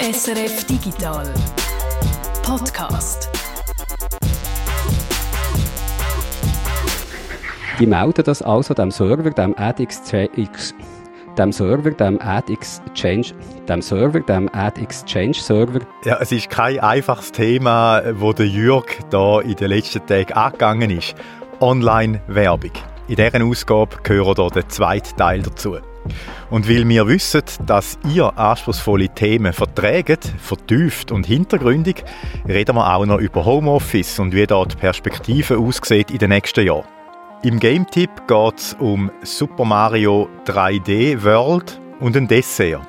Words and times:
SRF 0.00 0.64
Digital 0.64 1.26
Podcast. 2.44 3.28
Die 7.80 7.86
melden 7.86 8.22
das 8.22 8.40
also 8.40 8.74
dem 8.74 8.92
Server, 8.92 9.30
dem 9.30 9.58
AdX 9.58 10.04
dem 11.36 11.50
Server, 11.50 11.90
dem 11.90 12.20
Ad 12.20 12.52
Exchange, 12.52 13.32
dem 13.68 13.82
Server, 13.82 14.20
dem 14.20 14.48
Ad 14.52 14.80
Exchange 14.80 15.34
Server. 15.34 15.80
Ja, 16.04 16.18
es 16.20 16.30
ist 16.30 16.48
kein 16.48 16.78
einfaches 16.78 17.32
Thema, 17.32 18.00
wo 18.20 18.32
der 18.32 18.46
Jürg 18.46 19.00
da 19.10 19.40
in 19.40 19.56
den 19.56 19.70
letzten 19.70 20.06
Tagen 20.06 20.32
angegangen 20.32 20.90
ist. 20.90 21.16
Online-Werbung. 21.58 22.72
In 23.08 23.16
dieser 23.16 23.44
Ausgabe 23.44 23.96
gehört 24.04 24.38
hier 24.38 24.50
der 24.50 24.68
zweite 24.68 25.16
Teil 25.16 25.42
dazu. 25.42 25.78
Und 26.50 26.68
weil 26.68 26.88
wir 26.88 27.06
wissen, 27.06 27.42
dass 27.66 27.98
ihr 28.12 28.36
anspruchsvolle 28.38 29.08
Themen 29.08 29.52
verträgt, 29.52 30.32
vertieft 30.38 31.12
und 31.12 31.26
hintergründig, 31.26 32.04
reden 32.48 32.76
wir 32.76 32.94
auch 32.94 33.06
noch 33.06 33.18
über 33.18 33.44
Homeoffice 33.44 34.18
und 34.18 34.34
wie 34.34 34.46
dort 34.46 34.72
die 34.72 34.76
Perspektive 34.76 35.58
aussieht 35.58 36.10
in 36.10 36.18
den 36.18 36.30
nächsten 36.30 36.66
Jahren. 36.66 36.86
Im 37.42 37.60
Game-Tipp 37.60 38.10
geht 38.26 38.58
es 38.58 38.76
um 38.80 39.10
Super 39.22 39.64
Mario 39.64 40.28
3D 40.46 41.22
World 41.22 41.80
und 42.00 42.16
ein 42.16 42.26
Dessert. 42.26 42.80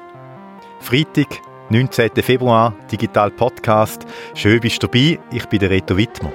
Freitag, 0.80 1.28
19. 1.70 2.10
Februar, 2.24 2.74
Digital 2.92 3.30
Podcast. 3.30 4.08
Schön 4.34 4.60
bist 4.60 4.82
du 4.82 4.88
dabei. 4.88 5.20
Ich 5.32 5.46
bin 5.46 5.60
der 5.60 5.70
Reto 5.70 5.96
Wittmer. 5.96 6.32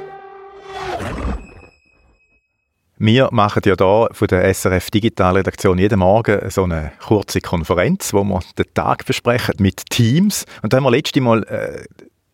Wir 3.07 3.29
machen 3.33 3.61
ja 3.67 3.75
hier 3.77 4.09
von 4.13 4.29
der 4.29 4.55
SRF 4.55 4.91
Digital 4.91 5.37
Redaktion 5.37 5.77
jeden 5.77 5.99
Morgen 5.99 6.49
so 6.49 6.63
eine 6.63 6.91
kurze 7.07 7.43
Konferenz, 7.43 8.15
wo 8.15 8.25
wir 8.25 8.41
den 8.57 8.73
Tag 8.73 9.05
besprechen 9.05 9.57
mit 9.59 9.91
Teams. 9.91 10.47
Und 10.63 10.73
da 10.73 10.79
haben 10.79 10.85
wir 10.85 10.91
letztes 10.91 11.23
Mal 11.23 11.43
äh, 11.43 11.85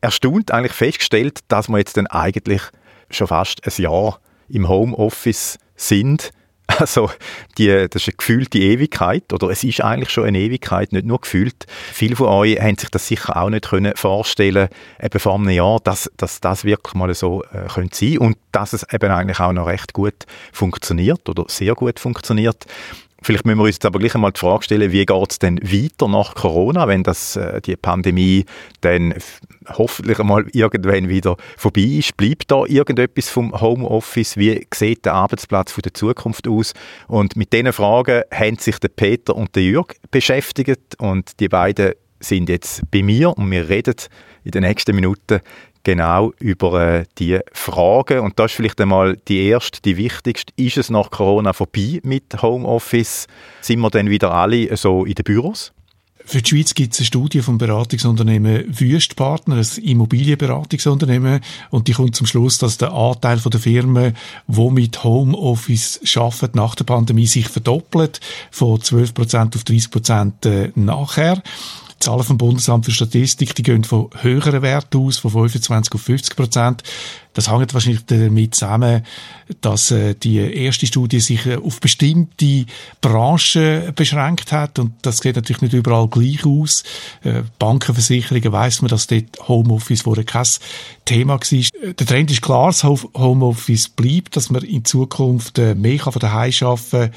erstaunt 0.01 0.53
eigentlich 0.53 0.75
festgestellt, 0.75 1.41
dass 1.49 1.69
wir 1.69 1.79
jetzt 1.79 1.97
dann 1.97 2.07
eigentlich 2.07 2.62
schon 3.11 3.27
fast 3.27 3.67
ein 3.67 3.83
Jahr 3.83 4.21
im 4.49 4.69
Homeoffice 4.69 5.59
sind. 5.75 6.31
Also, 6.79 7.11
die, 7.59 7.67
das 7.67 8.03
ist 8.03 8.09
eine 8.09 8.17
gefühlte 8.17 8.59
Ewigkeit, 8.59 9.33
oder 9.33 9.51
es 9.51 9.65
ist 9.65 9.83
eigentlich 9.83 10.11
schon 10.11 10.25
eine 10.25 10.39
Ewigkeit, 10.39 10.93
nicht 10.93 11.07
nur 11.07 11.21
gefühlt. 11.21 11.67
Viele 11.93 12.17
von 12.17 12.29
euch 12.29 12.59
haben 12.61 12.79
sich 12.79 12.91
das 12.91 13.07
sicher 13.07 13.37
auch 13.37 13.51
nicht 13.51 13.69
können 13.69 13.93
vorstellen 13.97 14.69
eben 15.03 15.21
vor 15.21 15.35
einem 15.35 15.51
Jahr, 15.51 15.81
dass, 15.83 16.11
dass 16.17 16.41
das 16.41 16.65
wirklich 16.65 16.95
mal 16.95 17.12
so 17.15 17.43
äh, 17.45 17.67
könnte 17.69 17.97
sein 17.97 18.19
und 18.19 18.37
dass 18.53 18.73
es 18.73 18.87
eben 18.93 19.11
eigentlich 19.11 19.41
auch 19.41 19.53
noch 19.53 19.67
recht 19.67 19.93
gut 19.93 20.27
funktioniert 20.53 21.29
oder 21.29 21.45
sehr 21.49 21.75
gut 21.75 22.01
funktioniert. 22.01 22.67
Vielleicht 23.23 23.45
müssen 23.45 23.59
wir 23.59 23.65
uns 23.65 23.77
jetzt 23.77 23.85
aber 23.85 23.99
gleich 23.99 24.15
einmal 24.15 24.33
die 24.33 24.41
Frage 24.41 24.65
stellen, 24.65 24.93
wie 24.93 25.05
geht 25.05 25.31
es 25.31 25.39
denn 25.39 25.59
weiter 25.63 26.09
nach 26.09 26.35
Corona, 26.35 26.89
wenn 26.89 27.03
das, 27.03 27.37
äh, 27.37 27.61
die 27.61 27.77
Pandemie 27.77 28.45
dann 28.81 29.15
hoffentlich 29.69 30.19
einmal 30.19 30.47
irgendwann 30.53 31.09
wieder 31.09 31.37
vorbei 31.57 31.83
ist? 31.83 32.17
Bleibt 32.17 32.51
da 32.51 32.65
irgendetwas 32.65 33.29
vom 33.29 33.61
Homeoffice? 33.61 34.37
Wie 34.37 34.67
sieht 34.73 35.05
der 35.05 35.15
Arbeitsplatz 35.15 35.73
von 35.73 35.83
der 35.83 35.95
Zukunft 35.95 36.49
aus? 36.49 36.73
Und 37.09 37.37
mit 37.37 37.53
diesen 37.53 37.73
Fragen 37.73 38.23
haben 38.33 38.57
sich 38.57 38.79
der 38.79 38.89
Peter 38.89 39.37
und 39.37 39.55
der 39.55 39.65
Jürg 39.65 39.97
beschäftigt 40.11 40.97
und 40.99 41.39
die 41.41 41.49
beiden 41.49 41.93
sind 42.21 42.49
jetzt 42.49 42.83
bei 42.91 43.03
mir 43.03 43.37
und 43.37 43.51
wir 43.51 43.69
reden 43.69 43.95
in 44.45 44.53
den 44.53 44.62
nächsten 44.62 44.95
Minuten 44.95 45.41
genau 45.83 46.33
über 46.39 46.81
äh, 46.83 47.05
die 47.19 47.39
Fragen. 47.53 48.20
Und 48.20 48.39
das 48.39 48.53
ist 48.53 48.56
vielleicht 48.56 48.81
einmal 48.81 49.17
die 49.28 49.45
erste, 49.47 49.81
die 49.83 49.97
wichtigste. 49.97 50.53
Ist 50.56 50.77
es 50.77 50.91
nach 50.91 51.11
Corona 51.11 51.53
vorbei 51.53 52.00
mit 52.03 52.42
Homeoffice? 52.42 53.27
Sind 53.61 53.81
wir 53.81 53.91
dann 53.91 54.11
wieder 54.11 54.33
alle 54.33 54.77
so 54.77 55.05
in 55.05 55.14
den 55.14 55.25
Büros? 55.25 55.72
Für 56.31 56.42
die 56.42 56.48
Schweiz 56.48 56.75
gibt 56.75 56.92
es 56.92 57.00
eine 57.00 57.06
Studie 57.06 57.41
vom 57.41 57.59
Beratungsunternehmen 57.59 58.78
Wüstpartner, 58.78 59.56
ein 59.56 59.83
Immobilienberatungsunternehmen, 59.83 61.41
und 61.71 61.88
die 61.88 61.93
kommt 61.93 62.15
zum 62.15 62.26
Schluss, 62.26 62.59
dass 62.59 62.78
der 62.78 62.93
Anteil 62.93 63.38
der 63.38 63.59
Firmen, 63.59 64.16
die 64.47 64.71
mit 64.71 65.03
Homeoffice 65.03 66.00
arbeiten, 66.16 66.56
nach 66.56 66.76
der 66.76 66.84
Pandemie 66.84 67.26
sich 67.26 67.49
verdoppelt, 67.49 68.21
von 68.53 68.78
12% 68.78 69.56
auf 69.56 69.62
30% 69.62 70.47
äh, 70.47 70.71
nachher. 70.76 71.43
Die 72.00 72.06
Zahlen 72.06 72.22
vom 72.22 72.38
Bundesamt 72.38 72.87
für 72.87 72.93
Statistik, 72.93 73.55
die 73.55 73.62
gehen 73.62 73.84
von 73.84 74.09
höheren 74.22 74.62
Werten 74.62 74.97
aus, 74.97 75.19
von 75.19 75.31
25 75.31 75.94
auf 75.94 76.00
50 76.00 76.34
Prozent. 76.34 76.83
Das 77.33 77.51
hängt 77.51 77.73
wahrscheinlich 77.75 78.05
damit 78.07 78.55
zusammen, 78.55 79.05
dass 79.61 79.91
äh, 79.91 80.15
die 80.15 80.39
erste 80.39 80.87
Studie 80.87 81.21
sich 81.21 81.47
äh, 81.47 81.57
auf 81.57 81.81
bestimmte 81.81 82.67
Branchen 83.01 83.93
beschränkt 83.95 84.53
hat 84.53 84.79
und 84.79 84.93
das 85.03 85.19
sieht 85.19 85.37
natürlich 85.37 85.63
nicht 85.63 85.75
überall 85.75 86.09
gleich 86.09 86.45
aus. 86.45 86.83
Äh, 87.23 87.43
Bankenversicherungen 87.59 88.53
weiss 88.53 88.83
man, 88.83 88.89
dass 88.89 89.07
dort 89.07 89.49
Homeoffice 89.49 90.03
vorher 90.03 90.25
kein 90.25 90.47
Thema 91.05 91.35
war. 91.35 91.43
Äh, 91.43 91.95
der 91.95 92.07
Trend 92.07 92.31
ist 92.31 92.43
klar, 92.43 92.69
das 92.69 92.85
Homeoffice 92.85 93.89
bleibt, 93.89 94.37
dass 94.37 94.51
man 94.51 94.62
in 94.62 94.85
Zukunft 94.85 95.59
äh, 95.59 95.75
mehr 95.75 95.99
kann 95.99 96.12
von 96.12 96.21
daheim 96.21 96.53
arbeiten 96.61 97.12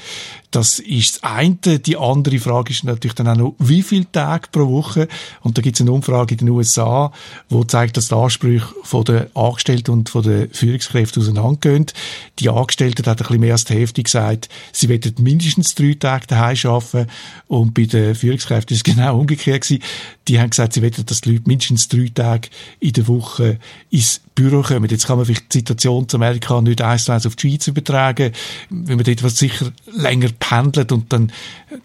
Das 0.50 0.78
ist 0.78 1.16
das 1.16 1.22
eine. 1.30 1.78
Die 1.78 1.96
andere 1.96 2.38
Frage 2.38 2.72
ist 2.72 2.84
natürlich 2.84 3.14
dann 3.14 3.28
auch 3.28 3.36
noch, 3.36 3.54
wie 3.58 3.82
viele 3.82 4.10
Tage 4.10 4.48
pro 4.50 4.68
Woche? 4.68 5.08
Und 5.42 5.58
da 5.58 5.62
gibt 5.62 5.76
es 5.76 5.80
eine 5.80 5.92
Umfrage 5.92 6.34
in 6.34 6.38
den 6.38 6.50
USA, 6.50 7.12
wo 7.48 7.64
zeigt, 7.64 7.96
dass 7.96 8.08
die 8.08 8.14
Ansprüche 8.14 8.66
den 9.04 9.26
Angestellten 9.34 9.90
und 9.90 10.03
von 10.08 10.22
den 10.22 10.50
Führungskräften 10.50 11.22
auseinandergehen. 11.22 11.86
Die 12.38 12.48
Angestellten 12.48 13.06
hat 13.06 13.20
ein 13.20 13.26
bisschen 13.26 13.40
mehr 13.40 13.52
als 13.52 13.64
die 13.64 13.74
Hälfte 13.74 14.02
gesagt, 14.02 14.48
sie 14.72 14.88
werden 14.88 15.14
mindestens 15.20 15.74
drei 15.74 15.94
Tage 15.94 16.26
daheim 16.26 16.56
arbeiten. 16.64 17.06
Und 17.48 17.74
bei 17.74 17.84
den 17.84 18.14
Führungskräften 18.14 18.74
ist 18.74 18.86
es 18.86 18.94
genau 18.94 19.18
umgekehrt 19.18 19.62
gewesen. 19.62 19.82
Die 20.28 20.40
haben 20.40 20.50
gesagt, 20.50 20.72
sie 20.72 20.82
wollen, 20.82 21.06
dass 21.06 21.20
die 21.20 21.32
Leute 21.32 21.44
mindestens 21.46 21.88
drei 21.88 22.10
Tage 22.14 22.48
in 22.80 22.92
der 22.92 23.06
Woche 23.08 23.58
ins 23.90 24.20
Büro 24.34 24.62
kommen. 24.62 24.90
Jetzt 24.90 25.06
kann 25.06 25.16
man 25.16 25.26
vielleicht 25.26 25.52
die 25.52 25.58
Situation 25.58 26.08
zu 26.08 26.16
Amerika 26.16 26.60
nicht 26.60 26.82
eins 26.82 27.04
zu 27.04 27.12
eins 27.12 27.26
auf 27.26 27.36
die 27.36 27.50
Schweiz 27.50 27.66
übertragen, 27.68 28.32
wenn 28.70 28.96
man 28.96 29.04
dort 29.04 29.22
was 29.22 29.38
sicher 29.38 29.70
länger 29.92 30.30
pendelt 30.38 30.90
und 30.92 31.12
dann 31.12 31.30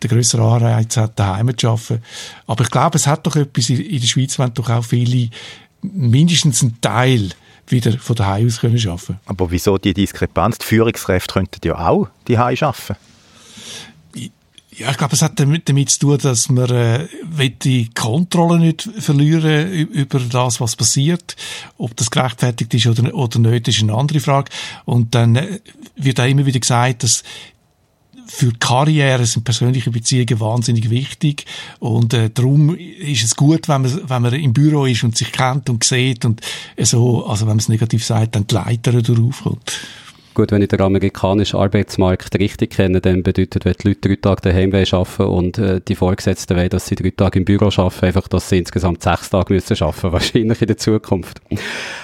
den 0.02 0.10
grösseren 0.10 0.46
Anreiz 0.46 0.98
hat, 0.98 1.20
daheim 1.20 1.56
zu 1.58 1.70
arbeiten. 1.70 2.02
Aber 2.48 2.64
ich 2.64 2.72
glaube, 2.72 2.98
es 2.98 3.08
hat 3.08 3.28
doch 3.28 3.36
etwas 3.36 3.70
in 3.70 4.00
der 4.00 4.08
Schweiz, 4.08 4.40
wenn 4.40 4.54
doch 4.54 4.70
auch 4.70 4.86
viele 4.86 5.30
mindestens 5.82 6.62
einen 6.62 6.82
Teil 6.82 7.30
wieder 7.72 7.98
von 8.00 8.16
daheim 8.16 8.48
aus 8.48 8.60
können 8.60 8.78
arbeiten 8.88 9.18
Aber 9.26 9.52
wieso 9.52 9.78
die 9.78 9.94
Diskrepanz? 9.94 10.58
Die 10.58 10.66
Führungskräfte 10.66 11.34
könnten 11.34 11.60
ja 11.64 11.88
auch 11.88 12.08
daheim 12.28 12.58
arbeiten. 12.62 12.96
Ja, 14.80 14.92
ich 14.92 14.98
glaube, 14.98 15.14
es 15.14 15.22
hat 15.22 15.38
damit, 15.38 15.68
damit 15.68 15.90
zu 15.90 16.00
tun, 16.00 16.18
dass 16.20 16.48
man 16.48 16.70
äh, 16.70 17.50
die 17.50 17.90
Kontrolle 17.90 18.60
nicht 18.60 18.90
verlieren 18.98 19.74
über 19.74 20.20
das, 20.20 20.62
was 20.62 20.78
passiert. 20.78 21.36
Ob 21.78 21.98
das 21.98 22.10
gerechtfertigt 22.10 22.74
ist 22.74 22.88
oder, 22.88 23.14
oder 23.14 23.40
nicht, 23.40 23.68
ist 23.68 23.82
eine 23.82 23.94
andere 23.94 24.22
Frage. 24.22 24.50
Und 24.86 25.16
dann 25.16 25.36
äh, 25.36 25.60
wird 25.98 26.22
auch 26.22 26.28
immer 26.28 26.46
wieder 26.46 26.62
gesagt, 26.62 27.04
dass 27.04 27.24
für 28.30 28.52
Karriere 28.60 29.26
sind 29.26 29.44
persönliche 29.44 29.90
Beziehungen 29.92 30.40
wahnsinnig 30.40 30.90
wichtig 30.90 31.46
und 31.80 32.14
äh, 32.14 32.30
darum 32.30 32.76
ist 32.76 33.24
es 33.24 33.36
gut, 33.36 33.68
wenn 33.68 33.82
man, 33.82 34.10
wenn 34.10 34.22
man 34.22 34.34
im 34.34 34.54
Büro 34.54 34.86
ist 34.86 35.04
und 35.04 35.18
sich 35.18 35.32
kennt 35.32 35.70
und 35.70 35.84
sieht 35.84 36.26
und 36.26 36.42
so, 36.78 37.26
also 37.26 37.42
wenn 37.42 37.50
man 37.50 37.58
es 37.58 37.70
negativ 37.70 38.06
sagt, 38.06 38.36
dann 38.36 38.46
die 38.46 38.56
Leiter 38.56 39.02
durchkommt. 39.02 39.80
Gut, 40.36 40.52
wenn 40.52 40.62
ich 40.62 40.68
den 40.68 40.80
amerikanischen 40.80 41.60
Arbeitsmarkt 41.60 42.38
richtig 42.40 42.72
kenne, 42.72 43.02
dann 43.02 43.24
bedeutet, 43.24 43.66
wenn 43.66 43.74
die 43.74 43.88
Leute 43.90 44.10
drei 44.10 44.16
Tage 44.16 44.42
daheim 44.42 44.74
arbeiten 44.74 45.24
und 45.24 45.58
äh, 45.58 45.82
die 45.86 45.96
Vorgesetzten 45.96 46.56
wollen, 46.56 46.70
dass 46.70 46.86
sie 46.86 46.96
drei 46.96 47.10
Tage 47.10 47.40
im 47.40 47.46
Büro 47.46 47.66
arbeiten, 47.66 48.06
einfach, 48.06 48.28
dass 48.28 48.48
sie 48.48 48.60
insgesamt 48.60 49.02
sechs 49.02 49.32
Tage 49.32 49.54
müssen 49.54 49.82
arbeiten, 49.82 50.12
wahrscheinlich 50.14 50.62
in 50.62 50.68
der 50.68 50.78
Zukunft. 50.78 51.42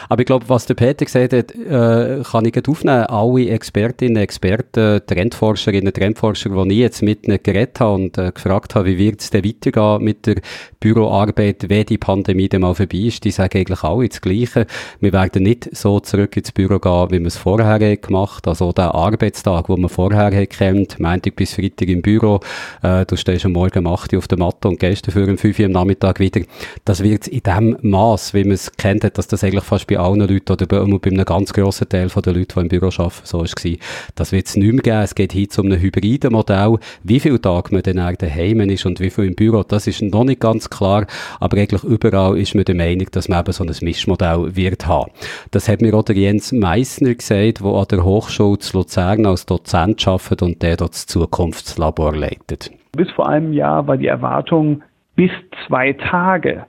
Aber 0.10 0.22
ich 0.22 0.26
glaube, 0.26 0.50
was 0.50 0.66
der 0.66 0.74
Peter 0.74 1.06
gesagt 1.06 1.34
hat, 1.34 1.54
äh, 1.54 2.24
kann 2.24 2.46
ich 2.46 2.54
gut 2.54 2.68
aufnehmen. 2.68 3.06
Alle 3.06 3.50
Expertinnen, 3.50 4.18
Experten, 4.18 5.02
Trendforscherinnen, 5.06 5.94
Trendforscher, 5.94 6.50
die 6.50 6.74
ich 6.74 6.80
jetzt 6.80 7.02
mit 7.04 7.28
ihnen 7.28 7.40
geredet 7.42 7.80
habe 7.80 7.94
und 7.94 8.18
äh, 8.18 8.32
gefragt 8.32 8.74
habe, 8.74 8.88
wie 8.88 8.98
wird 8.98 9.22
es 9.22 9.30
denn 9.30 9.46
weitergehen 9.46 10.04
mit 10.04 10.26
der 10.26 10.38
Büroarbeit, 10.80 11.70
wenn 11.70 11.86
die 11.86 11.98
Pandemie 11.98 12.50
dann 12.50 12.62
mal 12.62 12.74
vorbei 12.74 12.98
ist, 12.98 13.24
die 13.24 13.32
sagen 13.32 13.60
eigentlich 13.60 13.84
alle 13.84 14.10
das 14.10 14.20
Gleiche. 14.20 14.66
Wir 15.00 15.14
werden 15.14 15.44
nicht 15.44 15.70
so 15.76 16.00
zurück 16.00 16.36
ins 16.36 16.52
Büro 16.52 16.80
gehen, 16.80 17.12
wie 17.12 17.20
wir 17.20 17.28
es 17.28 17.38
vorher 17.38 17.80
gemacht 17.98 18.15
gemacht. 18.16 18.48
Also 18.48 18.72
der 18.72 18.96
Arbeitstag, 18.96 19.68
den 19.68 19.82
man 19.82 19.90
vorher 19.90 20.46
kennt, 20.48 21.00
Montag 21.00 21.36
bis 21.36 21.54
Freitag 21.54 21.90
im 21.90 22.02
Büro, 22.02 22.40
äh, 22.82 23.06
du 23.06 23.16
stehst 23.16 23.46
am 23.46 23.54
Morgen 23.54 23.86
um 23.86 23.94
8 23.94 24.14
Uhr 24.14 24.20
auf 24.20 24.28
der 24.28 24.38
Matte 24.38 24.68
und 24.70 24.80
gehst 24.80 25.08
dafür 25.08 25.28
um 25.28 25.38
5 25.38 25.60
Uhr 25.60 25.66
am 25.66 25.72
Nachmittag 25.72 26.20
wieder. 26.20 26.42
Das 26.86 27.04
wird 27.04 27.28
in 27.28 27.42
dem 27.42 27.78
Maß, 27.82 28.34
wie 28.34 28.44
man 28.44 28.54
es 28.54 28.72
kennt, 28.72 29.04
dass 29.18 29.28
das 29.28 29.44
eigentlich 29.44 29.64
fast 29.64 29.88
bei 29.88 29.98
allen 29.98 30.20
Leuten 30.20 30.52
oder 30.52 30.66
bei, 30.66 30.80
bei 30.80 31.10
einem 31.10 31.26
ganz 31.26 31.54
grossen 31.54 31.90
Teil 31.90 32.08
der 32.08 32.34
Leute, 32.34 32.56
die 32.56 32.62
im 32.62 32.68
Büro 32.68 32.88
arbeiten, 32.88 33.12
so 33.24 33.40
war. 33.40 33.76
Das 34.16 34.32
wird 34.32 34.48
es 34.48 34.56
nicht 34.56 34.72
mehr 34.72 34.82
geben. 34.82 35.02
Es 35.02 35.16
geht 35.16 35.34
hin 35.34 35.50
zu 35.50 35.62
einem 35.62 35.80
hybriden 35.80 36.32
Modell. 36.32 36.78
Wie 37.04 37.20
viele 37.20 37.42
Tage 37.42 37.74
man 37.74 37.84
dann 37.84 38.16
daheim 38.16 38.62
ist 38.62 38.86
und 38.86 39.00
wie 39.00 39.10
viel 39.10 39.26
im 39.26 39.36
Büro, 39.36 39.64
das 39.64 39.88
ist 39.88 40.02
noch 40.02 40.24
nicht 40.24 40.40
ganz 40.40 40.70
klar. 40.70 41.06
Aber 41.40 41.58
eigentlich 41.58 41.84
überall 41.84 42.38
ist 42.38 42.56
man 42.56 42.66
der 42.66 42.76
Meinung, 42.76 43.08
dass 43.12 43.28
man 43.28 43.40
eben 43.40 43.52
so 43.52 43.64
ein 43.64 43.76
Mischmodell 43.82 44.56
wird 44.56 44.88
haben. 44.88 45.12
Das 45.52 45.68
hat 45.68 45.82
mir 45.82 45.94
auch 45.94 46.04
der 46.04 46.16
Jens 46.16 46.52
Meissner 46.52 47.14
gesagt, 47.14 47.60
der 47.60 47.66
an 47.66 47.86
der 47.90 48.05
Hochschule 48.06 48.60
zu 48.60 48.78
Luzern 48.78 49.26
als 49.26 49.46
Dozent 49.46 50.08
arbeitet 50.08 50.42
und 50.42 50.62
der 50.62 50.78
dort 50.78 50.92
das 50.92 51.06
Zukunftslabor 51.08 52.16
leitet. 52.16 52.72
Bis 52.94 53.12
vor 53.12 53.28
einem 53.28 53.52
Jahr 53.52 53.88
war 53.88 53.98
die 53.98 54.08
Erwartung 54.08 54.84
bis 55.16 55.32
zwei 55.68 55.94
Tage. 55.94 56.66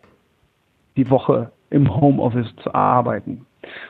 die 0.97 1.11
Woche 1.11 1.53
im 1.69 1.95
Homeoffice 1.95 2.55
zu 2.63 2.75
arbeiten. 2.75 3.45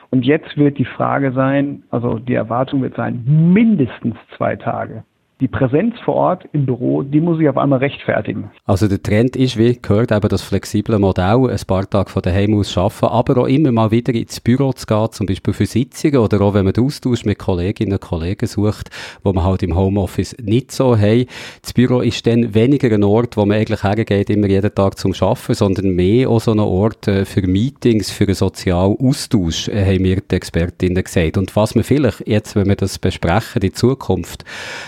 Und 0.09 0.25
jetzt 0.25 0.57
wird 0.57 0.77
die 0.77 0.85
Frage 0.85 1.31
sein, 1.31 1.83
also 1.89 2.19
die 2.19 2.33
Erwartung 2.33 2.81
wird 2.81 2.95
sein, 2.95 3.23
mindestens 3.25 4.17
zwei 4.35 4.57
Tage 4.57 5.03
die 5.39 5.47
Präsenz 5.47 5.93
vor 6.03 6.15
Ort 6.15 6.45
im 6.51 6.65
Büro, 6.65 7.03
die 7.03 7.21
muss 7.21 7.39
ich 7.39 7.47
auf 7.47 7.57
einmal 7.57 7.79
rechtfertigen. 7.79 8.49
Also 8.65 8.87
der 8.87 9.01
Trend 9.01 9.35
ist, 9.35 9.57
wie 9.57 9.77
gehört, 9.79 10.11
eben 10.11 10.29
das 10.29 10.41
flexible 10.41 10.97
Modell, 10.97 11.49
ein 11.49 11.59
paar 11.67 11.87
Tage 11.87 12.09
von 12.09 12.23
daheim 12.23 12.55
aus 12.55 12.75
arbeiten, 12.75 13.05
aber 13.05 13.41
auch 13.41 13.45
immer 13.45 13.71
mal 13.71 13.91
wieder 13.91 14.13
ins 14.15 14.39
Büro 14.39 14.73
zu 14.73 14.87
gehen, 14.87 15.11
zum 15.11 15.27
Beispiel 15.27 15.53
für 15.53 15.67
Sitzungen 15.67 16.17
oder 16.17 16.41
auch 16.41 16.55
wenn 16.55 16.65
man 16.65 16.73
Austausch 16.75 17.23
mit 17.25 17.37
Kolleginnen 17.37 17.93
und 17.93 18.01
Kollegen 18.01 18.47
sucht, 18.47 18.89
wo 19.23 19.31
man 19.31 19.43
halt 19.43 19.61
im 19.61 19.75
Homeoffice 19.75 20.35
nicht 20.41 20.71
so 20.71 20.97
hat. 20.97 21.27
Das 21.61 21.73
Büro 21.73 22.01
ist 22.01 22.25
dann 22.25 22.55
weniger 22.55 22.91
ein 22.91 23.03
Ort, 23.03 23.37
wo 23.37 23.45
man 23.45 23.57
eigentlich 23.57 23.83
hergeht, 23.83 24.31
immer 24.31 24.47
jeden 24.47 24.73
Tag 24.73 24.97
zum 24.97 25.13
Arbeiten, 25.19 25.53
sondern 25.53 25.91
mehr 25.91 26.29
auch 26.29 26.41
so 26.41 26.51
ein 26.51 26.59
Ort 26.59 27.07
äh, 27.07 27.25
für 27.25 27.45
Meetings, 27.45 28.09
für 28.09 28.23
einen 28.23 28.33
sozialen 28.33 28.97
Austausch, 28.99 29.67
äh, 29.67 29.85
haben 29.85 30.01
mir 30.01 30.19
die 30.19 30.35
Expertinnen 30.35 31.03
gesagt. 31.03 31.37
Und 31.37 31.55
was 31.55 31.75
wir 31.75 31.83
vielleicht 31.83 32.27
jetzt, 32.27 32.55
wenn 32.55 32.67
wir 32.67 32.75
das 32.75 32.97
besprechen, 32.97 33.59
die 33.59 33.71
Zukunft 33.71 34.43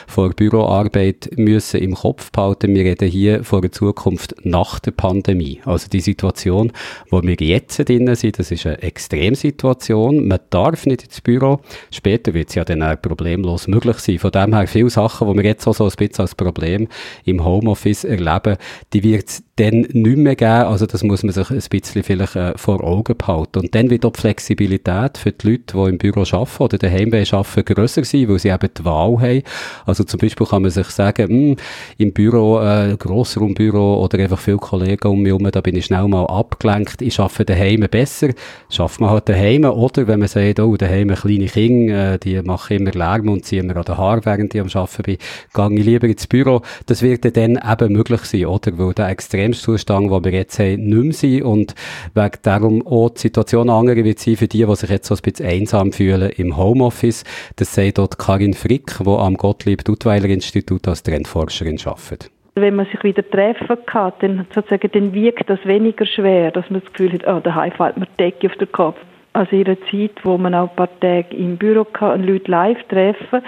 vor 0.08 0.34
Büroarbeit 0.40 1.32
müssen 1.36 1.82
im 1.82 1.96
Kopf 1.96 2.32
behalten. 2.32 2.74
Wir 2.74 2.86
reden 2.86 3.10
hier 3.10 3.44
von 3.44 3.62
der 3.62 3.74
Zukunft 3.74 4.36
nach 4.46 4.80
der 4.80 4.92
Pandemie. 4.92 5.60
Also 5.66 5.90
die 5.90 6.00
Situation, 6.00 6.72
wo 7.10 7.22
wir 7.22 7.36
jetzt 7.42 7.78
drinnen 7.90 8.16
sind, 8.16 8.40
das 8.40 8.50
ist 8.50 8.66
eine 8.66 8.82
Extremsituation. 8.82 10.30
Man 10.30 10.40
darf 10.50 10.86
nicht 10.86 11.04
ins 11.04 11.20
Büro. 11.20 11.60
Später 11.92 12.34
wird 12.34 12.48
es 12.48 12.56
ja 12.56 12.64
dann 12.64 12.82
auch 12.82 13.02
problemlos 13.02 13.68
möglich 13.68 13.98
sein. 13.98 14.18
Von 14.18 14.32
dem 14.32 14.56
her 14.56 14.66
viele 14.66 14.90
Sachen, 14.90 15.30
die 15.30 15.36
wir 15.36 15.44
jetzt 15.44 15.68
auch 15.68 15.76
so 15.76 15.84
ein 15.84 15.92
bisschen 15.98 16.22
als 16.22 16.36
Problem 16.36 16.88
im 17.26 17.44
Homeoffice 17.44 18.06
erleben, 18.06 18.56
die 18.94 19.04
wird 19.04 19.28
es 19.28 19.44
dann 19.60 19.82
nicht 19.92 20.18
mehr 20.18 20.36
geben. 20.36 20.50
Also 20.50 20.86
das 20.86 21.04
muss 21.04 21.24
man 21.24 21.34
sich 21.34 21.50
ein 21.50 21.62
bisschen 21.70 22.04
vielleicht 22.04 22.36
äh, 22.36 22.58
vor 22.58 22.84
Augen 22.84 23.16
behalten. 23.18 23.60
Und 23.60 23.76
dann 23.76 23.90
wird 23.90 24.06
auch 24.06 24.14
die 24.14 24.22
Flexibilität 24.22 25.18
für 25.18 25.32
die 25.32 25.52
Leute, 25.52 25.74
die 25.74 25.90
im 25.90 25.98
Büro 25.98 26.22
arbeiten 26.22 26.64
oder 26.64 26.78
daheim 26.78 27.14
arbeiten, 27.14 27.66
grösser 27.66 28.04
sein, 28.04 28.30
weil 28.30 28.40
sie 28.40 28.50
eben 28.50 28.70
die 28.78 28.86
Wahl 28.86 29.20
haben. 29.20 29.42
Also 29.86 30.04
zum 30.04 30.20
Beispiel 30.20 30.48
kann 30.48 30.62
man 30.62 30.72
sich 30.72 30.88
sagen, 30.88 31.28
mh, 31.30 31.50
hm, 31.50 31.56
im 31.98 32.14
Büro, 32.14 32.62
äh, 32.62 32.96
Grossraumbüro 32.98 34.04
oder 34.04 34.20
einfach 34.20 34.40
viele 34.40 34.58
Kollegen 34.58 35.08
um 35.08 35.22
mich 35.22 35.30
herum, 35.30 35.50
da 35.52 35.62
bin 35.62 35.76
ich 35.76 35.86
schnell 35.86 36.08
mal 36.08 36.26
abgelenkt. 36.26 37.02
Ich 37.02 37.20
arbeite 37.20 37.46
daheim 37.46 37.82
besser. 37.92 38.30
Schafft 38.70 39.02
man 39.02 39.10
halt 39.10 39.28
daheim. 39.28 39.66
Oder 39.66 40.08
wenn 40.08 40.20
man 40.20 40.28
sagt, 40.28 40.60
oh, 40.60 40.78
daheim 40.78 41.14
kleine 41.14 41.48
Kinder, 41.48 42.14
äh, 42.14 42.20
die 42.20 42.42
machen 42.42 42.78
immer 42.78 42.92
Lärm 42.92 43.30
und 43.30 43.46
ziehen 43.46 43.68
mir 43.68 43.76
an 43.76 43.84
den 43.84 43.98
Haar, 43.98 44.26
während 44.26 44.56
ich 44.56 44.62
am 44.62 44.68
Arbeiten 44.74 45.04
bin, 45.04 45.18
gehe 45.54 45.80
ich 45.80 45.86
lieber 45.86 46.08
ins 46.08 46.28
Büro. 46.28 46.62
Das 46.86 47.02
wird 47.02 47.26
dann 47.36 47.58
eben 47.58 47.94
möglich 47.94 48.22
sein, 48.22 48.46
oder? 48.46 48.78
Weil 48.78 48.94
der 48.94 49.10
extrem 49.10 49.49
Extremzustand, 49.50 50.12
den 50.12 50.24
wir 50.26 50.32
jetzt 50.32 50.60
haben, 50.60 50.86
nicht 50.86 51.04
mehr 51.04 51.14
sein 51.14 51.44
und 51.44 51.76
wegen 52.14 52.38
darum 52.44 52.86
auch 52.86 53.10
die 53.10 53.22
Situation 53.22 53.70
andere 53.70 54.04
wird 54.04 54.20
sein 54.20 54.36
für 54.36 54.48
die, 54.48 54.66
die 54.66 54.76
sich 54.76 54.90
jetzt 54.90 55.08
so 55.08 55.16
ein 55.16 55.22
bisschen 55.22 55.46
einsam 55.48 55.92
fühlen 55.92 56.32
im 56.38 56.58
Homeoffice. 56.58 57.24
Das 57.56 57.74
sagt 57.74 57.98
dort 57.98 58.18
Karin 58.18 58.54
Frick, 58.54 58.98
die 59.00 59.10
am 59.10 59.36
Gottlieb-Duttweiler-Institut 59.36 60.88
als 60.88 61.04
Trendforscherin 61.04 61.80
arbeitet 61.86 62.32
wenn 62.56 62.76
man 62.76 62.88
sich 62.88 63.02
wieder 63.06 63.24
treffen 63.30 63.78
kann, 63.86 64.12
dann 64.20 64.46
sozusagen 64.54 64.92
dann 64.92 65.14
wiegt 65.14 65.50
das 65.50 65.66
weniger 65.66 66.06
schwer, 66.06 66.52
dass 66.52 66.70
man 66.70 66.82
das 66.82 66.92
Gefühl 66.92 67.14
hat, 67.14 67.26
oh, 67.26 67.40
daheim 67.40 67.72
fällt 67.72 67.96
mir 67.96 68.06
die 68.06 68.18
Decke 68.18 68.48
auf 68.48 68.58
den 68.58 68.70
Kopf. 68.72 68.98
Also 69.32 69.56
in 69.56 69.66
einer 69.66 69.78
Zeit, 69.90 70.12
wo 70.24 70.38
man 70.38 70.54
auch 70.54 70.70
ein 70.70 70.76
paar 70.76 71.00
Tage 71.00 71.36
im 71.38 71.56
Büro 71.56 71.86
kann 71.86 72.20
und 72.20 72.28
Leute 72.28 72.52
live 72.52 72.84
treffen, 72.90 73.42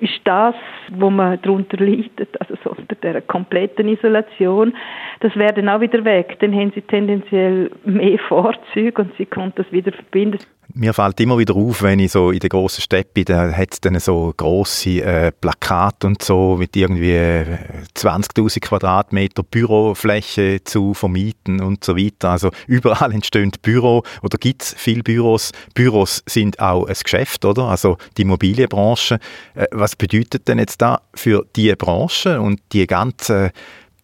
ist 0.00 0.20
das, 0.24 0.54
wo 0.90 1.10
man 1.10 1.40
darunter 1.42 1.78
leidet, 1.78 2.40
also 2.40 2.54
so 2.62 2.70
unter 2.70 2.94
dieser 2.94 3.20
kompletten 3.22 3.88
Isolation, 3.88 4.74
das 5.20 5.34
wäre 5.36 5.54
dann 5.54 5.68
auch 5.68 5.80
wieder 5.80 6.04
weg. 6.04 6.36
Dann 6.40 6.54
haben 6.54 6.72
sie 6.74 6.82
tendenziell 6.82 7.70
mehr 7.84 8.18
Fahrzeuge 8.28 9.02
und 9.02 9.16
sie 9.16 9.26
können 9.26 9.52
das 9.56 9.70
wieder 9.72 9.92
verbinden. 9.92 10.38
Mir 10.74 10.92
fällt 10.92 11.20
immer 11.20 11.38
wieder 11.38 11.54
auf, 11.54 11.82
wenn 11.82 12.00
ich 12.00 12.12
so 12.12 12.30
in 12.30 12.40
der 12.40 12.48
grossen 12.48 12.82
Stadt 12.82 13.14
bin, 13.14 13.24
da 13.24 13.52
hat 13.52 13.72
es 13.72 13.80
dann 13.80 13.98
so 14.00 14.34
grosse 14.36 15.02
äh, 15.02 15.32
Plakate 15.32 16.06
und 16.06 16.22
so 16.22 16.56
mit 16.56 16.76
irgendwie 16.76 17.14
20.000 17.94 18.56
äh, 18.56 18.60
Quadratmeter 18.60 19.42
Bürofläche 19.42 20.62
zu 20.64 20.92
vermieten 20.92 21.60
und 21.60 21.84
so 21.84 21.96
weiter. 21.96 22.30
Also 22.30 22.50
überall 22.66 23.12
entstehen 23.14 23.52
Büro 23.62 24.02
oder 24.22 24.38
gibt 24.38 24.62
es 24.62 24.74
viele 24.76 25.02
Büros. 25.02 25.52
Büros 25.74 26.22
sind 26.26 26.58
auch 26.60 26.86
ein 26.86 26.96
Geschäft, 27.00 27.44
oder? 27.44 27.64
Also 27.64 27.96
die 28.16 28.22
Immobilienbranche. 28.22 29.18
Äh, 29.54 29.66
was 29.70 29.94
bedeutet 29.96 30.48
denn 30.48 30.58
jetzt 30.58 30.82
da 30.82 31.00
für 31.14 31.46
die 31.54 31.74
Branche 31.76 32.40
und 32.40 32.60
die 32.72 32.86
ganzen 32.86 33.50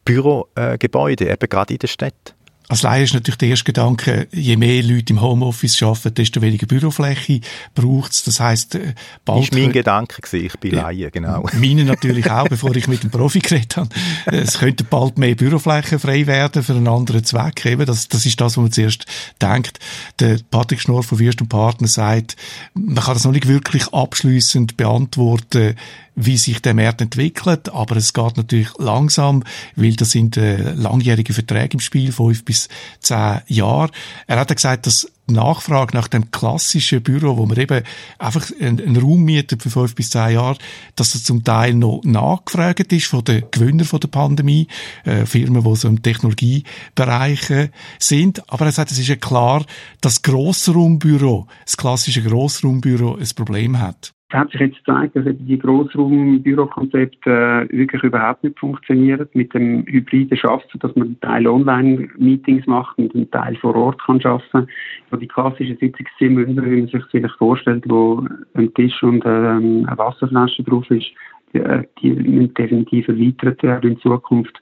Bürogebäude, 0.04 1.30
eben 1.30 1.48
gerade 1.48 1.74
in 1.74 1.78
der 1.78 1.88
Stadt? 1.88 2.31
Als 2.68 2.82
Laie 2.82 3.04
ist 3.04 3.12
natürlich 3.12 3.38
der 3.38 3.48
erste 3.48 3.64
Gedanke, 3.64 4.28
je 4.32 4.56
mehr 4.56 4.82
Leute 4.82 5.12
im 5.12 5.20
Homeoffice 5.20 5.82
arbeiten, 5.82 6.14
desto 6.14 6.40
weniger 6.40 6.66
Bürofläche 6.66 7.40
braucht 7.74 8.12
es. 8.12 8.22
Das 8.24 8.40
heisst, 8.40 8.74
äh, 8.76 8.94
bald... 9.24 9.52
War 9.52 9.60
mein 9.60 9.72
Gedanke, 9.72 10.22
gewesen. 10.22 10.46
ich 10.46 10.58
bin 10.58 10.74
Laie, 10.76 11.10
genau. 11.10 11.46
Meine 11.52 11.84
natürlich 11.84 12.30
auch, 12.30 12.48
bevor 12.48 12.74
ich 12.76 12.88
mit 12.88 13.02
dem 13.02 13.10
Profi 13.10 13.40
geredet 13.40 13.76
habe. 13.76 13.88
Es 14.26 14.58
könnte 14.58 14.84
bald 14.84 15.18
mehr 15.18 15.34
Bürofläche 15.34 15.98
frei 15.98 16.26
werden 16.26 16.62
für 16.62 16.74
einen 16.74 16.88
anderen 16.88 17.24
Zweck. 17.24 17.66
Eben, 17.66 17.84
das, 17.84 18.08
das 18.08 18.24
ist 18.24 18.40
das, 18.40 18.56
was 18.56 18.62
man 18.62 18.72
zuerst 18.72 19.06
denkt. 19.40 19.78
Der 20.20 20.38
Patrick 20.50 20.80
Schnorr 20.80 21.02
von 21.02 21.18
Würst 21.18 21.40
und 21.40 21.48
Partner 21.48 21.88
sagt, 21.88 22.36
man 22.74 23.04
kann 23.04 23.14
das 23.14 23.24
noch 23.24 23.32
nicht 23.32 23.48
wirklich 23.48 23.92
abschließend 23.92 24.76
beantworten, 24.76 25.74
wie 26.14 26.36
sich 26.36 26.60
der 26.60 26.74
Markt 26.74 27.00
entwickelt, 27.00 27.70
aber 27.70 27.96
es 27.96 28.12
geht 28.12 28.36
natürlich 28.36 28.70
langsam, 28.78 29.44
weil 29.76 29.94
das 29.94 30.10
sind 30.10 30.36
äh, 30.36 30.72
langjährige 30.72 31.32
Verträge 31.32 31.74
im 31.74 31.80
Spiel, 31.80 32.12
fünf 32.12 32.44
bis 32.44 32.68
zehn 33.00 33.40
Jahre. 33.46 33.90
Er 34.26 34.38
hat 34.38 34.54
gesagt, 34.54 34.86
dass 34.86 35.08
Nachfrage 35.26 35.96
nach 35.96 36.08
dem 36.08 36.30
klassischen 36.30 37.02
Büro, 37.02 37.36
wo 37.36 37.46
man 37.46 37.56
eben 37.56 37.82
einfach 38.18 38.50
einen, 38.60 38.96
Raum 38.96 39.22
mietet 39.22 39.62
für 39.62 39.70
fünf 39.70 39.94
bis 39.94 40.10
zehn 40.10 40.34
Jahre, 40.34 40.58
dass 40.96 41.12
das 41.12 41.22
zum 41.22 41.44
Teil 41.44 41.74
noch 41.74 42.02
nachgefragt 42.04 42.92
ist 42.92 43.06
von 43.06 43.24
den 43.24 43.44
Gewinnern 43.50 43.86
von 43.86 44.00
der 44.00 44.08
Pandemie, 44.08 44.66
äh, 45.04 45.24
Firmen, 45.24 45.64
die 45.64 45.76
so 45.76 45.88
im 45.88 46.02
Technologiebereich 46.02 47.50
äh, 47.50 47.70
sind. 47.98 48.48
Aber 48.50 48.66
er 48.66 48.72
sagt, 48.72 48.90
es 48.90 48.98
ist 48.98 49.08
ja 49.08 49.16
klar, 49.16 49.64
dass 50.00 50.22
Grossraumbüro, 50.22 51.46
das 51.64 51.76
klassische 51.76 52.22
Grossraumbüro, 52.22 53.16
ein 53.16 53.28
Problem 53.34 53.78
hat 53.78 54.12
hat 54.34 54.50
sich 54.50 54.60
jetzt 54.60 54.84
gezeigt, 54.84 55.16
dass 55.16 55.24
die 55.26 55.58
Grossraumbürokonzepte 55.58 57.30
äh, 57.70 57.76
wirklich 57.76 58.02
überhaupt 58.02 58.44
nicht 58.44 58.58
funktionieren 58.58 59.28
mit 59.34 59.52
dem 59.54 59.84
hybriden 59.86 60.36
Schaffen, 60.36 60.78
dass 60.80 60.94
man 60.96 61.08
einen 61.08 61.20
Teil 61.20 61.46
Online-Meetings 61.46 62.66
macht 62.66 62.98
und 62.98 63.14
einen 63.14 63.30
Teil 63.30 63.56
vor 63.56 63.74
Ort 63.74 64.02
kann 64.02 64.20
schaffen. 64.20 64.68
So 65.10 65.16
die 65.16 65.28
klassischen 65.28 65.76
Sitzungszimmer, 65.78 66.46
wie 66.46 66.54
man 66.54 66.88
sich 66.88 67.04
vielleicht 67.10 67.36
vorstellt, 67.36 67.84
wo 67.86 68.26
ein 68.54 68.72
Tisch 68.74 69.02
und 69.02 69.24
ähm, 69.26 69.84
eine 69.86 69.98
Wasserflasche 69.98 70.62
drauf 70.62 70.90
ist, 70.90 71.10
die, 71.52 71.58
äh, 71.58 71.84
die 72.00 72.12
müssen 72.12 72.54
definitiv 72.54 73.08
erweitert 73.08 73.62
werden 73.62 73.92
in 73.92 73.98
Zukunft 74.00 74.60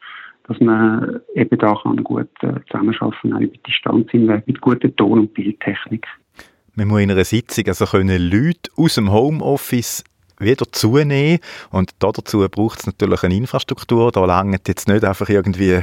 dass 0.51 0.59
man 0.59 1.21
eben 1.35 1.59
da 1.61 1.77
kann 1.81 2.03
gut 2.03 2.29
äh, 2.41 2.55
zusammenarbeiten, 2.67 3.33
auch 3.33 3.41
über 3.41 3.57
Distanz 3.65 4.11
hinweg, 4.11 4.49
mit 4.49 4.61
guter 4.61 4.95
Ton- 4.97 5.21
und 5.21 5.35
Bildtechnik. 5.35 6.05
Man 6.81 6.89
muss 6.89 7.03
in 7.03 7.11
einer 7.11 7.27
Sitzung 7.27 7.67
also 7.67 7.85
können 7.85 8.31
Leute 8.31 8.71
aus 8.75 8.95
dem 8.95 9.13
Homeoffice 9.13 10.03
wieder 10.39 10.65
zunehmen 10.73 11.41
und 11.69 11.91
dazu 11.99 12.49
braucht 12.49 12.81
es 12.81 12.87
natürlich 12.87 13.23
eine 13.23 13.37
Infrastruktur. 13.37 14.11
Da 14.11 14.25
langt 14.25 14.67
jetzt 14.67 14.89
nicht 14.89 15.05
einfach 15.05 15.29
irgendwie 15.29 15.81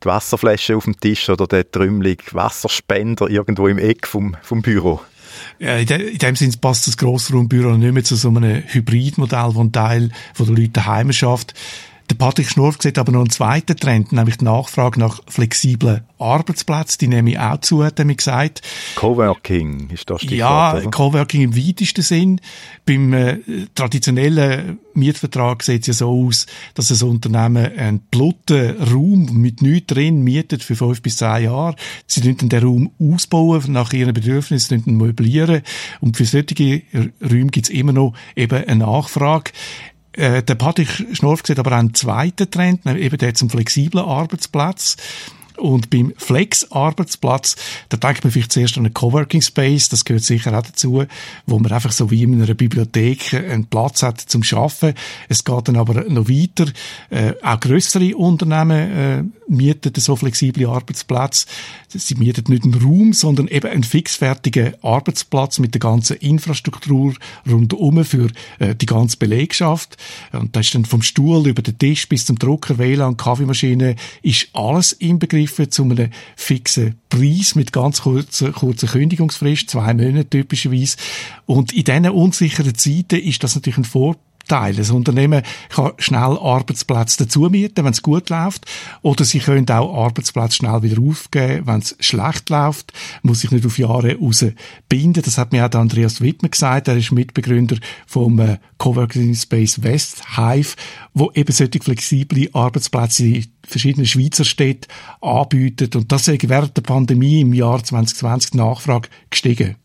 die 0.00 0.06
Wasserflasche 0.06 0.76
auf 0.76 0.84
dem 0.84 1.00
Tisch 1.00 1.28
oder 1.28 1.48
der 1.48 1.68
trümmelige 1.68 2.22
Wasserspender 2.34 3.28
irgendwo 3.28 3.66
im 3.66 3.78
Eck 3.78 4.06
vom, 4.06 4.36
vom 4.40 4.62
Büro. 4.62 5.00
Ja, 5.58 5.76
in, 5.76 5.86
de, 5.86 6.08
in 6.08 6.18
dem 6.18 6.36
Sinne 6.36 6.54
passt 6.60 6.86
das 6.86 6.96
Grossraumbüro 6.96 7.76
nicht 7.76 7.92
mehr 7.92 8.04
zu 8.04 8.14
so 8.14 8.28
einem 8.28 8.62
Hybridmodell, 8.64 9.54
wo 9.54 9.60
ein 9.60 9.72
Teil 9.72 10.12
von 10.34 10.46
den 10.46 10.54
Leuten 10.54 10.74
daheim 10.74 11.12
schafft. 11.12 11.54
Patrick 12.18 12.50
Schnurf 12.50 12.76
sieht 12.80 12.98
aber 12.98 13.12
noch 13.12 13.20
einen 13.20 13.30
zweiten 13.30 13.76
Trend, 13.76 14.12
nämlich 14.12 14.38
die 14.38 14.44
Nachfrage 14.44 14.98
nach 14.98 15.20
flexiblen 15.28 16.02
Arbeitsplätzen. 16.18 16.98
Die 17.00 17.08
nehme 17.08 17.30
ich 17.30 17.38
auch 17.38 17.60
zu, 17.60 17.84
hat 17.84 17.98
er 17.98 18.04
mir 18.04 18.16
gesagt. 18.16 18.60
Coworking 18.96 19.88
ist 19.90 20.10
das 20.10 20.22
Stichwort, 20.22 20.38
Ja, 20.38 20.76
oder? 20.76 20.90
Coworking 20.90 21.42
im 21.42 21.56
weitesten 21.56 22.02
Sinn. 22.02 22.40
Beim 22.84 23.12
äh, 23.12 23.38
traditionellen 23.74 24.78
Mietvertrag 24.94 25.62
sieht 25.62 25.82
es 25.82 25.86
ja 25.86 25.92
so 25.94 26.26
aus, 26.26 26.46
dass 26.74 26.88
das 26.88 27.02
Unternehmen 27.02 27.72
einen 27.76 28.00
platten 28.10 28.76
Raum 28.82 29.40
mit 29.40 29.62
nichts 29.62 29.94
drin 29.94 30.22
mietet 30.22 30.62
für 30.62 30.74
fünf 30.74 31.00
bis 31.02 31.18
zehn 31.18 31.44
Jahre. 31.44 31.76
Sie 32.06 32.20
den 32.20 32.62
Raum 32.62 32.90
ausbauen 33.00 33.72
nach 33.72 33.92
ihren 33.92 34.12
Bedürfnissen, 34.12 34.82
möblieren. 34.86 35.62
Und 36.00 36.16
für 36.16 36.24
solche 36.24 36.82
Räume 37.22 37.50
gibt 37.50 37.66
es 37.66 37.70
immer 37.70 37.92
noch 37.92 38.14
eben 38.34 38.64
eine 38.64 38.84
Nachfrage. 38.84 39.52
Äh, 40.12 40.42
der 40.42 40.54
Patrick 40.54 40.88
Schnorf 41.12 41.42
sieht 41.44 41.58
aber 41.58 41.72
auch 41.72 41.78
einen 41.78 41.94
zweiten 41.94 42.50
Trend, 42.50 42.86
eben 42.86 43.18
der 43.18 43.34
zum 43.34 43.50
flexiblen 43.50 44.04
Arbeitsplatz. 44.04 44.96
Und 45.58 45.90
beim 45.90 46.12
Flex-Arbeitsplatz, 46.16 47.56
da 47.88 47.96
denkt 47.96 48.22
man 48.22 48.30
vielleicht 48.30 48.52
zuerst 48.52 48.78
an 48.78 48.86
einen 48.86 48.94
Coworking 48.94 49.42
Space, 49.42 49.88
das 49.88 50.04
gehört 50.04 50.22
sicher 50.22 50.56
auch 50.56 50.62
dazu, 50.62 51.04
wo 51.46 51.58
man 51.58 51.72
einfach 51.72 51.92
so 51.92 52.10
wie 52.10 52.22
in 52.22 52.40
einer 52.40 52.54
Bibliothek 52.54 53.34
einen 53.34 53.66
Platz 53.66 54.02
hat 54.02 54.20
zum 54.20 54.42
Schaffen. 54.42 54.94
Es 55.28 55.44
geht 55.44 55.68
dann 55.68 55.76
aber 55.76 56.04
noch 56.04 56.28
weiter. 56.28 56.66
Äh, 57.10 57.34
auch 57.42 57.60
größere 57.60 58.16
Unternehmen 58.16 58.70
äh, 58.90 59.24
mieten 59.48 59.92
so 59.96 60.14
flexible 60.14 60.68
Arbeitsplätze. 60.68 61.46
Sie 61.88 62.14
mieten 62.16 62.44
nicht 62.52 62.64
einen 62.64 62.74
Raum, 62.74 63.12
sondern 63.12 63.48
eben 63.48 63.70
einen 63.70 63.82
fixfertigen 63.82 64.74
Arbeitsplatz 64.82 65.58
mit 65.58 65.74
der 65.74 65.80
ganzen 65.80 66.16
Infrastruktur 66.16 67.14
rundum 67.48 68.04
für 68.04 68.28
äh, 68.58 68.74
die 68.74 68.86
ganze 68.86 69.16
Belegschaft. 69.16 69.96
Und 70.32 70.54
da 70.54 70.60
ist 70.60 70.74
dann 70.74 70.84
vom 70.84 71.02
Stuhl 71.02 71.46
über 71.46 71.62
den 71.62 71.78
Tisch 71.78 72.08
bis 72.08 72.26
zum 72.26 72.38
Drucker, 72.38 72.78
WLAN, 72.78 73.16
Kaffeemaschine, 73.16 73.96
ist 74.22 74.48
alles 74.52 74.92
inbegriffen 74.92 75.70
zu 75.70 75.84
einem 75.84 76.10
fixen 76.36 76.96
Preis 77.08 77.54
mit 77.54 77.72
ganz 77.72 78.02
kurzer, 78.02 78.52
kurzer 78.52 78.86
Kündigungsfrist, 78.86 79.70
zwei 79.70 79.94
Monate 79.94 80.28
typischerweise. 80.28 80.96
Und 81.46 81.72
in 81.72 81.84
diesen 81.84 82.10
unsicheren 82.10 82.74
Zeiten 82.74 83.16
ist 83.20 83.42
das 83.42 83.54
natürlich 83.54 83.78
ein 83.78 83.84
Vorteil 83.84 84.27
Teil. 84.48 84.74
Das 84.74 84.90
Unternehmen 84.90 85.42
kann 85.68 85.92
schnell 85.98 86.38
Arbeitsplätze 86.38 87.24
dazu 87.24 87.48
mieten, 87.50 87.84
wenn 87.84 87.92
es 87.92 88.02
gut 88.02 88.30
läuft. 88.30 88.66
Oder 89.02 89.24
sie 89.24 89.38
können 89.38 89.68
auch 89.70 90.06
Arbeitsplätze 90.06 90.56
schnell 90.56 90.82
wieder 90.82 91.00
aufgeben, 91.00 91.66
wenn 91.66 91.80
es 91.80 91.96
schlecht 92.00 92.50
läuft. 92.50 92.92
Muss 93.22 93.40
sich 93.40 93.50
nicht 93.50 93.66
auf 93.66 93.78
Jahre 93.78 94.16
raus 94.16 94.44
binden. 94.88 95.22
Das 95.22 95.38
hat 95.38 95.52
mir 95.52 95.66
auch 95.66 95.78
Andreas 95.78 96.20
Wittmer 96.20 96.48
gesagt. 96.48 96.88
Er 96.88 96.96
ist 96.96 97.12
Mitbegründer 97.12 97.76
vom 98.06 98.38
äh, 98.40 98.58
Coworking 98.78 99.34
Space 99.34 99.82
West 99.82 100.36
Hive, 100.36 100.74
wo 101.14 101.30
eben 101.34 101.52
solche 101.52 101.80
flexible 101.80 102.48
Arbeitsplätze 102.52 103.26
in 103.26 103.46
verschiedenen 103.66 104.06
Schweizer 104.06 104.44
Städten 104.44 104.90
anbietet. 105.20 105.96
Und 105.96 106.10
das 106.10 106.28
ist 106.28 106.48
während 106.48 106.76
der 106.76 106.82
Pandemie 106.82 107.40
im 107.40 107.52
Jahr 107.52 107.82
2020 107.82 108.52
die 108.52 108.58
Nachfrage 108.58 109.08
gestiegen. 109.30 109.76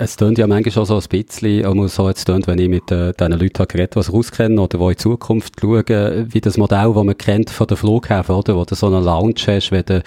Es 0.00 0.16
tönt 0.16 0.38
ja 0.38 0.46
manchmal 0.46 0.70
schon 0.70 0.84
so 0.84 0.94
ein 0.94 1.24
bisschen, 1.24 1.66
auch 1.66 1.88
so 1.88 2.08
jetzt 2.08 2.24
tönt, 2.24 2.46
wenn 2.46 2.60
ich 2.60 2.68
mit 2.68 2.92
äh, 2.92 3.12
diesen 3.18 3.32
Leuten 3.32 3.66
geredet 3.66 3.96
was 3.96 4.12
rauskenne 4.12 4.60
oder 4.60 4.78
die 4.78 4.84
in 4.84 4.96
Zukunft 4.96 5.54
schauen, 5.60 6.32
wie 6.32 6.40
das 6.40 6.56
Modell, 6.56 6.92
das 6.94 7.04
man 7.04 7.18
kennt 7.18 7.50
von 7.50 7.66
den 7.66 7.76
Flughäfen, 7.76 8.32
oder? 8.32 8.54
Wo 8.54 8.64
du 8.64 8.76
so 8.76 8.86
eine 8.86 9.00
Lounge 9.00 9.34
hast, 9.48 9.72
wenn 9.72 9.84
du 9.84 10.04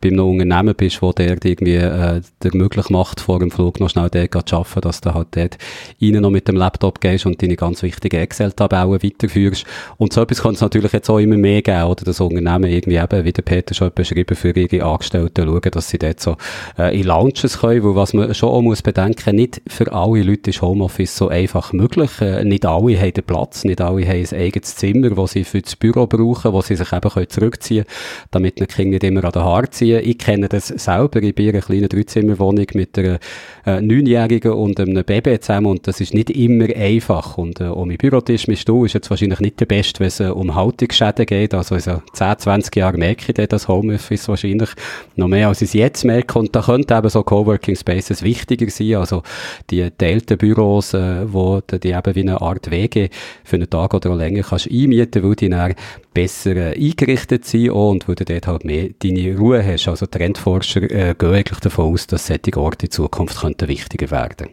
bei 0.00 0.08
einem 0.08 0.26
Unternehmen 0.26 0.74
bist, 0.74 1.02
wo 1.02 1.12
der 1.12 1.36
irgendwie 1.44 1.74
äh, 1.74 2.22
dir 2.42 2.54
möglich 2.54 2.88
macht, 2.88 3.20
vor 3.20 3.38
dem 3.38 3.50
Flug 3.50 3.80
noch 3.80 3.90
schnell 3.90 4.08
dort 4.08 4.48
zu 4.48 4.56
arbeiten, 4.56 4.80
dass 4.80 5.02
du 5.02 5.12
halt 5.12 5.28
dort 5.32 5.58
rein 6.00 6.12
noch 6.12 6.30
mit 6.30 6.48
dem 6.48 6.56
Laptop 6.56 7.02
gehst 7.02 7.26
und 7.26 7.42
deine 7.42 7.56
ganz 7.56 7.82
wichtigen 7.82 8.22
Excel-Tabellen 8.22 9.02
weiterführst. 9.02 9.66
Und 9.98 10.14
so 10.14 10.22
etwas 10.22 10.40
kann 10.40 10.54
es 10.54 10.62
natürlich 10.62 10.92
jetzt 10.94 11.10
auch 11.10 11.18
immer 11.18 11.36
mehr 11.36 11.60
geben, 11.60 11.82
oder? 11.82 12.02
Das 12.02 12.18
Unternehmen 12.18 12.70
irgendwie 12.70 12.96
eben, 12.96 13.24
wie 13.26 13.32
der 13.32 13.42
Peter 13.42 13.74
schon 13.74 13.90
beschrieben, 13.94 14.36
für 14.36 14.56
ihre 14.56 14.86
Angestellten 14.86 15.44
schauen, 15.44 15.70
dass 15.70 15.90
sie 15.90 15.98
dort 15.98 16.20
so 16.20 16.38
äh, 16.78 16.98
in 16.98 17.06
Lounges 17.06 17.58
können, 17.58 17.82
wo 17.82 17.94
was 17.94 18.14
man 18.14 18.32
schon 18.32 18.48
auch 18.48 18.62
muss 18.62 18.80
bedenken 18.80 19.33
nicht 19.34 19.62
für 19.66 19.92
alle 19.92 20.22
Leute 20.22 20.50
ist 20.50 20.62
Homeoffice 20.62 21.16
so 21.16 21.28
einfach 21.28 21.72
möglich. 21.72 22.20
Äh, 22.20 22.44
nicht 22.44 22.64
alle 22.66 22.98
haben 22.98 23.12
den 23.12 23.24
Platz, 23.24 23.64
nicht 23.64 23.80
alle 23.80 24.06
haben 24.06 24.26
ein 24.30 24.38
eigenes 24.38 24.76
Zimmer, 24.76 25.10
das 25.10 25.32
sie 25.32 25.44
für 25.44 25.60
das 25.60 25.76
Büro 25.76 26.06
brauchen, 26.06 26.52
wo 26.52 26.60
sie 26.62 26.76
sich 26.76 26.92
eben 26.92 27.28
zurückziehen 27.28 27.84
können, 27.84 28.28
damit 28.30 28.60
die 28.60 28.66
Kinder 28.66 28.94
nicht 28.94 29.04
immer 29.04 29.24
an 29.24 29.32
den 29.32 29.42
Haaren 29.42 29.70
ziehen. 29.70 30.00
Ich 30.04 30.18
kenne 30.18 30.48
das 30.48 30.68
selber. 30.68 31.22
Ich 31.22 31.34
bin 31.34 31.48
in 31.48 31.54
einer 31.54 31.62
kleinen 31.62 31.88
Dreizimmerwohnung 31.88 32.66
mit 32.74 32.98
einer 32.98 33.18
äh, 33.66 33.80
Neunjährigen 33.80 34.52
und 34.52 34.78
einem 34.78 35.04
Baby 35.04 35.40
zusammen 35.40 35.66
und 35.66 35.86
das 35.86 36.00
ist 36.00 36.14
nicht 36.14 36.30
immer 36.30 36.68
einfach. 36.74 37.36
Und 37.36 37.60
äh, 37.60 37.64
um 37.64 37.88
mein 37.88 37.96
Bürotisch, 37.96 38.46
mein 38.46 38.56
Stuhl 38.56 38.86
ist 38.86 38.92
jetzt 38.92 39.10
wahrscheinlich 39.10 39.40
nicht 39.40 39.60
der 39.60 39.66
beste, 39.66 40.00
wenn 40.00 40.08
es 40.08 40.20
äh, 40.20 40.28
um 40.28 40.54
Haltungsschäden 40.54 41.26
geht. 41.26 41.54
Also 41.54 41.74
in 41.74 41.80
so 41.80 42.02
10, 42.12 42.38
20 42.38 42.76
Jahren 42.76 42.98
merke 42.98 43.32
ich 43.36 43.48
das 43.48 43.68
Homeoffice 43.68 44.28
wahrscheinlich 44.28 44.70
noch 45.16 45.28
mehr, 45.28 45.48
als 45.48 45.62
ich 45.62 45.68
es 45.68 45.74
jetzt 45.74 46.04
merke. 46.04 46.38
Und 46.38 46.54
da 46.54 46.62
könnte 46.62 46.94
eben 46.94 47.08
so 47.08 47.22
Coworking 47.22 47.76
Spaces 47.76 48.22
wichtiger 48.22 48.70
sein. 48.70 48.94
Also 48.94 49.23
die 49.70 49.90
teilten 49.90 50.38
Büros, 50.38 50.94
äh, 50.94 51.32
wo 51.32 51.60
du 51.66 51.78
die 51.78 51.90
eben 51.90 52.14
wie 52.14 52.20
eine 52.20 52.40
Art 52.40 52.70
Wege 52.70 53.10
für 53.44 53.56
einen 53.56 53.70
Tag 53.70 53.94
oder 53.94 54.14
länger 54.14 54.42
kannst 54.42 54.70
einmieten, 54.70 55.22
weil 55.22 55.36
die 55.36 55.48
dann 55.48 55.74
besser 56.12 56.56
äh, 56.56 56.74
eingerichtet 56.74 57.44
sind 57.44 57.70
und 57.70 58.08
weil 58.08 58.14
du 58.14 58.24
dort 58.24 58.46
halt 58.46 58.64
mehr 58.64 58.90
deine 59.02 59.36
Ruhe 59.36 59.64
hast. 59.64 59.88
Also 59.88 60.06
Trendforscher 60.06 60.82
äh, 60.82 61.14
gehen 61.18 61.34
eigentlich 61.34 61.60
davon 61.60 61.92
aus, 61.92 62.06
dass 62.06 62.26
solche 62.26 62.56
Orte 62.56 62.86
in 62.86 62.92
Zukunft 62.92 63.40
könnten 63.40 63.68
wichtiger 63.68 64.10
werden 64.10 64.48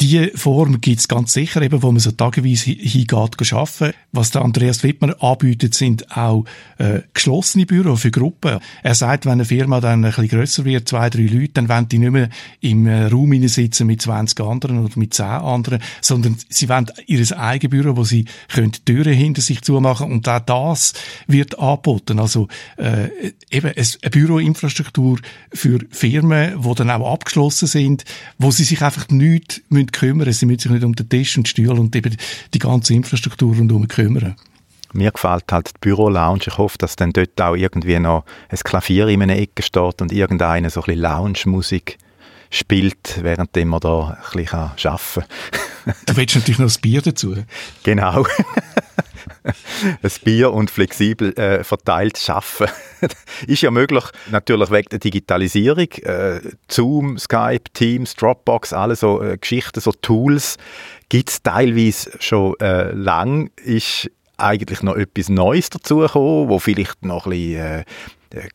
die 0.00 0.30
Form 0.34 0.80
gibt's 0.80 1.08
ganz 1.08 1.32
sicher, 1.32 1.62
eben, 1.62 1.82
wo 1.82 1.92
man 1.92 2.00
so 2.00 2.10
tageweise 2.10 2.70
hingeht, 2.70 3.52
arbeiten. 3.52 3.94
Was 4.12 4.30
der 4.30 4.42
Andreas 4.42 4.82
Wittmer 4.82 5.22
anbietet, 5.22 5.74
sind 5.74 6.16
auch 6.16 6.44
äh, 6.78 7.00
geschlossene 7.12 7.66
Büros 7.66 8.02
für 8.02 8.10
Gruppen. 8.10 8.58
Er 8.82 8.94
sagt, 8.94 9.24
wenn 9.24 9.32
eine 9.32 9.44
Firma 9.44 9.80
dann 9.80 10.04
ein 10.04 10.10
bisschen 10.10 10.28
grösser 10.28 10.64
wird, 10.64 10.88
zwei, 10.88 11.10
drei 11.10 11.22
Leute, 11.22 11.52
dann 11.54 11.68
wollen 11.68 11.88
die 11.88 11.98
nicht 11.98 12.12
mehr 12.12 12.28
im 12.60 12.86
äh, 12.86 13.06
Raum 13.06 13.34
sitzen 13.48 13.86
mit 13.86 14.02
20 14.02 14.40
anderen 14.40 14.84
oder 14.84 14.94
mit 14.96 15.14
10 15.14 15.26
anderen, 15.26 15.80
sondern 16.00 16.36
sie 16.48 16.68
wollen 16.68 16.90
ihr 17.06 17.38
eigenes 17.38 17.70
Büro, 17.70 17.96
wo 17.96 18.04
sie 18.04 18.26
können 18.48 18.72
Türen 18.84 19.14
hinter 19.14 19.42
sich 19.42 19.62
zumachen 19.62 20.10
und 20.10 20.28
auch 20.28 20.40
das 20.40 20.94
wird 21.26 21.58
angeboten. 21.58 22.18
Also 22.18 22.48
äh, 22.76 23.08
eben 23.50 23.72
eine 23.74 24.10
Büroinfrastruktur 24.10 25.18
für 25.52 25.80
Firmen, 25.90 26.62
die 26.62 26.74
dann 26.74 26.90
auch 26.90 27.12
abgeschlossen 27.12 27.68
sind, 27.68 28.04
wo 28.38 28.50
sie 28.50 28.64
sich 28.64 28.82
einfach 28.82 29.08
nicht 29.08 29.62
müssen 29.84 29.92
kümmern. 29.92 30.32
Sie 30.32 30.46
müssen 30.46 30.60
sich 30.60 30.70
nicht 30.70 30.84
um 30.84 30.94
den 30.94 31.08
Tisch 31.08 31.36
und 31.36 31.48
Stuhl 31.48 31.78
und 31.78 31.94
eben 31.94 32.16
die 32.52 32.58
ganze 32.58 32.94
Infrastruktur 32.94 33.54
rundherum 33.54 33.88
kümmern. 33.88 34.36
Mir 34.92 35.10
gefällt 35.10 35.50
halt 35.50 35.70
die 35.70 35.78
Büro-Lounge. 35.80 36.44
Ich 36.46 36.56
hoffe, 36.58 36.78
dass 36.78 36.94
dann 36.94 37.12
dort 37.12 37.40
auch 37.40 37.56
irgendwie 37.56 37.98
noch 37.98 38.24
ein 38.48 38.58
Klavier 38.58 39.08
in 39.08 39.22
einer 39.22 39.36
Ecke 39.36 39.62
steht 39.62 40.00
und 40.00 40.12
irgendeine 40.12 40.70
so 40.70 40.80
ein 40.80 40.84
bisschen 40.84 41.02
Lounge-Musik 41.02 41.98
spielt, 42.54 43.22
während 43.22 43.54
man 43.56 43.80
da 43.80 44.18
ein 44.32 44.36
bisschen 44.36 44.58
arbeiten 44.58 45.24
kann. 45.84 45.94
du 46.06 46.16
willst 46.16 46.36
natürlich 46.36 46.58
noch 46.58 46.66
das 46.66 46.78
Bier 46.78 47.02
dazu. 47.02 47.36
Genau. 47.82 48.26
ein 49.44 50.10
Bier 50.24 50.52
und 50.52 50.70
flexibel 50.70 51.36
äh, 51.38 51.64
verteilt 51.64 52.18
schaffen. 52.18 52.68
ist 53.46 53.62
ja 53.62 53.70
möglich, 53.70 54.04
natürlich 54.30 54.70
wegen 54.70 54.88
der 54.90 54.98
Digitalisierung. 54.98 55.90
Äh, 56.02 56.40
Zoom, 56.70 57.18
Skype, 57.18 57.64
Teams, 57.72 58.14
Dropbox, 58.14 58.72
alle 58.72 58.96
so 58.96 59.22
äh, 59.22 59.36
Geschichten, 59.36 59.80
so 59.80 59.92
Tools 59.92 60.56
gibt 61.08 61.30
es 61.30 61.42
teilweise 61.42 62.10
schon 62.20 62.58
äh, 62.60 62.92
lang. 62.92 63.50
Ist 63.56 64.10
eigentlich 64.36 64.82
noch 64.82 64.96
etwas 64.96 65.28
Neues 65.28 65.70
dazugekommen, 65.70 66.48
wo 66.48 66.58
vielleicht 66.58 67.04
noch 67.04 67.26
ein 67.26 67.30
bisschen 67.30 67.80
äh, 67.80 67.84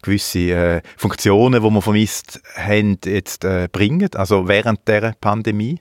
gewisse 0.02 0.40
äh, 0.40 0.82
Funktionen, 0.98 1.64
die 1.64 1.70
man 1.70 1.82
vermisst 1.82 2.42
haben, 2.56 2.98
jetzt 3.06 3.44
äh, 3.46 3.68
bringen, 3.72 4.10
also 4.16 4.48
während 4.48 4.88
der 4.88 5.14
Pandemie? 5.20 5.80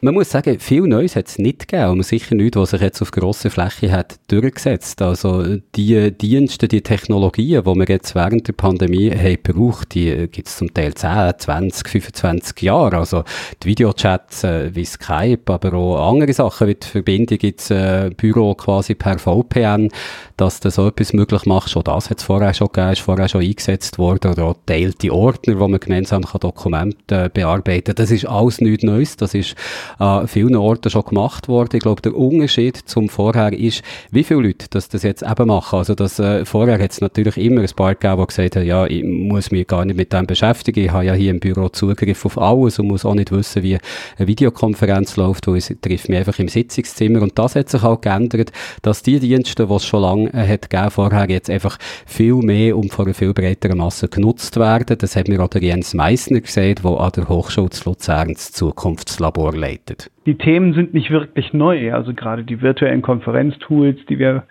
Man 0.00 0.14
muss 0.14 0.30
sagen, 0.30 0.60
viel 0.60 0.82
Neues 0.82 1.16
hat 1.16 1.26
es 1.26 1.38
nicht 1.38 1.66
gegeben, 1.66 1.82
aber 1.82 2.02
sicher 2.04 2.36
nichts, 2.36 2.56
was 2.56 2.70
sich 2.70 2.80
jetzt 2.80 3.02
auf 3.02 3.10
grosser 3.10 3.50
Fläche 3.50 3.90
hat 3.90 4.20
durchgesetzt. 4.28 5.02
Also 5.02 5.56
die 5.74 6.12
Dienste, 6.12 6.68
die 6.68 6.82
Technologien, 6.82 7.64
die 7.64 7.74
wir 7.74 7.86
jetzt 7.88 8.14
während 8.14 8.46
der 8.46 8.52
Pandemie 8.52 9.10
haben 9.10 9.38
gebraucht, 9.42 9.94
die 9.94 10.28
gibt 10.28 10.46
es 10.46 10.56
zum 10.56 10.72
Teil 10.72 10.94
10, 10.94 11.32
20, 11.38 11.88
25 11.88 12.62
Jahre. 12.62 12.98
Also 12.98 13.24
die 13.62 13.68
Videochats 13.68 14.44
äh, 14.44 14.72
wie 14.72 14.84
Skype, 14.84 15.52
aber 15.52 15.74
auch 15.74 16.10
andere 16.12 16.32
Sachen 16.32 16.68
wie 16.68 16.76
die 16.76 16.86
Verbindung 16.86 17.38
ins 17.38 17.70
äh, 17.70 18.10
Büro 18.16 18.54
quasi 18.54 18.94
per 18.94 19.18
VPN, 19.18 19.90
dass 20.36 20.60
du 20.60 20.70
so 20.70 20.86
etwas 20.86 21.12
möglich 21.12 21.44
machst. 21.44 21.70
Schon 21.70 21.82
das 21.82 22.08
hat 22.08 22.18
es 22.18 22.24
vorher 22.24 22.54
schon 22.54 22.68
gegeben, 22.68 22.92
ist 22.92 23.00
vorher 23.00 23.28
schon 23.28 23.42
eingesetzt 23.42 23.98
worden. 23.98 24.30
Oder 24.30 24.44
auch 24.44 24.56
teilte 24.64 25.12
Ordner, 25.12 25.58
wo 25.58 25.66
man 25.66 25.80
gemeinsam 25.80 26.22
Dokumente 26.22 27.24
äh, 27.24 27.28
bearbeiten 27.28 27.86
kann. 27.86 27.96
Das 27.96 28.12
ist 28.12 28.26
alles 28.26 28.60
nichts 28.60 28.84
Neues. 28.84 29.16
Das 29.16 29.34
ist 29.34 29.56
an 29.98 30.28
vielen 30.28 30.56
Orten 30.56 30.90
schon 30.90 31.04
gemacht 31.04 31.48
worden. 31.48 31.76
Ich 31.76 31.82
glaube, 31.82 32.02
der 32.02 32.14
Unterschied 32.14 32.76
zum 32.76 33.08
Vorher 33.08 33.52
ist, 33.52 33.82
wie 34.10 34.24
viele 34.24 34.40
Leute 34.40 34.66
das, 34.70 34.88
das 34.88 35.02
jetzt 35.02 35.22
eben 35.22 35.48
machen. 35.48 35.78
Also 35.78 35.94
das, 35.94 36.18
äh, 36.18 36.44
vorher 36.44 36.78
hat 36.82 36.90
es 36.92 37.00
natürlich 37.00 37.36
immer 37.36 37.60
ein 37.60 37.70
paar 37.74 37.94
gegeben, 37.94 38.20
die 38.20 38.26
gesagt 38.26 38.56
haben, 38.56 38.66
ja, 38.66 38.86
ich 38.86 39.04
muss 39.04 39.50
mich 39.50 39.66
gar 39.66 39.84
nicht 39.84 39.96
mit 39.96 40.12
dem 40.12 40.26
beschäftigen. 40.26 40.84
Ich 40.84 40.90
habe 40.90 41.04
ja 41.04 41.14
hier 41.14 41.30
im 41.30 41.40
Büro 41.40 41.68
Zugriff 41.68 42.24
auf 42.24 42.38
alles 42.38 42.78
und 42.78 42.88
muss 42.88 43.04
auch 43.04 43.14
nicht 43.14 43.32
wissen, 43.32 43.62
wie 43.62 43.78
eine 44.18 44.28
Videokonferenz 44.28 45.16
läuft, 45.16 45.46
wo 45.46 45.54
ich 45.54 45.66
treffe 45.80 46.10
mich 46.10 46.18
einfach 46.18 46.38
im 46.38 46.48
Sitzungszimmer. 46.48 47.22
Und 47.22 47.38
das 47.38 47.54
hat 47.54 47.68
sich 47.68 47.82
auch 47.82 48.00
geändert, 48.00 48.52
dass 48.82 49.02
die 49.02 49.20
Dienste, 49.20 49.66
die 49.66 49.72
es 49.72 49.84
schon 49.84 50.02
lange 50.02 50.32
äh, 50.32 50.46
hat 50.46 50.70
gegeben, 50.70 50.90
vorher 50.90 51.28
jetzt 51.28 51.50
einfach 51.50 51.78
viel 52.06 52.34
mehr 52.34 52.76
und 52.76 52.92
von 52.92 53.06
einer 53.06 53.14
viel 53.14 53.32
breiteren 53.32 53.78
Masse 53.78 54.08
genutzt 54.08 54.56
werden. 54.56 54.98
Das 54.98 55.16
hat 55.16 55.28
mir 55.28 55.42
auch 55.42 55.48
der 55.48 55.62
Jens 55.62 55.94
Meissner 55.94 56.40
gesagt, 56.40 56.84
der 56.84 56.90
an 56.90 57.12
der 57.14 57.28
Hochschule 57.28 57.70
zu 57.70 57.90
Luzern 57.90 58.34
das 58.34 58.52
Zukunftslabor 58.52 59.54
leitet 59.54 59.77
verbreitet. 59.78 60.10
Die 60.26 60.36
Themen 60.36 60.74
sind 60.74 60.94
nicht 60.94 61.10
wirklich 61.10 61.52
neu. 61.52 61.92
Also 61.92 62.12
gerade 62.14 62.44
die 62.44 62.60
virtuellen 62.60 63.02
Konferenztools, 63.02 63.98
die 64.08 64.18
wir 64.18 64.44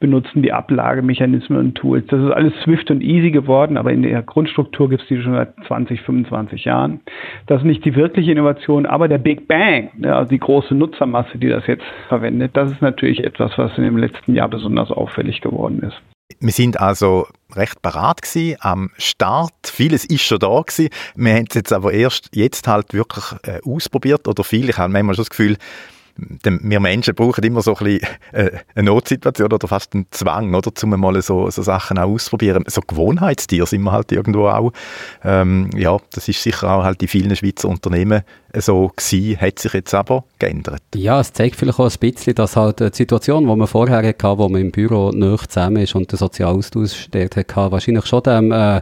benutzen, 0.00 0.42
die 0.42 0.52
Ablagemechanismen 0.52 1.58
und 1.58 1.74
Tools. 1.74 2.04
Das 2.08 2.20
ist 2.22 2.30
alles 2.30 2.52
Swift 2.62 2.90
und 2.90 3.02
easy 3.02 3.30
geworden, 3.30 3.76
aber 3.76 3.92
in 3.92 4.02
der 4.02 4.22
Grundstruktur 4.22 4.88
gibt 4.90 5.02
es 5.02 5.08
die 5.08 5.20
schon 5.22 5.34
seit 5.34 5.54
20, 5.66 6.02
25 6.02 6.64
Jahren. 6.64 7.00
Das 7.46 7.60
ist 7.60 7.66
nicht 7.66 7.84
die 7.84 7.94
wirkliche 7.94 8.32
Innovation, 8.32 8.86
aber 8.86 9.08
der 9.08 9.18
Big 9.18 9.48
Bang, 9.48 9.90
also 10.02 10.28
die 10.28 10.38
große 10.38 10.74
Nutzermasse, 10.74 11.38
die 11.38 11.48
das 11.48 11.66
jetzt 11.66 11.84
verwendet, 12.08 12.52
das 12.54 12.70
ist 12.70 12.82
natürlich 12.82 13.24
etwas, 13.24 13.56
was 13.56 13.76
in 13.78 13.84
dem 13.84 13.96
letzten 13.96 14.34
Jahr 14.34 14.48
besonders 14.48 14.90
auffällig 14.90 15.40
geworden 15.40 15.80
ist. 15.80 16.11
Wir 16.40 16.52
sind 16.52 16.80
also 16.80 17.26
recht 17.54 17.82
parat 17.82 18.22
gewesen 18.22 18.56
am 18.60 18.90
Start. 18.96 19.52
Vieles 19.64 20.04
ist 20.04 20.22
schon 20.22 20.38
da 20.38 20.60
gewesen. 20.60 20.88
Wir 21.14 21.34
haben 21.34 21.46
es 21.48 21.54
jetzt 21.54 21.72
aber 21.72 21.92
erst 21.92 22.30
jetzt 22.34 22.66
halt 22.66 22.94
wirklich 22.94 23.24
äh, 23.42 23.60
ausprobiert 23.64 24.26
oder 24.28 24.44
viel. 24.44 24.68
Ich 24.68 24.78
habe 24.78 24.92
manchmal 24.92 25.14
schon 25.14 25.24
das 25.24 25.30
Gefühl, 25.30 25.56
wir 26.16 26.80
Menschen 26.80 27.14
brauchen 27.14 27.42
immer 27.44 27.62
so 27.62 27.74
ein 27.74 27.84
bisschen 27.84 28.08
äh, 28.32 28.50
eine 28.74 28.86
Notsituation 28.86 29.52
oder 29.52 29.66
fast 29.68 29.94
einen 29.94 30.06
Zwang, 30.10 30.54
oder, 30.54 30.70
um 30.82 30.90
mal 30.90 31.20
so, 31.22 31.48
so 31.50 31.62
Sachen 31.62 31.98
auch 31.98 32.08
auszuprobieren. 32.08 32.64
So 32.66 32.80
Gewohnheitstiere 32.82 33.66
sind 33.66 33.82
wir 33.82 33.92
halt 33.92 34.12
irgendwo 34.12 34.48
auch. 34.48 34.72
Ähm, 35.24 35.70
ja, 35.74 35.96
das 36.10 36.28
ist 36.28 36.42
sicher 36.42 36.70
auch 36.70 36.84
halt 36.84 37.02
in 37.02 37.08
vielen 37.08 37.34
Schweizer 37.34 37.68
Unternehmen 37.68 38.22
so 38.60 38.90
gewesen, 38.94 39.40
hat 39.40 39.58
sich 39.58 39.72
jetzt 39.72 39.94
aber 39.94 40.24
geändert. 40.38 40.82
Ja, 40.94 41.20
es 41.20 41.32
zeigt 41.32 41.56
vielleicht 41.56 41.78
auch 41.78 41.90
ein 41.90 41.98
bisschen, 41.98 42.34
dass 42.34 42.56
halt 42.56 42.80
die 42.80 42.90
Situation, 42.92 43.46
die 43.46 43.56
man 43.56 43.66
vorher 43.66 44.06
hatte, 44.06 44.38
wo 44.38 44.48
man 44.48 44.60
im 44.60 44.70
Büro 44.70 45.10
nicht 45.10 45.52
zusammen 45.52 45.82
ist 45.82 45.94
und 45.94 46.10
den 46.10 46.18
sozialen 46.18 46.58
Austausch 46.58 47.08
dort 47.10 47.36
hatte, 47.36 47.72
wahrscheinlich 47.72 48.06
schon 48.06 48.22
dem, 48.22 48.52
äh, 48.52 48.80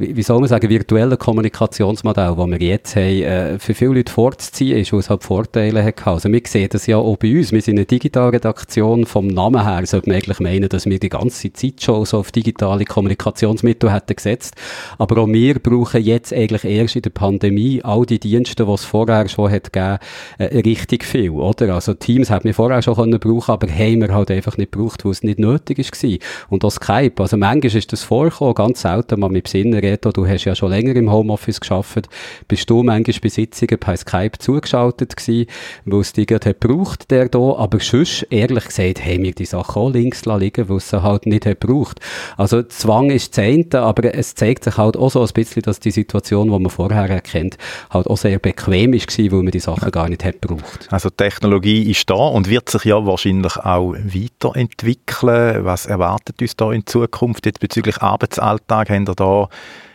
wie 0.00 0.22
soll 0.22 0.40
man 0.40 0.48
sagen, 0.48 0.68
virtuellen 0.68 1.18
Kommunikationsmodell, 1.18 2.34
das 2.36 2.48
wir 2.48 2.58
jetzt 2.58 2.96
haben, 2.96 3.22
äh, 3.22 3.58
für 3.58 3.74
viele 3.74 3.94
Leute 3.94 4.12
vorzuziehen 4.12 4.78
ist, 4.78 4.92
weil 4.92 5.00
es 5.00 5.10
halt 5.10 5.22
Vorteile 5.22 5.84
hat. 5.84 6.06
Also 6.06 6.30
wir 6.32 6.40
sehen 6.46 6.68
das 6.70 6.86
ja 6.86 6.96
auch 6.96 7.16
bei 7.16 7.36
uns. 7.36 7.52
Wir 7.52 7.60
sind 7.60 7.76
eine 7.76 7.84
Digitalredaktion. 7.86 9.04
Vom 9.04 9.26
Namen 9.26 9.62
her 9.62 9.84
sollte 9.86 10.08
man 10.08 10.16
eigentlich 10.16 10.40
meinen, 10.40 10.68
dass 10.68 10.86
wir 10.86 10.98
die 10.98 11.08
ganze 11.08 11.52
Zeit 11.52 11.82
schon 11.82 12.04
so 12.06 12.18
auf 12.18 12.32
digitale 12.32 12.84
Kommunikationsmittel 12.84 13.92
hätten 13.92 14.16
gesetzt. 14.16 14.54
Aber 14.98 15.20
auch 15.20 15.28
wir 15.28 15.58
brauchen 15.58 16.02
jetzt 16.02 16.32
eigentlich 16.32 16.64
erst 16.64 16.96
in 16.96 17.02
der 17.02 17.10
Pandemie 17.10 17.82
all 17.82 18.06
die 18.06 18.20
Dienste, 18.20 18.64
die 18.64 18.72
es 18.72 18.84
vorher 19.06 19.28
schon 19.28 19.50
hat 19.50 19.72
gegeben, 19.72 19.98
äh, 20.38 20.58
richtig 20.58 21.04
viel, 21.04 21.30
oder? 21.30 21.74
Also 21.74 21.94
Teams 21.94 22.30
hat 22.30 22.44
wir 22.44 22.54
vorher 22.54 22.82
schon 22.82 22.96
können 22.96 23.18
brauchen, 23.18 23.52
aber 23.52 23.68
haben 23.68 24.00
wir 24.00 24.12
halt 24.12 24.30
einfach 24.30 24.56
nicht 24.56 24.72
gebraucht, 24.72 25.04
wo 25.04 25.10
es 25.10 25.22
nicht 25.22 25.38
nötig 25.38 25.78
war. 25.78 26.18
Und 26.48 26.64
auch 26.64 26.70
Skype. 26.70 27.14
Also 27.18 27.36
manchmal 27.36 27.76
ist 27.76 27.92
das 27.92 28.02
vorgekommen, 28.02 28.54
ganz 28.54 28.82
selten 28.82 29.20
mal 29.20 29.30
mit 29.30 29.44
Besinnen 29.44 29.78
Reto, 29.78 30.12
du 30.12 30.26
hast 30.26 30.44
ja 30.44 30.54
schon 30.54 30.70
länger 30.70 30.96
im 30.96 31.10
Homeoffice 31.10 31.60
geschafft, 31.60 32.08
bist 32.48 32.68
du 32.68 32.82
manchmal 32.82 33.16
bei 33.22 33.28
Sitzungen 33.28 33.78
per 33.78 33.96
Skype 33.96 34.38
zugeschaltet 34.38 35.16
gewesen, 35.16 35.46
weil 35.84 36.00
es 36.00 36.12
dich 36.12 36.26
gerade 36.26 36.54
gebraucht, 36.54 37.10
der 37.10 37.28
da, 37.28 37.38
aber 37.56 37.80
sonst, 37.80 38.26
ehrlich 38.30 38.66
gesagt, 38.66 39.04
haben 39.04 39.22
wir 39.22 39.32
die 39.32 39.44
Sachen 39.44 39.80
auch 39.80 39.90
links 39.90 40.24
liegen, 40.26 40.68
weil 40.68 40.76
es 40.76 40.92
halt 40.92 41.26
nicht 41.26 41.46
hat 41.46 41.60
gebraucht. 41.60 42.00
Also 42.36 42.62
Zwang 42.62 43.10
ist 43.10 43.38
eine, 43.38 43.66
aber 43.74 44.14
es 44.14 44.34
zeigt 44.34 44.64
sich 44.64 44.76
halt 44.76 44.96
auch 44.96 45.10
so 45.10 45.22
ein 45.22 45.28
bisschen, 45.32 45.62
dass 45.62 45.80
die 45.80 45.90
Situation, 45.90 46.50
die 46.50 46.58
man 46.58 46.70
vorher 46.70 47.08
erkennt, 47.08 47.56
halt 47.90 48.06
auch 48.06 48.16
sehr 48.16 48.38
bequem 48.38 48.89
ist 48.94 49.08
gewesen, 49.08 49.32
weil 49.32 49.42
man 49.42 49.50
die 49.50 49.60
Sachen 49.60 49.90
gar 49.90 50.08
nicht 50.08 50.24
hat 50.24 50.42
gebraucht. 50.42 50.88
Also 50.90 51.10
Technologie 51.10 51.90
ist 51.90 52.08
da 52.08 52.14
und 52.14 52.48
wird 52.48 52.68
sich 52.68 52.84
ja 52.84 53.04
wahrscheinlich 53.04 53.56
auch 53.56 53.94
weiterentwickeln. 53.94 55.64
Was 55.64 55.86
erwartet 55.86 56.40
uns 56.40 56.56
da 56.56 56.72
in 56.72 56.86
Zukunft 56.86 57.46
jetzt 57.46 57.60
bezüglich 57.60 57.98
Arbeitsalltag? 57.98 58.90
Haben 58.90 59.06
ihr 59.08 59.14
da 59.14 59.48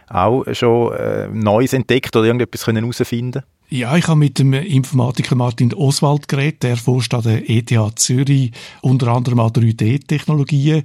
auch 0.08 0.44
schon 0.52 0.94
äh, 0.94 1.28
Neues 1.30 1.74
entdeckt 1.74 2.16
oder 2.16 2.25
irgendetwas 2.25 2.66
können 2.66 2.84
herausfinden 2.84 3.44
ja, 3.68 3.98
ich 3.98 4.08
habe 4.08 4.20
mit 4.20 4.38
dem 4.38 4.54
Informatiker 4.54 5.36
Martin 5.36 5.74
Oswald 5.74 6.28
geredet, 6.28 6.62
der 6.64 6.78
forscht 6.78 7.14
an 7.16 7.24
der 7.24 7.50
ETH 7.50 7.74
Zürich 7.96 8.52
unter 8.82 9.08
anderem 9.08 9.40
an 9.40 9.50
3D-Technologien. 9.50 10.84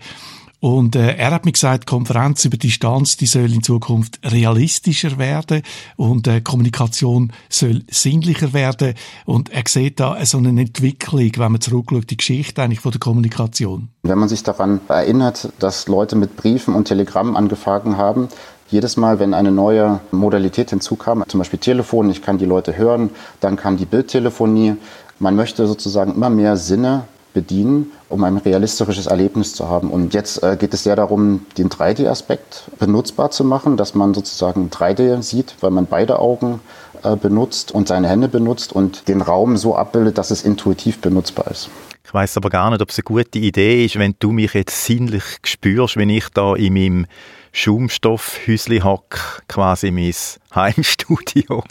Und 0.61 0.95
äh, 0.95 1.17
er 1.17 1.31
hat 1.31 1.47
mir 1.47 1.53
gesagt, 1.53 1.87
Konferenz 1.87 2.45
über 2.45 2.59
Distanz, 2.59 3.17
die 3.17 3.27
soll 3.27 3.53
in 3.53 3.63
Zukunft 3.63 4.21
realistischer 4.25 5.17
werden 5.19 5.63
und 5.97 6.29
äh, 6.29 6.43
Kommunikation 6.43 7.33
soll 7.49 7.83
sinnlicher 7.91 8.53
werden. 8.53 8.95
Und 9.25 9.51
er 9.51 9.63
sieht 9.67 10.01
da 10.01 10.23
so 10.27 10.37
eine 10.37 10.49
Entwicklung, 10.61 11.33
wenn 11.37 11.53
man 11.53 11.61
zurückschaut, 11.63 12.11
die 12.11 12.19
Geschichte 12.19 12.63
eigentlich 12.63 12.81
von 12.81 12.93
der 12.93 13.01
Kommunikation. 13.01 13.89
Wenn 14.03 14.19
man 14.19 14.29
sich 14.29 14.43
daran 14.43 14.81
erinnert, 14.89 15.51
dass 15.59 15.89
Leute 15.89 16.15
mit 16.15 16.37
Briefen 16.37 16.75
und 16.75 16.85
Telegrammen 16.85 17.37
angefangen 17.37 17.97
haben, 17.97 18.29
jedes 18.69 18.97
Mal, 18.97 19.19
wenn 19.19 19.35
eine 19.35 19.51
neue 19.51 20.01
Modalität 20.13 20.71
hinzukam, 20.71 21.25
zum 21.27 21.39
Beispiel 21.39 21.59
Telefon, 21.59 22.11
ich 22.11 22.23
kann 22.23 22.39
die 22.39 22.45
Leute 22.45 22.77
hören, 22.77 23.11
dann 23.41 23.57
kam 23.57 23.77
die 23.77 23.87
Bildtelefonie. 23.87 24.77
Man 25.19 25.37
möchte 25.37 25.67
sozusagen 25.67 26.15
immer 26.15 26.31
mehr 26.31 26.57
Sinne 26.57 27.05
bedienen, 27.35 27.93
um 28.11 28.25
ein 28.25 28.37
realistisches 28.37 29.07
Erlebnis 29.07 29.55
zu 29.55 29.69
haben. 29.69 29.91
Und 29.91 30.13
jetzt 30.13 30.43
äh, 30.43 30.57
geht 30.59 30.75
es 30.75 30.83
sehr 30.83 30.97
darum, 30.97 31.47
den 31.57 31.71
3D-Aspekt 31.71 32.65
benutzbar 32.79 33.31
zu 33.31 33.45
machen, 33.45 33.77
dass 33.77 33.95
man 33.95 34.13
sozusagen 34.13 34.69
3D 34.69 35.23
sieht, 35.23 35.55
weil 35.61 35.71
man 35.71 35.87
beide 35.87 36.19
Augen 36.19 36.61
äh, 37.03 37.17
benutzt 37.17 37.73
und 37.73 37.89
seine 37.89 38.09
Hände 38.09 38.29
benutzt 38.29 38.73
und 38.73 39.09
den 39.09 39.23
Raum 39.23 39.57
so 39.57 39.77
abbildet, 39.77 40.19
dass 40.19 40.31
es 40.31 40.43
intuitiv 40.43 41.01
benutzbar 41.01 41.51
ist. 41.51 41.71
Ich 42.05 42.13
weiß 42.13 42.37
aber 42.37 42.51
gar 42.51 42.71
nicht, 42.71 42.83
ob 42.83 42.91
es 42.91 42.99
eine 42.99 43.05
gute 43.05 43.39
Idee 43.39 43.85
ist, 43.85 43.97
wenn 43.97 44.17
du 44.19 44.33
mich 44.33 44.53
jetzt 44.55 44.85
sinnlich 44.85 45.23
spürst, 45.45 45.97
wenn 45.97 46.11
ich 46.11 46.29
da 46.35 46.57
in 46.57 46.75
meinem 46.75 47.07
Schaumstoffhäusli 47.53 48.81
hock, 48.81 49.43
quasi 49.49 49.91
mein 49.91 50.15
Heimstudio. 50.55 51.65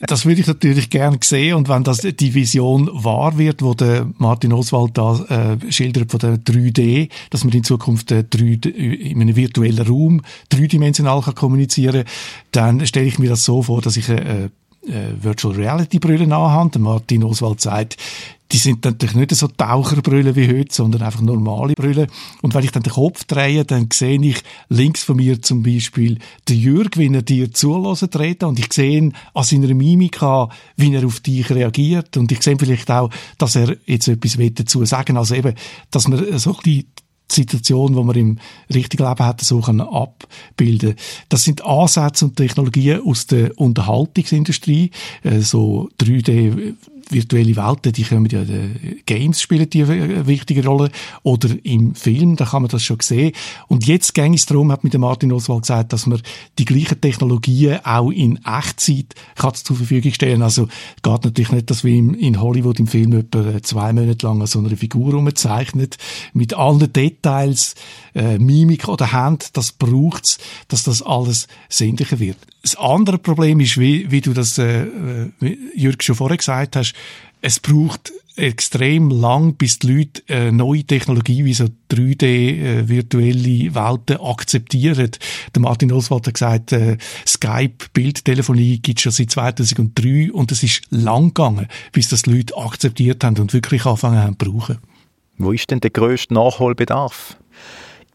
das 0.00 0.24
würde 0.24 0.40
ich 0.40 0.46
natürlich 0.46 0.88
gern 0.88 1.18
sehen 1.22 1.56
und 1.56 1.68
wenn 1.68 1.84
das 1.84 1.98
die 1.98 2.34
Vision 2.34 2.88
wahr 2.92 3.36
wird, 3.38 3.62
wo 3.62 3.74
der 3.74 4.08
Martin 4.18 4.52
Oswald 4.52 4.96
da 4.96 5.18
äh, 5.28 5.72
schildert 5.72 6.10
von 6.10 6.20
der 6.20 6.36
3D, 6.36 7.10
dass 7.30 7.44
man 7.44 7.52
in 7.52 7.64
Zukunft 7.64 8.10
äh, 8.10 8.24
3D, 8.28 8.68
in 8.68 9.20
einem 9.20 9.36
virtuellen 9.36 9.86
Raum 9.86 10.22
dreidimensional 10.48 11.20
kann 11.20 11.34
kommunizieren, 11.34 12.04
dann 12.52 12.86
stelle 12.86 13.06
ich 13.06 13.18
mir 13.18 13.28
das 13.28 13.44
so 13.44 13.62
vor, 13.62 13.82
dass 13.82 13.96
ich 13.96 14.08
äh, 14.08 14.48
äh, 14.86 15.22
Virtual 15.22 15.54
Reality 15.54 15.98
Brille 15.98 16.24
anhabe. 16.24 16.78
Martin 16.78 17.24
Oswald 17.24 17.60
sagt, 17.60 17.96
die 18.52 18.58
sind 18.58 18.84
natürlich 18.84 19.14
nicht 19.14 19.34
so 19.34 19.48
Taucherbrüllen 19.48 20.36
wie 20.36 20.48
heute, 20.48 20.74
sondern 20.74 21.02
einfach 21.02 21.22
normale 21.22 21.72
Brüllen. 21.74 22.08
Und 22.42 22.54
wenn 22.54 22.64
ich 22.64 22.70
dann 22.70 22.82
den 22.82 22.92
Kopf 22.92 23.24
drehe, 23.24 23.64
dann 23.64 23.88
sehe 23.92 24.20
ich 24.20 24.42
links 24.68 25.02
von 25.02 25.16
mir 25.16 25.40
zum 25.40 25.62
Beispiel 25.62 26.18
den 26.48 26.58
Jürg, 26.58 26.98
wie 26.98 27.12
er 27.12 27.22
dir 27.22 27.52
zulassen 27.52 28.10
treten 28.10 28.44
und 28.44 28.58
ich 28.58 28.72
sehe 28.72 29.10
an 29.34 29.44
seiner 29.44 29.74
Mimika, 29.74 30.50
wie 30.76 30.94
er 30.94 31.06
auf 31.06 31.20
dich 31.20 31.50
reagiert. 31.50 32.16
Und 32.16 32.30
ich 32.30 32.42
sehe 32.42 32.58
vielleicht 32.58 32.90
auch, 32.90 33.10
dass 33.38 33.56
er 33.56 33.76
jetzt 33.86 34.08
etwas 34.08 34.36
dazu 34.54 34.84
sagen. 34.84 35.16
Also 35.16 35.34
eben, 35.34 35.54
dass 35.90 36.08
man 36.08 36.38
so 36.38 36.50
ein 36.50 36.56
bisschen 36.62 36.86
Situation, 37.30 37.94
die 37.94 38.02
man 38.02 38.16
im 38.16 38.38
richtigen 38.72 39.08
Leben 39.08 39.24
hat, 39.24 39.40
so 39.40 39.60
abbilden. 39.60 40.96
Das 41.28 41.44
sind 41.44 41.64
Ansätze 41.64 42.26
und 42.26 42.36
Technologien 42.36 43.00
aus 43.00 43.26
der 43.26 43.58
Unterhaltungsindustrie, 43.58 44.90
äh, 45.22 45.40
so 45.40 45.88
3D 45.98 46.74
virtuelle 47.10 47.56
Welten, 47.56 47.92
die 47.92 48.04
kommen 48.04 48.28
ja, 48.30 48.44
die 48.44 49.02
Games 49.06 49.40
spielen 49.40 49.68
die 49.68 49.84
eine 49.84 50.26
wichtige 50.26 50.64
Rolle. 50.64 50.90
Oder 51.22 51.48
im 51.62 51.94
Film, 51.94 52.36
da 52.36 52.44
kann 52.44 52.62
man 52.62 52.70
das 52.70 52.82
schon 52.82 53.00
sehen. 53.00 53.32
Und 53.68 53.86
jetzt 53.86 54.14
ging 54.14 54.34
es 54.34 54.46
darum, 54.46 54.72
hat 54.72 54.84
mit 54.84 54.96
Martin 54.98 55.32
Oswald 55.32 55.62
gesagt, 55.62 55.92
dass 55.92 56.06
man 56.06 56.20
die 56.58 56.64
gleichen 56.64 57.00
Technologien 57.00 57.84
auch 57.84 58.10
in 58.10 58.38
Echtzeit 58.44 59.14
kann 59.34 59.54
zur 59.54 59.76
Verfügung 59.76 60.12
stellen. 60.12 60.42
Also, 60.42 60.66
geht 61.02 61.24
natürlich 61.24 61.52
nicht, 61.52 61.70
dass 61.70 61.84
wir 61.84 61.94
in 61.94 62.40
Hollywood 62.40 62.78
im 62.80 62.86
Film 62.86 63.12
etwa 63.12 63.62
zwei 63.62 63.92
Monate 63.92 64.26
lang 64.26 64.46
so 64.46 64.58
eine 64.58 64.76
Figur 64.76 65.14
umzeichnet, 65.14 65.96
mit 66.32 66.54
allen 66.54 66.92
Details, 66.92 67.74
äh, 68.14 68.38
Mimik 68.38 68.88
oder 68.88 69.12
Hand, 69.12 69.56
das 69.56 69.72
braucht's, 69.72 70.38
dass 70.68 70.84
das 70.84 71.02
alles 71.02 71.48
sinnlicher 71.68 72.18
wird. 72.18 72.38
Das 72.62 72.76
andere 72.76 73.18
Problem 73.18 73.60
ist, 73.60 73.78
wie, 73.78 74.10
wie 74.10 74.20
du 74.20 74.32
das, 74.32 74.56
äh, 74.58 74.84
äh 74.84 75.30
Jürg, 75.74 76.02
schon 76.02 76.14
vorher 76.14 76.36
gesagt 76.36 76.76
hast, 76.76 76.94
es 77.40 77.58
braucht 77.58 78.12
extrem 78.36 79.10
lang, 79.10 79.54
bis 79.54 79.80
die 79.80 79.92
Leute 79.92 80.22
äh, 80.28 80.52
neue 80.52 80.84
Technologie 80.84 81.44
wie 81.44 81.54
so 81.54 81.66
3D 81.90 82.24
äh, 82.24 82.88
Welten 82.88 84.16
akzeptieren. 84.20 85.10
Der 85.54 85.62
Martin 85.62 85.92
Oswald 85.92 86.26
hat 86.26 86.34
gesagt, 86.34 86.72
äh, 86.72 86.96
Skype, 87.26 87.86
Bildtelefonie 87.92 88.78
gibt 88.78 88.98
es 88.98 89.02
schon 89.02 89.12
seit 89.12 89.30
2003 89.30 90.32
und 90.32 90.52
es 90.52 90.62
ist 90.62 90.82
lang 90.90 91.28
gegangen, 91.28 91.66
bis 91.92 92.08
das 92.08 92.22
die 92.22 92.36
Leute 92.36 92.56
akzeptiert 92.56 93.22
haben 93.24 93.38
und 93.38 93.52
wirklich 93.52 93.84
anfangen 93.84 94.18
haben 94.18 94.38
zu 94.38 94.50
brauchen. 94.50 94.78
Wo 95.36 95.52
ist 95.52 95.70
denn 95.70 95.80
der 95.80 95.90
grösste 95.90 96.34
Nachholbedarf? 96.34 97.36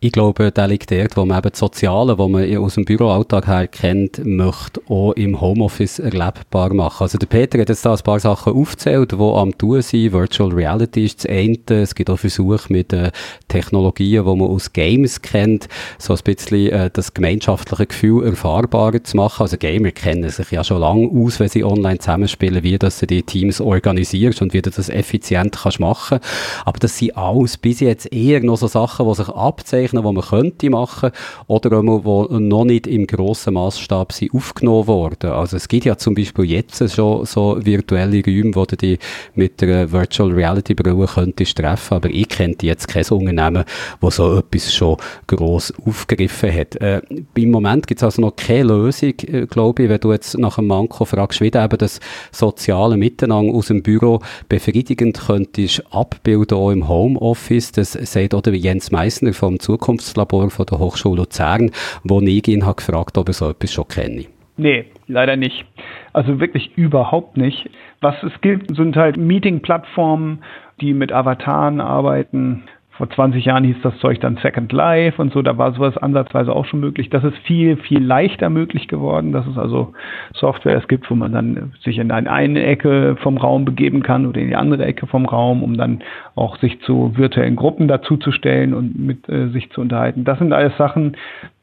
Ich 0.08 0.14
glaube, 0.14 0.54
der 0.54 0.70
liegt 0.70 0.90
dort, 0.90 1.18
wo 1.18 1.26
man 1.26 1.38
eben 1.38 1.50
das 1.50 1.60
Soziale, 1.60 2.18
was 2.18 2.30
man 2.30 2.58
aus 2.60 2.76
dem 2.76 2.86
Büroalltag 2.86 3.46
her 3.46 3.68
kennt, 3.68 4.26
möchte 4.26 4.80
auch 4.88 5.12
im 5.12 5.42
Homeoffice 5.42 6.00
erlebbar 6.00 6.74
machen. 6.74 7.04
Also 7.04 7.18
der 7.18 7.28
Peter 7.28 7.60
hat 7.60 7.68
jetzt 7.68 7.86
da 7.86 7.92
ein 7.92 8.00
paar 8.00 8.22
Sachen 8.22 8.54
aufgezählt, 8.54 9.12
die 9.12 9.18
am 9.18 9.58
tun 9.58 9.82
sind. 9.82 10.14
Virtual 10.14 10.54
Reality 10.54 11.04
ist 11.04 11.26
das 11.26 11.30
eine. 11.30 11.82
Es 11.82 11.94
gibt 11.94 12.10
auch 12.10 12.20
Versuche 12.20 12.72
mit 12.72 12.94
äh, 12.94 13.12
Technologien, 13.50 14.24
die 14.24 14.36
man 14.38 14.48
aus 14.48 14.72
Games 14.72 15.22
kennt, 15.22 15.68
so 15.98 16.14
ein 16.14 16.20
bisschen 16.24 16.72
äh, 16.72 16.90
das 16.90 17.14
gemeinschaftliche 17.14 17.88
Gefühl 17.88 18.28
erfahrbarer 18.28 19.04
zu 19.04 19.18
machen. 19.18 19.42
Also 19.42 19.58
Gamer 19.58 19.92
kennen 19.92 20.30
sich 20.30 20.52
ja 20.52 20.64
schon 20.64 20.80
lange 20.80 21.10
aus, 21.10 21.42
wenn 21.42 21.50
sie 21.50 21.66
online 21.66 22.00
zusammenspielen, 22.00 22.64
wie 22.64 22.78
dass 22.78 23.00
du 23.00 23.08
die 23.08 23.24
Teams 23.24 23.60
organisierst 23.60 24.42
und 24.42 24.54
wie 24.54 24.62
du 24.62 24.70
das 24.70 24.88
effizient 24.88 25.58
kannst 25.64 25.82
machen. 25.82 26.20
Aber 26.64 26.80
das 26.80 26.98
sind 26.98 27.18
alles 27.18 27.58
bis 27.58 27.82
jetzt 27.82 28.14
eher 28.14 28.40
noch 28.40 28.56
so 28.56 28.68
Sachen, 28.68 29.06
die 29.06 29.14
sich 29.14 29.28
abzeichnen 29.28 29.97
zeichnen, 29.98 30.04
die 30.04 30.14
man 30.14 30.24
könnte 30.24 30.70
machen 30.70 31.12
oder 31.48 31.82
die 31.82 32.40
noch 32.40 32.66
nicht 32.66 32.88
im 32.88 33.08
grossen 33.08 33.54
Maßstab 33.56 34.14
aufgenommen 34.34 34.88
worden. 34.88 35.32
Also 35.32 35.58
es 35.58 35.68
gibt 35.68 35.86
ja 35.86 35.98
zum 35.98 36.16
Beispiel 36.16 36.46
jetzt 36.46 36.94
schon 36.94 37.26
so 37.26 37.58
virtuelle 37.60 38.24
Räume, 38.26 38.56
wo 38.56 38.66
du 38.66 38.76
die 38.76 38.98
mit 39.36 39.62
der 39.62 39.92
Virtual 39.92 40.32
Reality 40.32 40.74
Brille 40.74 41.08
könntest 41.08 41.58
treffen, 41.58 41.96
aber 41.96 42.10
ich 42.10 42.30
kenne 42.30 42.56
jetzt 42.62 42.88
kein 42.88 43.06
Unternehmen, 43.06 43.64
wo 44.02 44.10
so 44.10 44.38
etwas 44.38 44.74
schon 44.74 44.98
gross 45.28 45.74
aufgegriffen 45.86 46.54
hat. 46.54 46.76
Äh, 46.76 47.02
Im 47.36 47.52
Moment 47.52 47.88
gibt 47.88 48.00
es 48.00 48.04
also 48.04 48.22
noch 48.22 48.36
keine 48.36 48.64
Lösung, 48.64 49.14
äh, 49.28 49.46
glaube 49.46 49.84
ich, 49.84 49.90
wenn 49.90 50.00
du 50.00 50.12
jetzt 50.12 50.38
nach 50.38 50.58
einem 50.58 50.68
Manko 50.68 51.06
fragst, 51.06 51.42
wie 51.42 51.52
du 51.52 51.64
eben 51.64 51.78
das 51.78 52.00
soziale 52.32 52.98
Miteinander 52.98 53.54
aus 53.54 53.68
dem 53.68 53.84
Büro 53.84 54.20
befriedigend 54.50 55.20
könntest 55.28 55.84
abbilden, 55.92 56.58
auch 56.58 56.72
im 56.72 56.88
Homeoffice. 56.88 57.72
Das 57.72 57.94
sagt 57.94 58.34
oder 58.34 58.54
Jens 58.54 58.92
Meissner 58.92 59.34
vom 59.34 59.60
Zukunftslabor 59.78 60.50
von 60.50 60.66
der 60.66 60.80
Hochschule 60.80 61.22
Luzern, 61.22 61.72
wo 62.04 62.20
ich 62.22 62.48
ihn 62.48 62.66
habe 62.66 62.76
gefragt, 62.76 63.18
ob 63.18 63.30
er 63.30 63.34
so 63.34 63.50
etwas 63.50 63.72
schon 63.72 63.88
kenne. 63.88 64.26
Nee, 64.58 64.86
leider 65.08 65.36
nicht. 65.36 65.66
Also 66.14 66.40
wirklich 66.40 66.76
überhaupt 66.76 67.38
nicht. 67.38 67.70
Was 68.02 68.16
es 68.24 68.32
gibt, 68.42 68.76
sind 68.76 68.96
halt 68.96 69.16
Meeting-Plattformen, 69.18 70.44
die 70.82 70.94
mit 70.94 71.12
Avataren 71.12 71.80
arbeiten, 71.80 72.64
vor 72.98 73.10
20 73.10 73.46
Jahren 73.46 73.64
hieß 73.64 73.78
das 73.84 73.98
Zeug 74.00 74.20
dann 74.22 74.38
Second 74.38 74.72
Life 74.74 75.22
und 75.22 75.32
so, 75.32 75.44
da 75.44 75.58
war 75.58 75.72
sowas 75.74 75.98
ansatzweise 75.98 76.52
auch 76.52 76.66
schon 76.66 76.80
möglich. 76.80 77.10
Das 77.10 77.24
ist 77.24 77.38
viel, 77.46 77.78
viel 77.78 78.04
leichter 78.04 78.50
möglich 78.50 78.88
geworden, 78.88 79.32
dass 79.32 79.46
es 79.46 79.58
also 79.58 79.94
Software 80.34 80.78
es 80.78 80.88
gibt, 80.88 81.10
wo 81.12 81.16
man 81.16 81.32
dann 81.32 81.74
sich 81.84 82.00
in 82.00 82.12
eine 82.12 82.64
Ecke 82.64 83.16
vom 83.22 83.38
Raum 83.38 83.66
begeben 83.66 84.02
kann 84.02 84.26
oder 84.26 84.42
in 84.42 84.48
die 84.48 84.56
andere 84.56 84.86
Ecke 84.86 85.06
vom 85.06 85.26
Raum, 85.28 85.62
um 85.62 85.78
dann 85.78 86.02
auch 86.36 86.58
sich 86.58 86.82
zu 86.82 87.16
virtuellen 87.16 87.56
Gruppen 87.56 87.88
dazuzustellen 87.88 88.74
und 88.74 88.98
mit 88.98 89.30
äh, 89.30 89.50
sich 89.50 89.70
zu 89.72 89.82
unterhalten. 89.82 90.24
Das 90.24 90.40
sind 90.40 90.52
alles 90.52 90.76
Sachen, 90.78 91.16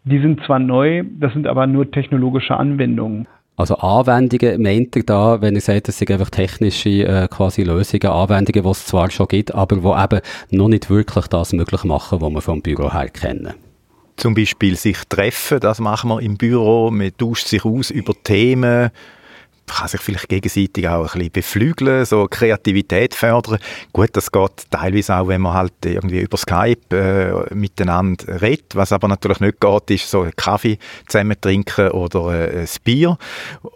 die 0.05 0.21
sind 0.21 0.43
zwar 0.45 0.61
neu, 0.61 1.03
das 1.19 1.33
sind 1.33 1.49
aber 1.49 1.67
nur 1.67 1.91
technologische 1.91 2.57
Anwendungen. 2.57 3.27
Also 3.57 3.77
Anwendungen 3.77 4.61
meint 4.61 4.97
ihr 4.97 5.05
da, 5.05 5.41
wenn 5.41 5.55
ihr 5.55 5.61
sagt, 5.61 5.87
das 5.87 5.99
sind 5.99 6.11
einfach 6.11 6.31
technische 6.31 6.89
äh, 6.89 7.29
quasi 7.29 7.63
Lösungen, 7.63 8.11
Anwendungen, 8.11 8.65
die 8.65 8.71
es 8.71 8.87
zwar 8.87 9.11
schon 9.11 9.29
gibt, 9.29 9.55
aber 9.55 9.77
die 9.77 10.15
eben 10.17 10.23
noch 10.51 10.69
nicht 10.69 10.91
wirklich 10.91 11.29
das 11.29 11.53
möglich 11.53 11.85
machen, 11.85 12.21
was 12.21 12.33
wir 12.33 12.41
vom 12.41 12.63
Büro 12.63 12.93
her 12.93 13.09
kennen? 13.11 13.55
Zum 14.17 14.35
Beispiel 14.35 14.77
sich 14.77 14.99
treffen, 15.09 15.61
das 15.61 15.79
machen 15.79 16.11
wir 16.11 16.21
im 16.21 16.37
Büro, 16.37 16.91
man 16.91 17.17
tauscht 17.17 17.47
sich 17.47 17.65
aus 17.65 17.91
über 17.91 18.15
Themen, 18.25 18.91
kann 19.67 19.89
sich 19.89 20.01
vielleicht 20.01 20.29
gegenseitig 20.29 20.89
auch 20.89 21.15
ein 21.15 21.31
bisschen 21.31 21.33
beflügeln, 21.33 22.05
so 22.05 22.27
Kreativität 22.29 23.15
fördern. 23.15 23.59
Gut, 23.93 24.11
das 24.13 24.31
geht 24.31 24.71
teilweise 24.71 25.17
auch, 25.17 25.29
wenn 25.29 25.41
man 25.41 25.55
halt 25.55 25.73
irgendwie 25.85 26.21
über 26.21 26.37
Skype 26.37 26.95
äh, 26.97 27.55
miteinander 27.55 28.41
redet. 28.41 28.75
Was 28.75 28.93
aber 28.93 29.09
natürlich 29.09 29.41
nicht 29.41 29.61
geht, 29.61 29.91
ist 29.91 30.11
so 30.11 30.27
Kaffee 30.37 30.79
zusammen 31.09 31.37
trinken 31.41 31.91
oder 31.91 32.53
äh, 32.53 32.61
ein 32.61 32.69
Bier. 32.85 33.19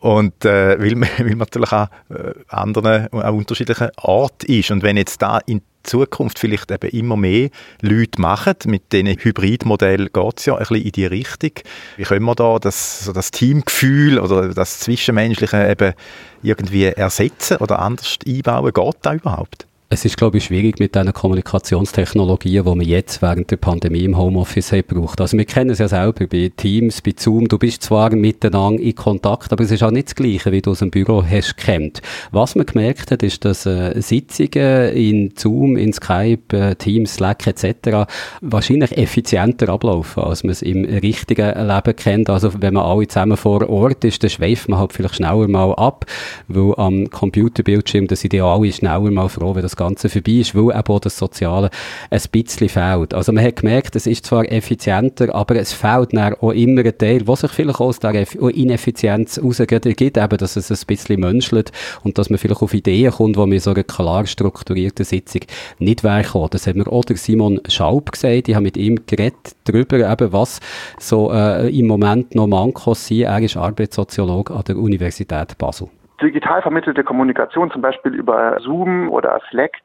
Und 0.00 0.44
äh, 0.44 0.78
weil, 0.80 0.94
man, 0.94 1.08
weil 1.18 1.28
man 1.30 1.38
natürlich 1.38 1.72
auch 1.72 1.88
äh, 2.10 2.34
anderen, 2.48 3.12
auch 3.12 3.32
unterschiedlichen 3.32 3.90
Ort 3.96 4.44
ist. 4.44 4.70
Und 4.70 4.82
wenn 4.82 4.96
jetzt 4.96 5.22
da 5.22 5.38
in 5.46 5.62
Zukunft 5.88 6.38
vielleicht 6.38 6.70
eben 6.70 6.90
immer 6.90 7.16
mehr 7.16 7.50
Leute 7.80 8.20
machen. 8.20 8.54
Mit 8.66 8.92
diesen 8.92 9.08
Hybridmodell 9.08 10.08
geht 10.08 10.38
es 10.38 10.46
ja 10.46 10.54
ein 10.54 10.60
bisschen 10.60 10.82
in 10.82 10.92
die 10.92 11.06
Richtung. 11.06 11.52
Wie 11.96 12.04
können 12.04 12.24
wir 12.24 12.34
da 12.34 12.58
das, 12.58 13.04
so 13.04 13.12
das 13.12 13.30
Teamgefühl 13.30 14.18
oder 14.18 14.54
das 14.54 14.80
Zwischenmenschliche 14.80 15.70
eben 15.70 15.94
irgendwie 16.42 16.84
ersetzen 16.84 17.58
oder 17.58 17.78
anders 17.78 18.18
einbauen? 18.26 18.72
Geht 18.72 18.96
das 19.02 19.14
überhaupt? 19.14 19.67
Es 19.90 20.04
ist, 20.04 20.18
glaube 20.18 20.36
ich, 20.36 20.44
schwierig 20.44 20.78
mit 20.80 20.94
diesen 20.94 21.14
Kommunikationstechnologien, 21.14 22.62
die 22.62 22.74
wir 22.78 22.86
jetzt 22.86 23.22
während 23.22 23.50
der 23.50 23.56
Pandemie 23.56 24.04
im 24.04 24.18
Homeoffice 24.18 24.72
haben 24.72 24.84
braucht. 24.86 25.18
Also 25.18 25.38
wir 25.38 25.46
kennen 25.46 25.70
es 25.70 25.78
ja 25.78 25.88
selber 25.88 26.26
bei 26.26 26.52
Teams, 26.54 27.00
bei 27.00 27.14
Zoom. 27.16 27.48
Du 27.48 27.56
bist 27.56 27.84
zwar 27.84 28.14
miteinander 28.14 28.82
in 28.82 28.94
Kontakt, 28.94 29.50
aber 29.50 29.64
es 29.64 29.70
ist 29.70 29.82
auch 29.82 29.90
nicht 29.90 30.08
das 30.08 30.14
Gleiche, 30.14 30.52
wie 30.52 30.60
du 30.60 30.72
aus 30.72 30.80
dem 30.80 30.90
Büro 30.90 31.24
hast 31.24 31.56
kennt. 31.56 32.02
Was 32.32 32.54
man 32.54 32.66
gemerkt 32.66 33.10
hat, 33.10 33.22
ist, 33.22 33.46
dass 33.46 33.64
äh, 33.64 33.98
Sitzungen 34.02 34.94
in 34.94 35.32
Zoom, 35.34 35.78
in 35.78 35.94
Skype, 35.94 36.54
äh, 36.54 36.74
Teams, 36.74 37.14
Slack 37.14 37.46
etc. 37.46 38.10
wahrscheinlich 38.42 38.94
effizienter 38.94 39.70
ablaufen, 39.70 40.22
als 40.22 40.44
man 40.44 40.50
es 40.50 40.60
im 40.60 40.84
richtigen 40.84 41.66
Leben 41.66 41.96
kennt. 41.96 42.28
Also 42.28 42.52
wenn 42.60 42.74
man 42.74 42.84
alle 42.84 43.08
zusammen 43.08 43.38
vor 43.38 43.66
Ort 43.70 44.04
ist, 44.04 44.22
dann 44.22 44.28
schweift 44.28 44.68
man 44.68 44.80
halt 44.80 44.92
vielleicht 44.92 45.14
schneller 45.14 45.48
mal 45.48 45.72
ab, 45.76 46.04
weil 46.46 46.74
am 46.76 47.08
Computerbildschirm, 47.08 48.06
da 48.06 48.16
sind 48.16 48.34
ja 48.34 48.44
alle 48.44 48.70
schneller 48.70 49.10
mal 49.10 49.30
froh, 49.30 49.54
wenn 49.54 49.62
das 49.62 49.77
Ganze 49.78 50.10
vorbei 50.10 50.32
ist, 50.32 50.54
weil 50.54 50.76
eben 50.76 50.88
auch 50.88 51.00
das 51.00 51.16
Soziale 51.16 51.70
ein 52.10 52.20
bisschen 52.30 52.68
fehlt. 52.68 53.14
Also 53.14 53.32
man 53.32 53.44
hat 53.44 53.56
gemerkt, 53.56 53.96
es 53.96 54.06
ist 54.06 54.26
zwar 54.26 54.50
effizienter, 54.50 55.34
aber 55.34 55.56
es 55.56 55.72
fehlt 55.72 56.12
dann 56.12 56.34
auch 56.34 56.50
immer 56.50 56.84
ein 56.84 56.98
Teil, 56.98 57.26
was 57.26 57.40
sich 57.40 57.50
vielleicht 57.52 57.80
aus 57.80 57.98
der 57.98 58.14
Ineffizienz 58.14 59.36
herausgeht, 59.36 59.86
eben, 59.86 60.38
dass 60.38 60.56
es 60.56 60.70
ein 60.70 60.86
bisschen 60.86 61.20
menschelt 61.20 61.72
und 62.02 62.18
dass 62.18 62.28
man 62.28 62.38
vielleicht 62.38 62.62
auf 62.62 62.74
Ideen 62.74 63.12
kommt, 63.12 63.36
wo 63.36 63.46
man 63.46 63.58
so 63.58 63.70
einer 63.70 63.84
klar 63.84 64.26
strukturierten 64.26 65.04
Sitzung 65.04 65.42
nicht 65.78 66.04
wäre 66.04 66.22
gekommen. 66.22 66.48
Das 66.50 66.66
hat 66.66 66.76
mir 66.76 66.90
auch 66.90 67.04
der 67.04 67.16
Simon 67.16 67.60
Schaub 67.68 68.12
gesagt, 68.12 68.48
ich 68.48 68.54
habe 68.54 68.64
mit 68.64 68.76
ihm 68.76 69.00
geredet 69.06 69.54
darüber, 69.64 70.10
eben, 70.10 70.32
was 70.32 70.60
so 70.98 71.32
äh, 71.32 71.68
im 71.68 71.86
Moment 71.86 72.34
noch 72.34 72.46
Mankos 72.46 73.06
sind. 73.06 73.22
Er 73.22 73.40
ist 73.40 73.56
Arbeitssoziologe 73.56 74.54
an 74.54 74.64
der 74.64 74.76
Universität 74.76 75.56
Basel 75.58 75.88
digital 76.20 76.62
vermittelte 76.62 77.04
Kommunikation, 77.04 77.70
zum 77.70 77.82
Beispiel 77.82 78.14
über 78.14 78.58
Zoom 78.60 79.08
oder 79.08 79.40
Slack, 79.50 79.78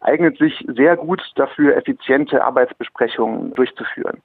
eignet 0.00 0.38
sich 0.38 0.64
sehr 0.68 0.96
gut 0.96 1.22
dafür, 1.36 1.76
effiziente 1.76 2.44
Arbeitsbesprechungen 2.44 3.54
durchzuführen. 3.54 4.22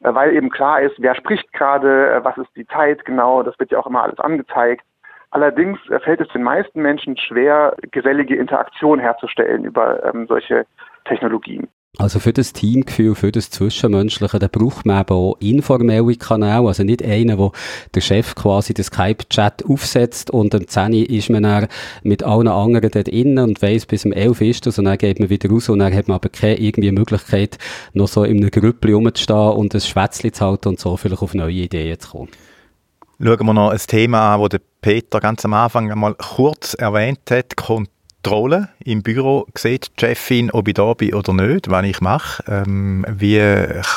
Äh, 0.00 0.14
weil 0.14 0.34
eben 0.34 0.50
klar 0.50 0.80
ist, 0.80 0.94
wer 0.98 1.14
spricht 1.14 1.52
gerade, 1.52 2.12
äh, 2.12 2.24
was 2.24 2.36
ist 2.38 2.54
die 2.56 2.66
Zeit 2.66 3.04
genau, 3.04 3.42
das 3.42 3.58
wird 3.58 3.70
ja 3.70 3.78
auch 3.78 3.86
immer 3.86 4.02
alles 4.02 4.18
angezeigt. 4.18 4.84
Allerdings 5.30 5.78
äh, 5.90 6.00
fällt 6.00 6.20
es 6.20 6.28
den 6.28 6.42
meisten 6.42 6.80
Menschen 6.80 7.16
schwer, 7.16 7.76
gesellige 7.90 8.36
Interaktion 8.36 8.98
herzustellen 8.98 9.64
über 9.64 10.02
ähm, 10.04 10.26
solche 10.26 10.66
Technologien. 11.04 11.68
Also 11.96 12.20
für 12.20 12.32
das 12.32 12.52
Teamgefühl, 12.52 13.14
für 13.14 13.32
das 13.32 13.50
Zwischenmenschliche, 13.50 14.38
da 14.38 14.46
braucht 14.46 14.84
man 14.84 15.00
eben 15.00 15.14
auch 15.14 15.36
informelle 15.40 16.14
Kanäle, 16.14 16.68
also 16.68 16.84
nicht 16.84 17.02
einen, 17.02 17.38
wo 17.38 17.52
der 17.94 18.02
Chef 18.02 18.34
quasi 18.34 18.74
den 18.74 18.84
Skype-Chat 18.84 19.64
aufsetzt 19.64 20.30
und 20.30 20.54
am 20.54 20.68
10 20.68 20.92
ist 20.92 21.30
man 21.30 21.42
dann 21.42 21.66
mit 22.02 22.22
allen 22.22 22.46
anderen 22.46 22.90
dort 22.90 23.08
innen 23.08 23.38
und 23.38 23.62
weiss, 23.62 23.86
bis 23.86 24.04
um 24.04 24.12
11 24.12 24.40
ist 24.42 24.66
das 24.66 24.78
und 24.78 24.84
dann 24.84 24.98
geht 24.98 25.18
man 25.18 25.30
wieder 25.30 25.50
raus 25.50 25.68
und 25.70 25.80
dann 25.80 25.92
hat 25.92 26.06
man 26.06 26.16
aber 26.16 26.28
keine 26.28 26.58
irgendwie 26.58 26.92
Möglichkeit, 26.92 27.58
noch 27.94 28.06
so 28.06 28.22
in 28.22 28.36
einem 28.36 28.50
Grüppli 28.50 28.92
rumzustehen 28.92 29.52
und 29.54 29.74
ein 29.74 29.80
Schwätzchen 29.80 30.32
zu 30.32 30.44
halten 30.44 30.68
und 30.68 30.78
so 30.78 30.96
vielleicht 30.96 31.22
auf 31.22 31.34
neue 31.34 31.52
Ideen 31.52 31.98
zu 31.98 32.10
kommen. 32.10 32.28
Schauen 33.20 33.46
wir 33.46 33.54
noch 33.54 33.70
ein 33.70 33.78
Thema 33.78 34.36
an, 34.36 34.48
das 34.48 34.60
Peter 34.80 35.18
ganz 35.18 35.44
am 35.44 35.54
Anfang 35.54 35.90
einmal 35.90 36.14
kurz 36.14 36.74
erwähnt 36.74 37.28
hat, 37.30 37.56
Kontrolle 38.28 38.68
im 38.84 39.02
Büro 39.02 39.46
sieht 39.54 39.90
die 39.96 40.04
Chefin, 40.04 40.50
ob 40.50 40.68
ich 40.68 40.74
da 40.74 40.92
bin 40.92 41.14
oder 41.14 41.32
nicht, 41.32 41.70
was 41.70 41.86
ich 41.86 42.02
mache. 42.02 42.42
Ähm, 42.46 43.06
wie 43.08 43.40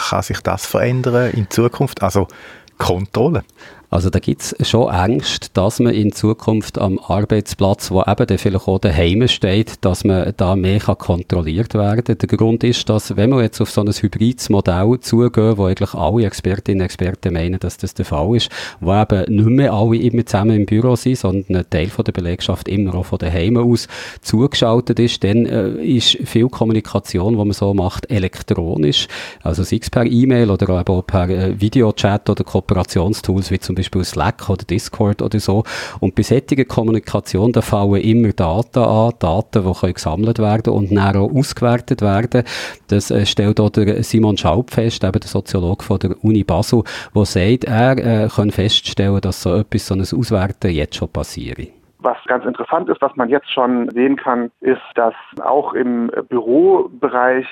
kann 0.10 0.22
sich 0.22 0.40
das 0.40 0.66
verändern 0.66 1.32
in 1.32 1.50
Zukunft? 1.50 2.02
Also 2.02 2.30
Kontrolle. 2.78 3.44
Also 3.92 4.10
da 4.10 4.20
gibt's 4.20 4.56
schon 4.62 4.90
Angst, 4.90 5.52
dass 5.58 5.82
man 5.82 5.94
in 5.94 6.14
Zukunft 6.14 6.80
am 6.80 6.98
Arbeitsplatz, 6.98 7.92
wo 7.92 8.02
eben 8.02 8.26
dann 8.26 8.38
vielleicht 8.38 8.66
auch 8.66 8.80
daheim 8.80 9.28
steht, 9.28 9.84
dass 9.84 10.06
man 10.06 10.32
da 10.38 10.56
mehr 10.56 10.80
kann 10.80 10.98
kontrolliert 10.98 11.74
werden 11.74 12.18
Der 12.18 12.30
Grund 12.30 12.64
ist, 12.64 12.88
dass 12.88 13.18
wenn 13.18 13.32
wir 13.32 13.42
jetzt 13.42 13.60
auf 13.60 13.70
so 13.70 13.82
ein 13.82 13.92
hybrides 13.92 14.50
Modell 14.50 14.98
zugehen, 15.02 15.58
wo 15.58 15.66
eigentlich 15.66 15.94
alle 15.94 16.26
Expertinnen 16.26 16.80
und 16.80 16.86
Experten 16.86 17.34
meinen, 17.34 17.60
dass 17.60 17.76
das 17.76 17.94
der 17.94 18.06
Fall 18.06 18.34
ist, 18.38 18.50
wo 18.80 18.94
eben 18.94 19.36
nicht 19.36 19.50
mehr 19.50 19.74
alle 19.74 19.98
immer 19.98 20.26
zusammen 20.26 20.56
im 20.56 20.66
Büro 20.66 20.96
sind, 20.96 21.18
sondern 21.18 21.58
ein 21.58 21.70
Teil 21.70 21.90
von 21.90 22.06
der 22.06 22.14
Belegschaft 22.14 22.70
immer 22.70 22.96
auch 22.96 23.08
von 23.08 23.20
daheim 23.20 23.58
aus 23.58 23.90
zugeschaltet 24.22 25.02
ist, 25.02 25.22
dann 25.22 25.46
äh, 25.46 25.68
ist 25.84 26.18
viel 26.24 26.48
Kommunikation, 26.48 27.34
die 27.34 27.44
man 27.44 27.52
so 27.52 27.74
macht, 27.74 28.10
elektronisch. 28.10 29.10
Also 29.44 29.64
sei 29.64 29.80
es 29.82 29.90
per 29.90 30.06
E-Mail 30.06 30.50
oder 30.50 30.70
auch 30.88 31.02
per 31.06 31.28
äh, 31.28 31.60
Videochat 31.60 32.30
oder 32.30 32.46
Kooperationstools 32.46 33.52
wie 33.52 33.60
zum 33.60 33.76
Beispiel 33.76 33.81
Slack 33.84 34.50
oder 34.50 34.64
Discord 34.66 35.22
oder 35.22 35.40
so. 35.40 35.64
Und 36.00 36.16
bei 36.16 36.24
solcher 36.24 36.66
Kommunikation, 36.66 37.52
da 37.52 37.62
fallen 37.62 38.02
immer 38.02 38.34
Daten 38.34 38.80
an, 38.80 39.14
Daten, 39.20 39.64
die 39.64 39.80
können 39.80 39.94
gesammelt 39.94 40.40
werden 40.40 40.74
und 40.74 40.96
dann 40.96 41.16
auch 41.16 41.32
ausgewertet 41.32 42.02
werden. 42.02 42.44
Das 42.90 43.12
äh, 43.12 43.26
stellt 43.26 43.60
auch 43.60 43.70
der 43.70 44.04
Simon 44.04 44.38
Schaub 44.38 44.72
fest, 44.72 45.04
eben 45.04 45.20
der 45.20 45.28
Soziologe 45.28 45.84
von 45.84 46.00
der 46.00 46.24
Uni 46.24 46.44
Basel, 46.44 46.84
der 47.16 47.26
sagt, 47.26 47.64
er 47.66 47.98
äh, 47.98 48.28
kann 48.28 48.52
feststellen, 48.52 49.22
dass 49.22 49.42
so 49.42 49.56
etwas, 49.56 49.88
so 49.88 49.96
ein 49.96 50.02
Auswerten 50.02 50.72
jetzt 50.72 50.96
schon 50.96 51.10
passiert. 51.10 51.60
Was 52.00 52.18
ganz 52.26 52.46
interessant 52.46 52.90
ist, 52.90 53.02
was 53.02 53.16
man 53.16 53.30
jetzt 53.30 53.52
schon 53.52 53.90
sehen 53.92 54.16
kann, 54.16 54.52
ist, 54.60 54.82
dass 54.96 55.14
auch 55.44 55.74
im 55.74 56.12
Bürobereich 56.30 57.46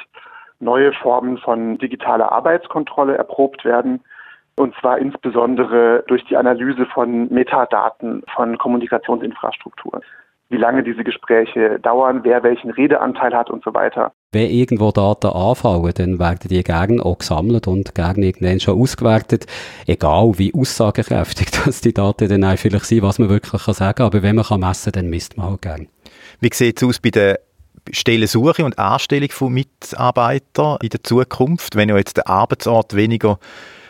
neue 0.60 0.92
Formen 0.94 1.38
von 1.38 1.78
digitaler 1.78 2.32
Arbeitskontrolle 2.32 3.16
erprobt 3.16 3.64
werden. 3.64 4.02
Und 4.60 4.76
zwar 4.82 4.98
insbesondere 4.98 6.04
durch 6.08 6.26
die 6.26 6.36
Analyse 6.36 6.86
von 6.88 7.30
Metadaten 7.34 8.24
von 8.36 8.58
Kommunikationsinfrastruktur. 8.58 10.02
wie 10.50 10.58
lange 10.58 10.84
diese 10.84 11.06
Gespräche 11.06 11.80
dauern, 11.80 12.22
wer 12.24 12.44
welchen 12.44 12.72
Redeanteil 12.72 13.34
hat 13.34 13.50
und 13.52 13.64
so 13.64 13.74
weiter. 13.74 14.12
Wenn 14.34 14.50
irgendwo 14.50 14.92
Daten 14.92 15.28
anfallen, 15.28 15.94
dann 15.96 16.20
werden 16.20 16.50
die 16.50 16.64
gerne 16.64 17.06
auch 17.06 17.20
gesammelt 17.20 17.68
und 17.68 17.96
gerne 17.96 18.26
irgendwann 18.26 18.60
schon 18.60 18.82
ausgewertet. 18.82 19.46
Egal 19.86 20.34
wie 20.38 20.54
aussagekräftig 20.54 21.52
das 21.66 21.80
die 21.80 21.94
Daten 21.94 22.28
dann 22.28 22.44
auch 22.44 22.58
vielleicht 22.58 22.86
sind, 22.86 23.04
was 23.04 23.20
man 23.20 23.30
wirklich 23.30 23.64
kann 23.64 23.74
sagen 23.74 23.96
kann. 23.96 24.08
Aber 24.08 24.24
wenn 24.24 24.36
man 24.36 24.44
kann 24.44 24.60
messen 24.60 24.92
kann, 24.92 25.04
dann 25.04 25.10
misst 25.10 25.38
man 25.38 25.54
auch 25.54 25.62
gerne. 25.62 25.88
Wie 26.42 26.50
sieht 26.52 26.82
es 26.82 26.88
aus 26.88 27.00
bei 27.00 27.12
der 27.12 27.40
Stellensuche 27.92 28.66
und 28.66 28.78
Anstellung 28.78 29.30
von 29.30 29.54
Mitarbeitern 29.54 30.80
in 30.82 30.90
der 30.90 31.04
Zukunft, 31.04 31.76
wenn 31.76 31.90
ja 31.90 31.98
jetzt 31.98 32.18
der 32.18 32.28
Arbeitsort 32.28 32.96
weniger 32.96 33.40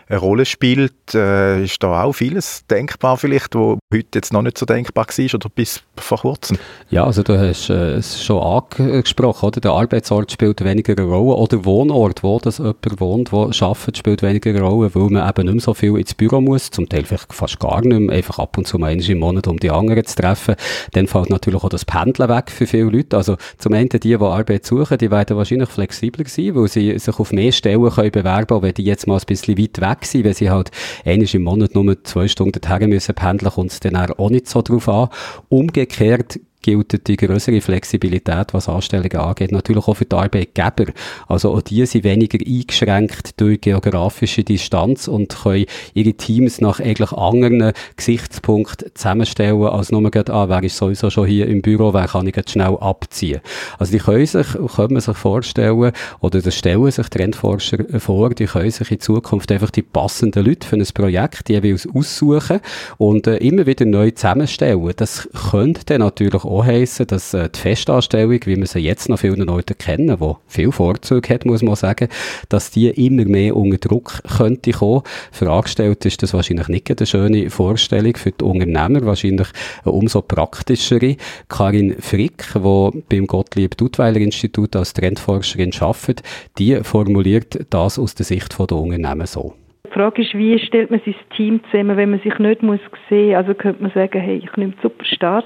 eine 0.10 0.20
Rolle 0.20 0.46
spielt, 0.46 1.14
äh, 1.14 1.64
ist 1.64 1.82
da 1.84 2.04
auch 2.04 2.14
vieles 2.14 2.66
denkbar 2.68 3.18
vielleicht, 3.18 3.56
wo 3.56 3.79
heute 3.92 4.10
jetzt 4.20 4.32
noch 4.34 4.44
nicht 4.44 4.56
so 4.56 4.68
denkbar 4.68 5.08
war 5.08 5.34
oder 5.34 5.50
bis 5.50 5.82
vor 5.98 6.20
kurzem. 6.20 6.60
Ja, 6.92 7.06
also 7.06 7.24
du 7.24 7.40
hast 7.40 7.72
äh, 7.72 7.96
es 7.96 8.24
schon 8.24 8.40
angesprochen, 8.40 9.48
oder? 9.48 9.62
Der 9.62 9.72
Arbeitsort 9.72 10.32
spielt 10.32 10.64
weniger 10.64 10.94
eine 10.94 11.08
Rolle 11.08 11.36
oder 11.36 11.66
Wohnort, 11.66 12.22
wo 12.22 12.38
das 12.38 12.60
jemand 12.60 13.00
wohnt, 13.02 13.32
wo 13.32 13.46
arbeitet, 13.46 13.98
spielt 13.98 14.22
weniger 14.22 14.52
eine 14.52 14.62
Rolle, 14.62 14.94
weil 14.94 15.10
man 15.10 15.28
eben 15.28 15.46
nicht 15.46 15.54
mehr 15.56 15.62
so 15.62 15.74
viel 15.74 15.98
ins 15.98 16.14
Büro 16.14 16.40
muss, 16.40 16.70
zum 16.70 16.88
Teil 16.88 17.04
vielleicht 17.04 17.34
fast 17.34 17.60
gar 17.60 17.82
nicht 17.82 18.00
mehr, 18.00 18.16
einfach 18.16 18.38
ab 18.38 18.60
und 18.60 18.68
zu 18.68 18.78
mal 18.78 18.94
im 18.94 19.20
Monat, 19.20 19.48
um 19.48 19.58
die 19.58 19.72
anderen 19.72 20.06
zu 20.06 20.16
treffen. 20.16 20.56
Dann 20.92 21.08
fällt 21.08 21.32
natürlich 21.32 21.64
auch 21.64 21.70
das 21.70 21.84
Pendeln 21.84 22.30
weg 22.30 22.52
für 22.52 22.68
viele 22.68 22.92
Leute. 22.92 23.18
Also 23.18 23.38
zum 23.58 23.74
einen 23.74 23.90
die, 23.90 24.00
die 24.00 24.16
Arbeit 24.18 24.68
suchen, 24.68 25.00
die 25.00 25.10
werden 25.10 25.36
wahrscheinlich 25.36 25.70
flexibler 25.70 26.28
sein, 26.28 26.54
weil 26.54 26.68
sie 26.68 27.00
sich 27.00 27.18
auf 27.18 27.32
mehr 27.32 27.52
Stellen 27.52 27.90
können 27.90 28.12
bewerben 28.12 28.46
können, 28.46 28.62
wenn 28.62 28.74
die 28.76 28.84
jetzt 28.84 29.08
mal 29.08 29.18
ein 29.18 29.26
bisschen 29.26 29.58
weit 29.58 29.82
weg 29.82 30.06
sind, 30.06 30.26
wenn 30.26 30.36
sie 30.36 30.52
halt 30.52 30.70
einmal 31.06 31.28
im 31.34 31.42
Monat 31.42 31.74
nur 31.74 32.04
zwei 32.04 32.28
Stunden 32.28 32.62
dahin 32.62 32.90
müssen 32.90 33.16
pendeln, 33.16 33.52
dann 33.80 33.96
auch 33.96 34.30
nicht 34.30 34.48
so 34.48 34.62
drauf 34.62 34.88
an. 34.90 35.10
Umgekehrt 35.50 36.40
gilt 36.62 37.08
die 37.08 37.16
größere 37.16 37.62
Flexibilität, 37.62 38.54
was 38.54 38.70
Anstellungen 38.70 39.16
angeht, 39.18 39.52
natürlich 39.52 39.88
auch 39.88 39.96
für 39.96 40.06
die 40.06 40.16
Arbeitgeber. 40.16 40.92
Also 41.28 41.54
auch 41.54 41.62
die 41.62 41.86
sind 41.86 42.04
weniger 42.04 42.40
eingeschränkt 42.46 43.40
durch 43.40 43.62
geografische 43.62 44.44
Distanz 44.44 45.08
und 45.08 45.36
können 45.44 45.66
ihre 45.94 46.14
Teams 46.14 46.62
nach 46.62 46.80
eigentlich 46.80 47.12
anderen 47.14 47.74
Gesichtspunkten 47.96 48.92
zusammenstellen, 48.94 49.64
als 49.64 49.92
nur 49.92 50.10
gerade, 50.12 50.34
ah, 50.34 50.50
wer 50.50 50.64
ist 50.64 50.78
sowieso 50.78 51.10
schon 51.10 51.28
hier 51.28 51.48
im 51.48 51.62
Büro, 51.62 51.94
wer 51.94 52.08
kann 52.08 52.28
ich 52.28 52.36
jetzt 52.36 52.52
schnell 52.52 52.78
abziehen. 52.80 53.42
Also 53.78 53.94
die 53.94 54.00
können 54.00 54.26
sich, 54.26 54.48
können 54.76 54.94
man 54.94 55.02
sich 55.02 55.18
vorstellen, 55.18 55.92
oder 56.20 56.42
das 56.42 56.56
stellen 56.56 56.92
sich 56.92 57.08
Trendforscher 57.08 58.00
vor, 58.00 58.32
die 58.32 58.46
können 58.46 58.72
sich 58.72 58.92
in 58.92 59.00
Zukunft 59.00 59.52
einfach 59.52 59.72
die 59.72 59.82
passenden 59.82 60.46
Leute 60.46 60.68
für 60.68 60.76
ein 60.76 60.86
Projekt 60.94 61.50
jeweils 61.50 61.88
aussuchen 61.94 62.60
und 62.98 63.28
äh, 63.28 63.38
immer 63.38 63.66
wieder 63.66 63.86
neu 63.86 64.12
zusammenstellen. 64.12 64.92
Das 64.96 65.30
könnte 65.52 65.86
dann 65.86 66.02
natürlich 66.02 66.44
auch 66.50 66.66
heissen, 66.66 67.08
dass 67.08 67.34
äh, 67.34 67.50
die 67.50 67.60
Festanstellung, 67.60 68.40
wie 68.46 68.58
wir 68.58 68.66
sie 68.66 68.80
jetzt 68.80 69.08
noch 69.08 69.20
vielen 69.20 69.42
Leuten 69.42 69.78
kennen, 69.78 70.18
die 70.20 70.34
viel 70.48 70.72
Vorzüge 70.72 71.34
hat, 71.34 71.46
muss 71.46 71.62
man 71.62 71.76
sagen, 71.76 72.10
dass 72.50 72.72
die 72.72 72.90
immer 72.90 73.26
mehr 73.26 73.56
unter 73.56 73.78
Druck 73.78 74.22
könnte 74.38 74.72
kommen. 74.72 75.04
Für 75.32 75.52
Angestellte 75.52 76.08
ist 76.08 76.24
das 76.24 76.34
wahrscheinlich 76.34 76.68
nicht 76.68 76.90
eine 76.90 77.06
schöne 77.06 77.50
Vorstellung, 77.50 78.16
für 78.16 78.32
die 78.32 78.44
Unternehmer 78.44 79.06
wahrscheinlich 79.06 79.48
eine 79.86 79.94
umso 79.94 80.22
praktischere. 80.22 81.16
Karin 81.48 81.96
Frick, 82.00 82.54
die 82.54 83.04
beim 83.10 83.28
Gottlieb 83.28 83.78
Duttweiler 83.78 84.20
Institut 84.20 84.76
als 84.76 84.94
Trendforscherin 84.94 85.72
arbeitet, 85.80 86.24
die 86.58 86.76
formuliert 86.84 87.66
das 87.70 88.00
aus 88.00 88.16
der 88.16 88.26
Sicht 88.26 88.58
der 88.58 88.78
Unternehmen 88.78 89.28
so. 89.28 89.54
Die 89.90 89.94
Frage 89.94 90.22
ist, 90.22 90.36
wie 90.36 90.60
stellt 90.60 90.92
man 90.92 91.02
sein 91.04 91.16
Team 91.36 91.62
zusammen, 91.72 91.98
wenn 91.98 92.12
man 92.12 92.20
sich 92.20 92.38
nicht 92.38 92.62
muss 92.62 92.80
sehen 93.10 93.30
muss? 93.30 93.38
Also 93.38 93.54
könnte 93.56 93.82
man 93.82 93.92
sagen, 93.92 94.20
hey, 94.20 94.38
ich 94.44 94.56
nehme 94.56 94.74
Superstars 94.84 95.46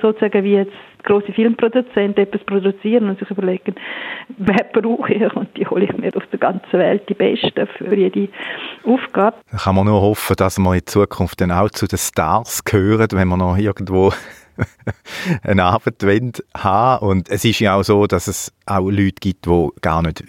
sozusagen 0.00 0.44
wie 0.44 0.54
jetzt 0.54 0.72
große 1.04 1.32
Filmproduzenten 1.32 2.24
etwas 2.24 2.42
produzieren 2.44 3.08
und 3.08 3.18
sich 3.18 3.30
überlegen, 3.30 3.74
wer 4.38 4.64
brauche 4.72 5.12
ich 5.12 5.34
und 5.34 5.56
die 5.56 5.66
hole 5.66 5.84
ich 5.84 5.96
mir 5.96 6.14
auf 6.16 6.26
der 6.30 6.38
ganzen 6.38 6.72
Welt 6.72 7.08
die 7.08 7.14
Besten 7.14 7.66
für 7.78 7.94
jede 7.94 8.28
Aufgabe. 8.84 9.36
Da 9.50 9.58
kann 9.58 9.76
man 9.76 9.86
nur 9.86 10.00
hoffen, 10.00 10.36
dass 10.36 10.58
wir 10.58 10.74
in 10.74 10.86
Zukunft 10.86 11.40
dann 11.40 11.52
auch 11.52 11.70
zu 11.70 11.86
den 11.86 11.98
Stars 11.98 12.64
gehören, 12.64 13.08
wenn 13.12 13.28
wir 13.28 13.36
noch 13.36 13.56
irgendwo 13.56 14.12
eine 15.42 15.64
Arbeit 15.64 16.02
haben 16.56 17.06
Und 17.06 17.28
es 17.28 17.44
ist 17.44 17.60
ja 17.60 17.76
auch 17.76 17.82
so, 17.82 18.06
dass 18.06 18.26
es 18.26 18.52
auch 18.66 18.90
Leute 18.90 19.14
gibt, 19.20 19.46
die 19.46 19.68
gar 19.82 20.02
nicht 20.02 20.24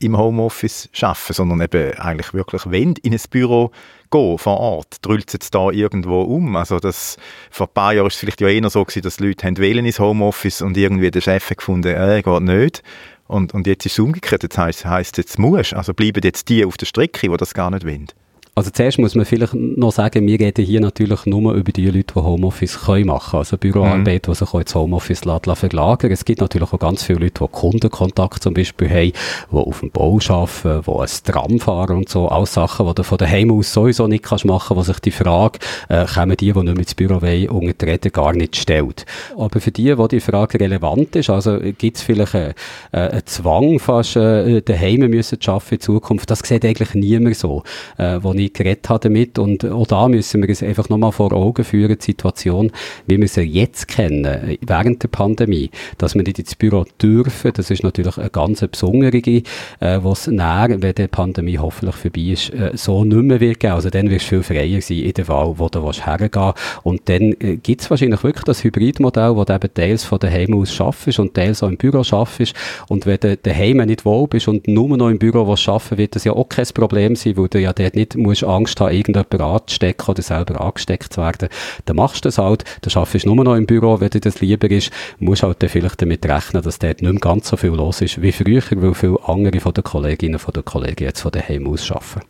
im 0.00 0.16
Homeoffice 0.16 0.90
arbeiten, 1.00 1.32
sondern 1.32 1.60
eben 1.60 1.98
eigentlich 1.98 2.32
wirklich 2.34 2.64
in 3.04 3.12
ein 3.12 3.20
Büro 3.30 3.70
gehen 4.14 4.38
vor 4.38 4.58
Ort. 4.60 4.96
Drüllt 5.02 5.34
es 5.34 5.50
da 5.50 5.70
irgendwo 5.70 6.22
um? 6.22 6.56
Also 6.56 6.78
das, 6.78 7.16
vor 7.50 7.66
ein 7.66 7.74
paar 7.74 7.92
Jahren 7.92 8.04
war 8.04 8.08
es 8.08 8.16
vielleicht 8.16 8.40
ja 8.40 8.48
eher 8.48 8.70
so 8.70 8.84
gewesen, 8.84 9.02
dass 9.02 9.20
Leute 9.20 9.56
wählen 9.56 9.84
ins 9.84 9.98
Homeoffice 9.98 10.62
und 10.62 10.76
irgendwie 10.76 11.10
der 11.10 11.20
Chef 11.20 11.50
hat 11.50 11.58
gefunden, 11.58 11.94
äh, 11.94 12.22
geht 12.22 12.42
nicht. 12.42 12.82
Und, 13.26 13.54
und 13.54 13.66
jetzt 13.66 13.86
ist 13.86 13.92
es 13.92 13.98
umgekehrt. 13.98 14.42
Jetzt 14.42 14.58
heisst, 14.58 14.84
heisst 14.84 15.18
jetzt 15.18 15.38
musst. 15.38 15.74
Also 15.74 15.94
bleiben 15.94 16.20
jetzt 16.22 16.48
die 16.48 16.64
auf 16.64 16.76
der 16.76 16.86
Strecke, 16.86 17.28
die 17.28 17.36
das 17.36 17.54
gar 17.54 17.70
nicht 17.70 17.86
wollen. 17.86 18.08
Also 18.56 18.70
zuerst 18.70 19.00
muss 19.00 19.16
man 19.16 19.24
vielleicht 19.24 19.54
noch 19.54 19.90
sagen, 19.90 20.24
wir 20.28 20.38
reden 20.38 20.64
hier 20.64 20.80
natürlich 20.80 21.26
nur 21.26 21.54
über 21.54 21.72
die 21.72 21.86
Leute, 21.86 22.14
die 22.14 22.20
Homeoffice 22.20 22.78
können 22.84 23.06
machen 23.06 23.38
Also 23.38 23.56
Büroarbeit, 23.56 24.28
mhm. 24.28 24.32
die 24.32 24.38
sich 24.38 24.54
auch 24.54 24.60
ins 24.60 24.74
Homeoffice 24.76 25.22
verlagern 25.22 26.12
Es 26.12 26.24
gibt 26.24 26.40
natürlich 26.40 26.72
auch 26.72 26.78
ganz 26.78 27.02
viele 27.02 27.18
Leute, 27.18 27.42
die 27.42 27.50
Kundenkontakt 27.50 28.44
zum 28.44 28.54
Beispiel 28.54 28.88
haben, 28.88 29.12
die 29.50 29.56
auf 29.56 29.80
dem 29.80 29.90
Bau 29.90 30.20
arbeiten, 30.28 30.82
die 30.86 30.92
ein 30.92 31.08
Tram 31.24 31.58
fahren 31.58 31.96
und 31.96 32.08
so. 32.08 32.28
Alles 32.28 32.54
Sachen, 32.54 32.86
die 32.86 32.94
du 32.94 33.02
von 33.02 33.18
daheim 33.18 33.50
aus 33.50 33.72
sowieso 33.72 34.06
nicht 34.06 34.22
kannst 34.22 34.44
machen, 34.44 34.76
wo 34.76 34.82
sich 34.82 35.00
die 35.00 35.10
Frage, 35.10 35.58
äh, 35.88 36.06
kommen 36.06 36.36
die, 36.36 36.52
die 36.52 36.58
nicht 36.60 36.64
mehr 36.64 36.78
ins 36.78 36.94
Büro 36.94 37.22
wollen, 37.22 37.48
unter 37.48 37.72
die 37.72 37.90
Rede 37.90 38.10
gar 38.12 38.34
nicht 38.34 38.54
stellt. 38.54 39.04
Aber 39.36 39.58
für 39.58 39.72
die, 39.72 39.98
wo 39.98 40.06
die 40.06 40.20
Frage 40.20 40.60
relevant 40.60 41.16
ist, 41.16 41.28
also 41.28 41.58
gibt 41.58 41.96
es 41.96 42.04
vielleicht 42.04 42.36
einen, 42.36 42.54
äh, 42.92 42.98
einen 42.98 43.26
Zwang, 43.26 43.80
fast 43.80 44.14
äh, 44.14 44.62
daheim 44.62 45.00
müssen 45.00 45.40
zu 45.40 45.50
arbeiten 45.50 45.74
in 45.74 45.80
Zukunft, 45.80 46.30
das 46.30 46.38
sieht 46.38 46.64
eigentlich 46.64 46.94
niemand 46.94 47.36
so, 47.36 47.64
äh, 47.98 48.18
wo 48.22 48.32
ich 48.32 48.43
geredet 48.52 48.88
habe 48.88 49.08
damit. 49.08 49.38
Und 49.38 49.64
auch 49.64 49.86
da 49.86 50.08
müssen 50.08 50.42
wir 50.42 50.48
es 50.48 50.62
einfach 50.62 50.88
nochmal 50.88 51.12
vor 51.12 51.32
Augen 51.32 51.64
führen, 51.64 51.96
die 51.98 52.04
Situation, 52.04 52.70
wie 53.06 53.20
wir 53.20 53.28
sie 53.28 53.42
jetzt 53.42 53.88
kennen, 53.88 54.58
während 54.60 55.02
der 55.02 55.08
Pandemie, 55.08 55.70
dass 55.98 56.14
wir 56.14 56.22
nicht 56.22 56.38
ins 56.38 56.54
Büro 56.54 56.84
dürfen, 57.00 57.52
das 57.54 57.70
ist 57.70 57.82
natürlich 57.82 58.18
eine 58.18 58.30
ganz 58.30 58.60
besondere, 58.60 59.16
äh, 59.16 59.42
was 59.80 60.26
näher, 60.26 60.76
wenn 60.80 60.94
die 60.94 61.06
Pandemie 61.06 61.58
hoffentlich 61.58 61.96
vorbei 61.96 62.20
ist, 62.20 62.50
äh, 62.50 62.72
so 62.74 63.04
nicht 63.04 63.22
mehr 63.22 63.40
wird 63.40 63.60
geben. 63.60 63.74
Also 63.74 63.90
dann 63.90 64.10
wirst 64.10 64.26
du 64.30 64.42
viel 64.42 64.42
freier 64.42 64.80
sein 64.80 64.98
in 64.98 65.12
der 65.12 65.28
Wahl, 65.28 65.54
wo 65.56 65.68
du 65.68 65.90
hergehen 65.92 66.30
willst. 66.32 66.54
Und 66.82 67.08
dann 67.08 67.32
äh, 67.40 67.56
gibt 67.56 67.82
es 67.82 67.90
wahrscheinlich 67.90 68.22
wirklich 68.22 68.44
das 68.44 68.64
Hybridmodell, 68.64 69.36
wo 69.36 69.44
du 69.44 69.54
eben 69.54 69.74
teils 69.74 70.04
von 70.04 70.18
daheim 70.18 70.54
aus 70.54 70.72
schaffst 70.72 71.18
und 71.18 71.34
teils 71.34 71.62
auch 71.62 71.68
im 71.68 71.76
Büro 71.76 72.02
schaffst. 72.02 72.54
Und 72.88 73.06
wenn 73.06 73.18
du 73.20 73.36
daheim 73.36 73.78
nicht 73.78 74.04
wohl 74.04 74.26
bist 74.26 74.48
und 74.48 74.66
nur 74.68 74.96
noch 74.96 75.08
im 75.08 75.18
Büro 75.18 75.46
was 75.46 75.60
schaffen, 75.60 75.98
wird 75.98 76.16
das 76.16 76.24
ja 76.24 76.32
auch 76.32 76.48
kein 76.48 76.66
Problem 76.74 77.16
sein, 77.16 77.36
weil 77.36 77.48
du 77.48 77.60
ja 77.60 77.72
dort 77.72 77.94
nicht 77.94 78.16
musst 78.16 78.33
Angst 78.42 78.80
haben, 78.80 78.94
irgendjemand 78.94 79.40
anzustecken 79.40 80.08
oder 80.08 80.22
selber 80.22 80.60
angesteckt 80.60 81.12
zu 81.12 81.20
werden, 81.20 81.48
dann 81.84 81.96
machst 81.96 82.24
du 82.24 82.28
das 82.28 82.38
halt. 82.38 82.64
Dann 82.82 82.92
arbeitest 82.94 83.24
du 83.26 83.34
nur 83.34 83.44
noch 83.44 83.54
im 83.54 83.66
Büro, 83.66 84.00
wenn 84.00 84.10
dir 84.10 84.20
das 84.20 84.40
lieber 84.40 84.70
ist. 84.70 84.90
Du 85.18 85.26
musst 85.26 85.42
halt 85.42 85.62
dann 85.62 85.70
vielleicht 85.70 86.02
damit 86.02 86.26
rechnen, 86.26 86.62
dass 86.62 86.78
dort 86.78 87.02
nicht 87.02 87.12
mehr 87.12 87.20
ganz 87.20 87.48
so 87.48 87.56
viel 87.56 87.70
los 87.70 88.00
ist 88.00 88.20
wie 88.20 88.32
früher, 88.32 88.62
weil 88.70 88.94
viele 88.94 89.18
andere 89.26 89.60
von 89.60 89.72
den 89.72 89.84
Kolleginnen 89.84 90.40
den 90.54 90.64
Kollegen 90.64 91.04
jetzt 91.04 91.20
von 91.20 91.32
daheim 91.32 91.66
aus 91.66 91.90
arbeiten. 91.90 92.26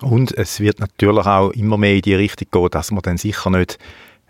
Und 0.00 0.36
es 0.36 0.58
wird 0.58 0.80
natürlich 0.80 1.26
auch 1.26 1.50
immer 1.50 1.78
mehr 1.78 1.94
in 1.94 2.02
die 2.02 2.14
Richtung 2.14 2.48
gehen, 2.50 2.70
dass 2.70 2.90
man 2.90 3.02
dann 3.02 3.18
sicher 3.18 3.50
nicht 3.50 3.78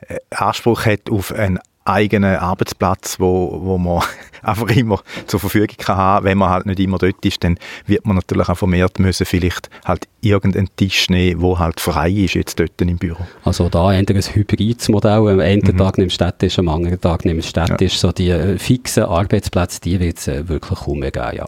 äh, 0.06 0.18
Anspruch 0.30 0.84
hat 0.84 1.10
auf 1.10 1.32
einen 1.32 1.58
eigenen 1.84 2.36
Arbeitsplatz, 2.36 3.18
wo, 3.18 3.60
wo 3.62 3.78
man 3.78 4.02
einfach 4.42 4.68
immer 4.68 5.00
zur 5.26 5.40
Verfügung 5.40 5.76
kann 5.78 5.96
haben. 5.96 6.24
Wenn 6.24 6.38
man 6.38 6.50
halt 6.50 6.66
nicht 6.66 6.80
immer 6.80 6.98
dort 6.98 7.24
ist, 7.24 7.42
dann 7.44 7.58
wird 7.86 8.06
man 8.06 8.16
natürlich 8.16 8.48
auch 8.48 8.56
vermehrt 8.56 8.98
müssen 8.98 9.26
vielleicht 9.26 9.70
halt 9.84 10.08
irgendeinen 10.20 10.68
Tisch 10.76 11.08
nehmen, 11.10 11.40
wo 11.40 11.58
halt 11.58 11.80
frei 11.80 12.10
ist 12.10 12.34
jetzt 12.34 12.58
dort 12.60 12.80
im 12.80 12.98
Büro. 12.98 13.24
Also 13.44 13.68
da 13.68 13.88
ein 13.88 14.06
hybrides 14.06 14.88
Modell. 14.88 15.12
Am 15.12 15.40
einen 15.40 15.62
mhm. 15.62 15.76
Tag 15.76 15.98
nimmst 15.98 16.20
du 16.20 16.24
Städtisch, 16.24 16.58
am 16.58 16.68
anderen 16.68 17.00
Tag 17.00 17.24
nimmst 17.24 17.56
du 17.56 17.64
Städtisch. 17.64 17.94
Ja. 17.94 17.98
So 17.98 18.12
die 18.12 18.30
äh, 18.30 18.58
fixen 18.58 19.04
Arbeitsplätze, 19.04 19.80
die 19.80 20.00
wird 20.00 20.18
es 20.18 20.28
äh, 20.28 20.48
wirklich 20.48 20.80
kaum 20.80 21.00
mehr 21.00 21.10
geben, 21.10 21.36
ja. 21.36 21.46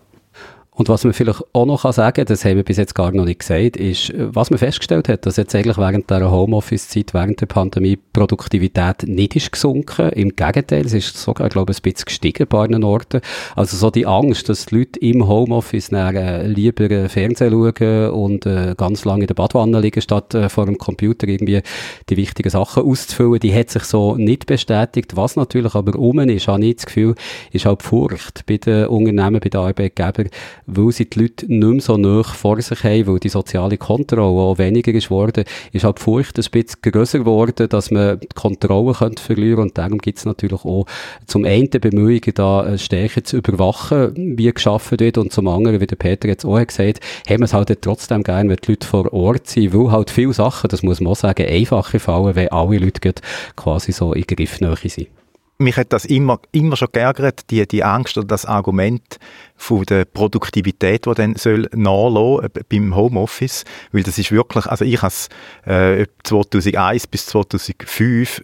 Und 0.76 0.88
was 0.88 1.04
man 1.04 1.12
vielleicht 1.12 1.40
auch 1.52 1.66
noch 1.66 1.90
sagen 1.92 2.14
kann, 2.14 2.26
das 2.26 2.44
haben 2.44 2.56
wir 2.56 2.64
bis 2.64 2.78
jetzt 2.78 2.96
gar 2.96 3.12
noch 3.12 3.24
nicht 3.24 3.38
gesagt, 3.38 3.76
ist, 3.76 4.12
was 4.16 4.50
man 4.50 4.58
festgestellt 4.58 5.08
hat, 5.08 5.24
dass 5.24 5.36
jetzt 5.36 5.54
eigentlich 5.54 5.78
während 5.78 6.10
der 6.10 6.28
Homeoffice-Zeit, 6.28 7.14
während 7.14 7.40
der 7.40 7.46
Pandemie, 7.46 7.96
Produktivität 8.12 9.04
nicht 9.06 9.36
ist 9.36 9.52
gesunken. 9.52 10.08
Im 10.10 10.34
Gegenteil, 10.34 10.84
es 10.84 10.92
ist 10.92 11.16
sogar, 11.16 11.48
glaube 11.48 11.70
ich, 11.70 11.78
ein 11.78 11.82
bisschen 11.82 12.06
gestiegen 12.06 12.48
bei 12.48 12.64
einigen 12.64 12.82
Orten. 12.82 13.20
Also 13.54 13.76
so 13.76 13.90
die 13.90 14.04
Angst, 14.04 14.48
dass 14.48 14.66
die 14.66 14.78
Leute 14.78 14.98
im 14.98 15.28
Homeoffice 15.28 15.92
äh, 15.92 16.46
lieber 16.46 16.90
äh, 16.90 17.08
Fernsehen 17.08 17.52
schauen 17.52 18.10
und 18.10 18.44
äh, 18.44 18.74
ganz 18.76 19.04
lange 19.04 19.22
in 19.22 19.26
der 19.28 19.34
Badwanne 19.34 19.78
liegen, 19.78 20.02
statt 20.02 20.36
vor 20.48 20.66
dem 20.66 20.78
Computer 20.78 21.28
irgendwie 21.28 21.62
die 22.08 22.16
wichtigen 22.16 22.50
Sachen 22.50 22.82
auszufüllen, 22.82 23.38
die 23.38 23.54
hat 23.54 23.70
sich 23.70 23.84
so 23.84 24.16
nicht 24.16 24.46
bestätigt. 24.46 25.14
Was 25.14 25.36
natürlich 25.36 25.76
aber 25.76 25.96
um 25.98 26.18
ist, 26.18 26.48
habe 26.48 26.64
ich 26.64 26.76
das 26.76 26.86
Gefühl, 26.86 27.14
ist 27.52 27.64
halt 27.64 27.82
Furcht 27.82 28.44
bei 28.46 28.56
den 28.56 28.86
Unternehmen, 28.86 29.40
bei 29.40 29.48
den 29.48 29.60
Arbeitgebern, 29.60 30.30
weil 30.66 30.92
sie 30.92 31.08
die 31.08 31.20
Leute 31.20 31.46
nicht 31.46 31.62
mehr 31.62 31.80
so 31.80 31.96
nah 31.96 32.22
vor 32.22 32.60
sich 32.60 32.84
haben, 32.84 33.06
weil 33.06 33.18
die 33.18 33.28
soziale 33.28 33.78
Kontrolle 33.78 34.22
auch 34.22 34.58
weniger 34.58 34.92
ist 34.92 35.10
worden, 35.10 35.44
ist 35.72 35.84
halt 35.84 35.98
die 35.98 36.02
Furcht 36.02 36.38
ein 36.38 36.44
bisschen 36.50 36.80
grösser 36.82 37.18
geworden, 37.20 37.68
dass 37.68 37.90
man 37.90 38.20
die 38.20 38.28
Kontrolle 38.34 38.94
könnte 38.94 39.22
verlieren 39.22 39.60
und 39.60 39.78
darum 39.78 39.98
gibt 39.98 40.18
es 40.18 40.24
natürlich 40.24 40.64
auch 40.64 40.86
zum 41.26 41.44
einen 41.44 41.70
Bemühungen, 41.70 42.34
da 42.34 42.66
äh, 42.66 42.78
stärker 42.78 43.24
zu 43.24 43.38
überwachen, 43.38 44.38
wie 44.38 44.52
geschaffen 44.52 45.00
wird 45.00 45.18
und 45.18 45.32
zum 45.32 45.48
anderen, 45.48 45.80
wie 45.80 45.86
der 45.86 45.96
Peter 45.96 46.28
jetzt 46.28 46.44
auch 46.44 46.64
gesagt 46.64 47.00
haben 47.28 47.40
wir 47.40 47.44
es 47.44 47.54
halt 47.54 47.82
trotzdem 47.82 48.22
gerne, 48.22 48.50
wenn 48.50 48.56
die 48.56 48.72
Leute 48.72 48.86
vor 48.86 49.12
Ort 49.12 49.48
sind, 49.48 49.74
weil 49.74 49.90
halt 49.90 50.10
viele 50.10 50.32
Sachen, 50.32 50.68
das 50.68 50.82
muss 50.82 51.00
man 51.00 51.12
auch 51.12 51.16
sagen, 51.16 51.46
einfacher 51.46 52.00
fallen, 52.00 52.34
wenn 52.34 52.48
alle 52.48 52.78
Leute 52.78 53.14
quasi 53.56 53.92
so 53.92 54.12
in 54.12 54.22
Griffnähe 54.22 54.76
sind 54.84 55.08
mich 55.58 55.76
hat 55.76 55.92
das 55.92 56.04
immer, 56.04 56.40
immer 56.52 56.76
schon 56.76 56.88
geärgert, 56.92 57.50
die, 57.50 57.66
die 57.66 57.84
Angst 57.84 58.18
oder 58.18 58.26
das 58.26 58.44
Argument 58.44 59.18
von 59.56 59.84
der 59.84 60.04
Produktivität, 60.04 61.06
die 61.06 61.14
dann 61.14 61.36
soll 61.36 61.68
nachlassen 61.74 62.50
äh, 62.54 62.62
beim 62.68 62.96
Homeoffice, 62.96 63.64
weil 63.92 64.02
das 64.02 64.18
ist 64.18 64.32
wirklich, 64.32 64.66
also 64.66 64.84
ich 64.84 65.00
habe 65.02 65.08
es 65.08 65.28
äh, 65.64 66.06
2001 66.24 67.06
bis 67.06 67.26
2005 67.26 68.42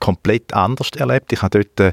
komplett 0.00 0.52
anders 0.54 0.90
erlebt. 0.96 1.32
Ich 1.32 1.42
habe 1.42 1.62
dort 1.62 1.80
äh, 1.80 1.92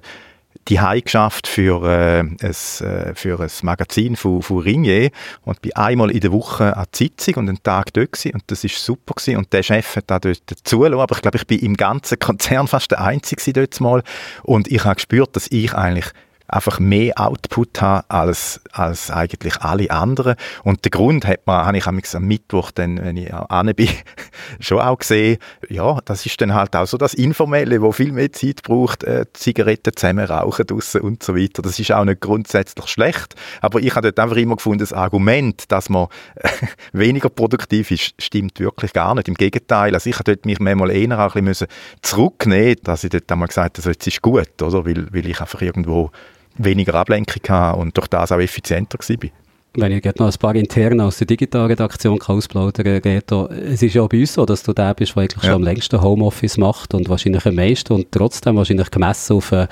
die 0.68 0.80
geschafft 1.02 1.48
für, 1.48 1.84
äh, 1.84 2.20
ein, 2.20 2.38
äh, 2.40 3.16
für 3.16 3.40
ein 3.40 3.50
Magazin 3.64 4.16
von, 4.16 4.42
von 4.42 4.60
Ringier. 4.60 5.12
Und 5.44 5.62
bin 5.62 5.76
einmal 5.76 6.12
in 6.12 6.20
der 6.20 6.32
Woche 6.32 6.76
an 6.76 6.86
die 6.94 7.06
Sitzung 7.06 7.36
und 7.36 7.50
einen 7.50 7.64
Tag 7.64 7.94
dort 7.94 8.14
gewesen, 8.14 8.36
und 8.36 8.44
das 8.48 8.64
ist 8.64 8.84
super 8.84 9.14
gewesen. 9.16 9.38
und 9.38 9.52
der 9.54 9.64
Chef 9.64 9.96
hat 9.96 10.06
da 10.08 10.20
dort 10.20 10.42
zulassen, 10.64 11.00
aber 11.00 11.16
ich 11.16 11.22
glaube, 11.22 11.38
ich 11.38 11.48
bin 11.48 11.60
im 11.60 11.78
ganzen 11.78 12.20
Konzern 12.20 12.68
fast 12.68 12.92
der 12.92 13.02
Einzige 13.02 13.54
dort 13.54 13.80
mal. 13.80 14.04
Und 14.44 14.68
ich 14.70 14.84
habe 14.86 14.96
gespürt, 14.96 15.36
dass 15.36 15.48
ich 15.50 15.74
eigentlich 15.74 16.12
einfach 16.52 16.80
mehr 16.80 17.20
Output 17.20 17.82
habe 17.82 18.06
als, 18.10 18.62
als 18.72 19.10
eigentlich 19.10 19.58
alle 19.62 19.90
anderen. 19.90 20.36
Und 20.64 20.84
der 20.84 20.92
Grund 20.92 21.26
hat 21.26 21.48
man, 21.48 21.66
habe 21.66 21.78
ich 21.78 21.88
am 21.88 22.24
Mittwoch, 22.28 22.72
dann, 22.72 23.04
wenn 23.04 23.18
ich 23.18 23.34
an 23.34 23.74
bin, 23.74 23.90
schon 24.60 24.80
auch 24.80 24.98
gesehen, 24.98 25.38
ja, 25.70 26.00
das 26.06 26.26
ist 26.26 26.40
dann 26.42 26.54
halt 26.54 26.76
auch 26.76 26.86
so 26.86 26.98
das 26.98 27.14
Informelle, 27.14 27.82
wo 27.82 27.92
viel 27.92 28.12
mehr 28.12 28.32
Zeit 28.32 28.64
braucht, 28.64 29.04
äh, 29.04 29.26
Zigaretten 29.34 29.96
zusammen 29.96 30.26
rauchen 30.26 30.68
draussen 30.68 31.02
und 31.02 31.24
so 31.24 31.36
weiter. 31.36 31.62
Das 31.62 31.80
ist 31.80 31.92
auch 31.92 32.04
nicht 32.04 32.22
grundsätzlich 32.22 32.88
schlecht, 32.88 33.36
aber 33.62 33.80
ich 33.80 33.96
habe 33.96 34.12
dort 34.12 34.20
einfach 34.20 34.38
immer 34.38 34.58
gefunden, 34.58 34.80
das 34.80 34.94
Argument, 34.94 35.72
dass 35.72 35.90
man 35.90 36.08
weniger 36.92 37.30
produktiv 37.30 37.92
ist, 37.92 38.14
stimmt 38.20 38.60
wirklich 38.60 38.94
gar 38.94 39.16
nicht. 39.16 39.28
Im 39.28 39.36
Gegenteil, 39.36 39.94
also 39.94 40.10
ich 40.10 40.16
habe 40.16 40.36
dort 40.36 40.46
mich 40.46 40.60
manchmal 40.60 40.92
eher 40.92 41.20
auch 41.20 41.36
ein 41.36 41.46
bisschen 41.46 41.68
zurücknehmen 42.02 42.76
dass 42.84 43.04
ich 43.04 43.10
dort 43.10 43.32
einmal 43.32 43.48
gesagt 43.48 43.78
habe, 43.78 43.80
also 43.80 43.90
jetzt 43.90 44.08
ist 44.08 44.22
gut, 44.22 44.62
oder? 44.62 44.86
Weil, 44.86 45.08
weil 45.14 45.28
ich 45.28 45.40
einfach 45.40 45.62
irgendwo 45.62 46.12
weniger 46.56 46.96
Ablenkung 46.96 47.42
hatte 47.48 47.80
und 47.80 47.98
durch 47.98 48.08
das 48.08 48.32
auch 48.32 48.40
effizienter 48.40 48.98
war 49.00 49.32
wenn 49.74 49.94
ich 49.94 50.04
noch 50.04 50.28
ein 50.28 50.38
paar 50.38 50.54
interne 50.56 51.06
aus 51.06 51.18
der 51.20 51.28
Digitalredaktion 51.28 52.22
ausplaudern 52.22 52.98
Reto, 52.98 53.48
es 53.48 53.82
ist 53.82 53.94
ja 53.94 54.06
bei 54.06 54.20
uns 54.20 54.34
so, 54.34 54.46
dass 54.46 54.64
du 54.64 54.74
der 54.74 54.94
bist, 54.94 55.16
der 55.16 55.24
eigentlich 55.24 55.44
ja. 55.44 55.52
schon 55.52 55.62
am 55.62 55.64
längsten 55.64 56.02
Homeoffice 56.02 56.58
macht 56.58 56.94
und 56.94 57.08
wahrscheinlich 57.08 57.46
am 57.46 57.56
meisten 57.56 57.94
und 57.94 58.12
trotzdem 58.12 58.58
wahrscheinlich 58.58 58.92
gemessen 58.92 59.38
auf 59.38 59.54
äh, 59.54 59.68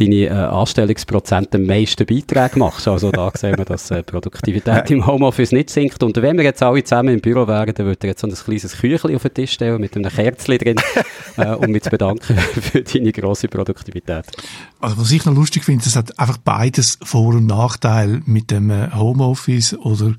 deine 0.00 0.14
äh, 0.14 0.30
Anstellungsprozent 0.30 1.54
am 1.54 1.64
meisten 1.64 2.04
Beiträge 2.06 2.58
machst. 2.58 2.88
Also 2.88 3.12
da 3.12 3.30
sehen 3.34 3.56
wir, 3.56 3.64
dass 3.64 3.88
äh, 3.92 4.02
Produktivität 4.02 4.90
im 4.90 5.06
Homeoffice 5.06 5.52
nicht 5.52 5.70
sinkt. 5.70 6.02
Und 6.02 6.16
wenn 6.16 6.36
wir 6.36 6.44
jetzt 6.44 6.62
alle 6.64 6.82
zusammen 6.82 7.14
im 7.14 7.20
Büro 7.20 7.46
wären, 7.46 7.72
dann 7.72 7.86
würde 7.86 7.98
ich 8.02 8.08
jetzt 8.08 8.22
so 8.22 8.26
ein 8.26 8.34
kleines 8.34 8.76
Küchli 8.76 9.14
auf 9.14 9.22
den 9.22 9.34
Tisch 9.34 9.52
stellen 9.52 9.80
mit 9.80 9.94
einem 9.94 10.10
Kerzchen 10.10 10.58
drin, 10.58 10.76
äh, 11.36 11.50
um 11.50 11.70
mich 11.70 11.84
zu 11.84 11.90
bedanken 11.90 12.36
für 12.36 12.82
deine 12.82 13.12
grosse 13.12 13.46
Produktivität. 13.46 14.24
Also 14.80 14.98
was 14.98 15.12
ich 15.12 15.24
noch 15.24 15.34
lustig 15.34 15.64
finde, 15.64 15.84
es 15.86 15.94
hat 15.94 16.18
einfach 16.18 16.38
beides 16.38 16.98
Vor- 17.04 17.34
und 17.34 17.46
Nachteil 17.46 18.22
mit 18.26 18.50
dem 18.50 18.70
äh, 18.70 18.88
Homeoffice 18.92 19.35
Homeoffice 19.36 19.74
oder 19.74 20.14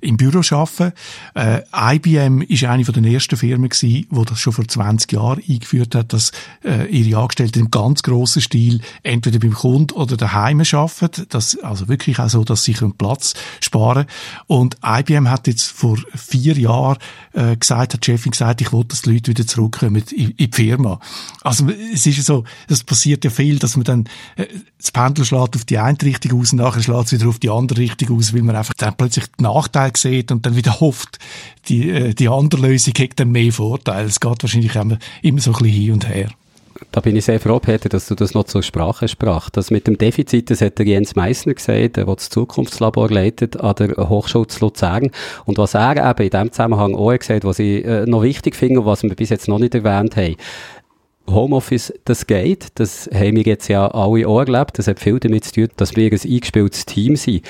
im 0.00 0.16
Büro 0.16 0.40
arbeiten. 0.50 0.92
Äh, 1.34 1.62
IBM 1.96 2.42
ist 2.42 2.64
eine 2.64 2.84
von 2.84 2.94
den 2.94 3.04
ersten 3.04 3.36
Firmen 3.36 3.68
gewesen, 3.68 4.06
die 4.10 4.24
das 4.24 4.38
schon 4.38 4.52
vor 4.52 4.66
20 4.66 5.12
Jahren 5.12 5.42
eingeführt 5.48 5.94
hat, 5.94 6.12
dass 6.12 6.32
äh, 6.64 6.86
ihre 6.86 7.20
Angestellten 7.20 7.60
im 7.60 7.70
ganz 7.70 8.02
grossen 8.02 8.42
Stil 8.42 8.80
entweder 9.02 9.38
beim 9.38 9.52
Kunden 9.54 9.94
oder 9.94 10.16
daheim 10.16 10.60
arbeiten. 10.60 11.26
Das, 11.28 11.58
also 11.58 11.88
wirklich 11.88 12.18
auch 12.18 12.28
so, 12.28 12.44
dass 12.44 12.64
sie 12.64 12.76
einen 12.80 12.96
Platz 12.96 13.34
sparen 13.60 14.06
Und 14.46 14.76
IBM 14.84 15.28
hat 15.28 15.46
jetzt 15.46 15.70
vor 15.70 15.98
vier 16.14 16.58
Jahren 16.58 16.98
äh, 17.32 17.56
gesagt, 17.56 17.94
hat 17.94 18.06
die 18.06 18.12
Chefin 18.12 18.32
gesagt, 18.32 18.60
ich 18.60 18.72
will, 18.72 18.84
dass 18.84 19.02
die 19.02 19.12
Leute 19.12 19.30
wieder 19.30 19.46
zurückkommen 19.46 20.02
in, 20.10 20.30
in 20.30 20.50
die 20.50 20.50
Firma. 20.52 21.00
Also 21.42 21.68
es 21.92 22.06
ist 22.06 22.24
so, 22.24 22.44
das 22.68 22.84
passiert 22.84 23.24
ja 23.24 23.30
viel, 23.30 23.58
dass 23.58 23.76
man 23.76 23.84
dann 23.84 24.04
äh, 24.36 24.46
das 24.78 24.90
Pendel 24.90 25.24
schlägt 25.24 25.54
auf 25.54 25.64
die 25.64 25.78
eine 25.78 25.96
Richtung 26.02 26.40
aus 26.40 26.52
und 26.52 26.58
nachher 26.58 26.82
schlägt 26.82 27.06
es 27.06 27.12
wieder 27.12 27.28
auf 27.28 27.38
die 27.38 27.50
andere 27.50 27.78
Richtung 27.78 28.18
aus, 28.18 28.34
weil 28.34 28.42
man 28.42 28.56
einfach 28.62 28.74
dann 28.74 28.94
plötzlich 28.96 29.26
den 29.26 29.44
Nachteil 29.44 29.92
sieht 29.96 30.30
und 30.30 30.46
dann 30.46 30.56
wieder 30.56 30.80
hofft, 30.80 31.18
die, 31.68 31.90
äh, 31.90 32.14
die 32.14 32.28
andere 32.28 32.68
Lösung 32.68 32.94
hat 32.98 33.18
dann 33.18 33.32
mehr 33.32 33.52
Vorteile. 33.52 34.06
Es 34.06 34.20
geht 34.20 34.42
wahrscheinlich 34.42 34.74
immer, 34.74 34.98
immer 35.22 35.40
so 35.40 35.52
ein 35.52 35.58
bisschen 35.58 35.82
hin 35.82 35.92
und 35.92 36.08
her. 36.08 36.28
Da 36.90 37.00
bin 37.00 37.14
ich 37.16 37.24
sehr 37.24 37.38
froh, 37.38 37.58
Peter, 37.58 37.88
dass 37.88 38.08
du 38.08 38.14
das 38.14 38.34
noch 38.34 38.44
zur 38.44 38.62
Sprache 38.62 39.06
sprach. 39.06 39.50
Das 39.50 39.70
mit 39.70 39.86
dem 39.86 39.98
Defizit, 39.98 40.50
das 40.50 40.60
hat 40.60 40.78
der 40.78 40.86
Jens 40.86 41.14
Meissner 41.14 41.54
gesagt, 41.54 41.96
der 41.96 42.04
das 42.04 42.28
Zukunftslabor 42.28 43.08
leitet 43.08 43.58
an 43.58 43.74
der 43.76 44.08
Hochschule 44.08 44.46
zu 44.46 44.60
Luzern. 44.60 45.10
Und 45.44 45.58
was 45.58 45.74
er 45.74 45.96
eben 46.10 46.24
in 46.24 46.30
dem 46.30 46.52
Zusammenhang 46.52 46.94
auch 46.94 47.16
gesagt 47.16 47.44
was 47.44 47.58
ich 47.58 47.84
äh, 47.84 48.06
noch 48.06 48.22
wichtig 48.22 48.56
finde 48.56 48.80
und 48.80 48.86
was 48.86 49.02
wir 49.02 49.14
bis 49.14 49.30
jetzt 49.30 49.48
noch 49.48 49.58
nicht 49.58 49.74
erwähnt 49.74 50.16
haben, 50.16 50.36
Homeoffice, 51.28 51.92
das 52.04 52.26
geht. 52.26 52.68
Das 52.74 53.08
haben 53.12 53.36
wir 53.36 53.44
jetzt 53.44 53.68
ja 53.68 53.86
alle 53.88 54.26
auch 54.26 54.40
erlebt. 54.40 54.78
Das 54.78 54.88
hat 54.88 54.98
viel 54.98 55.20
damit 55.20 55.44
zu 55.44 55.52
tun, 55.52 55.68
dass 55.76 55.94
wir 55.94 56.10
ein 56.10 56.20
eingespieltes 56.20 56.86
Team 56.86 57.16
sind. 57.16 57.46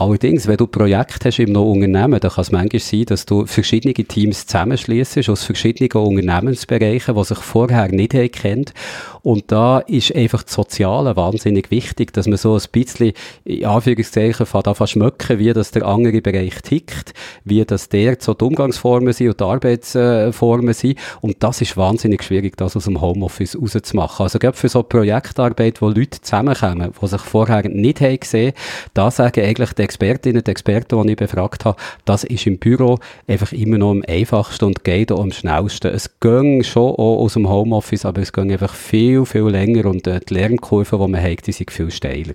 Allerdings, 0.00 0.46
wenn 0.46 0.56
du 0.56 0.66
Projekte 0.66 1.28
hast 1.28 1.40
einem 1.40 1.56
Unternehmen, 1.56 2.18
dann 2.20 2.30
kann 2.30 2.40
es 2.40 2.50
manchmal 2.50 2.80
sein, 2.80 3.04
dass 3.04 3.26
du 3.26 3.44
verschiedene 3.44 3.92
Teams 3.92 4.46
zusammenschließt 4.46 5.28
aus 5.28 5.44
verschiedenen 5.44 5.92
Unternehmensbereichen, 5.92 7.14
die 7.14 7.24
sich 7.24 7.36
vorher 7.36 7.88
nicht 7.88 8.14
kennt. 8.32 8.72
Und 9.20 9.52
da 9.52 9.80
ist 9.80 10.16
einfach 10.16 10.42
das 10.42 10.54
Soziale 10.54 11.16
wahnsinnig 11.16 11.70
wichtig, 11.70 12.14
dass 12.14 12.26
man 12.26 12.38
so 12.38 12.54
ein 12.54 12.62
bisschen, 12.72 13.12
in 13.44 13.66
Anführungszeichen, 13.66 14.46
von 14.46 14.62
da 14.62 14.74
schmecken, 14.86 15.38
wie 15.38 15.52
das 15.52 15.70
der 15.72 15.84
andere 15.84 16.22
Bereich 16.22 16.62
tickt, 16.62 17.12
wie 17.44 17.62
das 17.62 17.90
der 17.90 18.16
so 18.20 18.32
die 18.32 18.44
Umgangsformen 18.46 19.12
sind 19.12 19.28
und 19.28 19.40
die 19.40 19.44
Arbeitsformen 19.44 20.72
sind. 20.72 20.98
Und 21.20 21.42
das 21.42 21.60
ist 21.60 21.76
wahnsinnig 21.76 22.22
schwierig, 22.22 22.56
das 22.56 22.74
aus 22.74 22.84
dem 22.84 23.02
Homeoffice 23.02 23.54
rauszumachen. 23.54 24.24
Also 24.24 24.38
gerade 24.38 24.56
für 24.56 24.70
so 24.70 24.82
Projektarbeit, 24.82 25.82
wo 25.82 25.88
Leute 25.88 26.22
zusammenkommen, 26.22 26.94
die 26.98 27.06
sich 27.06 27.20
vorher 27.20 27.68
nicht 27.68 28.00
haben 28.00 28.54
da 28.94 29.10
sagen 29.10 29.44
eigentlich 29.44 29.74
die 29.74 29.89
Expertinnen, 29.90 30.44
die 30.44 30.50
Experten, 30.52 31.02
die 31.02 31.10
ich 31.10 31.16
befragt 31.16 31.64
habe, 31.64 31.76
das 32.04 32.22
ist 32.22 32.46
im 32.46 32.58
Büro 32.58 32.98
einfach 33.26 33.50
immer 33.50 33.76
noch 33.76 33.90
am 33.90 34.04
einfachsten 34.08 34.66
und 34.66 34.84
geht 34.84 35.10
auch 35.10 35.20
am 35.20 35.32
schnellsten. 35.32 35.92
Es 35.92 36.20
ging 36.20 36.62
schon 36.62 36.92
auch 36.92 37.18
aus 37.18 37.32
dem 37.32 37.48
Homeoffice, 37.48 38.04
aber 38.04 38.22
es 38.22 38.32
ging 38.32 38.52
einfach 38.52 38.74
viel, 38.74 39.26
viel 39.26 39.48
länger 39.48 39.86
und 39.86 40.06
äh, 40.06 40.20
die 40.20 40.34
Lernkurve, 40.34 40.96
die 40.96 41.10
man 41.10 41.20
hat, 41.20 41.44
die 41.46 41.52
sind 41.52 41.72
viel 41.72 41.90
steiler. 41.90 42.34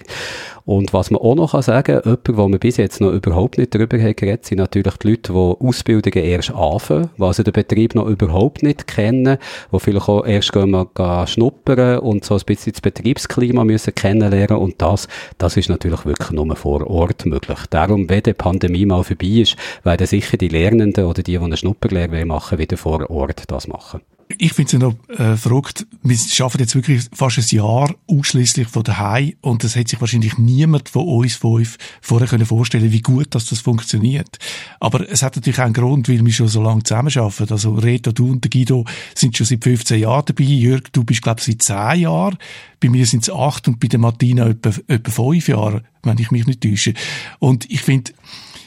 Und 0.66 0.94
was 0.94 1.12
man 1.12 1.22
auch 1.22 1.36
noch 1.36 1.62
sagen 1.62 2.02
kann, 2.02 2.04
jemand, 2.04 2.38
wo 2.38 2.48
wir 2.48 2.58
bis 2.58 2.78
jetzt 2.78 3.00
noch 3.00 3.12
überhaupt 3.12 3.60
nicht 3.60 3.76
darüber 3.76 4.00
haben 4.00 4.16
geredet, 4.16 4.46
sind 4.46 4.58
natürlich 4.58 4.98
die 4.98 5.10
Leute, 5.10 5.32
die 5.32 5.68
Ausbildungen 5.68 6.26
erst 6.26 6.52
anfangen, 6.56 7.10
die 7.18 7.22
also 7.22 7.44
den 7.44 7.54
Betrieb 7.54 7.94
noch 7.94 8.08
überhaupt 8.08 8.64
nicht 8.64 8.88
kennen, 8.88 9.38
die 9.72 9.80
vielleicht 9.80 10.10
auch 10.10 10.26
erst 10.26 10.54
gehen 10.54 10.72
mal 10.72 11.28
schnuppern 11.28 12.00
und 12.00 12.26
so 12.26 12.34
ein 12.34 12.42
bisschen 12.48 12.74
das 12.74 12.82
Betriebsklima 12.82 13.64
müssen 13.64 13.94
kennenlernen 13.94 14.58
und 14.58 14.82
das, 14.82 15.08
das 15.38 15.56
ist 15.56 15.70
natürlich 15.70 16.04
wirklich 16.06 16.32
nur 16.32 16.56
vor 16.56 16.88
Ort 16.88 17.28
möglich. 17.28 17.60
Darum, 17.70 18.10
wenn 18.10 18.24
die 18.24 18.34
Pandemie 18.34 18.88
mal 18.88 19.04
vorbei 19.04 19.28
ist, 19.28 19.58
werden 19.84 20.08
sicher 20.08 20.38
die 20.38 20.48
Lernenden 20.48 21.06
oder 21.06 21.22
die, 21.22 21.34
die 21.34 21.40
eine 21.40 21.58
Schnupperlehre 21.58 22.26
machen, 22.26 22.58
wieder 22.58 22.78
vor 22.78 23.08
Ort 23.12 23.44
das 23.52 23.68
machen 23.68 24.02
ich 24.28 24.54
finde 24.54 24.76
es 24.76 24.82
noch 24.82 24.96
äh, 25.20 25.38
verrückt. 25.38 25.86
Wir 26.02 26.18
arbeiten 26.40 26.62
jetzt 26.62 26.76
wirklich 26.76 27.04
fast 27.14 27.38
ein 27.38 27.56
Jahr 27.56 27.94
ausschließlich 28.08 28.68
von 28.68 28.84
daheim 28.84 29.34
und 29.42 29.64
das 29.64 29.76
hat 29.76 29.88
sich 29.88 30.02
wahrscheinlich 30.02 30.38
niemand 30.38 30.90
von 30.90 31.08
uns 31.08 31.36
fünf 31.36 31.78
vorher 32.02 32.28
können 32.28 32.46
vorstellen, 32.46 32.92
wie 32.92 33.02
gut 33.02 33.36
dass 33.36 33.46
das 33.46 33.60
funktioniert. 33.60 34.40
Aber 34.80 35.08
es 35.10 35.22
hat 35.22 35.36
natürlich 35.36 35.60
auch 35.60 35.66
einen 35.66 35.74
Grund, 35.74 36.10
weil 36.10 36.26
wir 36.26 36.34
schon 36.34 36.48
so 36.48 36.62
lange 36.62 36.84
zusammenarbeiten. 36.84 37.52
Also 37.52 37.74
Reto, 37.76 38.12
du 38.12 38.32
und 38.32 38.52
Guido 38.52 38.86
sind 39.14 39.38
schon 39.38 39.46
seit 39.46 39.64
15 39.64 40.00
Jahren 40.00 40.26
dabei. 40.26 40.44
Jörg, 40.44 40.84
du 40.92 41.04
bist 41.04 41.22
glaube 41.22 41.40
ich 41.40 41.46
seit 41.46 41.94
10 41.94 42.02
Jahren. 42.02 42.38
Bei 42.80 42.90
mir 42.90 43.06
sind 43.06 43.24
es 43.24 43.30
acht 43.30 43.68
und 43.68 43.80
bei 43.80 43.88
der 43.88 44.00
Martina 44.00 44.48
etwa, 44.48 44.72
etwa 44.88 45.12
fünf 45.12 45.48
Jahre, 45.48 45.84
wenn 46.04 46.18
ich 46.18 46.32
mich 46.32 46.48
nicht 46.48 46.62
täusche. 46.62 46.94
Und 47.40 47.70
ich 47.70 47.82
finde, 47.82 48.12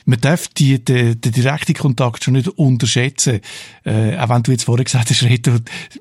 man 0.09 0.21
darf 0.23 0.49
die, 0.49 0.83
den, 0.83 1.21
den 1.21 1.33
direkten 1.33 1.75
Kontakt 1.75 2.25
schon 2.25 2.33
nicht 2.33 2.49
unterschätzen. 2.49 3.41
Äh, 3.85 4.17
auch 4.17 4.31
wenn 4.31 4.43
du 4.43 4.53
jetzt 4.53 4.65
vorher 4.65 4.85
gesagt 4.85 5.11
hast, 5.11 5.23
Reto, 5.23 5.53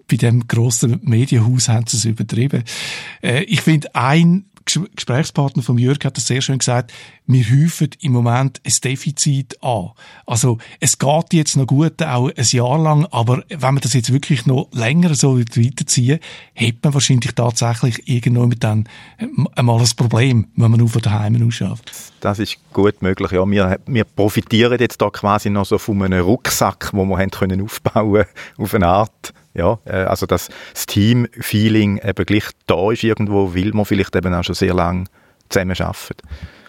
bei 0.09 0.15
dem 0.15 0.47
grossen 0.47 1.01
Medienhaus 1.03 1.67
haben 1.67 1.87
sie 1.87 1.97
es 1.97 2.05
übertrieben. 2.05 2.63
Äh, 3.21 3.43
ich 3.43 3.59
finde, 3.59 3.93
ein 3.95 4.45
Gesprächspartner 4.67 5.63
von 5.63 5.77
Jörg 5.77 6.03
hat 6.03 6.17
das 6.17 6.27
sehr 6.27 6.41
schön 6.41 6.59
gesagt, 6.59 6.93
wir 7.25 7.43
häufen 7.43 7.89
im 8.01 8.13
Moment 8.13 8.61
ein 8.63 8.73
Defizit 8.83 9.61
an. 9.63 9.91
Also 10.25 10.59
es 10.79 10.97
geht 10.97 11.33
jetzt 11.33 11.57
noch 11.57 11.67
gut, 11.67 12.01
auch 12.01 12.29
ein 12.29 12.45
Jahr 12.45 12.77
lang, 12.77 13.05
aber 13.11 13.43
wenn 13.49 13.73
man 13.73 13.81
das 13.81 13.93
jetzt 13.93 14.13
wirklich 14.13 14.45
noch 14.45 14.69
länger 14.71 15.15
so 15.15 15.39
weiterziehen, 15.39 16.19
hat 16.55 16.75
man 16.83 16.93
wahrscheinlich 16.93 17.33
tatsächlich 17.33 18.07
irgendwann 18.07 18.55
dann 18.59 18.89
einmal 19.55 19.79
ein 19.79 19.89
Problem, 19.95 20.47
wenn 20.55 20.71
man 20.71 20.79
nur 20.79 20.89
von 20.89 21.01
daheim 21.01 21.47
ausschafft. 21.47 21.91
Das 22.19 22.39
ist 22.39 22.57
gut 22.73 23.01
möglich. 23.01 23.31
Ja, 23.31 23.45
wir, 23.45 23.79
wir 23.85 24.03
profitieren 24.03 24.79
jetzt 24.79 25.01
da 25.01 25.09
quasi 25.09 25.49
noch 25.49 25.65
so 25.65 25.77
von 25.77 26.01
einem 26.03 26.23
Rucksack, 26.23 26.91
wo 26.93 27.05
wir 27.05 27.17
haben 27.17 27.31
können 27.31 27.61
aufbauen 27.61 28.25
auf 28.57 28.73
eine 28.73 28.87
Art. 28.87 29.33
Ja, 29.57 29.79
äh, 29.85 30.03
also 30.03 30.25
dass 30.27 30.49
das 30.73 30.85
Team-Feeling 30.85 31.97
eben 31.97 32.25
gleich 32.25 32.45
da 32.67 32.91
ist 32.91 33.03
irgendwo, 33.03 33.55
weil 33.55 33.71
man 33.71 33.85
vielleicht 33.85 34.15
eben 34.15 34.33
auch 34.33 34.43
schon 34.43 34.55
sehr 34.55 34.73
lange 34.73 35.05
zusammen 35.49 35.75
arbeitet. 35.79 36.21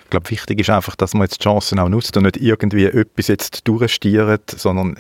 Ich 0.05 0.11
glaube, 0.11 0.31
wichtig 0.31 0.61
ist 0.61 0.71
einfach, 0.71 0.97
dass 0.97 1.13
man 1.13 1.25
jetzt 1.25 1.39
die 1.39 1.45
Chancen 1.45 1.79
auch 1.79 1.91
nutzt 1.91 2.17
und 2.17 2.23
nicht 2.23 2.39
irgendwie 2.39 2.87
etwas 2.87 3.29
jetzt 3.29 3.69
durchstiert, 3.69 4.51
sondern 4.51 4.97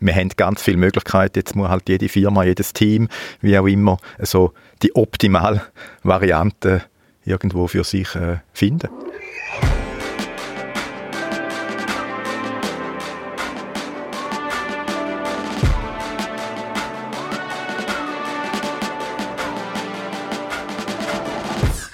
wir 0.00 0.14
haben 0.14 0.30
ganz 0.36 0.62
viele 0.62 0.78
Möglichkeiten. 0.78 1.38
Jetzt 1.38 1.54
muss 1.54 1.68
halt 1.68 1.86
jede 1.88 2.08
Firma, 2.08 2.44
jedes 2.44 2.72
Team, 2.72 3.08
wie 3.42 3.58
auch 3.58 3.66
immer, 3.66 3.98
so 4.20 4.54
die 4.82 4.96
optimale 4.96 5.60
Variante 6.02 6.82
irgendwo 7.26 7.66
für 7.66 7.84
sich 7.84 8.14
äh, 8.14 8.38
finden. 8.54 8.88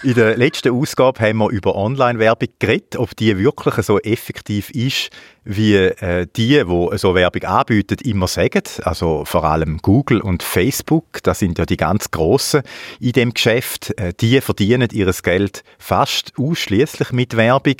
In 0.04 0.12
der 0.12 0.36
letzten 0.36 0.70
Ausgabe 0.78 1.18
haben 1.20 1.38
wir 1.38 1.48
über 1.48 1.74
Online-Werbung 1.76 2.50
geredet, 2.58 2.96
ob 2.96 3.16
die 3.16 3.38
wirklich 3.38 3.74
so 3.76 3.98
effektiv 4.00 4.68
ist, 4.68 5.08
wie 5.44 5.76
äh, 5.76 6.26
die, 6.36 6.62
die 6.62 6.98
so 6.98 7.14
Werbung 7.14 7.44
anbieten, 7.44 7.96
immer 8.04 8.28
sagen. 8.28 8.64
Also 8.82 9.24
vor 9.24 9.44
allem 9.44 9.78
Google 9.78 10.20
und 10.20 10.42
Facebook, 10.42 11.22
das 11.22 11.38
sind 11.38 11.58
ja 11.58 11.64
die 11.64 11.78
ganz 11.78 12.10
Grossen 12.10 12.64
in 13.00 13.12
dem 13.12 13.32
Geschäft. 13.32 13.98
Äh, 13.98 14.12
die 14.20 14.42
verdienen 14.42 14.90
ihr 14.92 15.10
Geld 15.22 15.64
fast 15.78 16.34
ausschließlich 16.38 17.10
mit 17.12 17.38
Werbung. 17.38 17.76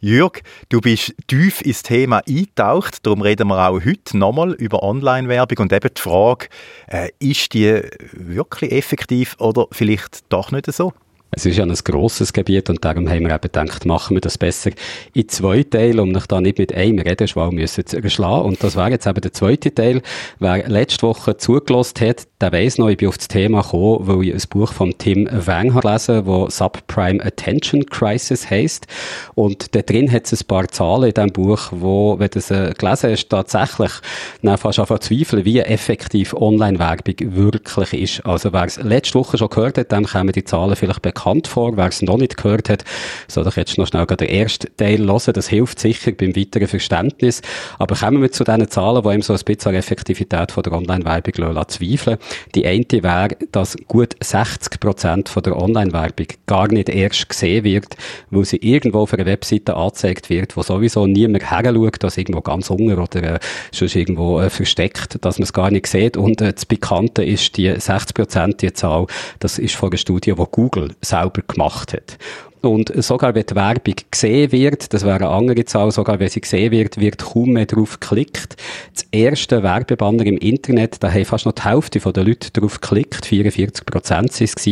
Jürg, 0.00 0.42
du 0.70 0.80
bist 0.80 1.14
tief 1.28 1.60
ins 1.60 1.84
Thema 1.84 2.20
eingetaucht, 2.26 3.06
darum 3.06 3.22
reden 3.22 3.46
wir 3.46 3.68
auch 3.68 3.84
heute 3.84 4.18
nochmal 4.18 4.54
über 4.54 4.82
Online-Werbung 4.82 5.58
und 5.58 5.72
eben 5.72 5.90
die 5.96 6.02
Frage, 6.02 6.48
äh, 6.88 7.10
ist 7.20 7.54
die 7.54 7.80
wirklich 8.12 8.72
effektiv 8.72 9.36
oder 9.38 9.68
vielleicht 9.70 10.24
doch 10.30 10.50
nicht 10.50 10.66
so? 10.72 10.92
Es 11.32 11.46
ist 11.46 11.56
ja 11.56 11.64
ein 11.64 11.72
grosses 11.72 12.32
Gebiet 12.32 12.68
und 12.70 12.84
darum 12.84 13.08
haben 13.08 13.20
wir 13.20 13.30
eben 13.30 13.40
gedacht, 13.40 13.86
machen 13.86 14.16
wir 14.16 14.20
das 14.20 14.36
besser 14.36 14.70
in 15.14 15.28
zwei 15.28 15.62
Teile, 15.62 16.02
um 16.02 16.10
mich 16.10 16.26
da 16.26 16.40
nicht 16.40 16.58
mit 16.58 16.74
einem 16.74 16.98
Redenschwall 16.98 17.52
müssen 17.52 17.86
zu 17.86 18.02
erschlagen. 18.02 18.46
Und 18.46 18.64
das 18.64 18.74
wäre 18.74 18.90
jetzt 18.90 19.06
eben 19.06 19.20
der 19.20 19.32
zweite 19.32 19.72
Teil. 19.72 20.02
Wer 20.40 20.68
letzte 20.68 21.06
Woche 21.06 21.36
zugelost 21.36 22.00
hat, 22.00 22.26
der 22.40 22.50
weiss 22.52 22.78
noch, 22.78 22.88
ich 22.88 22.96
bin 22.96 23.08
auf 23.08 23.16
das 23.16 23.28
Thema 23.28 23.62
gekommen, 23.62 24.08
weil 24.08 24.24
ich 24.24 24.34
ein 24.34 24.42
Buch 24.50 24.72
von 24.72 24.92
Tim 24.98 25.28
Wang 25.30 25.74
habe 25.74 25.86
gelesen, 25.86 26.24
das 26.24 26.56
Subprime 26.56 27.24
Attention 27.24 27.86
Crisis 27.86 28.50
heisst. 28.50 28.88
Und 29.36 29.74
da 29.76 29.82
drin 29.82 30.10
hat 30.10 30.24
es 30.24 30.42
ein 30.42 30.46
paar 30.48 30.66
Zahlen 30.66 31.10
in 31.10 31.14
diesem 31.14 31.32
Buch, 31.32 31.68
wo, 31.70 32.18
wenn 32.18 32.30
du 32.30 32.40
es 32.40 32.48
gelesen 32.48 33.10
hast, 33.12 33.28
tatsächlich 33.28 33.92
fast 34.56 34.80
anfangen 34.80 35.00
zweifeln, 35.00 35.44
wie 35.44 35.60
effektiv 35.60 36.34
Online-Werbung 36.34 37.14
wirklich 37.36 37.92
ist. 37.92 38.26
Also 38.26 38.52
wer 38.52 38.64
es 38.64 38.78
letzte 38.82 39.18
Woche 39.18 39.38
schon 39.38 39.48
gehört 39.48 39.78
hat, 39.78 39.92
dann 39.92 40.06
kommen 40.06 40.32
die 40.32 40.42
Zahlen 40.42 40.74
vielleicht 40.74 41.02
bekannt 41.02 41.19
bekannt 41.20 41.48
vor. 41.48 41.76
Wer 41.76 41.86
es 41.86 42.02
noch 42.02 42.16
nicht 42.16 42.36
gehört 42.36 42.68
hat, 42.68 42.84
soll 43.28 43.44
doch 43.44 43.56
jetzt 43.56 43.76
noch 43.78 43.86
schnell 43.86 44.06
den 44.06 44.28
ersten 44.28 44.74
Teil 44.76 45.06
hören. 45.06 45.32
Das 45.34 45.48
hilft 45.48 45.78
sicher 45.78 46.12
beim 46.12 46.34
weiteren 46.34 46.66
Verständnis. 46.66 47.42
Aber 47.78 47.94
kommen 47.94 48.22
wir 48.22 48.32
zu 48.32 48.44
diesen 48.44 48.68
Zahlen, 48.68 49.02
die 49.02 49.08
eben 49.08 49.22
so 49.22 49.34
ein 49.34 49.40
bisschen 49.44 49.70
an 49.70 49.74
Effektivität 49.74 50.52
von 50.52 50.62
der 50.62 50.72
Online-Werbung 50.72 51.68
zweifeln 51.68 52.18
Die 52.54 52.66
eine 52.66 52.84
wäre, 52.90 53.36
dass 53.52 53.76
gut 53.86 54.16
60 54.20 54.80
Prozent 54.80 55.30
der 55.44 55.56
Online-Werbung 55.56 56.26
gar 56.46 56.68
nicht 56.68 56.88
erst 56.88 57.28
gesehen 57.28 57.64
wird, 57.64 57.96
weil 58.30 58.44
sie 58.44 58.56
irgendwo 58.56 59.00
auf 59.00 59.12
einer 59.12 59.26
Webseite 59.26 59.76
angezeigt 59.76 60.30
wird, 60.30 60.56
wo 60.56 60.62
sowieso 60.62 61.06
niemand 61.06 61.50
her 61.50 61.72
schaut, 61.72 62.02
das 62.02 62.16
irgendwo 62.16 62.40
ganz 62.40 62.70
unten 62.70 62.98
oder 62.98 63.34
äh, 63.34 63.38
sonst 63.72 63.96
irgendwo 63.96 64.40
äh, 64.40 64.50
versteckt, 64.50 65.24
dass 65.24 65.38
man 65.38 65.44
es 65.44 65.52
gar 65.52 65.70
nicht 65.70 65.86
sieht. 65.86 66.16
Und 66.16 66.40
äh, 66.40 66.52
das 66.52 66.66
Bekannte 66.66 67.22
ist 67.22 67.56
die 67.56 67.72
60 67.78 68.14
Prozent, 68.14 68.62
die 68.62 68.72
Zahl, 68.72 69.06
das 69.38 69.58
ist 69.58 69.74
von 69.74 69.90
einer 69.90 69.98
Studie, 69.98 70.32
die 70.32 70.44
Google 70.50 70.94
selber 71.10 71.42
gemacht 71.46 71.92
hat. 71.92 72.18
Und 72.62 72.92
sogar 73.02 73.34
wenn 73.34 73.46
die 73.46 73.54
Werbung 73.54 73.94
gesehen 74.10 74.52
wird, 74.52 74.92
das 74.92 75.04
wäre 75.04 75.16
eine 75.16 75.28
andere 75.30 75.64
Zahl, 75.64 75.90
sogar 75.90 76.20
wenn 76.20 76.28
sie 76.28 76.42
gesehen 76.42 76.70
wird, 76.70 77.00
wird 77.00 77.18
kaum 77.18 77.52
mehr 77.52 77.64
drauf 77.64 77.98
geklickt. 78.00 78.56
Das 78.92 79.06
erste 79.10 79.62
Werbebanner 79.62 80.26
im 80.26 80.36
Internet, 80.36 81.02
da 81.02 81.10
haben 81.10 81.24
fast 81.24 81.46
noch 81.46 81.52
die 81.52 81.62
Hälfte 81.62 81.98
der 81.98 82.24
Leute 82.24 82.50
drauf 82.50 82.80
geklickt, 82.80 83.24
44 83.24 83.86
Prozent 83.86 84.32
sind 84.32 84.50
es. 84.54 84.66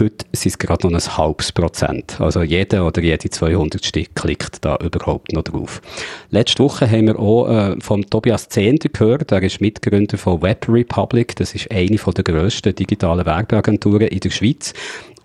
Heute 0.00 0.24
sind 0.32 0.52
es 0.52 0.58
gerade 0.58 0.88
noch 0.88 0.98
ein 0.98 1.16
halbes 1.18 1.52
Prozent. 1.52 2.18
Also 2.20 2.42
jeder 2.42 2.86
oder 2.86 3.02
jede 3.02 3.28
200 3.28 3.84
Stück 3.84 4.14
klickt 4.14 4.64
da 4.64 4.76
überhaupt 4.76 5.32
noch 5.32 5.42
drauf. 5.42 5.82
Letzte 6.30 6.62
Woche 6.62 6.90
haben 6.90 7.08
wir 7.08 7.18
auch 7.18 7.48
äh, 7.48 7.76
von 7.80 8.06
Tobias 8.08 8.48
Zehnder 8.48 8.88
gehört, 8.88 9.30
er 9.30 9.42
ist 9.42 9.60
Mitgründer 9.60 10.16
von 10.16 10.40
Web 10.40 10.66
Republic, 10.68 11.36
das 11.36 11.54
ist 11.54 11.70
eine 11.70 11.96
der 11.98 12.24
grössten 12.24 12.74
digitalen 12.74 13.26
Werbeagenturen 13.26 14.08
in 14.08 14.20
der 14.20 14.30
Schweiz. 14.30 14.72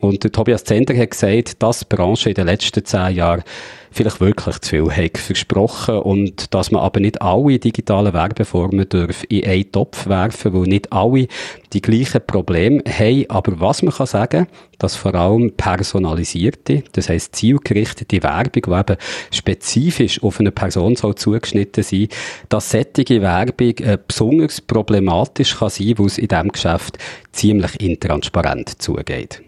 Und 0.02 0.24
der 0.24 0.32
Tobias 0.32 0.64
Zender 0.64 0.98
hat 0.98 1.12
gesagt, 1.12 1.62
dass 1.62 1.80
die 1.80 1.96
Branche 1.96 2.30
in 2.30 2.36
den 2.36 2.48
letzten 2.48 2.84
zehn 2.84 3.16
Jahren 3.16 3.44
vielleicht 3.92 4.20
wirklich 4.20 4.60
zu 4.60 4.70
viel 4.70 4.92
hat 4.92 5.18
versprochen 5.18 6.00
und 6.00 6.54
dass 6.56 6.72
man 6.72 6.82
aber 6.82 7.00
nicht 7.00 7.22
alle 7.22 7.60
digitalen 7.60 8.14
Werbeformen 8.14 8.90
darf 8.90 9.24
in 9.30 9.46
einen 9.46 9.72
Topf 9.72 10.08
werfen, 10.08 10.54
weil 10.54 10.64
nicht 10.64 10.92
alle 10.92 11.28
die 11.74 11.82
gleichen 11.82 12.26
Probleme 12.26 12.82
haben. 12.88 13.30
Aber 13.30 13.60
was 13.60 13.84
man 13.84 13.94
kann 13.94 14.08
sagen, 14.08 14.48
dass 14.80 14.96
vor 14.96 15.14
allem 15.14 15.52
personalisierte, 15.52 16.84
das 16.94 17.10
heisst 17.10 17.36
zielgerichtete 17.36 18.24
Werbung, 18.24 18.64
die 18.66 18.80
eben 18.80 18.98
spezifisch 19.30 20.24
auf 20.24 20.40
eine 20.40 20.52
Person 20.52 20.96
soll 20.96 21.14
zugeschnitten 21.14 21.84
sein, 21.84 22.08
dass 22.50 22.72
solche 22.72 23.22
Werbung 23.22 23.78
äh, 23.80 24.00
besonders 24.08 24.62
problematisch 24.62 25.60
kann 25.60 25.70
sein, 25.70 25.94
weil 25.98 26.08
es 26.08 26.18
in 26.18 26.28
diesem 26.28 26.52
Geschäft 26.52 26.98
ziemlich 27.34 27.80
intransparent 27.80 28.82
zugeht. 28.82 29.44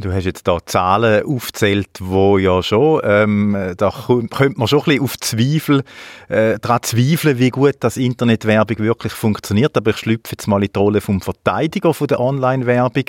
Du 0.00 0.12
hast 0.12 0.24
jetzt 0.24 0.48
da 0.48 0.58
Zahlen 0.66 1.24
aufzählt, 1.24 1.88
wo 2.00 2.36
ja 2.36 2.64
schon, 2.64 3.00
ähm, 3.04 3.74
da 3.76 3.92
könnte 4.06 4.58
man 4.58 4.66
schon 4.66 4.80
ein 4.80 4.84
bisschen 4.86 5.02
auf 5.02 5.16
Zweifel, 5.18 5.84
äh, 6.28 6.58
daran 6.58 6.82
zweifeln, 6.82 7.38
wie 7.38 7.50
gut 7.50 7.76
das 7.78 7.96
Internetwerbung 7.96 8.78
wirklich 8.78 9.12
funktioniert. 9.12 9.76
Aber 9.76 9.90
ich 9.90 9.98
schlüpfe 9.98 10.32
jetzt 10.32 10.48
mal 10.48 10.64
in 10.64 10.70
die 10.74 10.78
Rolle 10.78 11.00
vom 11.00 11.20
Verteidiger 11.20 11.94
von 11.94 12.08
der 12.08 12.18
Online-Werbung. 12.18 13.04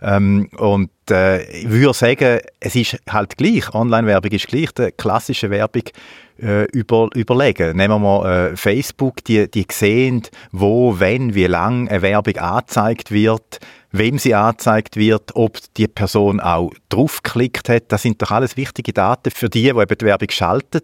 Ähm, 0.00 0.48
und 0.56 0.90
äh, 1.10 1.44
würde 1.64 1.92
sagen, 1.92 2.40
es 2.58 2.74
ist 2.74 2.96
halt 3.10 3.36
gleich. 3.36 3.74
Online-Werbung 3.74 4.30
ist 4.30 4.46
gleich 4.46 4.72
der 4.72 4.92
klassischen 4.92 5.50
Werbung 5.50 5.84
äh, 6.42 6.64
über, 6.72 7.08
überlegen. 7.14 7.76
Nehmen 7.76 7.94
wir 7.94 7.98
mal 7.98 8.50
äh, 8.52 8.56
Facebook, 8.56 9.24
die, 9.24 9.50
die 9.50 9.66
sehen, 9.70 10.22
wo, 10.52 10.98
wenn, 10.98 11.34
wie 11.34 11.46
lang 11.46 11.88
eine 11.88 12.02
Werbung 12.02 12.36
angezeigt 12.36 13.10
wird 13.10 13.60
wem 13.92 14.18
sie 14.18 14.34
angezeigt 14.34 14.96
wird, 14.96 15.34
ob 15.34 15.58
die 15.76 15.88
Person 15.88 16.40
auch 16.40 16.72
draufgeklickt 16.88 17.68
hat. 17.68 17.84
Das 17.88 18.02
sind 18.02 18.22
doch 18.22 18.30
alles 18.30 18.56
wichtige 18.56 18.92
Daten 18.92 19.30
für 19.30 19.48
die, 19.48 19.62
die 19.62 19.68
eben 19.68 19.98
die 19.98 20.04
Werbung 20.04 20.30
schalten. 20.30 20.82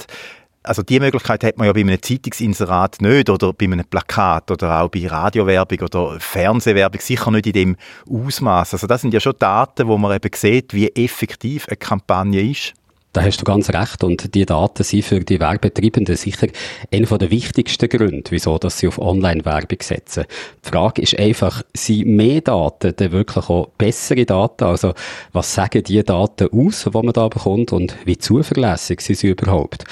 Also 0.66 0.82
die 0.82 0.98
Möglichkeit 0.98 1.44
hat 1.44 1.58
man 1.58 1.68
ja 1.68 1.72
bei 1.72 1.80
einem 1.80 2.02
Zeitungsinserat 2.02 3.00
nicht 3.00 3.30
oder 3.30 3.52
bei 3.52 3.66
einem 3.66 3.84
Plakat 3.84 4.50
oder 4.50 4.80
auch 4.80 4.88
bei 4.88 5.06
Radiowerbung 5.06 5.78
oder 5.82 6.18
Fernsehwerbung 6.18 7.00
sicher 7.00 7.30
nicht 7.30 7.46
in 7.46 7.52
dem 7.52 7.76
Ausmaß. 8.10 8.74
Also 8.74 8.88
das 8.88 9.02
sind 9.02 9.14
ja 9.14 9.20
schon 9.20 9.34
Daten, 9.38 9.86
wo 9.86 9.96
man 9.96 10.16
eben 10.16 10.30
sieht, 10.34 10.74
wie 10.74 10.88
effektiv 10.88 11.68
eine 11.68 11.76
Kampagne 11.76 12.50
ist. 12.50 12.74
Da 13.16 13.22
hast 13.22 13.40
du 13.40 13.44
ganz 13.44 13.70
recht. 13.70 14.04
Und 14.04 14.34
die 14.34 14.44
Daten 14.44 14.82
sind 14.82 15.02
für 15.02 15.20
die 15.20 15.40
Werbetreibenden 15.40 16.16
sicher 16.16 16.48
einer 16.92 17.16
der 17.16 17.30
wichtigsten 17.30 17.88
Gründe, 17.88 18.30
wieso 18.30 18.58
sie 18.68 18.88
auf 18.88 18.98
Online-Werbung 18.98 19.78
setzen. 19.80 20.26
Die 20.62 20.68
Frage 20.68 21.00
ist 21.00 21.18
einfach, 21.18 21.62
sind 21.72 22.08
mehr 22.08 22.42
Daten 22.42 22.94
denn 22.94 23.12
wirklich 23.12 23.48
auch 23.48 23.70
bessere 23.78 24.26
Daten? 24.26 24.64
Also, 24.64 24.92
was 25.32 25.54
sagen 25.54 25.82
die 25.82 26.04
Daten 26.04 26.48
aus, 26.52 26.84
die 26.84 26.90
man 26.90 27.14
da 27.14 27.28
bekommt 27.28 27.72
und 27.72 27.96
wie 28.04 28.18
zuverlässig 28.18 29.00
sind 29.00 29.16
sie 29.16 29.28
überhaupt? 29.28 29.84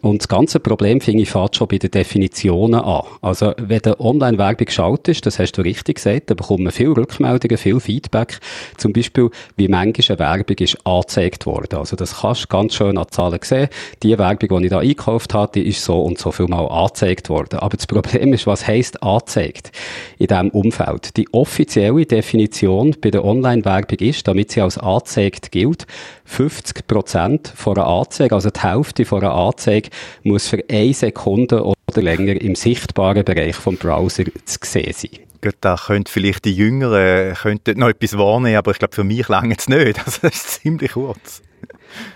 Und 0.00 0.22
das 0.22 0.28
ganze 0.28 0.58
Problem 0.58 1.02
finde 1.02 1.24
ich 1.24 1.30
fast 1.30 1.56
schon 1.56 1.68
bei 1.68 1.76
den 1.76 1.90
Definitionen 1.90 2.80
an. 2.80 3.02
Also, 3.20 3.52
wenn 3.58 3.80
der 3.80 4.00
Online-Werbung 4.00 4.70
schaltest, 4.70 5.26
das 5.26 5.38
hast 5.38 5.52
du 5.52 5.60
richtig 5.60 5.96
gesagt, 5.96 6.30
dann 6.30 6.38
bekommt 6.38 6.60
man 6.60 6.72
viel 6.72 6.92
Rückmeldungen, 6.92 7.58
viel 7.58 7.78
Feedback. 7.78 8.40
Zum 8.78 8.94
Beispiel, 8.94 9.28
wie 9.56 9.68
manchmal 9.68 10.16
eine 10.16 10.18
Werbung 10.18 10.56
ist 10.56 10.78
angezeigt 10.86 11.44
worden. 11.44 11.78
Also, 11.78 11.96
das 11.96 12.20
kannst 12.20 12.48
ganz 12.48 12.69
ganz 12.70 12.76
schön 12.76 12.98
an 12.98 13.06
Zahlen 13.10 13.40
gesehen, 13.40 13.68
die 14.04 14.16
Werbung, 14.16 14.60
die 14.60 14.66
ich 14.66 14.70
da 14.70 14.78
eingekauft 14.78 15.34
habe, 15.34 15.50
die 15.52 15.66
ist 15.66 15.82
so 15.82 16.02
und 16.02 16.18
so 16.18 16.30
viel 16.30 16.46
mal 16.46 16.66
angezeigt 16.66 17.28
worden. 17.28 17.58
Aber 17.58 17.76
das 17.76 17.88
Problem 17.88 18.32
ist, 18.32 18.46
was 18.46 18.66
heisst 18.66 19.02
angezeigt 19.02 19.72
in 20.18 20.28
diesem 20.28 20.50
Umfeld? 20.50 21.16
Die 21.16 21.26
offizielle 21.32 22.06
Definition 22.06 22.94
bei 23.00 23.10
der 23.10 23.24
Online-Werbung 23.24 23.98
ist, 23.98 24.28
damit 24.28 24.52
sie 24.52 24.60
als 24.60 24.78
angezeigt 24.78 25.50
gilt, 25.50 25.86
50 26.26 26.86
Prozent 26.86 27.52
von 27.56 27.76
einer 27.76 27.88
Anzeige, 27.88 28.36
also 28.36 28.50
die 28.50 28.60
Hälfte 28.60 29.04
von 29.04 29.20
einer 29.20 29.34
Anzeige, 29.34 29.90
muss 30.22 30.46
für 30.46 30.62
eine 30.70 30.94
Sekunde 30.94 31.64
oder 31.64 32.02
länger 32.02 32.40
im 32.40 32.54
sichtbaren 32.54 33.24
Bereich 33.24 33.56
vom 33.56 33.76
Browser 33.76 34.24
zu 34.44 34.58
sehen 34.62 34.92
sein. 34.92 35.50
Da 35.60 35.74
könnte 35.74 36.12
vielleicht 36.12 36.44
die 36.44 36.54
Jüngeren 36.54 37.34
könnten 37.34 37.80
noch 37.80 37.88
etwas 37.88 38.16
wahrnehmen, 38.16 38.58
aber 38.58 38.70
ich 38.70 38.78
glaube, 38.78 38.94
für 38.94 39.04
mich 39.04 39.26
lange 39.28 39.56
es 39.58 39.68
nicht. 39.68 39.98
Also, 40.06 40.18
das 40.22 40.34
ist 40.36 40.62
ziemlich 40.62 40.92
kurz. 40.92 41.42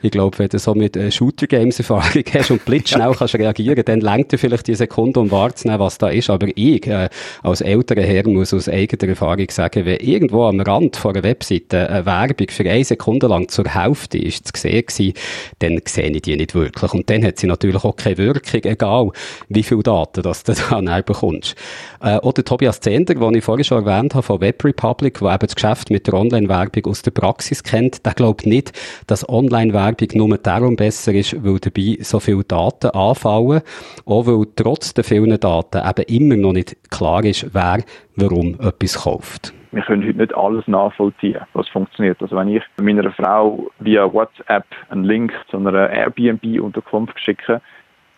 Ich 0.03 0.11
glaube, 0.11 0.39
wenn 0.39 0.49
du 0.49 0.59
so 0.59 0.75
mit 0.75 0.97
äh, 0.97 1.11
Shooter-Games 1.11 1.79
Erfahrung 1.79 2.25
hast 2.33 2.51
und 2.51 2.65
blitzschnell 2.65 3.15
kannst 3.17 3.35
reagieren, 3.35 3.85
dann 3.85 4.01
lenkt 4.01 4.33
dir 4.33 4.39
vielleicht 4.39 4.67
die 4.67 4.75
Sekunde, 4.75 5.21
um 5.21 5.31
wahrzunehmen, 5.31 5.81
was 5.81 5.99
da 5.99 6.09
ist. 6.09 6.31
Aber 6.31 6.49
ich, 6.55 6.87
äh, 6.87 7.09
als 7.43 7.61
älterer 7.61 8.03
Herr, 8.03 8.29
muss 8.29 8.55
aus 8.55 8.69
eigener 8.69 9.11
Erfahrung 9.11 9.47
sagen, 9.51 9.85
wenn 9.85 9.99
irgendwo 9.99 10.45
am 10.45 10.61
Rand 10.61 10.97
von 10.97 11.15
einer 11.15 11.25
Webseite 11.25 11.89
eine 11.89 12.07
Werbung 12.07 12.49
für 12.51 12.69
eine 12.69 12.85
Sekunde 12.85 13.27
lang 13.27 13.49
zur 13.49 13.67
Hälfte 13.67 14.19
ist 14.19 14.47
zu 14.47 14.61
sehen 14.61 14.85
gewesen, 14.87 15.15
dann 15.59 15.81
sehe 15.87 16.11
ich 16.11 16.23
die 16.23 16.37
nicht 16.37 16.55
wirklich. 16.55 16.93
Und 16.93 17.09
dann 17.11 17.25
hat 17.25 17.39
sie 17.39 17.47
natürlich 17.47 17.85
auch 17.85 17.97
keine 17.97 18.19
Wirkung, 18.19 18.61
egal 18.65 19.11
wie 19.49 19.63
viel 19.63 19.83
Daten 19.83 20.23
das 20.23 20.45
du 20.45 20.55
dann 20.71 20.87
bekommst. 21.05 21.55
Äh, 22.01 22.19
oder 22.19 22.45
Tobias 22.45 22.81
Zender, 22.81 23.15
den 23.15 23.35
ich 23.35 23.45
vorhin 23.45 23.65
schon 23.65 23.87
erwähnt 23.87 24.15
habe, 24.15 24.23
von 24.23 24.41
Web 24.41 24.65
Republic, 24.65 25.19
der 25.21 25.35
eben 25.35 25.47
das 25.47 25.55
Geschäft 25.55 25.91
mit 25.91 26.07
der 26.07 26.15
Online-Werbung 26.15 26.87
aus 26.87 27.03
der 27.03 27.11
Praxis 27.11 27.63
kennt, 27.63 28.05
der 28.05 28.15
glaubt 28.15 28.47
nicht, 28.47 28.73
dass 29.07 29.29
Online-Werbung 29.65 30.09
nur 30.15 30.39
darum 30.39 30.77
besser 30.77 31.13
ist, 31.13 31.45
weil 31.45 31.59
dabei 31.59 31.97
so 32.01 32.21
viele 32.21 32.45
Daten 32.45 32.91
anfallen, 32.91 33.63
auch 34.05 34.27
weil 34.27 34.47
trotz 34.57 34.95
der 34.95 35.05
vielen 35.05 35.39
Daten 35.39 35.83
eben 36.07 36.33
immer 36.33 36.37
noch 36.37 36.53
nicht 36.53 36.77
klar 36.91 37.25
ist, 37.25 37.55
wer 37.55 37.79
warum 38.17 38.55
etwas 38.61 39.03
kauft 39.03 39.53
wir 39.73 39.83
können 39.83 40.07
heute 40.07 40.19
nicht 40.19 40.37
alles 40.37 40.69
nachvollziehen, 40.69 41.41
was 41.53 41.69
funktioniert. 41.69 42.23
Also 42.23 42.37
wenn 42.37 42.47
ich 42.47 42.63
meiner 42.81 43.11
Frau 43.11 43.69
via 43.81 44.13
WhatsApp 44.13 44.65
einen 44.89 45.03
Link 45.03 45.33
zu 45.51 45.57
einer 45.57 45.91
Airbnb-Unterkunft 45.91 47.19
schicke, 47.19 47.61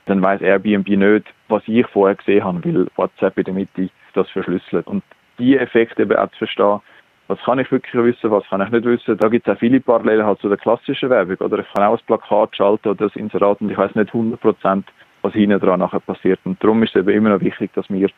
dann 0.04 0.22
weiß 0.22 0.42
Airbnb 0.42 0.86
nicht, 0.86 1.24
was 1.48 1.62
ich 1.66 1.86
vorher 1.86 2.14
gesehen 2.14 2.44
habe, 2.44 2.62
weil 2.62 2.86
WhatsApp 2.96 3.38
in 3.38 3.44
der 3.44 3.54
Mitte 3.54 3.88
das 4.12 4.28
verschlüsselt. 4.28 4.86
Und 4.86 5.02
die 5.38 5.56
Effekte 5.56 6.02
eben 6.02 6.16
auch 6.16 6.30
zu 6.32 6.40
verstehen, 6.40 6.80
was 7.28 7.38
kann 7.40 7.58
ich 7.58 7.70
wirklich 7.72 7.92
wissen, 7.94 8.30
was 8.30 8.44
kann 8.48 8.60
ich 8.60 8.70
nicht 8.70 8.84
wissen. 8.84 9.18
Da 9.18 9.28
gibt 9.28 9.46
es 9.46 9.54
auch 9.54 9.58
viele 9.58 9.80
Parallelen 9.80 10.24
halt 10.24 10.40
zu 10.40 10.48
der 10.48 10.58
klassischen 10.58 11.10
Werbung. 11.10 11.36
Oder 11.38 11.58
ich 11.58 11.72
kann 11.72 11.84
auch 11.84 11.98
ein 11.98 12.06
Plakat 12.06 12.56
schalten 12.56 12.88
oder 12.88 13.06
das 13.06 13.16
Inserat 13.16 13.60
und 13.60 13.70
ich 13.70 13.78
weiß 13.78 13.94
nicht 13.94 14.14
100 14.14 14.40
Prozent, 14.40 14.86
was 15.22 15.32
hinten 15.32 15.58
dran 15.58 15.80
nachher 15.80 16.00
passiert. 16.00 16.38
Und 16.44 16.62
darum 16.62 16.82
ist 16.82 16.94
es 16.94 17.00
eben 17.00 17.10
immer 17.10 17.30
noch 17.30 17.40
wichtig, 17.40 17.72
dass 17.74 17.88
wir 17.90 18.08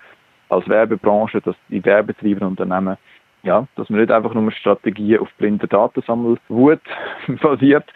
als 0.50 0.68
Werbebranche, 0.68 1.40
dass 1.40 1.56
die 1.68 1.84
werbetreibenden 1.84 2.48
Unternehmen, 2.48 2.96
ja, 3.42 3.66
dass 3.76 3.88
man 3.88 4.00
nicht 4.00 4.12
einfach 4.12 4.34
nur 4.34 4.50
Strategien 4.52 5.20
auf 5.20 5.28
blinder 5.38 5.66
Datensammelwut 5.66 6.80
basiert, 7.40 7.90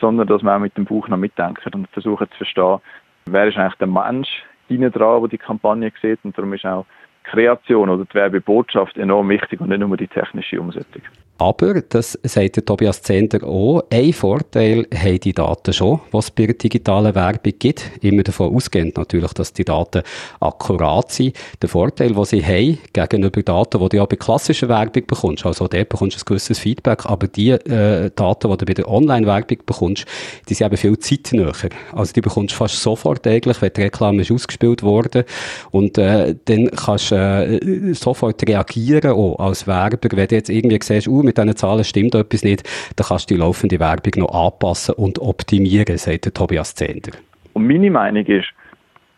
sondern 0.00 0.26
dass 0.26 0.42
man 0.42 0.56
auch 0.56 0.60
mit 0.60 0.76
dem 0.76 0.84
Buch 0.84 1.08
noch 1.08 1.16
mitdenken 1.16 1.74
und 1.74 1.88
versuchen 1.90 2.30
zu 2.30 2.36
verstehen, 2.36 2.78
wer 3.26 3.46
ist 3.46 3.56
eigentlich 3.56 3.74
der 3.74 3.86
Mensch 3.86 4.28
hinten 4.68 4.92
dran, 4.92 5.20
der 5.20 5.28
die 5.28 5.38
Kampagne 5.38 5.92
sieht 6.00 6.18
und 6.24 6.36
darum 6.36 6.52
ist 6.52 6.66
auch 6.66 6.84
Kreation 7.30 7.88
oder 7.88 8.04
die 8.04 8.14
Werbebotschaft 8.14 8.96
enorm 8.96 9.28
wichtig 9.28 9.60
und 9.60 9.68
nicht 9.68 9.80
nur 9.80 9.96
die 9.96 10.08
technische 10.08 10.60
Umsetzung. 10.60 11.02
Aber, 11.40 11.82
das 11.82 12.18
sagt 12.24 12.56
der 12.56 12.64
Tobias 12.64 13.00
Zender 13.02 13.44
auch, 13.44 13.84
ein 13.90 14.12
Vorteil 14.12 14.88
haben 14.92 15.20
die 15.20 15.32
Daten 15.32 15.72
schon, 15.72 16.00
was 16.10 16.26
es 16.26 16.30
bei 16.32 16.46
der 16.46 16.56
digitalen 16.56 17.14
Werbung 17.14 17.52
gibt. 17.60 17.92
Immer 18.00 18.24
davon 18.24 18.52
ausgehend 18.52 18.96
natürlich, 18.96 19.32
dass 19.34 19.52
die 19.52 19.64
Daten 19.64 20.02
akkurat 20.40 21.12
sind. 21.12 21.36
Der 21.62 21.68
Vorteil, 21.68 22.12
den 22.12 22.24
sie 22.24 22.44
haben, 22.44 22.78
gegenüber 22.92 23.40
Daten, 23.42 23.78
die 23.78 23.88
du 23.88 23.96
ja 23.98 24.04
bei 24.06 24.16
klassischer 24.16 24.68
Werbung 24.68 25.06
bekommst, 25.06 25.46
also 25.46 25.68
dort 25.68 25.88
bekommst 25.88 26.16
du 26.16 26.20
ein 26.22 26.26
gewisses 26.26 26.58
Feedback, 26.58 27.06
aber 27.06 27.28
die 27.28 27.50
äh, 27.50 28.10
Daten, 28.16 28.50
die 28.50 28.56
du 28.56 28.66
bei 28.66 28.74
der 28.74 28.88
Online-Werbung 28.88 29.58
bekommst, 29.64 30.06
die 30.48 30.54
sind 30.54 30.66
eben 30.66 30.76
viel 30.76 30.98
zeitnäher. 30.98 31.52
Also 31.92 32.12
die 32.14 32.20
bekommst 32.20 32.54
du 32.54 32.56
fast 32.56 32.82
sofort 32.82 33.24
eigentlich, 33.28 33.62
wenn 33.62 33.72
die 33.72 33.82
Reklame 33.82 34.22
ist 34.22 34.32
ausgespielt 34.32 34.82
worden 34.82 35.22
und 35.70 35.98
äh, 35.98 36.34
dann 36.46 36.68
kannst 36.72 37.12
du 37.12 37.14
äh, 37.14 37.94
sofort 37.94 38.42
reagieren 38.44 39.12
auch 39.12 39.38
als 39.38 39.68
Werber, 39.68 40.08
wenn 40.10 40.26
du 40.26 40.34
jetzt 40.34 40.50
irgendwie 40.50 40.80
siehst, 40.82 41.06
uh, 41.06 41.27
mit 41.28 41.38
diesen 41.38 41.56
Zahlen 41.56 41.84
stimmt 41.84 42.14
etwas 42.14 42.42
nicht, 42.42 42.64
dann 42.96 43.06
kannst 43.06 43.30
du 43.30 43.34
die 43.34 43.40
laufende 43.40 43.78
Werbung 43.78 44.12
noch 44.16 44.34
anpassen 44.34 44.94
und 44.94 45.18
optimieren, 45.20 45.96
sagt 45.96 46.24
der 46.24 46.34
Tobias 46.34 46.74
Zender. 46.74 47.12
Und 47.52 47.66
meine 47.66 47.90
Meinung 47.90 48.24
ist, 48.24 48.48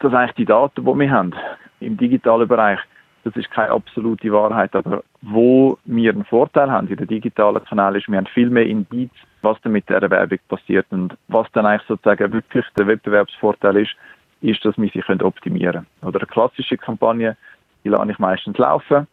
dass 0.00 0.12
eigentlich 0.12 0.36
die 0.36 0.44
Daten, 0.44 0.84
die 0.84 0.98
wir 0.98 1.10
haben 1.10 1.34
im 1.80 1.96
digitalen 1.96 2.48
Bereich, 2.48 2.78
das 3.24 3.36
ist 3.36 3.50
keine 3.50 3.70
absolute 3.70 4.32
Wahrheit, 4.32 4.74
aber 4.74 5.02
wo 5.20 5.78
wir 5.84 6.12
einen 6.12 6.24
Vorteil 6.24 6.70
haben 6.70 6.88
in 6.88 6.96
den 6.96 7.06
digitalen 7.06 7.62
Kanälen 7.64 7.96
ist, 7.96 8.08
wir 8.08 8.16
haben 8.16 8.26
viel 8.26 8.48
mehr 8.48 8.66
Indiz, 8.66 9.10
was 9.42 9.60
dann 9.62 9.72
mit 9.72 9.88
der 9.88 10.08
Werbung 10.10 10.38
passiert 10.48 10.86
und 10.90 11.16
was 11.28 11.46
dann 11.52 11.66
eigentlich 11.66 11.86
sozusagen 11.86 12.32
wirklich 12.32 12.64
der 12.78 12.86
Wettbewerbsvorteil 12.86 13.76
ist, 13.76 13.94
ist, 14.40 14.64
dass 14.64 14.76
wir 14.78 14.90
sie 14.90 15.02
optimieren 15.22 15.86
können. 16.00 16.08
Oder 16.08 16.20
eine 16.20 16.26
klassische 16.26 16.78
Kampagne, 16.78 17.36
die 17.84 17.90
lasse 17.90 18.10
ich 18.10 18.18
meistens 18.18 18.56
laufen, 18.56 19.06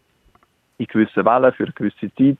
in 0.77 0.87
gewissen 0.87 1.25
Wellen 1.25 1.53
für 1.53 1.63
eine 1.63 1.73
gewisse 1.73 2.13
Zeit 2.15 2.37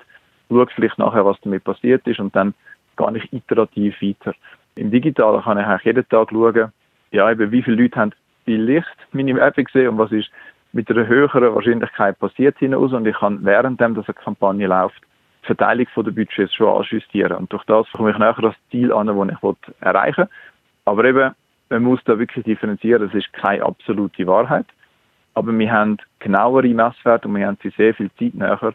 schaue 0.50 0.68
vielleicht 0.74 0.98
nachher, 0.98 1.26
was 1.26 1.40
damit 1.42 1.64
passiert 1.64 2.06
ist 2.08 2.20
und 2.20 2.36
dann 2.36 2.54
gehe 2.98 3.18
ich 3.18 3.34
iterativ 3.34 4.02
weiter. 4.02 4.34
Im 4.76 4.92
Digitalen 4.92 5.42
kann 5.44 5.58
ich 5.58 5.66
eigentlich 5.66 5.84
jeden 5.86 6.10
Tag 6.10 6.30
schauen, 6.32 6.72
ja, 7.12 7.32
eben, 7.32 7.52
wie 7.52 7.64
viele 7.64 7.82
Leute 7.82 8.00
haben 8.00 8.12
vielleicht 8.46 8.96
meine 9.12 9.36
Werbung 9.36 9.64
gesehen 9.64 9.90
und 9.90 9.98
was 9.98 10.12
ist 10.12 10.30
mit 10.74 10.90
einer 10.90 11.08
höheren 11.08 11.56
Wahrscheinlichkeit 11.56 12.20
passiert 12.20 12.58
hinaus 12.60 12.94
und 12.94 13.06
ich 13.06 13.16
kann 13.16 13.44
währenddem, 13.44 13.96
dass 13.96 14.08
eine 14.08 14.14
Kampagne 14.14 14.68
läuft, 14.68 15.02
die 15.44 15.48
Verteilung 15.48 15.88
der 15.96 16.12
Budgets 16.12 16.54
schon 16.54 16.68
anjustieren. 16.68 17.38
Und 17.38 17.52
durch 17.52 17.64
das 17.66 17.88
komme 17.94 18.12
ich 18.12 18.18
nachher 18.18 18.42
das 18.42 18.56
Ziel 18.70 18.92
an, 18.92 19.08
das 19.08 19.40
ich 19.42 19.74
erreichen 19.82 20.26
will. 20.26 20.30
Aber 20.86 21.06
eben, 21.06 21.32
man 21.70 21.84
muss 21.84 22.04
da 22.06 22.20
wirklich 22.20 22.46
differenzieren, 22.46 23.08
es 23.08 23.14
ist 23.14 23.32
keine 23.34 23.64
absolute 23.64 24.28
Wahrheit. 24.28 24.66
Aber 25.34 25.58
wir 25.58 25.72
haben 25.72 25.98
genauere 26.20 26.68
Messwerte 26.68 27.28
und 27.28 27.36
wir 27.36 27.48
haben 27.48 27.58
sie 27.62 27.70
sehr 27.70 27.94
viel 27.94 28.10
Zeit 28.18 28.34
näher 28.34 28.74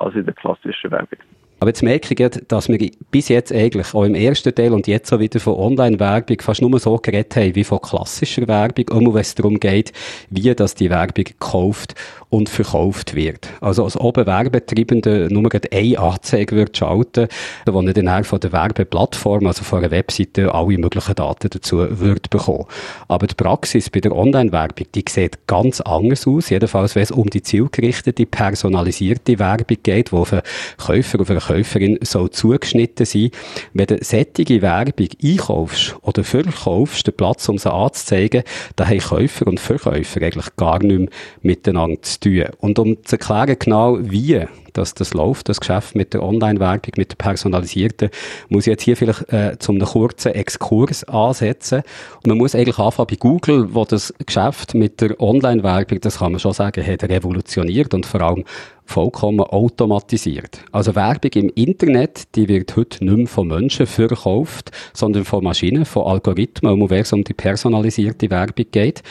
als 0.00 0.14
in 0.14 0.24
der 0.24 0.34
klassischen 0.34 0.90
Werbung. 0.90 1.18
Aber 1.60 1.68
jetzt 1.68 1.82
merke 1.82 2.14
ich, 2.14 2.30
dass 2.48 2.70
wir 2.70 2.90
bis 3.10 3.28
jetzt 3.28 3.52
eigentlich 3.52 3.92
auch 3.94 4.04
im 4.04 4.14
ersten 4.14 4.54
Teil 4.54 4.72
und 4.72 4.86
jetzt 4.86 5.12
auch 5.12 5.18
wieder 5.18 5.40
von 5.40 5.54
Online-Werbung 5.54 6.40
fast 6.40 6.62
nur 6.62 6.78
so 6.78 6.96
geredet 6.96 7.36
haben 7.36 7.54
wie 7.54 7.64
von 7.64 7.82
klassischer 7.82 8.48
Werbung, 8.48 8.86
immer 8.88 9.12
wenn 9.12 9.20
es 9.20 9.34
darum 9.34 9.60
geht, 9.60 9.92
wie 10.30 10.54
das 10.54 10.74
die 10.74 10.88
Werbung 10.88 11.24
gekauft 11.24 11.94
und 12.30 12.48
verkauft 12.48 13.14
wird. 13.14 13.48
Also 13.60 13.84
als 13.84 13.96
oben 13.96 14.24
Werbetreibende 14.24 15.28
nur 15.30 15.50
eine 15.52 15.98
Anzeige 15.98 16.56
wird 16.56 16.76
schalten, 16.78 17.28
wo 17.66 17.82
er 17.82 17.92
dann 17.92 18.24
von 18.24 18.40
der 18.40 18.52
Werbeplattform, 18.52 19.46
also 19.46 19.62
von 19.62 19.80
einer 19.80 19.90
Webseite, 19.90 20.54
alle 20.54 20.78
möglichen 20.78 21.14
Daten 21.14 21.50
dazu 21.50 21.86
wird 21.90 22.30
bekommen. 22.30 22.64
Aber 23.08 23.26
die 23.26 23.34
Praxis 23.34 23.90
bei 23.90 24.00
der 24.00 24.16
Online-Werbung, 24.16 24.86
die 24.94 25.04
sieht 25.06 25.46
ganz 25.46 25.82
anders 25.82 26.26
aus, 26.26 26.48
jedenfalls 26.48 26.94
wenn 26.94 27.02
es 27.02 27.10
um 27.10 27.28
die 27.28 27.42
zielgerichtete, 27.42 28.24
personalisierte 28.24 29.38
Werbung 29.38 29.76
geht, 29.82 30.12
wo 30.12 30.24
einen 30.30 30.42
Käufer, 30.78 31.20
auf 31.20 31.28
eine 31.28 31.40
Käuferin 31.50 31.98
soll 32.02 32.30
zugeschnitten 32.30 33.06
sein. 33.06 33.30
Wenn 33.74 33.86
du 33.86 33.98
sättige 34.02 34.62
Werbung 34.62 35.08
einkaufst 35.22 35.96
oder 36.02 36.22
verkaufst, 36.22 37.06
den 37.06 37.16
Platz, 37.16 37.48
um 37.48 37.58
sie 37.58 37.72
anzuzeigen, 37.72 38.44
da 38.76 38.86
haben 38.86 38.98
Käufer 38.98 39.46
und 39.48 39.58
Verkäufer 39.58 40.22
eigentlich 40.22 40.56
gar 40.56 40.80
nicht 40.82 40.98
mehr 40.98 41.08
miteinander 41.42 42.00
zu 42.02 42.20
tun. 42.20 42.44
Und 42.58 42.78
um 42.78 43.04
zu 43.04 43.16
erklären 43.16 43.56
genau, 43.58 43.98
wie 44.00 44.44
dass 44.72 44.94
das 44.94 45.14
läuft, 45.14 45.48
das 45.48 45.60
Geschäft 45.60 45.94
mit 45.94 46.14
der 46.14 46.22
Online-Werbung, 46.22 46.92
mit 46.96 47.10
der 47.10 47.16
personalisierten, 47.16 48.10
muss 48.48 48.66
ich 48.66 48.70
jetzt 48.72 48.82
hier 48.82 48.96
vielleicht 48.96 49.32
äh, 49.32 49.56
zum 49.58 49.76
einem 49.76 49.86
kurzen 49.86 50.32
Exkurs 50.32 51.04
ansetzen. 51.04 51.82
Und 52.16 52.26
man 52.26 52.38
muss 52.38 52.54
eigentlich 52.54 52.78
anfangen 52.78 53.08
bei 53.10 53.16
Google, 53.16 53.74
wo 53.74 53.84
das 53.84 54.14
Geschäft 54.24 54.74
mit 54.74 55.00
der 55.00 55.20
Online-Werbung, 55.20 56.00
das 56.00 56.18
kann 56.18 56.32
man 56.32 56.40
schon 56.40 56.52
sagen, 56.52 56.86
hat 56.86 57.04
revolutioniert 57.04 57.94
und 57.94 58.06
vor 58.06 58.20
allem 58.20 58.44
vollkommen 58.90 59.40
automatisiert. 59.40 60.62
Also 60.72 60.94
Werbung 60.94 61.30
im 61.34 61.50
Internet, 61.54 62.34
die 62.34 62.48
wird 62.48 62.76
heute 62.76 63.04
nicht 63.04 63.16
mehr 63.16 63.26
von 63.28 63.48
Menschen 63.48 63.86
verkauft, 63.86 64.72
sondern 64.92 65.24
von 65.24 65.44
Maschinen, 65.44 65.84
von 65.84 66.06
Algorithmen, 66.06 66.72
um 66.72 66.90
es 66.90 67.12
um 67.12 67.22
die 67.22 67.32
personalisierte 67.32 68.28
Werbung 68.30 68.66
geht. 68.72 69.02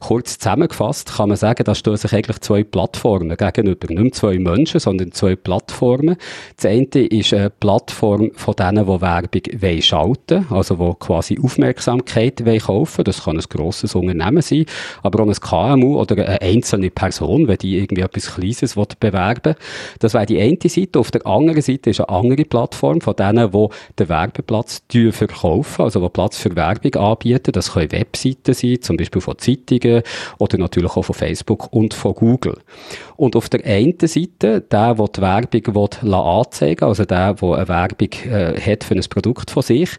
Kurz 0.00 0.38
zusammengefasst 0.38 1.16
kann 1.16 1.28
man 1.28 1.38
sagen, 1.38 1.62
da 1.64 1.74
stehen 1.74 1.96
sich 1.96 2.12
eigentlich 2.12 2.40
zwei 2.40 2.64
Plattformen 2.64 3.36
gegenüber. 3.36 3.86
Nicht 3.88 4.02
mehr 4.02 4.12
zwei 4.12 4.38
Menschen, 4.38 4.80
sondern 4.80 5.07
sind 5.08 5.14
zwei 5.14 5.36
Plattformen. 5.36 6.16
Das 6.56 6.66
eine 6.66 6.84
ist 6.84 7.32
eine 7.32 7.50
Plattform 7.50 8.30
von 8.34 8.54
denen, 8.54 8.86
die 8.86 9.00
Werbung 9.00 9.82
schalten 9.82 10.18
wollen, 10.28 10.46
also 10.50 10.74
die 10.76 10.98
quasi 10.98 11.38
Aufmerksamkeit 11.42 12.42
kaufen 12.64 13.04
Das 13.04 13.24
kann 13.24 13.36
ein 13.36 13.44
grosses 13.48 13.94
Unternehmen 13.94 14.42
sein, 14.42 14.66
aber 15.02 15.22
auch 15.22 15.28
ein 15.28 15.34
KMU 15.34 15.98
oder 15.98 16.16
eine 16.16 16.40
einzelne 16.40 16.90
Person, 16.90 17.48
wenn 17.48 17.58
die 17.58 17.78
irgendwie 17.78 18.02
etwas 18.02 18.34
Kleines 18.34 18.74
bewerben 19.00 19.54
Das 19.98 20.14
wäre 20.14 20.26
die 20.26 20.40
eine 20.40 20.58
Seite. 20.64 20.98
Auf 20.98 21.10
der 21.10 21.26
anderen 21.26 21.62
Seite 21.62 21.90
ist 21.90 22.00
eine 22.00 22.08
andere 22.08 22.44
Plattform 22.44 23.00
von 23.00 23.16
denen, 23.16 23.50
die 23.50 23.66
den 23.98 24.08
Werbeplatz 24.08 24.82
verkaufen, 25.10 25.82
also 25.82 26.00
die 26.00 26.08
Platz 26.08 26.38
für 26.38 26.54
Werbung 26.54 26.94
anbieten. 26.96 27.52
Das 27.52 27.72
können 27.72 27.92
Webseiten 27.92 28.54
sein, 28.54 28.82
zum 28.82 28.96
Beispiel 28.96 29.20
von 29.20 29.38
Zeitungen 29.38 30.02
oder 30.38 30.58
natürlich 30.58 30.96
auch 30.96 31.02
von 31.02 31.14
Facebook 31.14 31.72
und 31.72 31.94
von 31.94 32.14
Google. 32.14 32.58
Und 33.16 33.34
auf 33.34 33.48
der 33.48 33.64
einen 33.64 33.96
Seite, 34.00 34.60
der, 34.60 34.97
der 35.06 35.42
die 35.42 35.64
Werbung 35.64 35.92
will, 36.02 36.14
anzeigen 36.14 36.84
also 36.84 37.04
der, 37.04 37.34
der 37.34 37.52
eine 37.52 37.68
Werbung 37.68 38.08
äh, 38.30 38.60
hat 38.60 38.84
für 38.84 38.94
ein 38.94 39.04
Produkt 39.08 39.50
von 39.50 39.62
sich, 39.62 39.90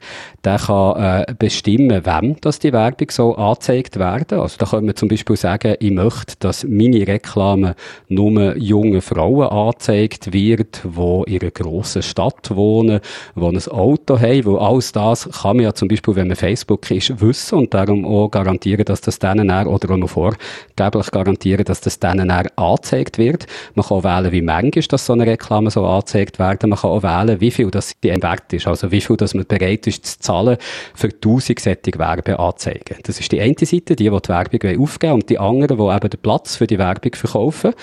der 0.44 0.58
kann 0.58 1.02
äh, 1.02 1.34
bestimmen, 1.38 2.06
wem 2.06 2.36
das 2.42 2.60
die 2.60 2.74
Werbung 2.74 3.10
so 3.12 3.36
angezeigt 3.36 3.98
werden. 4.00 4.40
Also 4.40 4.58
da 4.58 4.66
können 4.66 4.88
wir 4.88 4.96
zum 4.96 5.10
Beispiel 5.10 5.36
sagen, 5.36 5.76
ich 5.80 5.92
möchte, 5.92 6.36
dass 6.40 6.64
meine 6.64 7.08
Reklame 7.08 7.76
nur 8.08 8.58
jungen 8.58 9.02
Frauen 9.02 9.48
angezeigt 9.48 10.34
wird, 10.34 10.82
die 10.84 11.34
in 11.34 11.42
einer 11.42 11.52
grossen 11.52 12.02
Stadt 12.02 12.56
wohnen, 12.56 13.00
die 13.36 13.42
ein 13.42 13.68
Auto 13.68 14.20
haben, 14.20 14.46
weil 14.46 14.58
alles 14.58 14.92
das 14.92 15.30
kann 15.42 15.58
man 15.58 15.66
ja 15.66 15.74
zum 15.74 15.88
Beispiel, 15.88 16.16
wenn 16.16 16.28
man 16.28 16.38
Facebook 16.38 16.90
ist, 16.92 17.20
wissen 17.22 17.60
und 17.60 17.74
darum 17.74 18.06
auch 18.06 18.30
garantieren, 18.30 18.86
dass 18.86 19.02
das 19.02 19.20
denen 19.20 19.50
oder 19.50 19.92
auch 19.92 19.98
noch 19.98 20.10
vorgeblich 20.10 21.12
garantieren, 21.12 21.66
dass 21.66 21.82
das 21.82 22.00
denen 22.00 22.32
angezeigt 22.32 23.18
wird. 23.18 23.46
Man 23.76 23.86
kann 23.86 23.98
auch 23.98 24.04
wählen, 24.04 24.32
wie 24.32 24.42
manchmal 24.42 24.89
dass 24.92 25.06
so 25.06 25.14
eine 25.14 25.26
Reklame 25.26 25.72
so 25.72 25.86
angezeigt 25.86 26.40
werden. 26.40 26.70
Man 26.70 26.80
kann 26.80 26.92
auch 26.92 27.04
wählen, 27.04 27.40
wie 27.40 27.52
viel 27.52 27.72
das 27.72 27.94
die 28.04 28.10
wert 28.10 28.54
ist, 28.54 28.68
also 28.68 28.92
wie 28.92 29.02
viel 29.02 29.18
dass 29.18 29.34
man 29.34 29.46
bereit 29.46 29.88
ist 29.88 30.06
zu 30.06 30.20
zahlen 30.20 30.58
für 30.96 31.08
1000 31.08 31.60
solche 31.60 32.00
Werbeanzeigen. 32.00 32.98
Das 33.04 33.20
ist 33.20 33.32
die 33.32 33.42
eine 33.42 33.56
Seite, 33.60 33.96
die, 33.96 34.10
die 34.10 34.10
die 34.10 34.30
Werbung 34.30 34.82
aufgeben 34.82 35.14
und 35.14 35.30
die 35.30 35.40
anderen, 35.40 35.78
die 35.78 35.96
eben 35.96 36.10
den 36.10 36.20
Platz 36.22 36.56
für 36.56 36.68
die 36.68 36.78
Werbung 36.78 37.14
verkaufen, 37.14 37.74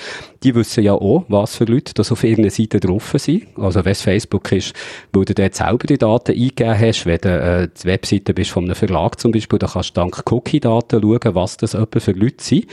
die 0.43 0.55
wissen 0.55 0.85
ja 0.85 0.93
auch, 0.93 1.25
was 1.29 1.57
für 1.57 1.65
Leute 1.65 1.95
das 1.95 2.13
auf 2.13 2.23
irgendeiner 2.23 2.51
Seite 2.51 2.81
drauf 2.81 3.15
sind. 3.17 3.47
Also 3.57 3.85
wenn 3.85 3.93
es 3.93 4.03
Facebook 4.03 4.53
ist, 4.53 4.75
wo 5.13 5.25
du 5.25 5.35
dort 5.35 5.55
selber 5.55 5.87
die 5.87 5.99
Daten 5.99 6.33
eingegeben 6.33 6.79
hast, 6.79 7.07
wenn 7.07 7.19
du 7.19 7.29
äh, 7.29 7.69
die 7.69 7.85
Webseite 7.85 8.35
bist 8.35 8.51
von 8.51 8.65
einem 8.65 8.75
Verlag 8.75 9.19
zum 9.19 9.33
Beispiel, 9.33 9.59
dann 9.59 9.71
kannst 9.71 9.97
du 9.97 10.01
dank 10.01 10.23
Cookie-Daten 10.31 11.01
schauen, 11.03 11.35
was 11.35 11.57
das 11.57 11.77
für 11.99 12.13
Leute 12.13 12.45
sind. 12.45 12.67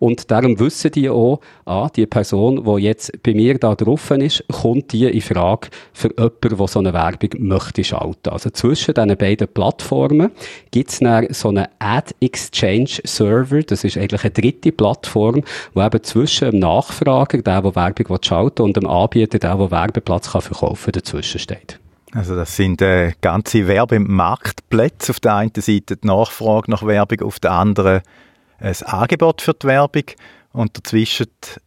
Und 0.00 0.30
darum 0.30 0.58
wissen 0.58 0.90
die 0.92 1.10
auch, 1.10 1.40
ah, 1.66 1.88
die 1.94 2.06
Person, 2.06 2.64
die 2.64 2.82
jetzt 2.82 3.22
bei 3.22 3.34
mir 3.34 3.58
da 3.58 3.74
drauf 3.74 4.10
ist, 4.10 4.42
kommt 4.50 4.92
die 4.92 5.04
in 5.04 5.20
Frage 5.20 5.68
für 5.92 6.08
jemanden, 6.08 6.56
der 6.56 6.66
so 6.68 6.78
eine 6.78 6.94
Werbung 6.94 7.30
möchte 7.38 7.84
schalten. 7.84 8.30
Also 8.30 8.48
zwischen 8.50 8.94
diesen 8.94 9.16
beiden 9.16 9.46
Plattformen 9.46 10.32
gibt 10.70 10.90
es 10.90 11.38
so 11.38 11.48
einen 11.50 11.66
Ad 11.78 12.14
Exchange 12.20 13.00
Server. 13.04 13.62
Das 13.62 13.84
ist 13.84 13.98
eigentlich 13.98 14.24
eine 14.24 14.30
dritte 14.30 14.72
Plattform, 14.72 15.44
wo 15.74 15.82
eben 15.82 16.02
zwischen 16.02 16.50
dem 16.50 16.60
Nachfrager, 16.60 17.42
der, 17.42 17.60
der 17.60 17.74
Werbung 17.76 18.18
schalten 18.22 18.62
und 18.62 18.76
dem 18.78 18.86
Anbieter, 18.86 19.38
der, 19.38 19.54
der 19.54 19.70
Werbeplatz 19.70 20.32
kann 20.32 20.40
verkaufen 20.40 20.92
dazwischen 20.92 21.38
steht. 21.38 21.78
Also 22.12 22.34
das 22.34 22.56
sind 22.56 22.80
äh, 22.80 23.12
ganze 23.20 23.66
Werbemarktplätze. 23.68 25.12
Auf 25.12 25.20
der 25.20 25.34
einen 25.36 25.52
Seite 25.54 25.98
die 25.98 26.06
Nachfrage 26.06 26.70
nach 26.70 26.84
Werbung, 26.86 27.20
auf 27.20 27.38
der 27.38 27.52
anderen 27.52 28.00
ein 28.60 28.82
Angebot 28.84 29.42
für 29.42 29.54
die 29.54 29.66
Werbung 29.66 30.04
und 30.52 30.76
dazwischen 30.76 31.26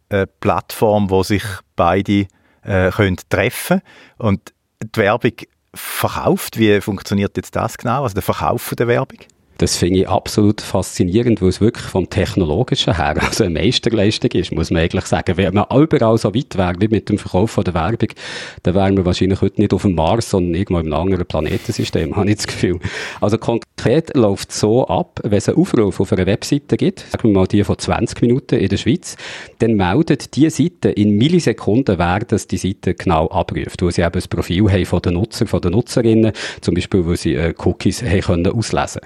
eine 0.09 0.27
Plattform, 0.27 1.09
wo 1.09 1.23
sich 1.23 1.43
beide 1.75 2.27
äh, 2.63 2.91
können 2.91 3.17
treffen 3.29 3.81
und 4.17 4.53
die 4.81 4.99
Werbung 4.99 5.33
verkauft. 5.73 6.57
Wie 6.57 6.79
funktioniert 6.81 7.35
jetzt 7.37 7.55
das 7.55 7.77
genau? 7.77 8.03
Also 8.03 8.13
der 8.13 8.23
Verkauf 8.23 8.73
der 8.77 8.87
Werbung? 8.87 9.19
Das 9.63 9.77
finde 9.77 10.01
ich 10.01 10.09
absolut 10.09 10.59
faszinierend, 10.59 11.41
weil 11.41 11.47
es 11.47 11.61
wirklich 11.61 11.85
vom 11.85 12.09
Technologischen 12.09 12.97
her 12.97 13.15
also 13.25 13.45
eine 13.45 13.61
Meisterleistung 13.61 14.31
ist, 14.31 14.51
muss 14.51 14.71
man 14.71 14.81
eigentlich 14.81 15.05
sagen. 15.05 15.37
Wenn 15.37 15.53
man 15.53 15.67
überall 15.73 16.17
so 16.17 16.35
weit 16.35 16.57
wäre 16.57 16.75
wie 16.79 16.89
mit 16.89 17.07
dem 17.07 17.17
Verkauf 17.17 17.51
von 17.51 17.63
der 17.63 17.73
Werbung, 17.73 18.09
dann 18.63 18.75
wären 18.75 18.97
wir 18.97 19.05
wahrscheinlich 19.05 19.39
heute 19.39 19.61
nicht 19.61 19.73
auf 19.73 19.83
dem 19.83 19.95
Mars, 19.95 20.31
sondern 20.31 20.53
irgendwo 20.55 20.81
im 20.81 20.91
anderen 20.91 21.25
Planetensystem, 21.25 22.13
habe 22.17 22.29
ich 22.29 22.35
das 22.35 22.47
Gefühl. 22.47 22.77
Also 23.21 23.37
konkret 23.37 24.13
läuft 24.17 24.49
es 24.49 24.59
so 24.59 24.85
ab, 24.85 25.21
wenn 25.23 25.37
es 25.37 25.47
einen 25.47 25.57
Aufruf 25.57 26.01
auf 26.01 26.11
einer 26.11 26.25
Webseite 26.25 26.75
gibt, 26.75 26.99
sagen 26.99 27.29
wir 27.29 27.31
mal 27.31 27.47
die 27.47 27.63
von 27.63 27.77
20 27.77 28.21
Minuten 28.21 28.55
in 28.55 28.67
der 28.67 28.75
Schweiz, 28.75 29.15
dann 29.59 29.75
meldet 29.75 30.35
die 30.35 30.49
Seite 30.49 30.89
in 30.89 31.11
Millisekunden, 31.11 31.97
wer 31.97 32.19
das 32.19 32.47
die 32.47 32.57
Seite 32.57 32.95
genau 32.95 33.29
abruft, 33.29 33.81
wo 33.81 33.89
sie 33.89 34.01
eben 34.01 34.11
das 34.11 34.27
Profil 34.27 34.69
haben 34.69 34.85
von 34.85 35.01
den 35.01 35.13
Nutzer, 35.13 35.47
von 35.47 35.61
den 35.61 35.71
Nutzerinnen, 35.71 36.33
zum 36.59 36.75
Beispiel, 36.75 37.05
wo 37.05 37.15
sie 37.15 37.35
äh, 37.35 37.53
Cookies 37.57 38.03
haben 38.03 38.19
können 38.19 38.47
auslesen 38.47 38.99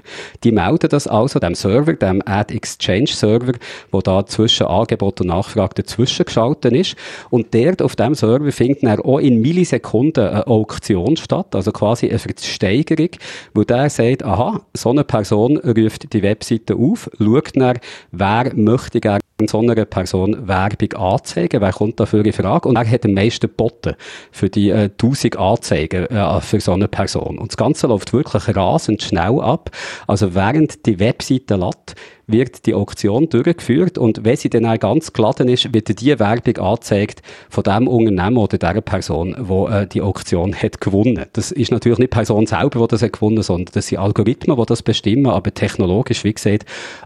die 0.47 0.53
melden 0.53 0.89
das 0.89 1.07
also 1.07 1.39
dem 1.39 1.55
Server, 1.55 1.91
dem 1.91 2.21
Ad 2.25 2.55
Exchange 2.55 3.07
Server, 3.07 3.51
wo 3.91 3.99
da 3.99 4.25
zwischen 4.25 4.65
Angebot 4.65 5.19
und 5.19 5.27
Nachfrage 5.27 5.75
dazwischen 5.75 6.23
geschaltet 6.23 6.71
ist. 6.71 6.95
Und 7.29 7.53
dort 7.53 7.81
auf 7.81 7.97
dem 7.97 8.15
Server 8.15 8.49
findet 8.53 8.83
dann 8.83 9.01
auch 9.01 9.19
in 9.19 9.41
Millisekunden 9.41 10.25
eine 10.25 10.47
Auktion 10.47 11.17
statt, 11.17 11.53
also 11.53 11.73
quasi 11.73 12.07
eine 12.07 12.19
Versteigerung, 12.19 13.09
wo 13.53 13.65
der 13.65 13.89
sagt, 13.89 14.23
aha, 14.23 14.61
so 14.73 14.91
eine 14.91 15.03
Person 15.03 15.57
ruft 15.57 16.13
die 16.13 16.23
Webseite 16.23 16.75
auf, 16.75 17.09
schaut 17.19 17.51
dann, 17.57 17.79
wer 18.13 18.51
möchte 18.55 19.01
gerne 19.01 19.19
so 19.45 19.59
einer 19.59 19.85
Person 19.85 20.47
Werbung 20.47 20.93
anzeigen, 20.93 21.61
wer 21.61 21.71
kommt 21.71 21.99
dafür 21.99 22.25
in 22.25 22.33
Frage 22.33 22.67
und 22.67 22.75
wer 22.75 22.89
hat 22.89 23.05
am 23.05 23.13
meisten 23.13 23.47
geboten 23.47 23.93
für 24.31 24.49
die 24.49 24.69
äh, 24.69 24.89
1000 24.89 25.37
Anzeigen 25.37 26.07
äh, 26.07 26.41
für 26.41 26.59
so 26.59 26.71
eine 26.71 26.87
Person. 26.87 27.37
Und 27.37 27.51
das 27.51 27.57
Ganze 27.57 27.85
läuft 27.85 28.13
wirklich 28.13 28.55
rasend 28.55 29.03
schnell 29.03 29.39
ab. 29.39 29.69
Also 30.07 30.33
während 30.33 30.87
die 30.87 30.99
Webseite 30.99 31.55
lädt, 31.55 31.95
wird 32.27 32.65
die 32.65 32.73
Auktion 32.73 33.29
durchgeführt 33.29 33.97
und 33.97 34.25
wenn 34.25 34.35
sie 34.35 34.49
dann 34.49 34.65
auch 34.65 34.77
ganz 34.77 35.13
geladen 35.13 35.47
ist, 35.47 35.73
wird 35.73 36.01
die 36.01 36.19
Werbung 36.19 36.57
angezeigt 36.57 37.21
von 37.49 37.63
dem 37.63 37.87
Unternehmen 37.87 38.37
oder 38.37 38.57
der 38.57 38.81
Person, 38.81 39.35
die 39.39 39.73
äh, 39.73 39.87
die 39.87 40.01
Auktion 40.01 40.53
hat 40.53 40.81
gewonnen. 40.81 41.25
Das 41.33 41.51
ist 41.51 41.71
natürlich 41.71 41.99
nicht 41.99 42.11
die 42.11 42.17
Person 42.17 42.45
selber, 42.45 42.81
die 42.81 42.87
das 42.87 43.01
hat 43.01 43.13
gewonnen, 43.13 43.41
sondern 43.41 43.73
das 43.73 43.87
sind 43.87 43.99
Algorithmen, 43.99 44.57
die 44.57 44.65
das 44.65 44.83
bestimmen, 44.83 45.27
aber 45.27 45.53
technologisch, 45.53 46.25
wie 46.25 46.33
gesagt, 46.33 46.65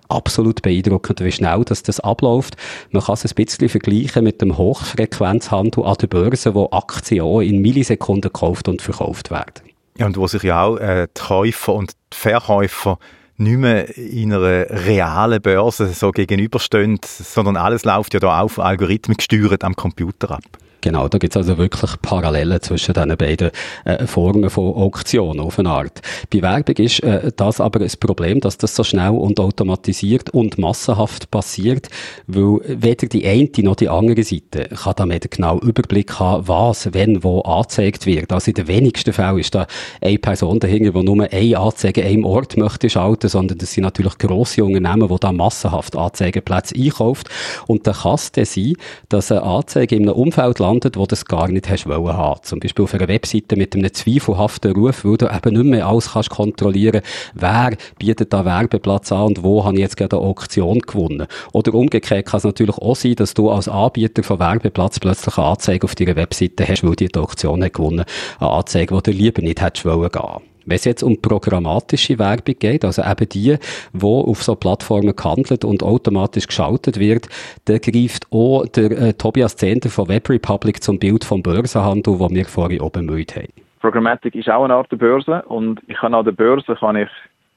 absolut 0.09 0.63
beeindruckend, 0.63 1.23
wie 1.23 1.31
schnell 1.31 1.63
das, 1.65 1.83
das 1.83 1.99
abläuft. 2.21 2.55
Man 2.91 3.03
kann 3.03 3.13
es 3.13 3.25
ein 3.25 3.35
bisschen 3.35 3.69
vergleichen 3.69 4.23
mit 4.23 4.41
dem 4.41 4.57
Hochfrequenzhandel 4.57 5.83
an 5.83 5.95
der 5.99 6.07
Börse, 6.07 6.53
wo 6.53 6.69
Aktien 6.71 7.21
auch 7.23 7.41
in 7.41 7.61
Millisekunden 7.61 8.21
gekauft 8.21 8.67
und 8.67 8.81
verkauft 8.81 9.31
werden. 9.31 9.69
Ja, 9.97 10.05
und 10.05 10.17
wo 10.17 10.27
sich 10.27 10.43
ja 10.43 10.63
auch 10.63 10.77
äh, 10.77 11.07
die 11.15 11.21
Käufer 11.21 11.73
und 11.73 11.91
die 12.13 12.17
Verkäufer 12.17 12.97
nicht 13.37 13.57
mehr 13.57 13.97
in 13.97 14.33
einer 14.33 14.69
realen 14.69 15.41
Börse 15.41 15.87
so 15.87 16.11
gegenüberstehen, 16.11 16.99
sondern 17.03 17.57
alles 17.57 17.85
läuft 17.85 18.13
ja 18.13 18.19
da 18.19 18.41
auf 18.41 18.59
Algorithmen 18.59 19.17
gesteuert 19.17 19.63
am 19.63 19.75
Computer 19.75 20.31
ab. 20.31 20.43
Genau, 20.81 21.07
da 21.07 21.19
gibt 21.19 21.33
es 21.33 21.37
also 21.37 21.59
wirklich 21.59 21.91
Parallelen 22.01 22.59
zwischen 22.61 22.93
diesen 22.93 23.15
beiden 23.15 23.51
äh, 23.85 24.07
Formen 24.07 24.49
von 24.49 24.73
Auktionen 24.73 25.39
auf 25.39 25.59
eine 25.59 25.69
Art. 25.69 26.01
Bei 26.33 26.41
Werbung 26.41 26.75
ist 26.77 27.03
äh, 27.03 27.31
das 27.35 27.61
aber 27.61 27.79
das 27.79 27.95
Problem, 27.95 28.39
dass 28.39 28.57
das 28.57 28.75
so 28.75 28.83
schnell 28.83 29.11
und 29.11 29.39
automatisiert 29.39 30.31
und 30.31 30.57
massenhaft 30.57 31.29
passiert, 31.29 31.89
weil 32.25 32.59
weder 32.65 33.07
die 33.07 33.27
eine 33.27 33.49
noch 33.63 33.75
die 33.75 33.89
andere 33.89 34.23
Seite 34.23 34.69
kann 34.69 34.93
damit 34.97 35.29
genau 35.29 35.59
Überblick 35.59 36.19
haben, 36.19 36.47
was, 36.47 36.93
wenn, 36.93 37.23
wo 37.23 37.41
angezeigt 37.41 38.07
wird. 38.07 38.31
Also 38.31 38.49
in 38.49 38.55
den 38.55 38.67
wenigsten 38.67 39.13
Fällen 39.13 39.37
ist 39.37 39.53
da 39.53 39.67
eine 40.01 40.17
Person 40.17 40.59
dahinter, 40.59 40.91
die 40.91 41.03
nur 41.03 41.27
eine 41.31 41.57
Anzeige 41.59 42.03
einem 42.03 42.25
Ort 42.25 42.57
möchte 42.57 42.89
schalten, 42.89 43.29
sondern 43.29 43.59
das 43.59 43.73
sind 43.73 43.83
natürlich 43.83 44.17
grosse 44.17 44.63
Unternehmen, 44.63 45.07
die 45.07 45.19
da 45.19 45.31
massenhaft 45.31 45.95
Anzeigeplätze 45.95 46.75
einkauft. 46.75 47.29
Und 47.67 47.85
da 47.85 47.93
kann 47.93 48.15
es 48.15 48.31
sein, 48.33 48.73
dass 49.09 49.31
eine 49.31 49.43
Anzeige 49.43 49.95
in 49.95 50.03
einem 50.03 50.15
Umfeld 50.15 50.59
gelandet, 50.71 50.97
wo 50.97 51.05
du 51.05 51.13
es 51.13 51.25
gar 51.25 51.47
nicht 51.47 51.69
hast 51.69 51.87
wollen 51.87 52.15
haben. 52.15 52.41
Zum 52.43 52.59
Beispiel 52.59 52.83
auf 52.83 52.93
einer 52.93 53.07
Webseite 53.07 53.55
mit 53.55 53.75
einem 53.75 53.93
zweifelhaften 53.93 54.73
Ruf, 54.73 55.03
wo 55.03 55.17
du 55.17 55.27
eben 55.27 55.53
nicht 55.55 55.65
mehr 55.65 55.87
alles 55.87 56.13
kannst 56.13 56.29
kontrollieren, 56.29 57.01
wer 57.33 57.71
bietet 57.99 58.33
da 58.33 58.45
Werbeplatz 58.45 59.11
an 59.11 59.27
und 59.27 59.43
wo 59.43 59.63
habe 59.65 59.75
ich 59.75 59.81
jetzt 59.81 59.97
gerade 59.97 60.17
eine 60.17 60.25
Auktion 60.25 60.79
gewonnen. 60.79 61.27
Oder 61.53 61.73
umgekehrt 61.73 62.27
kann 62.27 62.37
es 62.37 62.43
natürlich 62.43 62.77
auch 62.77 62.95
sein, 62.95 63.15
dass 63.15 63.33
du 63.33 63.49
als 63.49 63.67
Anbieter 63.67 64.23
von 64.23 64.39
Werbeplatz 64.39 64.99
plötzlich 64.99 65.37
eine 65.37 65.47
Anzeige 65.47 65.85
auf 65.85 65.95
deiner 65.95 66.15
Webseite 66.15 66.67
hast, 66.67 66.83
weil 66.83 66.95
die, 66.95 67.07
die 67.07 67.19
Auktion 67.19 67.63
hat 67.63 67.73
gewonnen, 67.73 68.05
eine 68.39 68.49
Anzeige, 68.49 68.95
die 68.95 69.03
du 69.03 69.11
lieber 69.11 69.41
nicht 69.41 69.61
hättest 69.61 69.85
wollen 69.85 70.09
gehen. 70.09 70.50
Wenn 70.65 70.75
es 70.75 70.85
jetzt 70.85 71.03
um 71.03 71.21
programmatische 71.21 72.19
Werbung 72.19 72.55
geht, 72.59 72.85
also 72.85 73.01
eben 73.01 73.29
die, 73.29 73.57
wo 73.93 74.21
auf 74.21 74.43
so 74.43 74.55
Plattformen 74.55 75.15
gehandelt 75.15 75.65
und 75.65 75.83
automatisch 75.83 76.47
geschaltet 76.47 76.99
wird, 76.99 77.27
da 77.65 77.77
greift 77.77 78.27
auch 78.31 78.65
der 78.67 78.91
äh, 78.91 79.13
Tobias 79.13 79.55
Zehnder 79.55 79.89
von 79.89 80.07
Web 80.07 80.29
Republic 80.29 80.83
zum 80.83 80.99
Bild 80.99 81.23
vom 81.23 81.41
Börsenhandel, 81.41 82.19
wo 82.19 82.29
wir 82.29 82.45
vorhin 82.45 82.81
oben 82.81 83.07
bemüht 83.07 83.35
haben. 83.35 83.47
Programmatic 83.79 84.35
ist 84.35 84.49
auch 84.49 84.63
eine 84.63 84.75
Art 84.75 84.89
Börse 84.89 85.41
und 85.47 85.81
ich 85.87 85.97
kann 85.97 86.13
an 86.13 86.25
der 86.25 86.31
Börse 86.31 86.75
kann 86.75 86.95
ich 86.95 87.09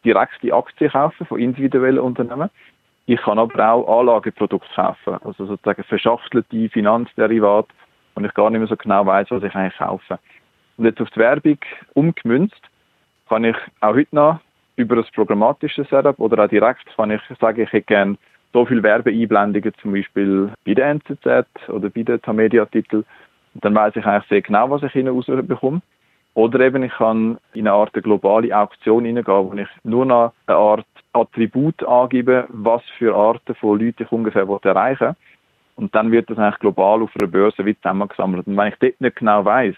direkt 0.05 0.43
die 0.43 0.53
Aktien 0.53 0.91
kaufen 0.91 1.27
von 1.27 1.39
individuellen 1.39 1.99
Unternehmen. 1.99 2.51
Ich 3.07 3.21
kann 3.21 3.39
aber 3.39 3.73
auch 3.73 4.01
Anlageprodukte 4.01 4.69
kaufen, 4.75 5.19
also 5.23 5.45
sozusagen 5.45 5.85
verschachtelte 5.85 6.69
Finanzderivate 6.71 7.69
und 8.15 8.25
ich 8.25 8.33
gar 8.33 8.49
nicht 8.49 8.61
mehr 8.61 8.69
so 8.69 8.77
genau 8.77 9.05
weiß, 9.05 9.31
was 9.31 9.43
ich 9.43 9.55
eigentlich 9.55 9.77
kaufe. 9.77 10.19
Und 10.79 10.87
jetzt 10.87 11.01
auf 11.01 11.11
die 11.11 11.21
Werbung 11.21 11.59
umgemünzt, 11.93 12.61
kann 13.29 13.45
ich 13.45 13.57
auch 13.81 13.95
heute 13.95 14.15
noch 14.15 14.41
über 14.77 14.97
das 14.97 15.11
programmatische 15.13 15.85
Setup 15.85 16.19
oder 16.19 16.45
auch 16.45 16.49
direkt 16.49 16.85
kann 16.97 17.11
ich 17.11 17.21
sagen, 17.41 17.61
ich 17.61 17.73
hätte 17.73 17.87
gerne 17.87 18.17
so 18.53 18.65
viele 18.65 18.83
Werbeeinblendungen, 18.83 19.73
zum 19.81 19.93
Beispiel 19.93 20.51
bei 20.65 20.75
der 20.75 20.87
NZZ 20.91 21.69
oder 21.69 21.91
bei 21.91 22.03
den 22.03 22.23
Tamedia-Titeln. 22.23 23.05
Dann 23.55 23.75
weiß 23.75 23.97
ich 23.97 24.07
eigentlich 24.07 24.29
sehr 24.29 24.43
genau, 24.43 24.71
was 24.71 24.83
ich 24.83 24.93
hinten 24.93 25.15
rausbekomme. 25.15 25.83
Oder 26.35 26.61
eben 26.61 26.83
ich 26.83 26.93
kann 26.93 27.39
in 27.53 27.69
eine 27.69 27.73
Art 27.73 27.93
globale 27.93 28.57
Auktion 28.57 29.05
hineingehen, 29.05 29.51
wo 29.51 29.55
ich 29.55 29.69
nur 29.85 30.05
noch 30.05 30.33
eine 30.47 30.57
Art 30.57 30.87
Attribut 31.13 31.83
angebe, 31.85 32.47
was 32.49 32.83
für 32.99 33.15
Arten 33.15 33.55
von 33.55 33.79
Leuten 33.79 34.03
ich 34.03 34.13
ungefähr 34.13 34.43
erreichen 34.43 35.09
will. 35.09 35.15
Und 35.77 35.95
dann 35.95 36.11
wird 36.13 36.31
das 36.31 36.39
eigentlich 36.39 36.61
global 36.61 37.03
auf 37.03 37.11
einer 37.19 37.31
Börse 37.31 37.65
wie 37.65 37.77
zusammengesammelt. 37.77 38.47
Und 38.47 38.57
wenn 38.57 38.69
ich 38.69 38.79
dort 38.81 39.01
nicht 39.01 39.17
genau 39.17 39.45
weiß, 39.45 39.75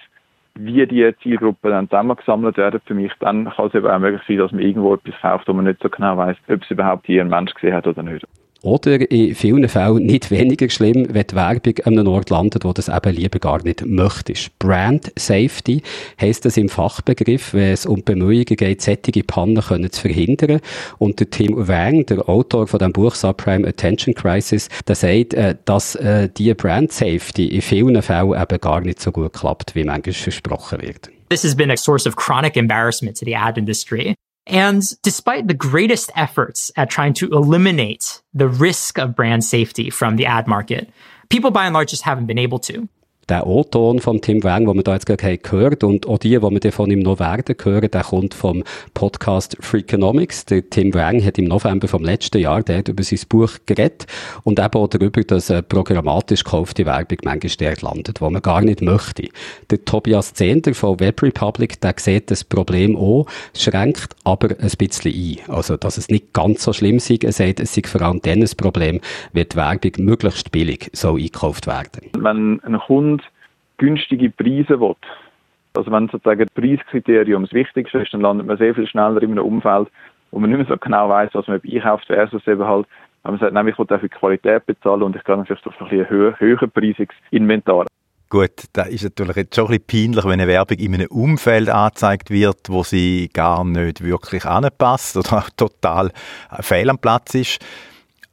wie 0.59 0.87
die 0.87 1.15
Zielgruppen 1.23 1.71
dann 1.71 1.89
zusammengesammelt 1.89 2.57
werden 2.57 2.81
für 2.85 2.95
mich, 2.95 3.13
dann 3.21 3.51
kann 3.51 3.67
es 3.67 3.75
eben 3.75 3.87
auch 3.87 3.99
möglich 3.99 4.23
sein, 4.27 4.39
dass 4.39 4.53
man 4.53 4.63
irgendwo 4.63 4.95
etwas 4.95 5.15
kauft, 5.21 5.49
wo 5.49 5.53
man 5.53 5.67
nicht 5.67 5.83
so 5.83 5.89
genau 5.89 6.17
weiß, 6.17 6.37
ob 6.49 6.63
es 6.63 6.71
überhaupt 6.71 7.07
hier 7.07 7.23
ein 7.23 7.29
Mensch 7.29 7.55
gesehen 7.55 7.75
hat 7.75 7.87
oder 7.87 8.03
nicht. 8.03 8.27
Oder 8.63 9.11
in 9.11 9.35
vielen 9.35 9.69
Fällen 9.69 10.07
nicht 10.07 10.31
weniger 10.31 10.69
schlimm, 10.69 11.07
wenn 11.11 11.27
die 11.27 11.35
Werbung 11.37 11.75
an 11.85 11.99
einem 11.99 12.09
Ort 12.09 12.31
landet, 12.31 12.65
wo 12.65 12.73
das 12.73 12.89
eben 12.89 13.15
lieber 13.15 13.39
gar 13.39 13.63
nicht 13.63 13.85
möchtest. 13.85 14.59
Brand 14.59 15.13
Safety 15.17 15.83
heisst 16.21 16.45
das 16.45 16.57
im 16.57 16.69
Fachbegriff, 16.69 17.55
wenn 17.55 17.73
es 17.73 17.87
um 17.87 18.03
Bemühungen 18.03 18.45
geht, 18.45 18.83
sättige 18.83 19.23
Pannen 19.23 19.63
können 19.63 19.91
zu 19.91 20.01
verhindern. 20.03 20.61
Und 20.99 21.21
der 21.21 21.31
Tim 21.31 21.69
Wang, 21.69 22.07
der 22.07 22.29
Autor 22.29 22.67
von 22.67 22.79
dem 22.79 22.93
Buch 22.93 23.15
Subprime 23.15 23.69
Attention 23.69 24.15
Crisis, 24.15 24.69
der 24.89 24.95
sagt, 24.95 25.35
äh, 25.35 25.55
dass 25.65 25.95
äh, 25.97 26.29
die 26.29 26.53
Brand 26.55 26.93
Safety 26.93 27.49
in 27.49 27.63
vielen 27.63 28.01
Fällen 28.03 28.41
eben 28.41 28.61
gar 28.61 28.81
nicht 28.81 29.01
so 29.01 29.13
gut 29.13 29.33
klappt, 29.33 29.75
wie 29.75 29.85
manchmal 29.85 30.15
versprochen 30.15 30.83
wird. 30.83 31.11
This 31.29 31.45
has 31.45 31.55
been 31.57 31.71
a 31.71 31.77
source 31.77 32.07
of 32.07 32.15
chronic 32.17 32.57
embarrassment 32.57 33.19
to 33.19 33.25
the 33.25 33.35
ad 33.35 33.59
industry. 33.59 34.15
And 34.47 34.83
despite 35.03 35.49
the 35.49 35.55
greatest 35.55 36.11
efforts 36.15 36.71
at 36.77 36.91
trying 36.91 37.15
to 37.15 37.29
eliminate 37.31 38.23
the 38.33 38.49
risk 38.49 38.99
of 38.99 39.17
brand 39.17 39.45
safety 39.45 39.91
from 39.91 40.17
the 40.17 40.27
ad 40.27 40.47
market, 40.47 40.89
people 41.29 41.51
by 41.51 41.65
and 41.65 41.75
large 41.75 41.91
just 41.91 42.03
haven't 42.03 42.27
been 42.27 42.39
able 42.39 42.61
to. 42.61 42.89
Der 43.29 43.47
O-Ton 43.47 43.99
von 43.99 44.21
Tim 44.21 44.45
Wang, 44.45 44.67
den 44.67 44.77
wir 44.77 44.83
da 44.85 44.95
jetzt 44.95 45.07
gerade 45.07 45.39
gehört 45.39 45.83
und 45.83 46.07
auch 46.07 46.19
die, 46.19 46.39
die 46.39 46.41
wir 46.41 46.73
von 46.73 46.91
ihm 46.91 47.01
noch 47.01 47.19
werden 47.19 47.57
hören, 47.61 47.91
der 47.91 48.05
kommt 48.05 48.35
vom 48.35 48.63
Podcast 48.95 49.57
Freakonomics. 49.61 50.45
Der 50.45 50.69
Tim 50.71 50.95
Wang 50.95 51.25
hat 51.25 51.37
im 51.39 51.47
November 51.47 51.89
vom 51.89 52.05
letzten 52.05 52.39
Jahr 52.39 52.63
der 52.63 52.87
über 52.87 53.03
sein 53.03 53.19
Buch 53.29 53.51
geredet 53.67 54.07
und 54.45 54.61
eben 54.61 54.75
auch 54.75 54.87
darüber, 54.87 55.23
dass 55.23 55.51
eine 55.51 55.63
programmatisch 55.65 56.45
gekaufte 56.45 56.87
Werbung 56.87 57.19
manchmal 57.25 57.53
dort 57.59 57.83
landet, 57.83 58.21
wo 58.21 58.31
man 58.31 58.43
gar 58.43 58.61
nicht 58.61 58.81
möchte. 58.81 59.29
Der 59.71 59.85
Tobias 59.85 60.35
Zehnder 60.35 60.75
von 60.75 61.01
Web 61.01 61.23
Republic, 61.23 61.81
der 61.81 61.95
sieht 61.97 62.31
das 62.31 62.45
Problem 62.45 62.97
auch, 62.97 63.27
schränkt 63.57 64.15
aber 64.23 64.51
ein 64.51 64.71
bisschen 64.79 65.13
ein. 65.13 65.39
Also, 65.53 65.77
dass 65.77 65.99
es 65.99 66.09
nicht 66.09 66.33
ganz 66.33 66.63
so 66.63 66.73
schlimm 66.73 67.01
sei. 67.01 67.19
Er 67.23 67.33
sagt, 67.33 67.59
es 67.59 67.75
sei 67.75 67.83
vor 67.85 68.03
allem 68.03 68.21
dann 68.23 68.41
ein 68.41 68.51
Problem, 68.57 69.01
wenn 69.33 69.49
die 69.49 69.57
Werbung 69.57 69.93
möglichst 69.99 70.53
billig 70.53 70.91
so 70.93 71.17
eingekauft 71.17 71.67
werden. 71.67 72.11
Wenn 72.19 72.61
ein 72.63 72.79
Kunde 72.79 73.16
günstige 73.79 74.31
Preise 74.31 74.81
will, 74.81 74.97
also 75.77 75.91
wenn 75.91 76.09
sozusagen 76.09 76.47
das 76.47 76.55
Preiskriterium 76.55 77.45
das 77.45 77.53
Wichtigste 77.53 77.99
ist, 77.99 78.13
dann 78.13 78.23
landet 78.23 78.47
man 78.47 78.57
sehr 78.57 78.75
viel 78.75 78.87
schneller 78.87 79.23
in 79.23 79.33
einem 79.33 79.45
Umfeld, 79.45 79.89
wo 80.31 80.39
man 80.39 80.51
nicht 80.51 80.59
mehr 80.59 80.67
so 80.67 80.77
genau 80.77 81.09
weiß, 81.09 81.31
was 81.35 81.47
man 81.47 81.61
einkauft, 81.63 82.07
versus 82.07 82.47
eben 82.47 82.65
halt, 82.65 82.87
wenn 83.23 83.33
man 83.33 83.41
sagt, 83.41 83.53
nein, 83.53 83.69
ich 83.69 83.79
will 83.79 83.87
dafür 83.87 84.09
Qualität 84.09 84.67
bezahlen 84.67 85.03
und 85.03 85.17
ich 85.17 85.23
dann 85.23 85.45
vielleicht 85.45 85.67
auf 85.67 85.81
ein 85.81 85.89
bisschen 85.89 86.09
höher, 86.09 86.39
höher 86.39 86.67
preisiges 86.67 87.17
Inventar. 87.31 87.87
Gut, 88.29 88.65
da 88.73 88.83
ist 88.83 89.05
natürlich 89.05 89.37
jetzt 89.37 89.55
schon 89.55 89.67
ein 89.67 89.81
bisschen 89.81 90.13
peinlich, 90.13 90.25
wenn 90.25 90.33
eine 90.33 90.49
Werbung 90.49 90.79
in 90.79 90.95
einem 90.95 91.07
Umfeld 91.09 91.69
angezeigt 91.69 92.31
wird, 92.31 92.69
wo 92.69 92.83
sie 92.83 93.29
gar 93.33 93.65
nicht 93.65 94.03
wirklich 94.03 94.45
anpasst 94.45 95.17
oder 95.17 95.45
total 95.57 96.11
fehl 96.61 96.91
am 96.91 96.99
Platz 96.99 97.35
ist. 97.35 97.65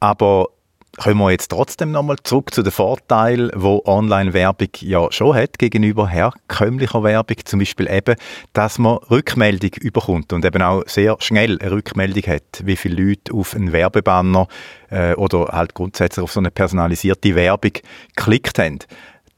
Aber 0.00 0.48
Kommen 0.96 1.18
wir 1.18 1.32
jetzt 1.32 1.48
trotzdem 1.48 1.90
nochmal 1.90 2.16
zurück 2.22 2.54
zu 2.54 2.62
den 2.62 2.70
Vorteilen, 2.70 3.50
wo 3.54 3.82
Online-Werbung 3.84 4.68
ja 4.80 5.10
schon 5.10 5.34
hat 5.34 5.58
gegenüber 5.58 6.06
herkömmlicher 6.08 7.02
Werbung. 7.02 7.36
Zum 7.44 7.58
Beispiel 7.58 7.90
eben, 7.90 8.14
dass 8.52 8.78
man 8.78 8.98
Rückmeldung 9.10 9.72
überkommt 9.80 10.32
und 10.32 10.44
eben 10.44 10.62
auch 10.62 10.84
sehr 10.86 11.16
schnell 11.18 11.58
eine 11.60 11.72
Rückmeldung 11.72 12.22
hat, 12.32 12.62
wie 12.62 12.76
viele 12.76 13.02
Leute 13.02 13.34
auf 13.34 13.56
einen 13.56 13.72
Werbebanner 13.72 14.46
äh, 14.90 15.14
oder 15.14 15.46
halt 15.46 15.74
grundsätzlich 15.74 16.22
auf 16.22 16.32
so 16.32 16.38
eine 16.38 16.52
personalisierte 16.52 17.34
Werbung 17.34 17.72
geklickt 18.14 18.60
haben. 18.60 18.78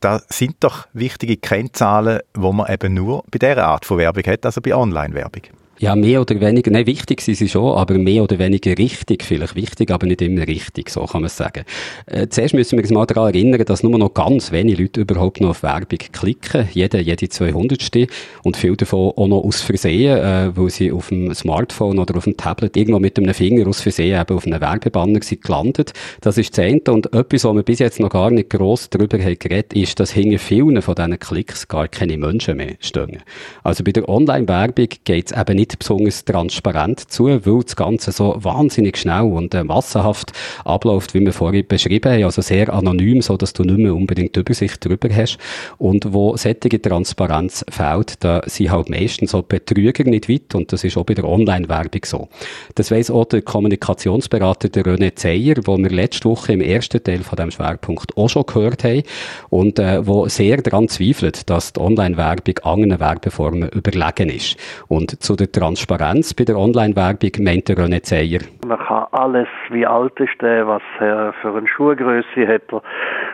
Das 0.00 0.26
sind 0.28 0.56
doch 0.60 0.86
wichtige 0.92 1.38
Kennzahlen, 1.38 2.20
wo 2.34 2.52
man 2.52 2.70
eben 2.70 2.92
nur 2.92 3.24
bei 3.30 3.38
dieser 3.38 3.66
Art 3.66 3.86
von 3.86 3.96
Werbung 3.96 4.24
hat, 4.24 4.44
also 4.44 4.60
bei 4.60 4.74
Online-Werbung. 4.74 5.42
Ja, 5.78 5.94
mehr 5.94 6.22
oder 6.22 6.40
weniger, 6.40 6.70
nein, 6.70 6.86
wichtig 6.86 7.20
sind 7.20 7.34
sie 7.34 7.50
schon, 7.50 7.76
aber 7.76 7.98
mehr 7.98 8.22
oder 8.22 8.38
weniger 8.38 8.78
richtig, 8.78 9.22
vielleicht 9.22 9.56
wichtig, 9.56 9.90
aber 9.90 10.06
nicht 10.06 10.22
immer 10.22 10.46
richtig, 10.46 10.88
so 10.88 11.04
kann 11.04 11.20
man 11.20 11.28
sagen. 11.28 11.64
Äh, 12.06 12.28
zuerst 12.28 12.54
müssen 12.54 12.78
wir 12.78 12.84
uns 12.84 12.90
mal 12.92 13.04
daran 13.04 13.34
erinnern, 13.34 13.62
dass 13.62 13.82
nur 13.82 13.98
noch 13.98 14.14
ganz 14.14 14.52
wenige 14.52 14.82
Leute 14.82 15.02
überhaupt 15.02 15.42
noch 15.42 15.50
auf 15.50 15.62
Werbung 15.62 15.98
klicken, 16.12 16.66
jede, 16.72 16.98
jede 17.00 17.28
200. 17.28 18.08
und 18.42 18.56
viele 18.56 18.76
davon 18.78 19.12
auch 19.16 19.26
noch 19.26 19.44
aus 19.44 19.60
Versehen, 19.60 20.16
äh, 20.16 20.56
weil 20.56 20.70
sie 20.70 20.90
auf 20.90 21.10
dem 21.10 21.34
Smartphone 21.34 21.98
oder 21.98 22.16
auf 22.16 22.24
dem 22.24 22.38
Tablet 22.38 22.74
irgendwo 22.74 22.98
mit 22.98 23.18
einem 23.18 23.34
Finger 23.34 23.68
aus 23.68 23.82
Versehen 23.82 24.18
eben 24.18 24.34
auf 24.34 24.46
einem 24.46 24.62
Werbebanner 24.62 25.20
sind 25.22 25.42
gelandet. 25.42 25.92
Das 26.22 26.38
ist 26.38 26.56
das. 26.56 26.72
Und 26.88 27.12
etwas, 27.12 27.44
was 27.44 27.54
wir 27.54 27.62
bis 27.62 27.80
jetzt 27.80 28.00
noch 28.00 28.08
gar 28.08 28.30
nicht 28.30 28.48
gross 28.48 28.88
darüber 28.88 29.18
haben 29.18 29.38
geredet, 29.38 29.74
ist, 29.74 30.00
dass 30.00 30.12
hinter 30.12 30.38
vielen 30.38 30.80
von 30.80 30.94
diesen 30.94 31.18
Klicks 31.18 31.68
gar 31.68 31.86
keine 31.86 32.16
Menschen 32.16 32.56
mehr 32.56 32.76
stehen. 32.80 33.22
Also 33.62 33.84
bei 33.84 33.92
der 33.92 34.08
Online-Werbung 34.08 34.88
geht 35.04 35.30
es 35.30 35.38
eben 35.38 35.56
nicht 35.56 35.65
nicht 35.66 35.78
besonders 35.78 36.24
transparent 36.24 37.10
zu, 37.10 37.26
weil 37.26 37.62
das 37.62 37.76
Ganze 37.76 38.12
so 38.12 38.36
wahnsinnig 38.38 38.96
schnell 38.96 39.22
und 39.22 39.54
äh, 39.54 39.64
massenhaft 39.64 40.32
abläuft, 40.64 41.14
wie 41.14 41.20
wir 41.20 41.32
vorhin 41.32 41.66
beschrieben 41.66 42.12
haben, 42.12 42.24
also 42.24 42.42
sehr 42.42 42.72
anonym, 42.72 43.22
so 43.22 43.36
dass 43.36 43.52
du 43.52 43.62
nicht 43.62 43.78
mehr 43.78 43.94
unbedingt 43.94 44.36
Übersicht 44.36 44.84
darüber 44.84 45.08
hast. 45.14 45.38
Und 45.78 46.12
wo 46.12 46.36
sättige 46.36 46.80
Transparenz 46.80 47.64
fehlt, 47.68 48.24
da 48.24 48.42
sind 48.46 48.70
halt 48.70 48.88
meistens 48.88 49.32
so 49.32 49.42
Betrüger 49.42 50.04
nicht 50.04 50.28
weit 50.28 50.54
und 50.54 50.72
das 50.72 50.84
ist 50.84 50.96
auch 50.96 51.04
bei 51.04 51.14
der 51.14 51.24
Online-Werbung 51.24 52.02
so. 52.04 52.28
Das 52.74 52.90
weiss 52.90 53.10
auch 53.10 53.24
der 53.26 53.42
Kommunikationsberater 53.42 54.68
der 54.68 54.84
René 54.84 55.14
Zeyer, 55.14 55.56
wo 55.64 55.76
wir 55.78 55.90
letzte 55.90 56.28
Woche 56.28 56.52
im 56.52 56.60
ersten 56.60 57.02
Teil 57.02 57.20
von 57.20 57.36
dem 57.36 57.50
Schwerpunkt 57.50 58.16
auch 58.16 58.28
schon 58.28 58.46
gehört 58.46 58.84
haben 58.84 59.02
und 59.50 59.78
äh, 59.78 60.06
wo 60.06 60.28
sehr 60.28 60.58
daran 60.58 60.88
zweifelt, 60.88 61.48
dass 61.50 61.72
die 61.72 61.80
Online-Werbung 61.80 62.58
anderen 62.62 63.00
Werbeformen 63.00 63.68
überlegen 63.70 64.28
ist. 64.28 64.56
Und 64.88 65.22
zu 65.22 65.36
der 65.36 65.50
Transparenz 65.56 66.34
bei 66.34 66.44
der 66.44 66.56
Online-Werbung, 66.58 67.30
meint 67.40 67.68
der 67.68 67.76
René 67.76 68.02
Zeyer. 68.02 68.40
Man 68.66 68.78
kann 68.78 69.06
alles, 69.12 69.48
wie 69.70 69.86
alt 69.86 70.18
ist 70.20 70.40
der, 70.42 70.66
was 70.66 70.82
er 71.00 71.32
für 71.40 71.56
eine 71.56 71.66
Schuhgröße 71.66 72.46
hat 72.46 72.82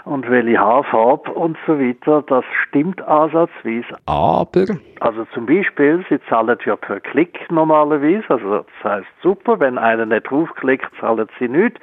und 0.05 0.31
welche 0.31 0.59
Haarfarbe 0.59 1.33
und 1.33 1.57
so 1.66 1.79
weiter, 1.79 2.23
das 2.29 2.45
stimmt 2.68 3.03
ansatzweise. 3.03 3.97
Aber? 4.07 4.66
Also 5.01 5.25
zum 5.35 5.47
Beispiel, 5.47 6.05
sie 6.09 6.20
zahlen 6.29 6.57
ja 6.64 6.77
per 6.77 7.01
Klick 7.01 7.51
normalerweise, 7.51 8.25
also 8.29 8.59
das 8.59 8.85
heißt 8.85 9.09
super, 9.20 9.59
wenn 9.59 9.77
einer 9.77 10.07
nicht 10.07 10.31
draufklickt, 10.31 10.91
zahlen 11.01 11.27
sie 11.41 11.49
nichts. 11.49 11.81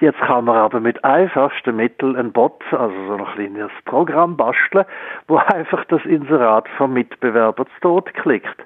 Jetzt 0.00 0.18
kann 0.20 0.46
man 0.46 0.56
aber 0.56 0.80
mit 0.80 1.04
einfachsten 1.04 1.76
Mitteln 1.76 2.16
ein 2.16 2.32
Bot, 2.32 2.62
also 2.70 2.94
so 3.06 3.14
ein 3.16 3.26
kleines 3.34 3.70
Programm 3.84 4.36
basteln, 4.36 4.86
wo 5.28 5.36
einfach 5.54 5.84
das 5.86 6.04
Inserat 6.06 6.68
vom 6.78 6.94
Mitbewerber 6.94 7.66
zu 7.66 7.80
Tod 7.82 8.14
klickt. 8.14 8.64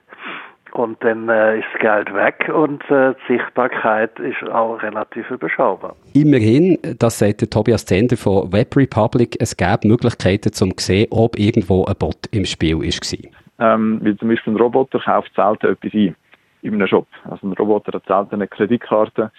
Und 0.73 1.03
dann 1.03 1.29
äh, 1.29 1.59
ist 1.59 1.67
das 1.73 1.81
Geld 1.81 2.15
weg 2.15 2.51
und 2.55 2.83
äh, 2.91 3.15
die 3.29 3.35
Sichtbarkeit 3.35 4.19
ist 4.19 4.43
auch 4.51 4.77
relativ 4.83 5.31
überschaubar. 5.31 5.97
Immerhin, 6.15 6.79
das 6.99 7.19
sagt 7.19 7.41
der 7.41 7.51
Tobias 7.51 7.87
Zender 7.87 8.17
von 8.17 8.53
Web 8.53 8.77
Republic, 8.77 9.37
es 9.41 9.57
gäbe 9.57 9.89
Möglichkeiten 9.89 10.53
zum 10.53 10.73
sehen, 10.77 11.09
ob 11.11 11.39
irgendwo 11.39 11.85
ein 11.87 11.97
Bot 11.97 12.27
im 12.33 12.45
Spiel 12.45 12.79
war. 12.79 12.85
Ähm, 13.61 14.01
weil 14.03 14.17
zum 14.19 14.29
Beispiel 14.29 14.53
ein 14.53 14.57
Roboter 14.57 15.01
kauft 15.01 15.35
selten 15.35 15.67
etwas 15.73 15.93
ein 15.93 16.15
in 16.63 16.75
einem 16.75 16.87
Shop. 16.87 17.07
Also 17.25 17.47
ein 17.47 17.53
Roboter 17.55 17.93
hat 17.93 18.07
selten 18.07 18.35
eine 18.35 18.49
Kreditkarte 18.49 19.31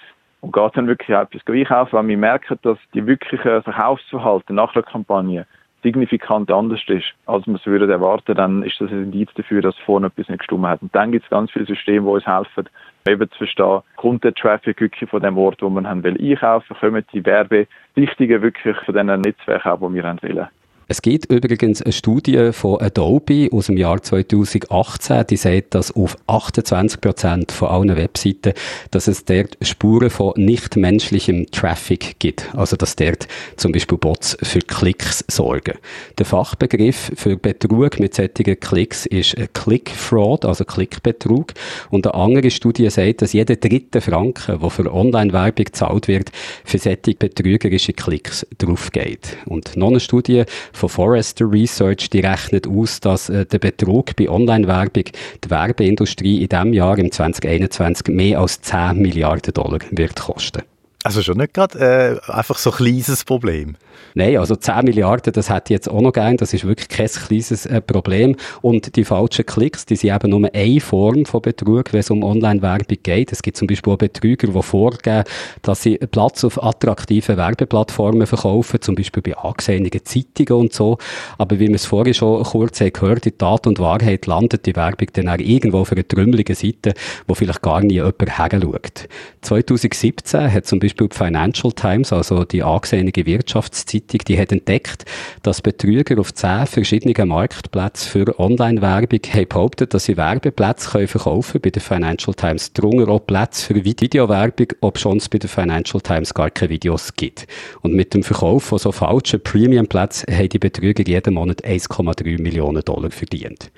und 0.42 0.54
geht 0.54 0.72
dann 0.76 0.88
wirklich 0.88 1.10
etwas 1.10 1.42
einkaufen, 1.48 1.94
weil 1.94 2.08
wir 2.08 2.18
merken, 2.18 2.58
dass 2.64 2.78
die 2.94 3.06
wirkliche 3.06 3.62
Verkaufsverhalten 3.62 4.56
nach 4.56 4.74
der 4.74 4.84
Kampagne 4.84 5.46
signifikant 5.82 6.52
anders 6.52 6.82
ist, 6.88 7.14
als 7.26 7.46
man 7.48 7.56
es 7.56 7.66
würde 7.66 7.92
erwarten, 7.92 8.36
dann 8.36 8.64
ist 8.64 8.80
das 8.80 8.92
ein 8.92 9.04
Indiz 9.04 9.30
dafür, 9.36 9.62
dass 9.62 9.78
vorne 9.86 10.08
etwas 10.08 10.28
nicht 10.28 10.40
gestimmt 10.40 10.66
hat. 10.66 10.82
Und 10.82 10.94
dann 10.94 11.12
gibt 11.12 11.24
es 11.26 11.30
ganz 11.30 11.52
viele 11.52 11.66
Systeme, 11.66 12.02
die 12.02 12.14
uns 12.14 12.26
helfen, 12.26 12.70
eben 13.08 13.30
zu 13.32 13.38
verstehen, 13.38 13.82
kommt 13.96 14.24
der 14.24 14.34
Traffic 14.34 14.80
wirklich 14.82 15.10
von 15.10 15.22
dem 15.22 15.38
Ort, 15.38 15.62
wo 15.62 15.70
man 15.70 15.88
haben 15.88 16.04
will 16.04 16.18
einkaufen, 16.20 16.76
kommen 16.80 17.04
die 17.14 17.26
Werbedichtungen 17.26 18.42
wirklich 18.42 18.78
von 18.86 18.94
diesen 18.94 19.22
Netzwerken 19.22 19.80
die 19.80 19.94
wir 19.96 20.04
haben 20.04 20.22
wollen. 20.22 20.48
Es 20.92 21.04
gibt 21.04 21.32
übrigens 21.32 21.84
eine 21.84 21.94
Studie 21.94 22.50
von 22.52 22.82
Adobe 22.82 23.50
aus 23.52 23.68
dem 23.68 23.78
Jahr 23.78 24.02
2018, 24.02 25.28
die 25.30 25.38
sagt, 25.38 25.76
dass 25.76 25.96
auf 25.96 26.18
28 26.26 27.00
Prozent 27.00 27.52
von 27.52 27.68
allen 27.68 27.96
Webseiten, 27.96 28.54
dass 28.90 29.08
es 29.08 29.24
dort 29.24 29.56
Spuren 29.62 30.10
von 30.10 30.34
nichtmenschlichem 30.36 31.52
Traffic 31.52 32.16
gibt. 32.18 32.50
Also, 32.56 32.76
dass 32.76 32.96
dort 32.96 33.28
zum 33.56 33.72
Beispiel 33.72 34.00
Bots 34.00 34.36
für 34.42 34.62
Klicks 34.62 35.24
sorgen. 35.28 35.76
Der 36.18 36.26
Fachbegriff 36.26 37.12
für 37.16 37.38
Betrug 37.38 38.00
mit 38.00 38.16
solchen 38.16 38.60
Klicks 38.60 39.06
ist 39.06 39.36
Click 39.54 39.92
Fraud, 39.92 40.44
also 40.44 40.66
Klickbetrug. 40.66 41.54
Und 41.92 42.08
eine 42.08 42.16
andere 42.16 42.50
Studie 42.50 42.90
sagt, 42.90 43.22
dass 43.22 43.34
jeder 43.34 43.58
dritte 43.58 44.02
Franken, 44.02 44.60
der 44.60 44.70
für 44.72 44.92
Online-Werbung 44.92 45.66
gezahlt 45.66 46.08
wird, 46.08 46.32
für 46.66 46.80
solche 46.80 47.14
betrügerische 47.14 47.94
Klicks 47.94 48.48
draufgeht. 48.58 49.38
Und 49.46 49.78
noch 49.78 49.90
eine 49.90 50.00
Studie 50.00 50.46
von 50.80 50.90
Forrester 50.90 51.52
Research, 51.52 52.10
die 52.10 52.22
rechnet 52.22 52.66
aus, 52.66 53.00
dass 53.02 53.30
äh, 53.30 53.46
der 53.46 53.60
Betrug 53.60 54.16
bei 54.16 54.30
Online-Werbung 54.30 55.04
die 55.44 55.50
Werbeindustrie 55.50 56.42
in 56.42 56.50
diesem 56.50 56.74
Jahr, 56.74 56.98
im 56.98 57.12
2021, 57.12 58.08
mehr 58.08 58.40
als 58.40 58.62
10 58.62 58.98
Milliarden 58.98 59.54
Dollar 59.54 59.80
wird 59.92 60.16
kosten. 60.16 60.64
Also 61.02 61.22
schon 61.22 61.38
nicht 61.38 61.54
gerade 61.54 62.20
äh, 62.28 62.32
einfach 62.32 62.58
so 62.58 62.72
ein 62.72 62.78
kleines 62.78 63.24
Problem. 63.24 63.78
Nein, 64.16 64.38
also 64.38 64.56
10 64.58 64.84
Milliarden, 64.84 65.32
das 65.32 65.50
ich 65.50 65.70
jetzt 65.70 65.89
auch 65.89 66.02
noch 66.02 66.12
gern. 66.12 66.36
Das 66.36 66.54
ist 66.54 66.66
wirklich 66.66 66.89
kein 66.89 67.08
kleines 67.08 67.66
äh, 67.66 67.80
Problem. 67.80 68.36
Und 68.62 68.97
die 68.97 69.06
falschen 69.06 69.45
Klicks, 69.45 69.86
die 69.86 69.95
sind 69.95 70.14
eben 70.14 70.32
nur 70.32 70.50
eine 70.54 70.80
Form 70.82 71.26
von 71.26 71.41
Betrug, 71.41 71.93
wenn 71.93 72.02
es 72.02 72.10
um 72.10 72.24
Online-Werbung 72.24 72.97
geht. 73.02 73.32
Es 73.32 73.41
gibt 73.41 73.56
zum 73.56 73.68
Beispiel 73.68 73.93
auch 73.93 73.97
Betrüger, 73.97 74.47
die 74.47 74.62
vorgeben, 74.62 75.24
dass 75.62 75.84
sie 75.84 75.97
Platz 75.97 76.43
auf 76.43 76.62
attraktiven 76.62 77.38
Werbeplattformen 77.38 78.28
verkaufen, 78.28 78.82
zum 78.82 78.95
Beispiel 78.95 79.24
bei 79.24 79.38
angesehenen 79.38 79.91
Zeitungen 80.04 80.64
und 80.64 80.74
so. 80.74 80.97
Aber 81.38 81.60
wie 81.60 81.68
wir 81.70 81.76
es 81.76 81.86
vorhin 81.86 82.14
schon 82.14 82.43
kurz 82.43 82.82
haben 82.82 82.91
gehört, 82.91 83.26
in 83.26 83.38
Tat 83.38 83.68
und 83.68 83.80
Wahrheit 83.80 84.26
landet 84.26 84.66
die 84.66 84.76
Werbung 84.76 85.08
dann 85.14 85.30
auch 85.30 85.38
irgendwo 85.38 85.80
auf 85.80 85.93
einer 85.93 86.06
trümmeligen 86.06 86.56
Seite, 86.56 86.93
wo 87.26 87.36
vielleicht 87.36 87.62
gar 87.62 87.80
nie 87.80 87.93
jemand 87.95 88.38
herschaut. 88.38 89.08
2017 89.41 90.52
hat 90.52 90.66
zum 90.66 90.80
Beispiel 90.80 90.89
die 90.96 91.08
Financial 91.12 91.72
Times, 91.72 92.14
also 92.14 92.44
die 92.44 92.64
angesehene 92.64 93.12
Wirtschaftszeitung, 93.14 94.00
Zeitung, 94.10 94.22
die 94.28 94.40
hat 94.40 94.52
entdeckt, 94.52 95.06
dass 95.44 95.62
Betrüger 95.62 96.20
auf 96.20 96.34
zehn 96.34 96.66
verschiedenen 96.68 97.30
Marktplätzen 97.30 98.10
für 98.12 98.40
Online-Werbung 98.40 99.20
behauptet, 99.50 99.94
dass 99.94 100.06
sie 100.06 100.18
Werbeplätze 100.18 100.90
können 100.90 101.62
bei 101.62 101.70
der 101.70 101.82
Financial 101.82 102.34
Times. 102.34 102.74
Darunter 102.74 103.10
auch 103.10 103.26
Plätze 103.26 103.66
für 103.66 103.84
Videowerbung, 103.84 104.68
ob 104.82 104.98
schon 104.98 105.18
es 105.18 105.30
bei 105.30 105.38
der 105.38 105.50
Financial 105.50 106.02
Times 106.02 106.34
gar 106.34 106.50
keine 106.50 106.70
Videos 106.70 107.14
gibt. 107.16 107.48
Und 107.82 107.94
mit 107.94 108.14
dem 108.14 108.24
Verkauf 108.24 108.64
von 108.64 108.80
so 108.80 108.92
falschen 108.92 109.42
Premium-Plätzen 109.42 110.36
haben 110.36 110.50
die 110.50 110.60
Betrüger 110.60 111.04
jeden 111.06 111.34
Monat 111.34 111.64
1,3 111.64 112.42
Millionen 112.42 112.84
Dollar 112.84 113.12
verdient. 113.12 113.72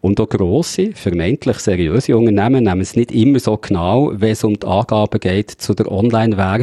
Und 0.00 0.20
auch 0.20 0.28
grosse, 0.28 0.92
vermeintlich 0.92 1.58
seriöse 1.58 2.16
Unternehmen 2.16 2.64
nehmen 2.64 2.80
es 2.80 2.96
nicht 2.96 3.12
immer 3.12 3.38
so 3.38 3.56
genau, 3.56 4.12
wenn 4.14 4.32
es 4.32 4.44
um 4.44 4.58
die 4.58 4.66
Angaben 4.66 5.20
geht 5.20 5.50
zu 5.50 5.74
der 5.74 5.90
Online-Werbung. 5.90 6.57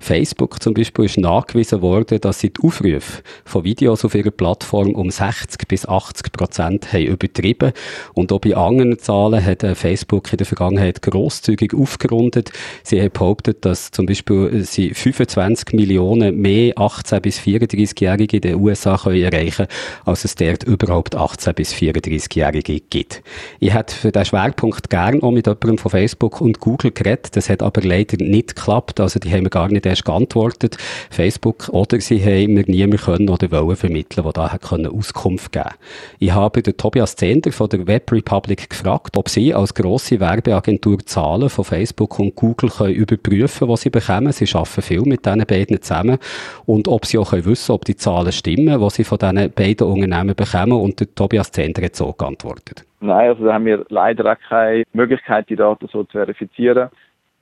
Facebook 0.00 0.62
zum 0.62 0.74
Beispiel 0.74 1.06
ist 1.06 1.18
nachgewiesen 1.18 1.82
worden, 1.82 2.20
dass 2.20 2.40
sie 2.40 2.50
die 2.50 2.62
Aufrufe 2.62 3.22
von 3.44 3.64
Videos 3.64 4.04
auf 4.04 4.14
ihrer 4.14 4.30
Plattform 4.30 4.94
um 4.94 5.10
60 5.10 5.66
bis 5.68 5.86
80 5.86 6.32
Prozent 6.32 6.92
haben 6.92 7.06
übertrieben. 7.06 7.72
Und 8.14 8.32
auch 8.32 8.40
bei 8.40 8.56
anderen 8.56 8.98
Zahlen 8.98 9.44
hat 9.44 9.62
äh, 9.62 9.74
Facebook 9.74 10.32
in 10.32 10.38
der 10.38 10.46
Vergangenheit 10.46 11.02
grosszügig 11.02 11.74
aufgerundet. 11.74 12.52
Sie 12.82 13.00
haben 13.00 13.10
behauptet, 13.10 13.64
dass 13.64 13.90
zum 13.90 14.06
Beispiel 14.06 14.50
äh, 14.52 14.60
sie 14.62 14.94
25 14.94 15.72
Millionen 15.72 16.40
mehr 16.40 16.72
18 16.76 17.22
bis 17.22 17.38
34-Jährige 17.40 18.36
in 18.36 18.42
den 18.42 18.54
USA 18.56 18.96
können 18.96 19.22
erreichen 19.22 19.66
als 20.04 20.24
es 20.24 20.34
dort 20.34 20.64
überhaupt 20.64 21.14
18 21.14 21.54
bis 21.54 21.72
34-Jährige 21.72 22.80
gibt. 22.80 23.22
Ich 23.60 23.74
hätte 23.74 23.94
für 23.94 24.12
diesen 24.12 24.26
Schwerpunkt 24.26 24.90
gern 24.90 25.22
auch 25.22 25.30
mit 25.30 25.46
jemandem 25.46 25.78
von 25.78 25.90
Facebook 25.90 26.40
und 26.40 26.60
Google 26.60 26.92
geredet. 26.92 27.36
Das 27.36 27.48
hat 27.48 27.62
aber 27.62 27.82
leider 27.82 28.22
nicht 28.22 28.56
geklappt. 28.56 29.00
Also 29.00 29.18
die 29.24 29.32
haben 29.32 29.42
mir 29.42 29.50
gar 29.50 29.68
nicht 29.68 29.86
erst 29.86 30.04
geantwortet. 30.04 30.76
Facebook 31.10 31.68
oder 31.70 32.00
sie 32.00 32.22
haben 32.22 32.54
mir 32.54 32.64
niemand 32.66 33.02
können 33.02 33.28
oder 33.28 33.50
wollen 33.50 33.76
vermitteln, 33.76 34.22
der 34.24 34.32
da 34.32 34.52
hat 34.52 34.62
können 34.62 34.86
Auskunft 34.86 35.52
geben 35.52 35.70
Ich 36.18 36.32
habe 36.32 36.62
den 36.62 36.76
Tobias 36.76 37.16
Zender 37.16 37.52
von 37.52 37.68
der 37.68 37.86
Web 37.86 38.12
Republic 38.12 38.70
gefragt, 38.70 39.16
ob 39.16 39.28
sie 39.28 39.54
als 39.54 39.74
grosse 39.74 40.20
Werbeagentur 40.20 40.98
Zahlen 41.04 41.48
von 41.48 41.64
Facebook 41.64 42.18
und 42.18 42.34
Google 42.34 42.70
können 42.70 42.94
überprüfen 42.94 43.68
was 43.68 43.82
sie 43.82 43.90
bekommen. 43.90 44.32
Sie 44.32 44.46
arbeiten 44.54 44.82
viel 44.82 45.02
mit 45.02 45.26
diesen 45.26 45.46
beiden 45.46 45.80
zusammen. 45.80 46.18
Und 46.66 46.88
ob 46.88 47.06
sie 47.06 47.18
auch 47.18 47.30
können 47.30 47.46
wissen 47.46 47.72
ob 47.72 47.84
die 47.84 47.96
Zahlen 47.96 48.32
stimmen, 48.32 48.80
was 48.80 48.94
sie 48.94 49.04
von 49.04 49.18
diesen 49.18 49.50
beiden 49.52 49.86
Unternehmen 49.86 50.34
bekommen. 50.34 50.72
Und 50.72 51.00
der 51.00 51.14
Tobias 51.14 51.50
Zender 51.50 51.82
hat 51.82 51.96
so 51.96 52.12
geantwortet. 52.12 52.84
Nein, 53.00 53.28
also 53.28 53.44
da 53.44 53.54
haben 53.54 53.66
wir 53.66 53.84
leider 53.88 54.32
auch 54.32 54.38
keine 54.48 54.84
Möglichkeit, 54.92 55.48
die 55.50 55.56
Daten 55.56 55.88
so 55.92 56.04
zu 56.04 56.12
verifizieren. 56.12 56.88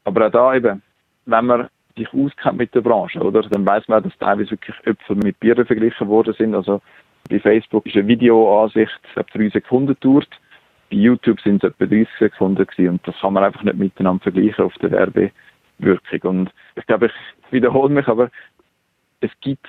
Aber 0.05 0.27
auch 0.27 0.31
da 0.31 0.55
eben, 0.55 0.83
wenn 1.27 1.47
man 1.47 1.69
sich 1.97 2.13
auskennt 2.13 2.59
mit 2.59 2.75
der 2.75 2.81
Branche, 2.81 3.21
oder? 3.21 3.43
Dann 3.43 3.67
weiß 3.67 3.89
man, 3.89 4.03
dass 4.03 4.17
teilweise 4.19 4.53
wirklich 4.53 4.77
Äpfel 4.85 5.17
mit 5.17 5.39
Bieren 5.41 5.67
verglichen 5.67 6.09
worden 6.09 6.35
sind. 6.35 6.55
Also 6.55 6.81
bei 7.29 7.39
Facebook 7.39 7.87
ist 7.87 7.97
eine 7.97 8.07
Videoansicht 8.07 9.01
ab 9.17 9.27
drei 9.33 9.49
Sekunden 9.51 9.97
dauert. 10.01 10.29
Bei 10.91 10.97
YouTube 10.97 11.41
sind 11.41 11.63
es 11.63 11.71
etwa 11.71 11.87
30 11.87 12.09
Sekunden 12.19 12.67
gewesen. 12.67 12.91
und 12.91 13.09
das 13.09 13.19
kann 13.21 13.35
man 13.35 13.45
einfach 13.45 13.63
nicht 13.63 13.77
miteinander 13.77 14.23
vergleichen 14.23 14.65
auf 14.65 14.75
der 14.75 14.91
Werbewirkung. 14.91 16.21
Und 16.23 16.51
ich 16.77 16.87
glaube, 16.87 17.07
ich 17.07 17.53
wiederhole 17.53 17.93
mich, 17.93 18.09
aber 18.09 18.31
es 19.21 19.31
gibt 19.41 19.67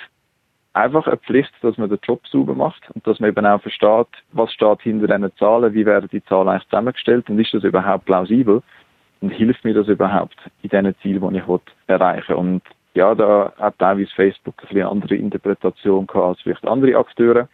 einfach 0.73 1.05
eine 1.07 1.17
Pflicht, 1.17 1.53
dass 1.61 1.77
man 1.77 1.89
den 1.89 1.99
Job 2.01 2.25
sauber 2.27 2.55
macht 2.55 2.89
und 2.91 3.05
dass 3.05 3.19
man 3.19 3.29
eben 3.29 3.45
auch 3.45 3.61
versteht, 3.61 4.07
was 4.31 4.51
steht 4.51 4.81
hinter 4.81 5.07
diesen 5.07 5.35
Zahlen, 5.37 5.73
wie 5.73 5.85
werden 5.85 6.09
die 6.11 6.23
Zahlen 6.25 6.49
eigentlich 6.49 6.69
zusammengestellt 6.69 7.29
und 7.29 7.39
ist 7.39 7.53
das 7.53 7.63
überhaupt 7.63 8.05
plausibel 8.05 8.63
und 9.23 9.29
hilft 9.29 9.63
mir 9.63 9.73
das 9.73 9.87
überhaupt 9.87 10.35
in 10.63 10.69
diesen 10.69 10.95
Zielen, 10.99 11.33
die 11.33 11.37
ich 11.37 11.61
erreichen 11.87 12.27
will. 12.27 12.35
Und 12.35 12.61
ja, 12.93 13.15
da 13.15 13.53
hat 13.57 13.79
teilweise 13.79 14.11
Facebook 14.13 14.55
ein 14.57 14.67
bisschen 14.67 14.85
andere 14.85 15.15
Interpretation 15.15 16.05
gehabt 16.05 16.25
als 16.25 16.41
vielleicht 16.41 16.67
andere 16.67 16.97
Akteure. 16.97 17.47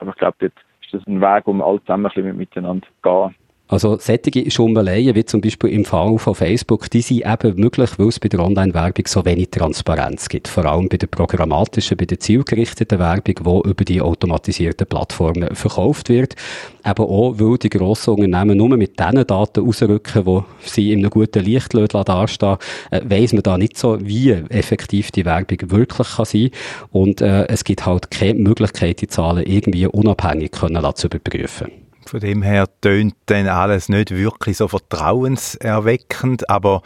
Aber 0.00 0.10
ich 0.10 0.16
glaube, 0.16 0.36
dort 0.40 0.54
ist 0.82 0.92
das 0.92 1.06
ein 1.06 1.20
Weg, 1.20 1.46
um 1.46 1.62
alle 1.62 1.80
zusammen 1.82 2.06
ein 2.06 2.12
bisschen 2.12 2.36
miteinander 2.36 2.84
zu 2.84 2.92
gehen. 3.02 3.34
Also 3.70 3.98
sättige 3.98 4.50
Schummeleien, 4.50 5.14
wie 5.14 5.26
zum 5.26 5.42
Beispiel 5.42 5.68
im 5.68 5.84
Fall 5.84 6.18
von 6.18 6.34
Facebook, 6.34 6.88
die 6.88 7.02
sind 7.02 7.26
eben 7.26 7.60
möglich, 7.60 7.90
weil 7.98 8.08
es 8.08 8.18
bei 8.18 8.30
der 8.30 8.40
Online-Werbung 8.40 9.06
so 9.06 9.26
wenig 9.26 9.50
Transparenz 9.50 10.30
gibt. 10.30 10.48
Vor 10.48 10.64
allem 10.64 10.88
bei 10.88 10.96
der 10.96 11.06
programmatischen, 11.06 11.98
bei 11.98 12.06
der 12.06 12.18
zielgerichteten 12.18 12.98
Werbung, 12.98 13.34
die 13.34 13.68
über 13.68 13.84
die 13.84 14.00
automatisierten 14.00 14.86
Plattformen 14.86 15.54
verkauft 15.54 16.08
wird. 16.08 16.34
Eben 16.82 17.04
auch, 17.04 17.34
weil 17.38 17.58
die 17.58 17.68
grossen 17.68 18.14
Unternehmen 18.14 18.56
nur 18.56 18.74
mit 18.74 18.98
diesen 18.98 19.26
Daten 19.26 19.60
rausrücken, 19.60 20.24
die 20.24 20.40
sie 20.62 20.92
in 20.94 21.00
einem 21.00 21.10
guten 21.10 21.44
Licht 21.44 21.74
dastehen, 21.74 22.56
äh, 22.90 23.02
weiss 23.04 23.34
man 23.34 23.42
da 23.42 23.58
nicht 23.58 23.76
so, 23.76 23.98
wie 24.00 24.30
effektiv 24.48 25.10
die 25.10 25.26
Werbung 25.26 25.58
wirklich 25.70 26.08
kann 26.08 26.24
sein 26.24 26.50
Und 26.90 27.20
äh, 27.20 27.46
es 27.48 27.64
gibt 27.64 27.84
halt 27.84 28.10
keine 28.10 28.38
Möglichkeit, 28.38 29.02
die 29.02 29.08
Zahlen 29.08 29.44
irgendwie 29.44 29.86
unabhängig 29.86 30.52
können 30.52 30.82
zu 30.94 31.08
überprüfen. 31.08 31.87
Von 32.08 32.20
dem 32.20 32.40
her 32.40 32.66
tönt 32.80 33.16
dann 33.26 33.48
alles 33.48 33.90
nicht 33.90 34.12
wirklich 34.12 34.56
so 34.56 34.66
vertrauenserweckend, 34.66 36.48
aber 36.48 36.80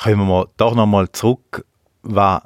kommen 0.00 0.28
wir 0.28 0.46
doch 0.56 0.76
nochmal 0.76 1.10
zurück, 1.10 1.64
was 2.02 2.42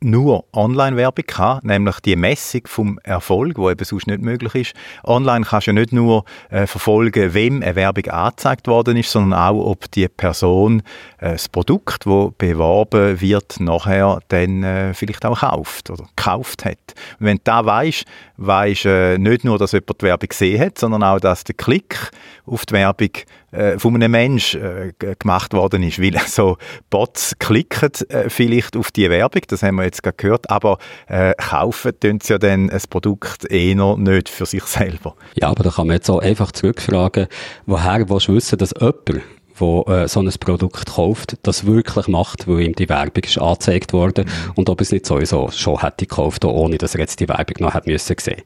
nur 0.00 0.44
Online-Werbung 0.52 1.24
kann, 1.26 1.60
nämlich 1.62 2.00
die 2.00 2.16
Messung 2.16 2.62
vom 2.66 2.98
Erfolg, 3.02 3.58
wo 3.58 3.70
eben 3.70 3.84
sonst 3.84 4.06
nicht 4.06 4.22
möglich 4.22 4.54
ist. 4.54 4.74
Online 5.04 5.44
kannst 5.44 5.66
du 5.66 5.72
ja 5.72 5.74
nicht 5.74 5.92
nur 5.92 6.24
äh, 6.50 6.66
verfolgen, 6.66 7.34
wem 7.34 7.62
eine 7.62 7.74
Werbung 7.74 8.06
angezeigt 8.06 8.68
worden 8.68 8.96
ist, 8.96 9.10
sondern 9.10 9.38
auch, 9.38 9.70
ob 9.70 9.90
die 9.90 10.08
Person 10.08 10.82
äh, 11.18 11.32
das 11.32 11.48
Produkt, 11.48 12.06
wo 12.06 12.32
beworben 12.36 13.20
wird, 13.20 13.60
nachher 13.60 14.20
dann 14.28 14.62
äh, 14.62 14.94
vielleicht 14.94 15.24
auch 15.26 15.40
kauft 15.40 15.90
oder 15.90 16.04
gekauft 16.16 16.64
hat. 16.64 16.78
Und 17.18 17.26
wenn 17.26 17.36
du 17.38 17.42
da 17.44 17.64
weißt, 17.64 18.04
weißt 18.36 18.86
äh, 18.86 19.18
nicht 19.18 19.44
nur, 19.44 19.58
dass 19.58 19.72
jemand 19.72 20.00
die 20.00 20.06
Werbung 20.06 20.28
gesehen 20.28 20.60
hat, 20.60 20.78
sondern 20.78 21.02
auch, 21.02 21.18
dass 21.18 21.44
der 21.44 21.56
Klick 21.56 22.10
auf 22.46 22.64
die 22.66 22.74
Werbung 22.74 23.10
äh, 23.50 23.78
von 23.78 23.94
einem 23.94 24.10
Menschen 24.10 24.62
äh, 24.62 24.92
gemacht 25.18 25.54
worden 25.54 25.82
ist, 25.82 26.00
weil 26.00 26.18
so 26.26 26.58
Bots 26.90 27.34
klicken 27.38 27.90
äh, 28.08 28.28
vielleicht 28.28 28.76
auf 28.76 28.90
die 28.90 29.08
Werbung, 29.08 29.42
das 29.48 29.62
haben 29.62 29.76
wir 29.76 29.84
jetzt 29.88 30.02
gerade 30.02 30.16
gehört, 30.16 30.50
aber 30.50 30.78
äh, 31.06 31.34
kaufen 31.34 31.92
tun 31.98 32.20
sie 32.20 32.34
ja 32.34 32.38
dann 32.38 32.70
ein 32.70 32.82
Produkt 32.88 33.50
eher 33.50 33.96
nicht 33.96 34.28
für 34.28 34.46
sich 34.46 34.64
selber. 34.64 35.14
Ja, 35.34 35.48
aber 35.48 35.64
da 35.64 35.70
kann 35.70 35.86
man 35.86 35.96
jetzt 35.96 36.10
auch 36.10 36.20
einfach 36.20 36.52
zurückfragen, 36.52 37.26
woher 37.66 38.08
willst 38.08 38.28
du 38.28 38.34
wissen, 38.34 38.58
dass 38.58 38.72
jemand 38.78 39.22
der 39.60 39.88
äh, 39.88 40.08
so 40.08 40.20
ein 40.20 40.30
Produkt 40.40 40.86
kauft, 40.94 41.36
das 41.42 41.66
wirklich 41.66 42.08
macht, 42.08 42.48
weil 42.48 42.60
ihm 42.60 42.74
die 42.74 42.88
Werbung 42.88 43.24
ist 43.24 43.38
angezeigt 43.38 43.92
worden 43.92 44.26
und 44.54 44.68
ob 44.68 44.80
es 44.80 44.92
nicht 44.92 45.06
sowieso 45.06 45.50
schon 45.50 45.80
hätte 45.80 46.06
gekauft, 46.06 46.44
ohne 46.44 46.78
dass 46.78 46.94
er 46.94 47.00
jetzt 47.00 47.20
die 47.20 47.28
Werbung 47.28 47.56
noch 47.60 47.74
hätte 47.74 47.90
müssen 47.90 48.16
sehen. 48.18 48.42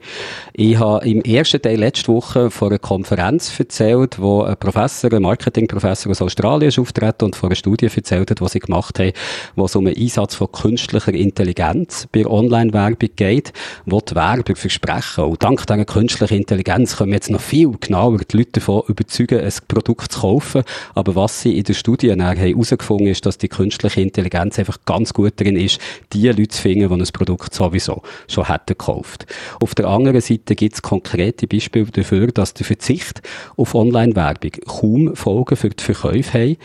Ich 0.52 0.78
habe 0.78 1.06
im 1.08 1.22
ersten 1.22 1.60
Teil 1.60 1.78
letzte 1.78 2.12
Woche 2.12 2.50
vor 2.50 2.68
einer 2.68 2.78
Konferenz 2.78 3.58
erzählt, 3.58 4.20
wo 4.20 4.42
ein 4.42 4.56
Professor, 4.56 5.12
ein 5.12 5.22
Marketingprofessor 5.22 6.10
aus 6.10 6.22
Australien 6.22 6.68
ist 6.68 6.78
und 6.78 7.36
von 7.36 7.48
einer 7.48 7.56
Studie 7.56 7.86
erzählt 7.86 8.30
hat, 8.30 8.40
die 8.40 8.48
sie 8.48 8.60
gemacht 8.60 8.98
haben, 8.98 9.12
wo 9.56 9.64
es 9.64 9.76
um 9.76 9.84
den 9.84 9.96
Einsatz 9.96 10.34
von 10.34 10.50
künstlicher 10.50 11.14
Intelligenz 11.14 12.06
bei 12.12 12.26
Online-Werbung 12.26 13.10
geht, 13.16 13.52
wo 13.86 14.00
die 14.00 14.14
Werber 14.14 14.54
versprechen. 14.56 15.24
Und 15.24 15.42
dank 15.42 15.66
dieser 15.66 15.84
künstlichen 15.84 16.38
Intelligenz 16.38 16.96
können 16.96 17.10
wir 17.10 17.16
jetzt 17.16 17.30
noch 17.30 17.40
viel 17.40 17.72
genauer 17.80 18.18
die 18.18 18.36
Leute 18.36 18.52
davon 18.52 18.82
überzeugen, 18.88 19.40
ein 19.40 19.52
Produkt 19.68 20.12
zu 20.12 20.20
kaufen. 20.20 20.62
Aber 21.03 21.16
was 21.16 21.42
sie 21.42 21.59
in 21.59 21.64
der 21.64 21.74
Studie 21.74 22.11
herausgefunden 22.12 23.07
haben, 23.07 23.11
ist, 23.11 23.26
dass 23.26 23.36
die 23.36 23.48
künstliche 23.48 24.00
Intelligenz 24.00 24.57
einfach 24.61 24.78
ganz 24.84 25.12
gut 25.12 25.32
darin 25.34 25.57
ist, 25.57 25.80
die 26.12 26.28
Leute 26.28 26.46
zu 26.46 26.62
finden, 26.62 26.88
die 26.88 26.94
ein 26.94 27.12
Produkt 27.12 27.53
sowieso 27.53 28.03
schon 28.28 28.46
hätten 28.46 28.78
gekauft. 28.78 29.26
Auf 29.61 29.74
der 29.74 29.88
anderen 29.88 30.20
Seite 30.20 30.55
gibt 30.55 30.76
es 30.76 30.82
konkrete 30.82 31.48
Beispiele 31.48 31.86
dafür, 31.86 32.28
dass 32.28 32.55
der 32.55 32.66
Verzicht 32.66 33.20
auf 33.57 33.74
Online-Werbung 33.74 34.53
kaum 34.64 35.16
Folgen 35.16 35.57
für 35.57 35.70
die 35.70 35.82
Verkäufe 35.82 36.38
haben. 36.38 36.57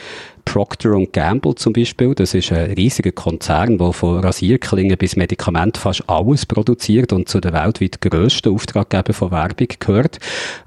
Procter 0.48 1.06
Gamble 1.12 1.56
zum 1.56 1.74
Beispiel, 1.74 2.16
das 2.16 2.34
ist 2.34 2.54
ein 2.54 2.72
riesiger 2.72 3.12
Konzern, 3.12 3.78
der 3.78 3.92
von 3.92 4.24
Rasierklingen 4.24 4.98
bis 4.98 5.18
Medikament 5.18 5.78
fast 5.78 6.10
alles 6.10 6.46
produziert 6.46 7.12
und 7.12 7.28
zu 7.28 7.42
den 7.42 7.52
weltweit 7.52 8.00
grössten 8.00 8.54
Auftraggebern 8.54 9.14
von 9.14 9.32
Werbung 9.32 9.68
gehört. 9.78 10.20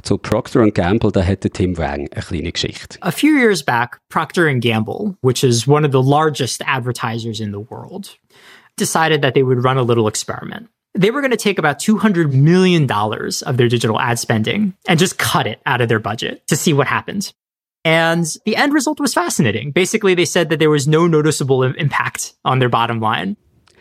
Zu 0.02 0.18
Procter 0.18 0.70
Gamble, 0.70 1.10
da 1.10 1.22
hat 1.22 1.40
Tim 1.54 1.78
Wang 1.78 2.08
eine 2.12 2.22
kleine 2.22 2.52
Geschichte. 2.52 2.98
A 3.00 3.10
few 3.10 3.36
years 3.38 3.64
back, 3.64 4.00
Procter 4.10 4.52
Gamble, 4.54 5.16
which 5.22 5.42
is 5.42 5.66
one 5.66 5.86
of 5.86 5.92
the 5.92 6.02
largest 6.02 6.62
advertisers 6.66 7.40
in 7.40 7.50
the 7.52 7.66
world, 7.70 8.18
decided 8.76 9.22
that 9.22 9.32
they 9.32 9.42
would 9.42 9.64
run 9.64 9.78
a 9.78 9.82
little 9.82 10.06
experiment. 10.06 10.68
They 10.94 11.10
were 11.10 11.22
going 11.22 11.30
to 11.30 11.36
take 11.36 11.58
about 11.58 11.78
$200 11.78 12.32
million 12.34 12.90
of 12.90 13.56
their 13.56 13.68
digital 13.68 13.98
ad 13.98 14.18
spending 14.18 14.74
and 14.86 14.98
just 14.98 15.18
cut 15.18 15.46
it 15.46 15.60
out 15.64 15.80
of 15.80 15.88
their 15.88 16.00
budget 16.00 16.46
to 16.48 16.56
see 16.56 16.74
what 16.74 16.86
happened. 16.86 17.32
And 17.84 18.26
the 18.44 18.56
end 18.56 18.74
result 18.74 19.00
was 19.00 19.14
fascinating. 19.14 19.72
Basically, 19.72 20.14
they 20.14 20.26
said 20.26 20.50
that 20.50 20.58
there 20.58 20.70
was 20.70 20.86
no 20.86 21.06
noticeable 21.06 21.62
impact 21.62 22.34
on 22.44 22.58
their 22.58 22.68
bottom 22.68 23.00
line. 23.00 23.36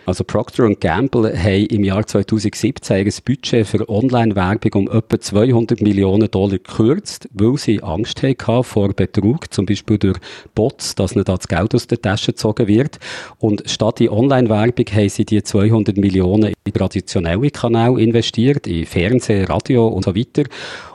Also 0.09 0.23
Procter 0.23 0.67
Gamble 0.73 1.37
haben 1.37 1.67
im 1.67 1.83
Jahr 1.83 2.03
2017 2.03 3.05
ein 3.05 3.13
Budget 3.23 3.67
für 3.67 3.87
Online-Werbung 3.87 4.87
um 4.87 4.97
etwa 4.97 5.19
200 5.19 5.81
Millionen 5.81 6.31
Dollar 6.31 6.57
gekürzt, 6.57 7.29
weil 7.33 7.57
sie 7.57 7.83
Angst 7.83 8.23
hatten 8.23 8.63
vor 8.63 8.93
Betrug, 8.93 9.53
zum 9.53 9.67
Beispiel 9.67 9.99
durch 9.99 10.17
Bots, 10.55 10.95
dass 10.95 11.15
nicht 11.15 11.29
das 11.29 11.47
Geld 11.47 11.75
aus 11.75 11.85
der 11.85 12.01
Tasche 12.01 12.31
gezogen 12.31 12.67
wird. 12.67 12.97
Und 13.37 13.69
statt 13.69 14.01
in 14.01 14.09
Online-Werbung 14.09 14.85
haben 14.93 15.09
sie 15.09 15.25
die 15.25 15.43
200 15.43 15.97
Millionen 15.97 16.53
in 16.63 16.73
traditionelle 16.73 17.51
Kanäle 17.51 18.01
investiert, 18.01 18.65
in 18.65 18.87
Fernsehen, 18.87 19.45
Radio 19.45 19.89
und 19.89 20.05
so 20.05 20.15
weiter. 20.15 20.43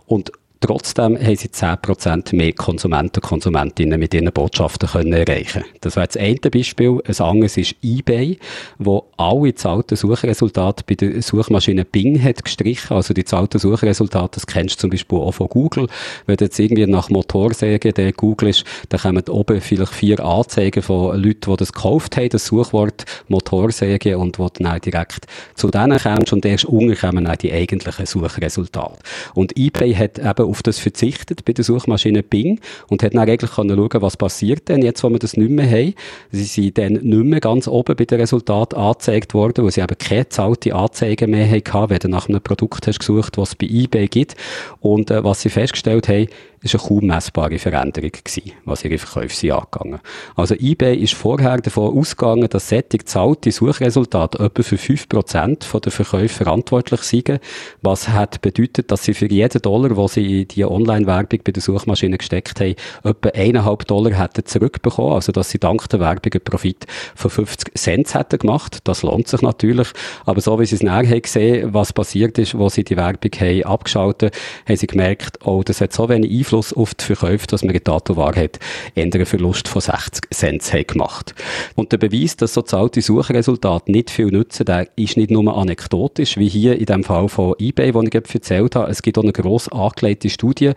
Und 0.07 0.33
Trotzdem 0.65 1.19
haben 1.19 1.37
sie 1.37 1.49
10% 1.49 2.35
mehr 2.35 2.55
Konsumenten 2.55 3.17
und 3.17 3.23
Konsumentinnen 3.23 4.01
mit 4.01 4.15
ihren 4.15 4.33
Botschaften 4.33 4.89
können 4.89 5.13
erreichen 5.13 5.63
Das 5.83 5.95
wäre 5.95 6.07
das 6.07 6.17
eine 6.17 6.37
Beispiel. 6.37 7.03
Ein 7.07 7.21
anderes 7.21 7.59
ist 7.59 7.75
eBay, 7.83 8.39
wo 8.79 9.05
alle 9.19 9.55
zahlten 9.55 9.95
Suchresultate 9.95 10.83
bei 10.87 10.95
der 10.95 11.21
Suchmaschine 11.21 11.85
Bing 11.85 12.19
hat 12.23 12.43
gestrichen. 12.43 12.97
Also 12.97 13.13
die 13.13 13.27
zahlten 13.27 13.59
Suchresultate, 13.59 14.37
das 14.37 14.47
kennst 14.47 14.77
du 14.77 14.81
zum 14.81 14.91
Beispiel 14.91 15.19
auch 15.19 15.33
von 15.33 15.49
Google. 15.49 15.87
Wenn 16.25 16.39
du 16.39 16.47
jetzt 16.47 16.59
irgendwie 16.59 16.87
nach 16.87 17.11
Motorsäge 17.11 17.93
der 17.93 18.15
Google 18.15 18.49
ist, 18.49 18.65
dann 18.89 19.01
kommen 19.01 19.29
oben 19.29 19.61
vielleicht 19.61 19.93
vier 19.93 20.19
Anzeigen 20.25 20.83
von 20.83 21.23
Leuten, 21.23 21.51
die 21.51 21.57
das 21.59 21.75
gekauft 21.75 22.17
haben, 22.17 22.31
das 22.31 22.47
Suchwort 22.47 23.05
Motorsäge 23.29 24.17
und 24.17 24.39
wo 24.39 24.49
du 24.49 24.63
dann 24.63 24.81
direkt 24.81 25.27
zu 25.57 25.71
denen 25.71 25.99
kommst 25.99 26.33
und 26.33 26.47
erst 26.47 26.65
unten 26.65 26.97
kommen 26.97 27.27
dann 27.27 27.37
die 27.37 27.53
eigentlichen 27.53 28.07
Suchresultate. 28.07 28.97
Und 29.35 29.59
eBay 29.59 29.93
hat 29.95 30.19
eben 30.19 30.54
auf 30.55 30.63
das 30.63 30.79
verzichtet 30.79 31.45
bei 31.45 31.53
der 31.53 31.65
Suchmaschine 31.65 32.23
Bing 32.23 32.61
und 32.89 33.03
hat 33.03 33.13
dann 33.15 33.29
eigentlich 33.29 33.51
können 33.51 33.77
schauen, 33.77 34.03
was 34.03 34.17
passiert 34.17 34.69
denn 34.69 34.83
jetzt, 34.83 35.03
wo 35.03 35.11
wir 35.11 35.19
das 35.19 35.37
nicht 35.37 35.51
mehr 35.51 35.69
haben. 35.69 35.95
Sie 36.31 36.45
sind 36.45 36.79
dann 36.79 36.93
nicht 36.93 37.07
mehr 37.07 37.41
ganz 37.41 37.67
oben 37.67 37.97
bei 37.97 38.05
den 38.05 38.21
Resultaten 38.21 38.79
angezeigt 38.79 39.35
worden, 39.35 39.65
weil 39.65 39.73
sie 39.73 39.81
eben 39.81 39.99
keine 39.99 40.29
zahlte 40.29 40.73
Anzeige 40.73 41.27
mehr 41.27 41.51
hatten, 41.51 41.91
wenn 41.91 41.99
du 41.99 42.09
nach 42.09 42.29
einem 42.29 42.41
Produkt 42.41 42.87
hast 42.87 43.01
gesucht, 43.01 43.37
was 43.37 43.51
es 43.51 43.55
bei 43.57 43.67
eBay 43.67 44.07
gibt. 44.07 44.37
Und 44.79 45.11
äh, 45.11 45.25
was 45.25 45.43
sie 45.43 45.51
festgestellt 45.51 46.09
haben, 46.09 46.29
ist 46.65 46.75
eine 46.75 46.89
kaum 46.89 47.07
messbare 47.07 47.59
Veränderung 47.59 48.11
gewesen, 48.11 48.53
was 48.65 48.85
ihre 48.85 48.99
Verkäufe 48.99 49.35
sind 49.35 49.53
angegangen. 49.53 50.01
Also 50.35 50.55
eBay 50.55 50.97
ist 50.97 51.15
vorher 51.15 51.59
davon 51.59 51.97
ausgegangen, 51.97 52.49
dass 52.49 52.71
sättig 52.71 53.07
zahlte 53.07 53.53
Suchresultate 53.53 54.39
etwa 54.39 54.63
für 54.63 54.77
5% 54.77 55.81
der 55.81 55.93
Verkäufe 55.93 56.29
verantwortlich 56.29 57.03
sind, 57.03 57.41
was 57.83 58.09
hat 58.09 58.41
bedeutet, 58.41 58.91
dass 58.91 59.05
sie 59.05 59.13
für 59.13 59.31
jeden 59.31 59.61
Dollar, 59.61 59.97
wo 59.97 60.09
sie 60.09 60.43
in 60.43 60.49
die 60.49 60.65
Online-Werbung 60.65 61.41
bei 61.45 61.53
der 61.53 61.63
Suchmaschine 61.63 62.17
gesteckt 62.17 62.61
haben, 62.61 62.75
etwa 63.05 63.29
1,5 63.29 63.87
Dollar 63.87 64.15
hätten 64.15 64.47
zurückbekommen, 64.47 65.13
also 65.13 65.33
dass 65.33 65.51
sie 65.51 65.59
dank 65.59 65.87
der 65.91 66.01
Werbung 66.01 66.33
einen 66.33 66.45
Profit 66.45 66.87
von 67.15 67.31
50 67.31 67.75
Cent 67.77 68.15
hätten 68.15 68.39
gemacht. 68.39 68.79
Das 68.85 69.03
lohnt 69.03 69.29
sich 69.29 69.43
natürlich, 69.43 69.89
aber 70.25 70.41
so 70.41 70.59
wie 70.59 70.67
sie 70.67 70.77
es 70.77 70.83
nachher 70.83 71.21
gesehen, 71.21 71.75
was 71.75 71.93
passiert 71.93 72.39
ist, 72.39 72.57
wo 72.57 72.71
sie 72.71 72.85
die 72.85 72.97
Werbung 72.97 73.31
haben 73.39 73.65
abgeschaltet, 73.65 74.35
haben 74.67 74.77
sie 74.77 74.87
gemerkt, 74.87 75.39
oh, 75.45 75.63
das 75.63 75.81
hat 75.81 75.93
so 75.93 76.09
wenig 76.09 76.31
Einfluss 76.31 76.54
Einfluss 76.55 76.73
auf 76.73 76.95
die 76.95 77.05
Verkäufe, 77.05 77.47
dass 77.49 77.65
man 77.65 77.75
in 77.75 77.83
Dato 77.83 78.17
Wahrheit 78.17 78.61
einen 78.97 79.27
Verlust 79.27 79.67
von 79.67 79.83
60 79.83 80.31
Cent 80.31 80.73
hat 80.73 80.89
gemacht. 80.89 81.35
Und 81.75 81.91
der 81.91 81.99
Beweis, 81.99 82.37
dass 82.37 82.55
so 82.55 82.63
zahlte 82.63 83.03
Suchresultate 83.03 83.91
nicht 83.91 84.11
viel 84.11 84.27
nützen, 84.27 84.65
der 84.65 84.89
ist 84.97 85.17
nicht 85.17 85.31
nur 85.31 85.57
anekdotisch, 85.57 86.37
wie 86.37 86.49
hier 86.49 86.79
in 86.79 86.87
dem 86.87 87.03
Fall 87.03 87.29
von 87.29 87.55
eBay, 87.59 87.91
den 87.93 88.07
ich 88.07 88.15
erzählt 88.15 88.77
habe. 88.77 88.91
Es 88.91 89.03
gibt 89.03 89.19
auch 89.19 89.23
eine 89.23 89.33
gross 89.33 89.69
angelegte 89.69 90.31
Studie 90.31 90.73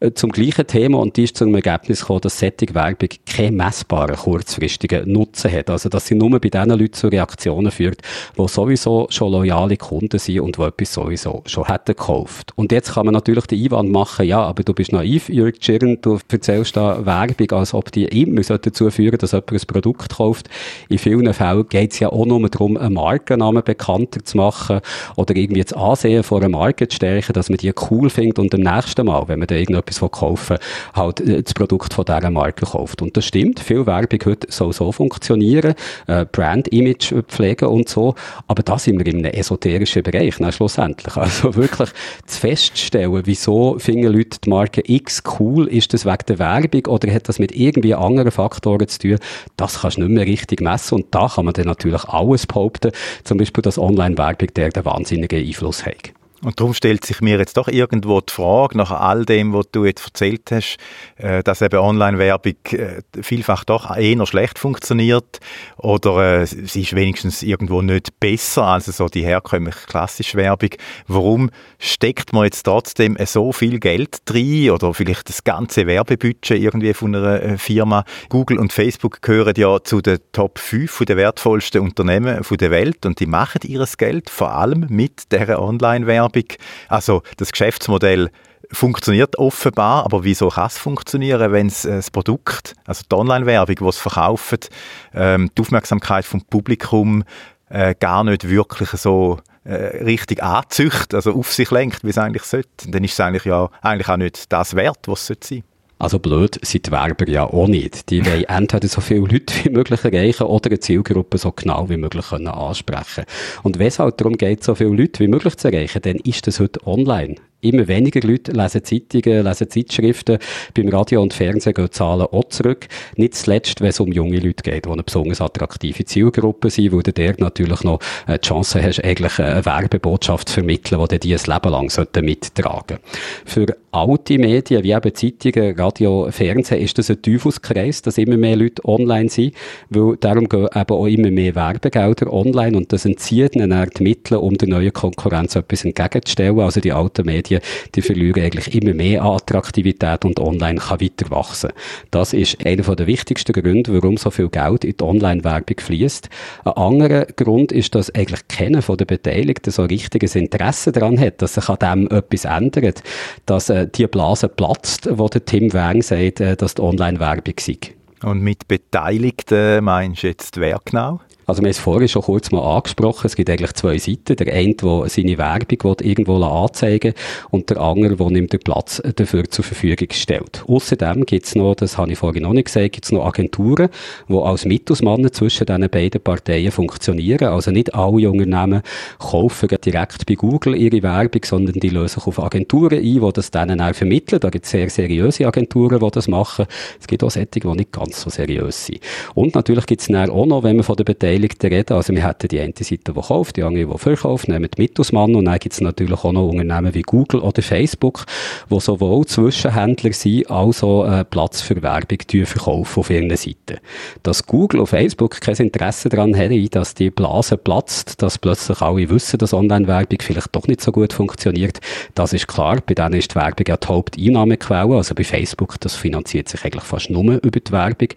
äh, 0.00 0.12
zum 0.12 0.30
gleichen 0.32 0.66
Thema 0.66 0.98
und 0.98 1.16
die 1.16 1.24
ist 1.24 1.36
zu 1.36 1.44
einem 1.44 1.54
Ergebnis 1.54 2.00
gekommen, 2.00 2.20
dass 2.20 2.38
sättige 2.38 2.74
Werbung 2.74 3.08
keinen 3.26 3.56
messbaren 3.56 4.16
kurzfristigen 4.16 5.10
Nutzen 5.10 5.50
hat. 5.50 5.70
Also, 5.70 5.88
dass 5.88 6.06
sie 6.06 6.14
nur 6.14 6.38
bei 6.38 6.50
den 6.50 6.68
Leuten 6.68 6.92
zu 6.92 7.08
Reaktionen 7.08 7.70
führt, 7.70 8.02
die 8.36 8.48
sowieso 8.48 9.06
schon 9.08 9.32
loyale 9.32 9.76
Kunden 9.76 10.18
sind 10.18 10.40
und 10.40 10.58
die 10.58 10.62
etwas 10.62 10.92
sowieso 10.92 11.42
schon 11.46 11.66
hätten 11.66 11.94
gekauft. 11.96 12.52
Und 12.56 12.72
jetzt 12.72 12.92
kann 12.92 13.06
man 13.06 13.14
natürlich 13.14 13.46
den 13.46 13.62
Einwand 13.64 13.90
machen, 13.90 14.26
ja, 14.26 14.42
aber 14.42 14.62
du 14.62 14.74
bist 14.74 14.92
naiv, 14.92 15.21
Jörg 15.28 15.54
Schirn, 15.60 15.98
du 16.00 16.18
erzählst 16.30 16.76
da 16.76 17.04
Werbung, 17.04 17.50
als 17.58 17.74
ob 17.74 17.90
die 17.92 18.04
immer 18.04 18.42
dazu 18.42 18.90
führen 18.90 19.18
dass 19.18 19.32
jemand 19.32 19.52
ein 19.52 19.60
Produkt 19.66 20.16
kauft. 20.16 20.48
In 20.88 20.98
vielen 20.98 21.32
Fällen 21.32 21.68
geht 21.68 21.92
es 21.92 21.98
ja 22.00 22.08
auch 22.08 22.26
nur 22.26 22.48
darum, 22.48 22.76
einen 22.76 22.94
Markennamen 22.94 23.62
bekannter 23.62 24.24
zu 24.24 24.36
machen 24.36 24.80
oder 25.16 25.36
irgendwie 25.36 25.62
das 25.62 25.72
Ansehen 25.72 26.22
von 26.22 26.42
einer 26.42 26.50
Marke 26.50 26.88
zu 26.88 26.96
stärken, 26.96 27.32
dass 27.32 27.48
man 27.48 27.58
die 27.58 27.72
cool 27.90 28.10
findet 28.10 28.38
und 28.38 28.54
am 28.54 28.60
nächsten 28.60 29.06
Mal, 29.06 29.28
wenn 29.28 29.38
man 29.38 29.48
da 29.48 29.54
irgendetwas 29.54 30.00
kaufen 30.10 30.58
halt 30.94 31.20
äh, 31.20 31.42
das 31.42 31.54
Produkt 31.54 31.94
von 31.94 32.04
dieser 32.04 32.30
Marke 32.30 32.66
kauft. 32.66 33.02
Und 33.02 33.16
das 33.16 33.24
stimmt, 33.26 33.60
viel 33.60 33.86
Werbung 33.86 34.18
heute 34.24 34.50
soll 34.50 34.72
so 34.72 34.92
funktionieren, 34.92 35.74
äh, 36.06 36.24
Brand-Image 36.30 37.14
pflegen 37.28 37.68
und 37.68 37.88
so, 37.88 38.14
aber 38.46 38.62
da 38.62 38.78
sind 38.78 38.98
wir 38.98 39.06
in 39.06 39.24
einem 39.24 39.32
esoterischen 39.32 40.02
Bereich, 40.02 40.36
na, 40.38 40.52
schlussendlich. 40.52 41.16
Also 41.22 41.54
wirklich 41.54 41.90
zu 42.26 42.40
feststellen, 42.40 43.22
wieso 43.24 43.78
finden 43.78 44.12
Leute 44.12 44.38
die 44.44 44.50
Marke 44.50 44.82
X 44.84 45.11
cool? 45.38 45.68
Ist 45.68 45.92
das 45.92 46.06
wegen 46.06 46.24
der 46.28 46.38
Werbung 46.38 46.86
oder 46.86 47.12
hat 47.12 47.28
das 47.28 47.38
mit 47.38 47.52
irgendwie 47.52 47.94
anderen 47.94 48.30
Faktoren 48.30 48.88
zu 48.88 48.98
tun? 48.98 49.18
Das 49.56 49.80
kannst 49.80 49.96
du 49.98 50.02
nicht 50.02 50.10
mehr 50.10 50.26
richtig 50.26 50.60
messen 50.60 50.96
und 50.96 51.06
da 51.10 51.28
kann 51.28 51.44
man 51.44 51.54
dann 51.54 51.66
natürlich 51.66 52.04
alles 52.04 52.46
behaupten, 52.46 52.92
zum 53.24 53.38
Beispiel, 53.38 53.62
dass 53.62 53.78
Online-Werbung 53.78 54.48
der 54.54 54.70
den 54.70 54.84
wahnsinnigen 54.84 55.44
Einfluss 55.44 55.84
hat. 55.84 56.12
Und 56.44 56.58
darum 56.58 56.74
stellt 56.74 57.04
sich 57.04 57.20
mir 57.20 57.38
jetzt 57.38 57.56
doch 57.56 57.68
irgendwo 57.68 58.20
die 58.20 58.32
Frage, 58.32 58.76
nach 58.76 58.90
all 58.90 59.24
dem, 59.24 59.52
was 59.52 59.66
du 59.70 59.84
jetzt 59.84 60.04
erzählt 60.04 60.50
hast, 60.50 60.76
äh, 61.16 61.44
dass 61.44 61.62
eben 61.62 61.78
Online-Werbung 61.78 62.54
äh, 62.72 63.02
vielfach 63.22 63.62
doch 63.62 63.96
eher 63.96 64.26
schlecht 64.26 64.58
funktioniert 64.58 65.38
oder 65.76 66.40
äh, 66.40 66.46
sie 66.46 66.82
ist 66.82 66.96
wenigstens 66.96 67.44
irgendwo 67.44 67.80
nicht 67.80 68.18
besser 68.18 68.64
als 68.64 68.86
so 68.86 69.06
die 69.06 69.22
herkömmliche 69.22 69.86
klassische 69.86 70.36
Werbung. 70.36 70.70
Warum 71.06 71.50
steckt 71.78 72.32
man 72.32 72.44
jetzt 72.44 72.64
trotzdem 72.64 73.16
so 73.24 73.52
viel 73.52 73.78
Geld 73.78 74.18
drin 74.24 74.70
oder 74.70 74.94
vielleicht 74.94 75.28
das 75.28 75.44
ganze 75.44 75.86
Werbebudget 75.86 76.60
irgendwie 76.60 76.92
von 76.92 77.14
einer 77.14 77.56
Firma? 77.56 78.04
Google 78.30 78.58
und 78.58 78.72
Facebook 78.72 79.22
gehören 79.22 79.54
ja 79.56 79.80
zu 79.84 80.00
den 80.00 80.18
Top 80.32 80.58
5 80.58 81.04
der 81.06 81.16
wertvollsten 81.16 81.82
Unternehmen 81.82 82.42
der 82.50 82.70
Welt 82.70 83.06
und 83.06 83.20
die 83.20 83.26
machen 83.26 83.60
ihres 83.64 83.96
Geld 83.96 84.28
vor 84.28 84.52
allem 84.52 84.86
mit 84.88 85.30
der 85.30 85.62
Online-Werbung 85.62 86.31
Werbung. 86.34 86.56
Also 86.88 87.22
das 87.36 87.52
Geschäftsmodell 87.52 88.30
funktioniert 88.70 89.38
offenbar, 89.38 90.04
aber 90.04 90.24
wieso 90.24 90.48
kann 90.48 90.66
es 90.66 90.78
funktionieren, 90.78 91.52
wenn 91.52 91.66
es 91.66 91.84
äh, 91.84 91.96
das 91.96 92.10
Produkt, 92.10 92.74
also 92.86 93.02
die 93.10 93.14
Online-Werbung, 93.14 93.76
die 93.76 93.84
es 93.84 93.98
verkauft, 93.98 94.70
ähm, 95.14 95.50
die 95.56 95.60
Aufmerksamkeit 95.60 96.24
vom 96.24 96.42
Publikum 96.42 97.24
äh, 97.68 97.94
gar 97.98 98.24
nicht 98.24 98.48
wirklich 98.48 98.88
so 98.90 99.40
äh, 99.64 99.74
richtig 100.04 100.42
anzücht, 100.42 101.14
also 101.14 101.34
auf 101.34 101.52
sich 101.52 101.70
lenkt, 101.70 102.04
wie 102.04 102.10
es 102.10 102.18
eigentlich 102.18 102.44
sollte. 102.44 102.90
Dann 102.90 103.04
ist 103.04 103.12
es 103.12 103.20
eigentlich 103.20 103.44
ja 103.44 103.68
eigentlich 103.82 104.08
auch 104.08 104.16
nicht 104.16 104.52
das 104.52 104.74
wert, 104.74 105.00
was 105.06 105.20
es 105.20 105.26
sein 105.26 105.36
sollte. 105.42 105.71
Also 106.02 106.18
blöd 106.18 106.58
sind 106.62 106.88
die 106.88 106.90
Werber 106.90 107.28
ja 107.28 107.44
auch 107.44 107.68
nicht. 107.68 108.10
Die 108.10 108.26
wollen 108.26 108.42
entweder 108.48 108.88
so 108.88 109.00
viele 109.00 109.20
Leute 109.20 109.54
wie 109.62 109.70
möglich 109.70 110.04
erreichen 110.04 110.42
oder 110.42 110.68
eine 110.68 110.80
Zielgruppe 110.80 111.38
so 111.38 111.52
genau 111.52 111.88
wie 111.88 111.96
möglich 111.96 112.26
können 112.28 112.48
ansprechen. 112.48 113.24
Und 113.62 113.78
wenn 113.78 113.86
es 113.86 114.00
halt 114.00 114.20
darum 114.20 114.36
geht, 114.36 114.64
so 114.64 114.74
viele 114.74 114.90
Leute 114.90 115.20
wie 115.20 115.28
möglich 115.28 115.56
zu 115.56 115.68
erreichen, 115.68 116.02
dann 116.02 116.16
ist 116.16 116.44
das 116.48 116.58
heute 116.58 116.84
online. 116.88 117.36
Immer 117.60 117.86
weniger 117.86 118.20
Leute 118.26 118.50
lesen 118.50 118.82
Zeitungen, 118.82 119.44
lesen 119.44 119.70
Zeitschriften. 119.70 120.38
Beim 120.74 120.88
Radio 120.88 121.22
und 121.22 121.32
Fernsehen 121.32 121.74
gehen 121.74 121.84
die 121.84 121.90
Zahlen 121.92 122.26
auch 122.26 122.48
zurück. 122.48 122.88
Nicht 123.14 123.36
zuletzt, 123.36 123.80
wenn 123.80 123.90
es 123.90 124.00
um 124.00 124.10
junge 124.10 124.40
Leute 124.40 124.64
geht, 124.64 124.86
die 124.86 124.90
eine 124.90 125.04
besonders 125.04 125.40
attraktive 125.40 126.04
Zielgruppe 126.04 126.70
sind, 126.70 126.90
wo 126.90 127.00
du 127.00 127.12
der 127.12 127.36
natürlich 127.38 127.84
noch 127.84 128.00
äh, 128.26 128.40
die 128.40 128.48
Chance 128.48 128.82
hast, 128.82 129.04
eigentlich 129.04 129.38
eine 129.38 129.64
Werbebotschaft 129.64 130.48
zu 130.48 130.54
vermitteln, 130.54 131.06
die 131.12 131.20
die 131.20 131.36
ein 131.36 131.40
Leben 131.46 131.70
lang 131.70 132.08
mittragen 132.22 132.98
Für 133.46 133.76
alte 133.92 134.38
Medien, 134.38 134.82
wie 134.82 134.92
eben 134.92 135.14
Zeitungen, 135.14 135.78
Radio, 135.78 136.28
Fernsehen, 136.30 136.80
ist 136.80 136.96
das 136.96 137.10
ein 137.10 137.20
Teufelskreis, 137.20 138.00
dass 138.00 138.16
immer 138.16 138.38
mehr 138.38 138.56
Leute 138.56 138.82
online 138.86 139.28
sind, 139.28 139.54
weil 139.90 140.16
darum 140.16 140.48
gehen 140.48 140.66
eben 140.74 140.90
auch 140.90 141.06
immer 141.06 141.30
mehr 141.30 141.54
Werbegelder 141.54 142.32
online 142.32 142.74
und 142.74 142.90
das 142.92 143.04
entzieht 143.04 143.54
ihnen 143.54 143.90
die 143.96 144.02
Mittel, 144.02 144.38
um 144.38 144.56
der 144.56 144.68
neuen 144.68 144.94
Konkurrenz 144.94 145.56
etwas 145.56 145.84
entgegenzustellen. 145.84 146.58
Also 146.60 146.80
die 146.80 146.92
alten 146.92 147.26
Medien 147.26 147.60
die 147.94 148.00
verlieren 148.00 148.42
eigentlich 148.42 148.74
immer 148.74 148.94
mehr 148.94 149.24
Attraktivität 149.24 150.24
und 150.24 150.40
online 150.40 150.80
kann 150.80 151.00
weiter 151.00 151.30
wachsen. 151.30 151.70
Das 152.10 152.32
ist 152.32 152.64
einer 152.64 152.82
der 152.82 153.06
wichtigsten 153.06 153.52
Gründe, 153.52 153.92
warum 153.92 154.16
so 154.16 154.30
viel 154.30 154.48
Geld 154.48 154.84
in 154.84 154.96
die 154.96 155.04
Online-Werbung 155.04 155.76
fließt. 155.78 156.30
Ein 156.64 156.72
anderer 156.72 157.26
Grund 157.26 157.72
ist, 157.72 157.94
dass 157.94 158.14
eigentlich 158.14 158.48
keiner 158.48 158.80
von 158.80 158.96
den 158.96 159.06
Beteiligten 159.06 159.70
so 159.70 159.82
ein 159.82 159.88
richtiges 159.88 160.34
Interesse 160.34 160.92
daran 160.92 161.20
hat, 161.20 161.42
dass 161.42 161.54
sich 161.54 161.68
an 161.68 161.76
dem 161.80 162.16
etwas 162.16 162.46
ändert, 162.46 163.02
dass 163.44 163.68
äh, 163.68 163.81
die 163.86 164.06
Blase 164.06 164.48
platzt, 164.48 165.08
wo 165.10 165.28
der 165.28 165.44
Tim 165.44 165.72
Wang 165.72 166.02
sagt, 166.02 166.40
äh, 166.40 166.56
dass 166.56 166.74
die 166.74 166.82
Online-Werbung 166.82 167.54
sei. 167.58 167.78
Und 168.22 168.40
mit 168.40 168.68
Beteiligten 168.68 169.84
meinst 169.84 170.22
du 170.22 170.28
jetzt 170.28 170.58
wer 170.58 170.80
genau? 170.84 171.20
Also 171.46 171.60
wir 171.60 171.66
haben 171.66 171.70
es 171.70 171.78
vorhin 171.78 172.08
schon 172.08 172.22
kurz 172.22 172.50
mal 172.50 172.76
angesprochen, 172.76 173.26
es 173.26 173.36
gibt 173.36 173.50
eigentlich 173.50 173.72
zwei 173.72 173.98
Seiten. 173.98 174.36
Der 174.36 174.52
eine, 174.52 174.74
der 174.74 175.08
seine 175.08 175.38
Werbung 175.38 175.96
irgendwo 176.02 176.42
anzeigen 176.42 177.14
und 177.50 177.70
der 177.70 177.80
andere, 177.80 178.16
der 178.16 178.26
ihm 178.28 178.46
den 178.46 178.60
Platz 178.60 179.02
dafür 179.16 179.48
zur 179.50 179.64
Verfügung 179.64 180.08
stellt. 180.12 180.64
Außerdem 180.66 181.26
gibt 181.26 181.46
es 181.46 181.54
noch, 181.54 181.74
das 181.74 181.98
habe 181.98 182.12
ich 182.12 182.18
vorhin 182.18 182.44
noch 182.44 182.52
nicht 182.52 182.66
gesagt, 182.66 182.92
gibt 182.92 183.04
es 183.04 183.12
noch 183.12 183.26
Agenturen, 183.26 183.88
die 184.28 184.36
als 184.36 184.64
Mittelsmann 184.64 185.32
zwischen 185.32 185.66
diesen 185.66 185.90
beiden 185.90 186.20
Parteien 186.20 186.70
funktionieren. 186.70 187.48
Also 187.48 187.70
nicht 187.70 187.94
alle 187.94 188.30
Unternehmen 188.30 188.82
kaufen 189.18 189.68
direkt 189.84 190.26
bei 190.26 190.34
Google 190.34 190.76
ihre 190.76 191.02
Werbung, 191.02 191.42
sondern 191.44 191.74
die 191.74 191.88
lösen 191.88 192.20
sich 192.20 192.26
auf 192.26 192.42
Agenturen 192.42 192.98
ein, 192.98 193.02
die 193.02 193.32
das 193.32 193.50
denen 193.50 193.80
auch 193.80 193.94
vermitteln. 193.94 194.40
Da 194.40 194.50
gibt 194.50 194.64
es 194.64 194.70
sehr 194.70 194.88
seriöse 194.88 195.46
Agenturen, 195.46 195.98
die 195.98 196.10
das 196.10 196.28
machen. 196.28 196.66
Es 197.00 197.06
gibt 197.06 197.24
auch 197.24 197.30
solche, 197.30 197.48
die 197.48 197.68
nicht 197.68 197.92
ganz 197.92 198.20
so 198.20 198.30
seriös 198.30 198.86
sind. 198.86 199.00
Und 199.34 199.54
natürlich 199.54 199.86
gibt 199.86 200.02
es 200.02 200.10
auch 200.10 200.46
noch, 200.46 200.62
wenn 200.62 200.76
man 200.76 200.84
von 200.84 200.96
der 200.96 201.04
Beteiligten 201.04 201.31
Beteiligten 201.32 201.66
reden. 201.68 201.96
Also 201.96 202.14
wir 202.14 202.26
hätten 202.26 202.48
die 202.48 202.60
eine 202.60 202.72
Seite, 202.76 203.12
die 203.12 203.20
kauft, 203.20 203.56
die 203.56 203.62
andere, 203.62 203.86
die 203.86 203.98
verkauft, 203.98 204.48
nehmen 204.48 204.68
die 204.76 204.82
Mittelsmann 204.82 205.34
und 205.34 205.46
dann 205.46 205.58
gibt 205.58 205.72
es 205.74 205.80
natürlich 205.80 206.24
auch 206.24 206.32
noch 206.32 206.48
Unternehmen 206.48 206.94
wie 206.94 207.02
Google 207.02 207.40
oder 207.40 207.62
Facebook, 207.62 208.24
wo 208.68 208.80
sowohl 208.80 209.26
Zwischenhändler 209.26 210.12
sind, 210.12 210.50
als 210.50 210.82
auch 210.82 211.06
äh, 211.06 211.24
Platz 211.24 211.62
für 211.62 211.82
Werbung 211.82 212.18
verkaufen 212.46 213.00
auf 213.00 213.10
ihren 213.10 213.34
Seiten. 213.36 213.78
Dass 214.22 214.46
Google 214.46 214.80
und 214.80 214.88
Facebook 214.88 215.40
kein 215.40 215.56
Interesse 215.56 216.08
daran 216.08 216.36
haben, 216.36 216.68
dass 216.70 216.94
die 216.94 217.10
Blase 217.10 217.56
platzt, 217.56 218.20
dass 218.22 218.38
plötzlich 218.38 218.80
alle 218.80 219.08
wissen, 219.08 219.38
dass 219.38 219.54
Online-Werbung 219.54 220.18
vielleicht 220.20 220.54
doch 220.54 220.66
nicht 220.66 220.80
so 220.80 220.92
gut 220.92 221.12
funktioniert, 221.12 221.80
das 222.14 222.32
ist 222.32 222.48
klar. 222.48 222.78
Bei 222.84 222.94
denen 222.94 223.14
ist 223.14 223.30
die 223.32 223.36
Werbung 223.36 223.64
ja 223.66 223.76
die 223.76 223.86
Haupteinnahmequelle, 223.86 224.96
also 224.96 225.14
bei 225.14 225.24
Facebook, 225.24 225.80
das 225.80 225.94
finanziert 225.96 226.48
sich 226.48 226.64
eigentlich 226.64 226.84
fast 226.84 227.10
nur 227.10 227.42
über 227.42 227.60
die 227.60 227.72
Werbung. 227.72 228.08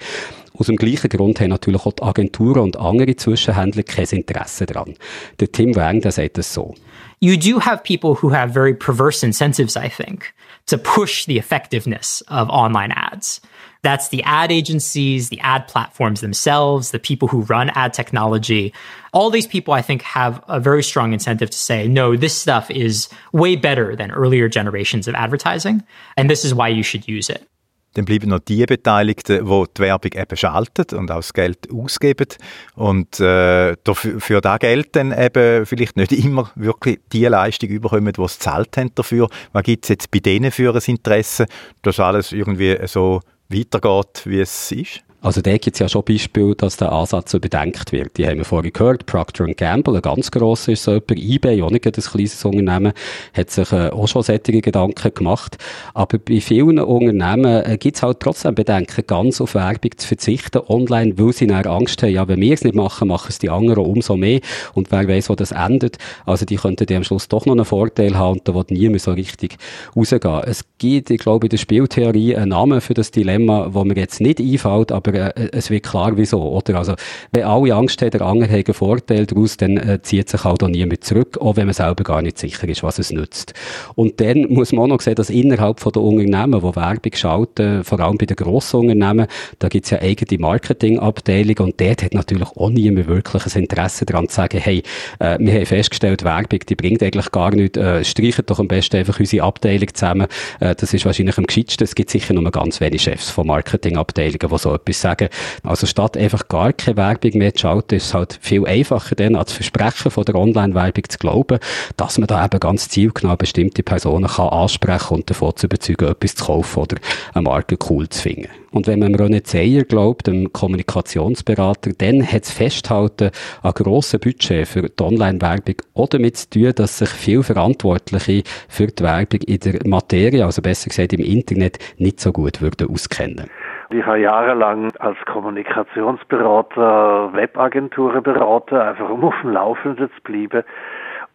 Aus 0.58 0.68
dem 0.68 0.78
gleichen 0.78 1.10
Grund 1.10 1.39
haben 1.39 1.49
natürlich 1.49 1.86
auch 1.86 1.93
die 1.93 2.03
Agenturen 2.03 2.62
und 2.62 2.78
andere 2.78 3.16
Zwischenhändler 3.16 3.84
kein 3.84 4.06
Interesse 4.06 4.66
daran. 4.66 4.95
Der 5.39 5.51
Tim 5.51 5.76
Wang, 5.76 6.01
der 6.01 6.12
sagt 6.12 6.38
es 6.38 6.53
so. 6.53 6.74
You 7.20 7.38
do 7.38 7.60
have 7.60 7.84
people 7.84 8.16
who 8.22 8.34
have 8.34 8.53
very 8.53 8.74
perverse 8.74 9.26
incentives, 9.26 9.76
I 9.76 9.89
think, 9.89 10.34
to 10.68 10.78
push 10.78 11.26
the 11.26 11.38
effectiveness 11.38 12.24
of 12.28 12.49
online 12.49 12.91
ads. 12.91 13.41
That's 13.84 14.10
the 14.10 14.24
ad 14.24 14.51
agencies, 14.51 15.30
the 15.30 15.39
ad 15.41 15.68
platforms 15.68 16.22
themselves, 16.22 16.91
the 16.91 16.99
people 16.99 17.28
who 17.28 17.41
run 17.41 17.70
ad 17.76 17.93
technology. 17.93 18.74
All 19.14 19.30
these 19.30 19.47
people, 19.47 19.74
I 19.74 19.82
think, 19.82 20.01
have 20.01 20.43
a 20.47 20.60
very 20.60 20.84
strong 20.84 21.14
incentive 21.14 21.51
to 21.51 21.58
say, 21.58 21.88
no, 21.88 22.16
this 22.16 22.34
stuff 22.34 22.72
is 22.72 23.10
way 23.32 23.56
better 23.56 23.95
than 23.95 24.12
earlier 24.12 24.49
generations 24.49 25.08
of 25.08 25.16
advertising, 25.16 25.84
and 26.18 26.30
this 26.30 26.43
is 26.43 26.53
why 26.53 26.70
you 26.70 26.84
should 26.84 27.08
use 27.08 27.30
it. 27.30 27.47
Dann 27.96 28.06
bleiben 28.06 28.30
noch 28.30 28.39
die 28.39 28.66
Beteiligten, 28.66 29.46
die 29.46 29.64
die 29.78 29.82
Werbung 29.82 30.12
eben 30.14 30.38
schalten 30.38 30.96
und 30.98 31.12
auch 31.12 31.18
das 31.18 31.34
Geld 31.34 31.72
ausgeben. 31.72 32.28
Und 32.76 33.20
äh, 33.20 33.76
dafür, 33.84 34.20
für 34.20 34.41
das 34.41 34.60
Geld 34.60 34.96
dann 34.96 35.18
eben 35.18 35.66
vielleicht 35.66 35.96
nicht 35.96 36.12
immer 36.26 36.52
wirklich 36.56 37.00
die 37.12 37.26
Leistung 37.26 37.70
überkommen, 37.70 38.14
die 38.14 38.28
sie 38.28 38.39
zahlt 38.39 38.76
haben 38.78 38.91
dafür. 38.93 39.30
Was 39.54 39.64
gibt 39.64 39.86
es 39.86 39.89
jetzt 39.89 40.12
bei 40.12 40.20
denen 40.20 40.52
für 40.52 40.76
ein 40.76 40.82
Interesse, 40.86 41.46
dass 41.82 42.00
alles 42.00 42.32
irgendwie 42.34 42.78
so 42.86 43.22
weitergeht, 43.50 44.24
wie 44.26 44.41
es 44.41 44.72
ist? 44.72 45.05
Also 45.26 45.41
da 45.41 45.57
gibt 45.57 45.76
es 45.76 45.80
ja 45.80 45.89
schon 45.89 46.03
Beispiele, 46.03 46.53
dass 46.53 46.78
der 46.78 46.91
Ansatz 46.91 47.34
überdenkt 47.34 47.91
wird. 47.91 48.15
Die 48.15 48.28
haben 48.28 48.38
wir 48.38 48.45
vorhin 48.45 48.71
gehört. 48.71 49.07
Procter 49.07 49.47
Gamble, 49.47 49.95
ein 49.95 50.03
ganz 50.03 50.30
grosser 50.30 50.73
ist 50.73 50.84
so 50.84 50.91
jemand. 50.91 51.17
eBay, 51.17 51.63
auch 51.63 51.71
nicht 51.71 51.88
ein 51.88 51.93
kleines 51.93 52.45
Unternehmen, 52.45 52.93
hat 53.34 53.49
sich 53.49 53.71
äh, 53.71 53.89
auch 53.89 54.07
schon 54.07 54.21
solche 54.21 54.61
Gedanken 54.61 55.11
gemacht. 55.15 55.57
Aber 55.95 56.19
bei 56.19 56.39
vielen 56.41 56.78
Unternehmen 56.78 57.63
äh, 57.65 57.76
gibt 57.80 57.97
es 57.97 58.03
halt 58.03 58.19
trotzdem 58.19 58.53
Bedenken, 58.53 59.03
ganz 59.07 59.41
auf 59.41 59.55
Werbung 59.55 59.97
zu 59.97 60.07
verzichten 60.07 60.61
online, 60.67 61.17
weil 61.17 61.34
sie 61.34 61.47
dann 61.47 61.65
Angst 61.65 62.03
haben, 62.03 62.11
ja, 62.11 62.28
wenn 62.28 62.39
wir 62.39 62.53
es 62.53 62.63
nicht 62.63 62.76
machen, 62.76 63.07
machen 63.07 63.30
es 63.30 63.39
die 63.39 63.49
anderen 63.49 63.84
umso 63.84 64.17
mehr. 64.17 64.41
Und 64.76 64.91
wer 64.91 65.07
weiß, 65.07 65.32
wo 65.32 65.34
das 65.34 65.53
endet. 65.53 65.97
Also 66.28 66.45
die 66.45 66.57
könnten 66.57 66.93
am 66.93 67.03
Schluss 67.03 67.28
doch 67.30 67.47
noch 67.47 67.53
einen 67.53 67.65
Vorteil 67.65 68.15
haben 68.15 68.34
und 68.38 68.47
da 68.47 68.53
wird 68.53 68.69
niemand 68.69 69.01
so 69.01 69.13
richtig 69.13 69.57
rausgehen. 69.95 70.43
Es 70.45 70.65
gibt, 70.78 71.09
ich 71.09 71.17
glaube, 71.17 71.47
in 71.47 71.49
der 71.49 71.57
Spieltheorie 71.57 72.36
einen 72.36 72.49
Namen 72.49 72.80
für 72.80 72.93
das 72.93 73.09
Dilemma, 73.09 73.69
wo 73.71 73.84
mir 73.84 73.95
jetzt 73.95 74.21
nicht 74.21 74.39
einfällt, 74.39 74.91
aber 74.91 75.14
äh, 75.16 75.49
es 75.51 75.70
wird 75.70 75.84
klar, 75.84 76.13
wieso, 76.16 76.41
oder? 76.41 76.76
Also, 76.76 76.95
wenn 77.32 77.43
alle 77.43 77.74
Angst 77.74 78.01
haben, 78.01 78.11
der 78.11 78.22
andere 78.22 78.49
hat 78.51 78.68
einen 78.68 78.74
Vorteil 78.74 79.26
daraus, 79.26 79.57
dann 79.57 79.78
äh, 79.78 80.01
zieht 80.01 80.30
sich 80.30 80.43
halt 80.43 80.63
auch 80.63 80.68
niemand 80.68 81.03
zurück, 81.03 81.38
auch 81.39 81.55
wenn 81.55 81.66
man 81.66 81.74
selber 81.74 82.03
gar 82.03 82.22
nicht 82.22 82.38
sicher 82.38 82.68
ist, 82.68 82.84
was 82.84 82.99
es 82.99 83.11
nützt. 83.11 83.53
Und 83.95 84.20
dann 84.22 84.47
muss 84.49 84.72
man 84.72 84.84
auch 84.84 84.95
noch 84.95 85.01
sehen, 85.01 85.16
dass 85.16 85.30
innerhalb 85.30 85.80
von 85.80 85.91
der 85.91 86.01
Unternehmen, 86.01 86.59
die 86.61 86.76
Werbung 86.76 87.11
schalten, 87.13 87.84
vor 87.84 87.99
allem 87.99 88.18
bei 88.18 88.26
den 88.26 88.36
grossen 88.36 88.82
Unternehmen, 88.82 89.28
da 89.59 89.68
gibt 89.68 89.86
es 89.86 89.91
ja 89.91 90.01
eigene 90.01 90.39
Marketingabteilungen 90.41 91.57
und 91.59 91.82
dort 91.82 92.03
hat 92.03 92.13
natürlich 92.13 92.49
auch 92.55 92.70
niemand 92.70 93.07
wirklich 93.07 93.45
ein 93.45 93.61
Interesse 93.63 94.05
daran 94.05 94.30
zu 94.30 94.36
sagen, 94.36 94.59
hey, 94.59 94.84
äh, 95.20 95.38
wir 95.39 95.53
haben 95.53 95.66
festgestellt, 95.66 96.24
Werbung, 96.24 96.59
die 96.68 96.76
bringt 96.76 97.01
eigentlich 97.03 97.32
gar 97.32 97.51
nichts, 97.51 97.78
äh, 97.78 98.03
streichen 98.03 98.45
doch 98.45 98.59
am 98.59 98.68
besten 98.68 98.97
einfach 98.97 99.20
unsere 99.20 99.45
Abteilung 99.45 99.93
zusammen, 99.93 100.28
äh, 100.59 100.76
das 100.76 100.93
ist 100.93 101.05
wahrscheinlich 101.05 101.38
am 101.38 101.45
gescheitsten. 101.45 101.84
Es 101.84 101.95
gibt 101.95 102.09
sicher 102.09 102.34
nur 102.34 102.49
ganz 102.51 102.82
wenige 102.82 102.99
Chefs 102.99 103.30
von 103.30 103.47
Marketingabteilungen, 103.47 104.49
die 104.49 104.57
so 104.57 104.74
etwas 104.74 105.01
sagen. 105.06 105.30
Also 105.64 105.86
statt 105.86 106.18
einfach 106.18 106.47
gar 106.47 106.74
keine 106.74 106.97
Werbung 106.97 107.32
mehr 107.36 107.53
zu 107.53 107.62
schalten, 107.62 107.95
ist 107.95 108.08
es 108.08 108.14
halt 108.14 108.39
viel 108.41 108.66
einfacher 108.66 109.16
dann 109.16 109.36
als 109.36 109.51
Versprechen 109.53 110.12
von 110.12 110.26
der 110.26 110.36
Online-Werbung 110.36 111.03
zu 111.08 111.18
glauben, 111.20 111.60
dass 111.97 112.18
man 112.18 112.28
da 112.28 112.43
eben 112.43 112.60
ganz 112.60 112.89
zielgenau 112.89 113.36
bestimmte 113.36 113.84
Personen 113.84 114.28
kann 114.28 114.49
ansprechen 114.49 115.16
und 115.16 115.30
davon 115.30 115.56
zu 115.56 115.68
überzeugen, 115.68 116.08
etwas 116.08 116.36
zu 116.36 116.45
kaufen 116.45 116.80
oder 116.80 116.97
eine 117.34 117.43
Marke 117.43 117.78
cool 117.89 118.10
zu 118.10 118.22
finden. 118.22 118.49
Und 118.72 118.88
wenn 118.88 118.99
man 118.99 119.16
René 119.16 119.43
Zeyer 119.43 119.84
glaubt, 119.84 120.28
dem 120.28 120.51
Kommunikationsberater, 120.51 121.91
dann 121.97 122.26
hat 122.26 122.43
es 122.43 122.51
Festhalten 122.51 123.30
an 123.62 123.74
grossen 123.74 124.20
Budget 124.20 124.68
für 124.68 124.89
die 124.89 125.03
Online-Werbung 125.03 125.76
auch 125.93 126.10
damit 126.10 126.38
zu 126.38 126.49
tun, 126.49 126.74
dass 126.76 126.97
sich 126.97 127.10
viel 127.10 127.41
Verantwortliche 127.41 128.43
für 128.68 128.88
die 128.88 129.03
Werbung 129.03 129.41
in 129.41 129.60
der 129.60 129.80
Materie, 129.86 130.43
also 130.43 130.62
besser 130.62 130.89
gesagt 130.89 131.14
im 131.14 131.22
Internet, 131.22 131.78
nicht 131.97 132.20
so 132.20 132.34
gut 132.34 132.60
würden 132.62 132.89
auskennen. 132.89 133.49
Ich 133.89 134.05
habe 134.05 134.19
jahrelang 134.19 134.91
als 134.97 135.17
Kommunikationsberater 135.25 137.33
Webagenturen 137.33 138.23
beraten, 138.23 138.77
einfach 138.77 139.09
um 139.09 139.23
auf 139.23 139.36
dem 139.41 139.51
Laufenden 139.51 140.09
zu 140.09 140.21
bleiben. 140.23 140.63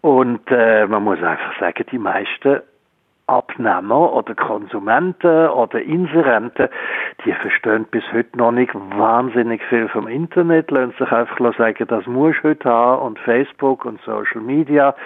Und 0.01 0.41
äh, 0.51 0.87
man 0.87 1.05
muss 1.05 1.23
einfach 1.23 1.59
sagen, 1.61 1.85
die 1.93 1.99
meisten 1.99 2.61
Abnehmer 3.31 4.13
oder 4.13 4.35
Konsumenten 4.35 5.49
oder 5.51 5.81
Inserenten, 5.81 6.69
die 7.25 7.33
verstehen 7.33 7.85
bis 7.85 8.03
heute 8.13 8.37
noch 8.37 8.51
nicht 8.51 8.75
wahnsinnig 8.75 9.63
viel 9.69 9.89
vom 9.89 10.09
Internet, 10.09 10.73
lassen 10.73 10.95
sich 10.99 11.13
einfach 11.13 11.57
sagen, 11.57 11.87
das 11.87 12.07
muss 12.07 12.35
ich 12.37 12.43
heute 12.43 12.69
haben 12.69 13.03
und 13.03 13.19
Facebook 13.21 13.85
und 13.85 14.01
Social 14.03 14.41
Media 14.41 14.97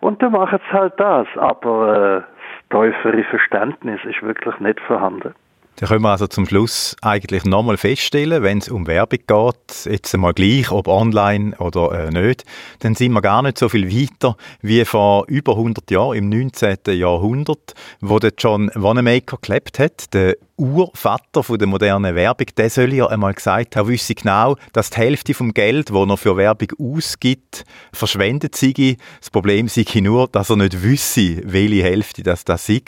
und 0.00 0.22
dann 0.22 0.32
machen 0.32 0.58
sie 0.70 0.72
halt 0.72 0.94
das, 0.96 1.28
aber 1.36 2.18
äh, 2.18 2.22
das 2.70 2.80
tiefere 2.80 3.24
Verständnis 3.24 4.00
ist 4.04 4.22
wirklich 4.22 4.58
nicht 4.58 4.80
vorhanden. 4.80 5.34
Da 5.78 5.86
können 5.86 6.00
wir 6.00 6.10
also 6.10 6.26
zum 6.26 6.46
Schluss 6.46 6.96
eigentlich 7.02 7.44
nochmal 7.44 7.76
feststellen, 7.76 8.42
wenn 8.42 8.58
es 8.58 8.70
um 8.70 8.86
Werbung 8.86 9.18
geht, 9.26 9.84
jetzt 9.84 10.14
einmal 10.14 10.32
gleich, 10.32 10.70
ob 10.70 10.88
online 10.88 11.54
oder 11.58 12.06
äh, 12.06 12.10
nicht, 12.10 12.46
dann 12.78 12.94
sind 12.94 13.12
wir 13.12 13.20
gar 13.20 13.42
nicht 13.42 13.58
so 13.58 13.68
viel 13.68 13.90
weiter 13.90 14.38
wie 14.62 14.86
vor 14.86 15.26
über 15.28 15.52
100 15.52 15.90
Jahren, 15.90 16.16
im 16.16 16.28
19. 16.30 16.78
Jahrhundert, 16.86 17.74
wo 18.00 18.18
der 18.18 18.32
John 18.38 18.70
Wanamaker 18.74 19.36
gelebt 19.42 19.78
hat, 19.78 20.14
der 20.14 20.38
Urvater 20.58 21.42
der 21.58 21.66
modernen 21.66 22.14
Werbung, 22.14 22.46
der 22.56 22.70
soll 22.70 22.94
ja 22.94 23.06
einmal 23.06 23.34
gesagt 23.34 23.76
haben, 23.76 23.88
wisse 23.88 24.14
genau, 24.14 24.56
dass 24.72 24.90
die 24.90 24.96
Hälfte 24.96 25.34
vom 25.34 25.52
Geld, 25.52 25.90
das 25.90 26.08
er 26.08 26.16
für 26.16 26.36
Werbung 26.36 26.68
ausgibt, 26.78 27.64
verschwendet 27.92 28.54
sei. 28.54 28.96
Das 29.20 29.30
Problem 29.30 29.68
sei 29.68 29.84
nur, 30.00 30.28
dass 30.28 30.48
er 30.48 30.56
nicht 30.56 30.82
wisse, 30.82 31.42
welche 31.44 31.82
Hälfte 31.82 32.22
das 32.22 32.44
da 32.44 32.56
sei. 32.56 32.80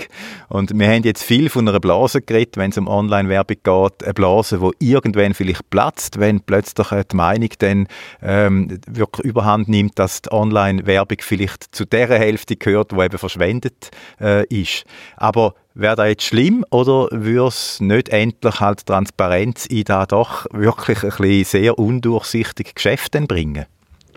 Und 0.49 0.79
wir 0.79 0.89
haben 0.89 1.03
jetzt 1.03 1.23
viel 1.23 1.51
von 1.51 1.69
einer 1.69 1.81
Blase 1.81 2.23
geredet, 2.23 2.57
wenn 2.57 2.71
es 2.71 2.79
um 2.79 2.89
Online-Werbung 2.89 3.57
geht. 3.63 4.05
Eine 4.05 4.15
Blase, 4.15 4.59
die 4.59 4.91
irgendwann 4.91 5.35
vielleicht 5.35 5.69
platzt, 5.69 6.19
wenn 6.19 6.41
plötzlich 6.41 6.89
die 6.89 7.17
Meinung 7.17 7.51
dann 7.59 7.87
ähm, 8.23 8.79
wirklich 8.87 9.27
überhand 9.27 9.69
nimmt, 9.69 9.99
dass 9.99 10.23
die 10.23 10.33
Online-Werbung 10.33 11.19
vielleicht 11.21 11.75
zu 11.75 11.85
der 11.85 12.09
Hälfte 12.09 12.57
gehört, 12.57 12.93
die 12.93 12.97
eben 12.97 13.19
verschwendet 13.19 13.91
äh, 14.21 14.47
ist. 14.47 14.85
Aber 15.17 15.55
Wäre 15.81 15.95
das 15.95 16.09
jetzt 16.09 16.25
schlimm 16.25 16.65
oder 16.71 17.07
würde 17.13 17.47
es 17.47 17.81
nicht 17.81 18.09
endlich 18.09 18.59
halt 18.59 18.85
Transparenz 18.85 19.65
in 19.67 19.85
da 19.85 20.07
doch 20.07 20.45
wirklich 20.51 21.05
ein 21.05 21.45
sehr 21.45 21.79
undurchsichtige 21.79 22.73
Geschäfte 22.73 23.21
bringen? 23.21 23.65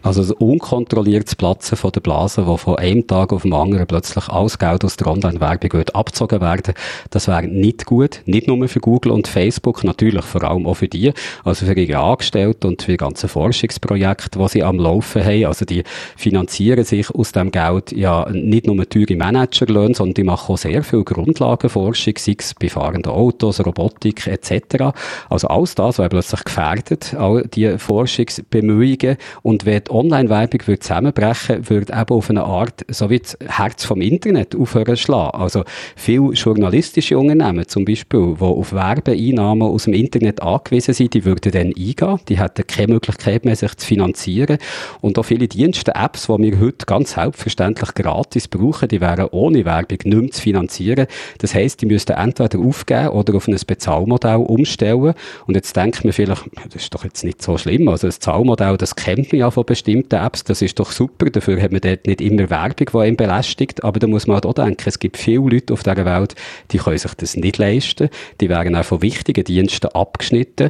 Also 0.03 0.23
ein 0.23 0.31
unkontrolliertes 0.31 1.35
Platzen 1.35 1.77
von 1.77 1.91
der 1.91 2.01
Blase, 2.01 2.47
wo 2.47 2.57
von 2.57 2.77
einem 2.77 3.05
Tag 3.05 3.31
auf 3.31 3.43
den 3.43 3.53
anderen 3.53 3.85
plötzlich 3.85 4.27
alles 4.29 4.57
Geld 4.57 4.83
aus 4.83 4.97
der 4.97 5.07
Online-Werbung 5.07 5.83
abgezogen 5.93 6.41
werden, 6.41 6.73
das 7.11 7.27
wäre 7.27 7.43
nicht 7.43 7.85
gut. 7.85 8.21
Nicht 8.25 8.47
nur 8.47 8.67
für 8.67 8.79
Google 8.79 9.11
und 9.11 9.27
Facebook, 9.27 9.83
natürlich 9.83 10.25
vor 10.25 10.43
allem 10.43 10.65
auch 10.65 10.75
für 10.75 10.87
die, 10.87 11.13
also 11.43 11.65
für 11.65 11.79
ihre 11.79 11.99
Angestellten 11.99 12.67
und 12.67 12.81
für 12.81 12.91
die 12.91 12.97
ganzen 12.97 13.29
Forschungsprojekte, 13.29 14.39
die 14.39 14.47
sie 14.47 14.63
am 14.63 14.79
Laufen 14.79 15.23
haben. 15.23 15.45
Also 15.45 15.65
die 15.65 15.83
finanzieren 16.17 16.83
sich 16.83 17.09
aus 17.11 17.31
dem 17.31 17.51
Geld 17.51 17.91
ja 17.91 18.27
nicht 18.31 18.65
nur 18.65 18.89
teure 18.89 19.15
Managerlöhne, 19.15 19.93
sondern 19.93 20.15
die 20.15 20.23
machen 20.23 20.53
auch 20.53 20.57
sehr 20.57 20.83
viel 20.83 21.03
Grundlagenforschung, 21.03 22.15
sei 22.17 22.35
es 22.39 22.55
bei 22.55 22.69
fahrenden 22.69 23.11
Autos, 23.11 23.63
Robotik 23.63 24.25
etc. 24.25 24.95
Also 25.29 25.47
alles 25.47 25.75
das 25.75 25.99
wäre 25.99 26.09
plötzlich 26.09 26.43
gefährdet, 26.43 27.13
all 27.13 27.43
die 27.43 27.77
Forschungsbemühungen 27.77 29.17
und 29.43 29.65
wenn 29.65 29.83
Online-Werbung 29.91 30.67
würde 30.67 30.79
zusammenbrechen, 30.79 31.69
würde 31.69 31.93
eben 31.93 32.15
auf 32.15 32.29
eine 32.29 32.43
Art, 32.43 32.85
so 32.89 33.09
wie 33.09 33.19
das 33.19 33.37
Herz 33.45 33.85
vom 33.85 34.01
Internet 34.01 34.55
aufhören 34.55 34.97
schlagen. 34.97 35.37
Also 35.37 35.63
viele 35.95 36.31
journalistische 36.31 37.17
Unternehmen 37.17 37.67
zum 37.67 37.85
Beispiel, 37.85 38.35
die 38.39 38.43
auf 38.43 38.73
Werbeeinnahmen 38.73 39.67
aus 39.67 39.83
dem 39.83 39.93
Internet 39.93 40.41
angewiesen 40.41 40.93
sind, 40.93 41.13
die 41.13 41.25
würden 41.25 41.51
dann 41.51 41.67
eingehen. 41.67 42.19
Die 42.29 42.39
hätten 42.39 42.65
keine 42.67 42.93
Möglichkeit 42.93 43.45
mehr, 43.45 43.55
sich 43.55 43.75
zu 43.75 43.85
finanzieren. 43.85 44.57
Und 45.01 45.17
auch 45.19 45.23
viele 45.23 45.47
Dienste, 45.47 45.93
Apps, 45.95 46.27
die 46.27 46.41
wir 46.41 46.59
heute 46.59 46.85
ganz 46.85 47.13
selbstverständlich 47.13 47.93
gratis 47.93 48.47
brauchen, 48.47 48.87
die 48.87 49.01
wären 49.01 49.27
ohne 49.31 49.65
Werbung 49.65 49.99
nicht 50.03 50.05
mehr 50.05 50.31
zu 50.31 50.41
finanzieren. 50.41 51.07
Das 51.39 51.53
heisst, 51.53 51.81
die 51.81 51.85
müssten 51.85 52.13
entweder 52.13 52.59
aufgeben 52.59 53.09
oder 53.09 53.35
auf 53.35 53.47
ein 53.47 53.57
Bezahlmodell 53.65 54.37
umstellen. 54.37 55.13
Und 55.47 55.55
jetzt 55.55 55.75
denkt 55.75 56.03
man 56.03 56.13
vielleicht, 56.13 56.43
das 56.65 56.83
ist 56.83 56.93
doch 56.93 57.03
jetzt 57.03 57.23
nicht 57.23 57.41
so 57.41 57.57
schlimm. 57.57 57.87
Also 57.87 58.07
das 58.07 58.19
Zahlmodell, 58.19 58.77
das 58.77 58.95
kennt 58.95 59.31
man 59.31 59.39
ja 59.39 59.51
von 59.51 59.65
bestimmten 59.81 60.15
Apps, 60.15 60.43
das 60.43 60.61
ist 60.61 60.79
doch 60.79 60.91
super, 60.91 61.29
dafür 61.29 61.59
hat 61.61 61.71
man 61.71 61.81
dort 61.81 62.05
nicht 62.05 62.21
immer 62.21 62.49
Werbung, 62.49 62.87
die 62.93 63.07
ihn 63.07 63.15
belästigt, 63.17 63.83
aber 63.83 63.99
da 63.99 64.07
muss 64.07 64.27
man 64.27 64.35
halt 64.35 64.45
auch 64.45 64.53
denken, 64.53 64.83
es 64.85 64.99
gibt 64.99 65.17
viele 65.17 65.41
Leute 65.41 65.73
auf 65.73 65.83
dieser 65.83 66.05
Welt, 66.05 66.35
die 66.71 66.77
können 66.77 66.97
sich 66.97 67.13
das 67.15 67.35
nicht 67.35 67.57
leisten, 67.57 68.09
die 68.39 68.49
werden 68.49 68.75
auch 68.75 68.85
von 68.85 69.01
wichtigen 69.01 69.43
Diensten 69.43 69.87
abgeschnitten, 69.87 70.69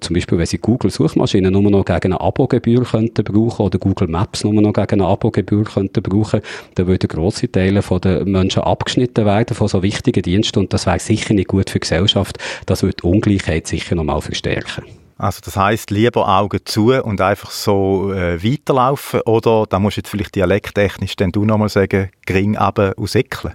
zum 0.00 0.14
Beispiel, 0.14 0.38
wenn 0.38 0.46
sie 0.46 0.58
Google-Suchmaschinen 0.58 1.52
nur 1.52 1.62
noch 1.62 1.84
gegen 1.84 2.12
eine 2.12 2.20
Abogebühr 2.20 2.84
könnten 2.84 3.24
brauchen 3.24 3.66
oder 3.66 3.78
Google 3.78 4.08
Maps 4.08 4.44
nur 4.44 4.54
noch 4.54 4.72
gegen 4.72 5.00
eine 5.00 5.06
Abogebühr 5.06 5.64
könnten 5.64 6.02
brauchen, 6.02 6.40
dann 6.76 6.86
würden 6.86 7.08
grosse 7.08 7.50
Teile 7.50 7.82
von 7.82 8.00
den 8.00 8.30
Menschen 8.30 8.62
abgeschnitten 8.62 9.26
werden 9.26 9.56
von 9.56 9.68
so 9.68 9.82
wichtigen 9.82 10.22
Diensten 10.22 10.60
und 10.60 10.72
das 10.72 10.86
wäre 10.86 10.98
sicher 10.98 11.34
nicht 11.34 11.48
gut 11.48 11.70
für 11.70 11.78
die 11.78 11.80
Gesellschaft, 11.80 12.38
das 12.66 12.82
würde 12.82 12.96
die 13.02 13.06
Ungleichheit 13.06 13.66
sicher 13.66 13.96
noch 13.96 14.04
mal 14.04 14.20
verstärken. 14.20 15.01
Also 15.22 15.38
das 15.44 15.56
heißt 15.56 15.92
lieber 15.92 16.26
Augen 16.28 16.58
zu 16.64 16.92
und 17.00 17.20
einfach 17.20 17.52
so 17.52 18.12
äh, 18.12 18.42
weiterlaufen 18.42 19.20
oder, 19.20 19.66
da 19.68 19.78
musst 19.78 19.96
du 19.96 20.00
jetzt 20.00 20.08
vielleicht 20.08 20.34
dialekttechnisch 20.34 21.14
dann 21.14 21.30
du 21.30 21.44
nochmal 21.44 21.68
sagen, 21.68 22.10
gering 22.26 22.56
aber 22.56 22.94
aus 22.96 23.14
Ecklen. 23.14 23.54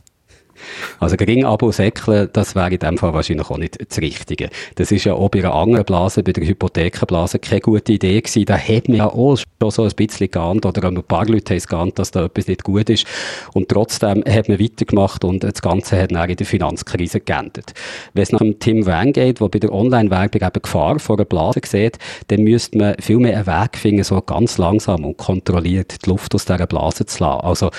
Also 0.99 1.17
gering 1.17 1.45
Abo 1.45 1.71
säckeln, 1.71 2.29
das 2.33 2.55
wäre 2.55 2.71
in 2.71 2.79
dem 2.79 2.97
Fall 2.97 3.13
wahrscheinlich 3.13 3.49
auch 3.49 3.57
nicht 3.57 3.77
das 3.87 3.99
Richtige. 3.99 4.49
Das 4.75 4.91
ist 4.91 5.03
ja 5.03 5.13
auch 5.13 5.29
bei 5.29 5.39
einer 5.39 5.53
anderen 5.53 5.85
Blase, 5.85 6.23
bei 6.23 6.33
der 6.33 6.45
Hypothekenblase, 6.45 7.39
keine 7.39 7.61
gute 7.61 7.93
Idee 7.93 8.21
gewesen. 8.21 8.45
Da 8.45 8.57
hat 8.57 8.87
man 8.87 8.97
ja 8.97 9.07
auch 9.07 9.37
schon 9.37 9.71
so 9.71 9.83
ein 9.83 9.91
bisschen 9.91 10.31
geahnt, 10.31 10.65
oder 10.65 10.87
ein 10.87 11.03
paar 11.03 11.25
Leute 11.25 11.53
haben 11.53 11.57
es 11.57 11.67
geahnt, 11.67 11.99
dass 11.99 12.11
da 12.11 12.25
etwas 12.25 12.47
nicht 12.47 12.63
gut 12.63 12.89
ist. 12.89 13.05
Und 13.53 13.69
trotzdem 13.69 14.23
hat 14.27 14.49
man 14.49 14.59
weitergemacht 14.59 15.23
und 15.23 15.43
das 15.43 15.61
Ganze 15.61 16.01
hat 16.01 16.11
dann 16.11 16.29
in 16.29 16.35
der 16.35 16.45
Finanzkrise 16.45 17.19
geendet. 17.19 17.73
Wenn 18.13 18.23
es 18.23 18.31
nach 18.31 18.39
dem 18.39 18.59
Tim 18.59 18.85
Wang 18.85 19.13
geht, 19.13 19.39
der 19.39 19.49
bei 19.49 19.59
der 19.59 19.73
Online-Werbung 19.73 20.41
eben 20.41 20.61
Gefahr 20.61 20.99
vor 20.99 21.17
einer 21.17 21.25
Blase 21.25 21.61
sieht, 21.65 21.97
dann 22.27 22.43
müsste 22.43 22.77
man 22.77 22.95
viel 22.99 23.17
mehr 23.17 23.37
einen 23.37 23.47
Weg 23.47 23.77
finden, 23.77 24.03
so 24.03 24.21
ganz 24.21 24.57
langsam 24.57 25.05
und 25.05 25.17
kontrolliert 25.17 26.05
die 26.05 26.09
Luft 26.09 26.33
aus 26.35 26.45
dieser 26.45 26.67
Blase 26.67 27.05
zu 27.05 27.23
lassen. 27.23 27.41
Also 27.41 27.71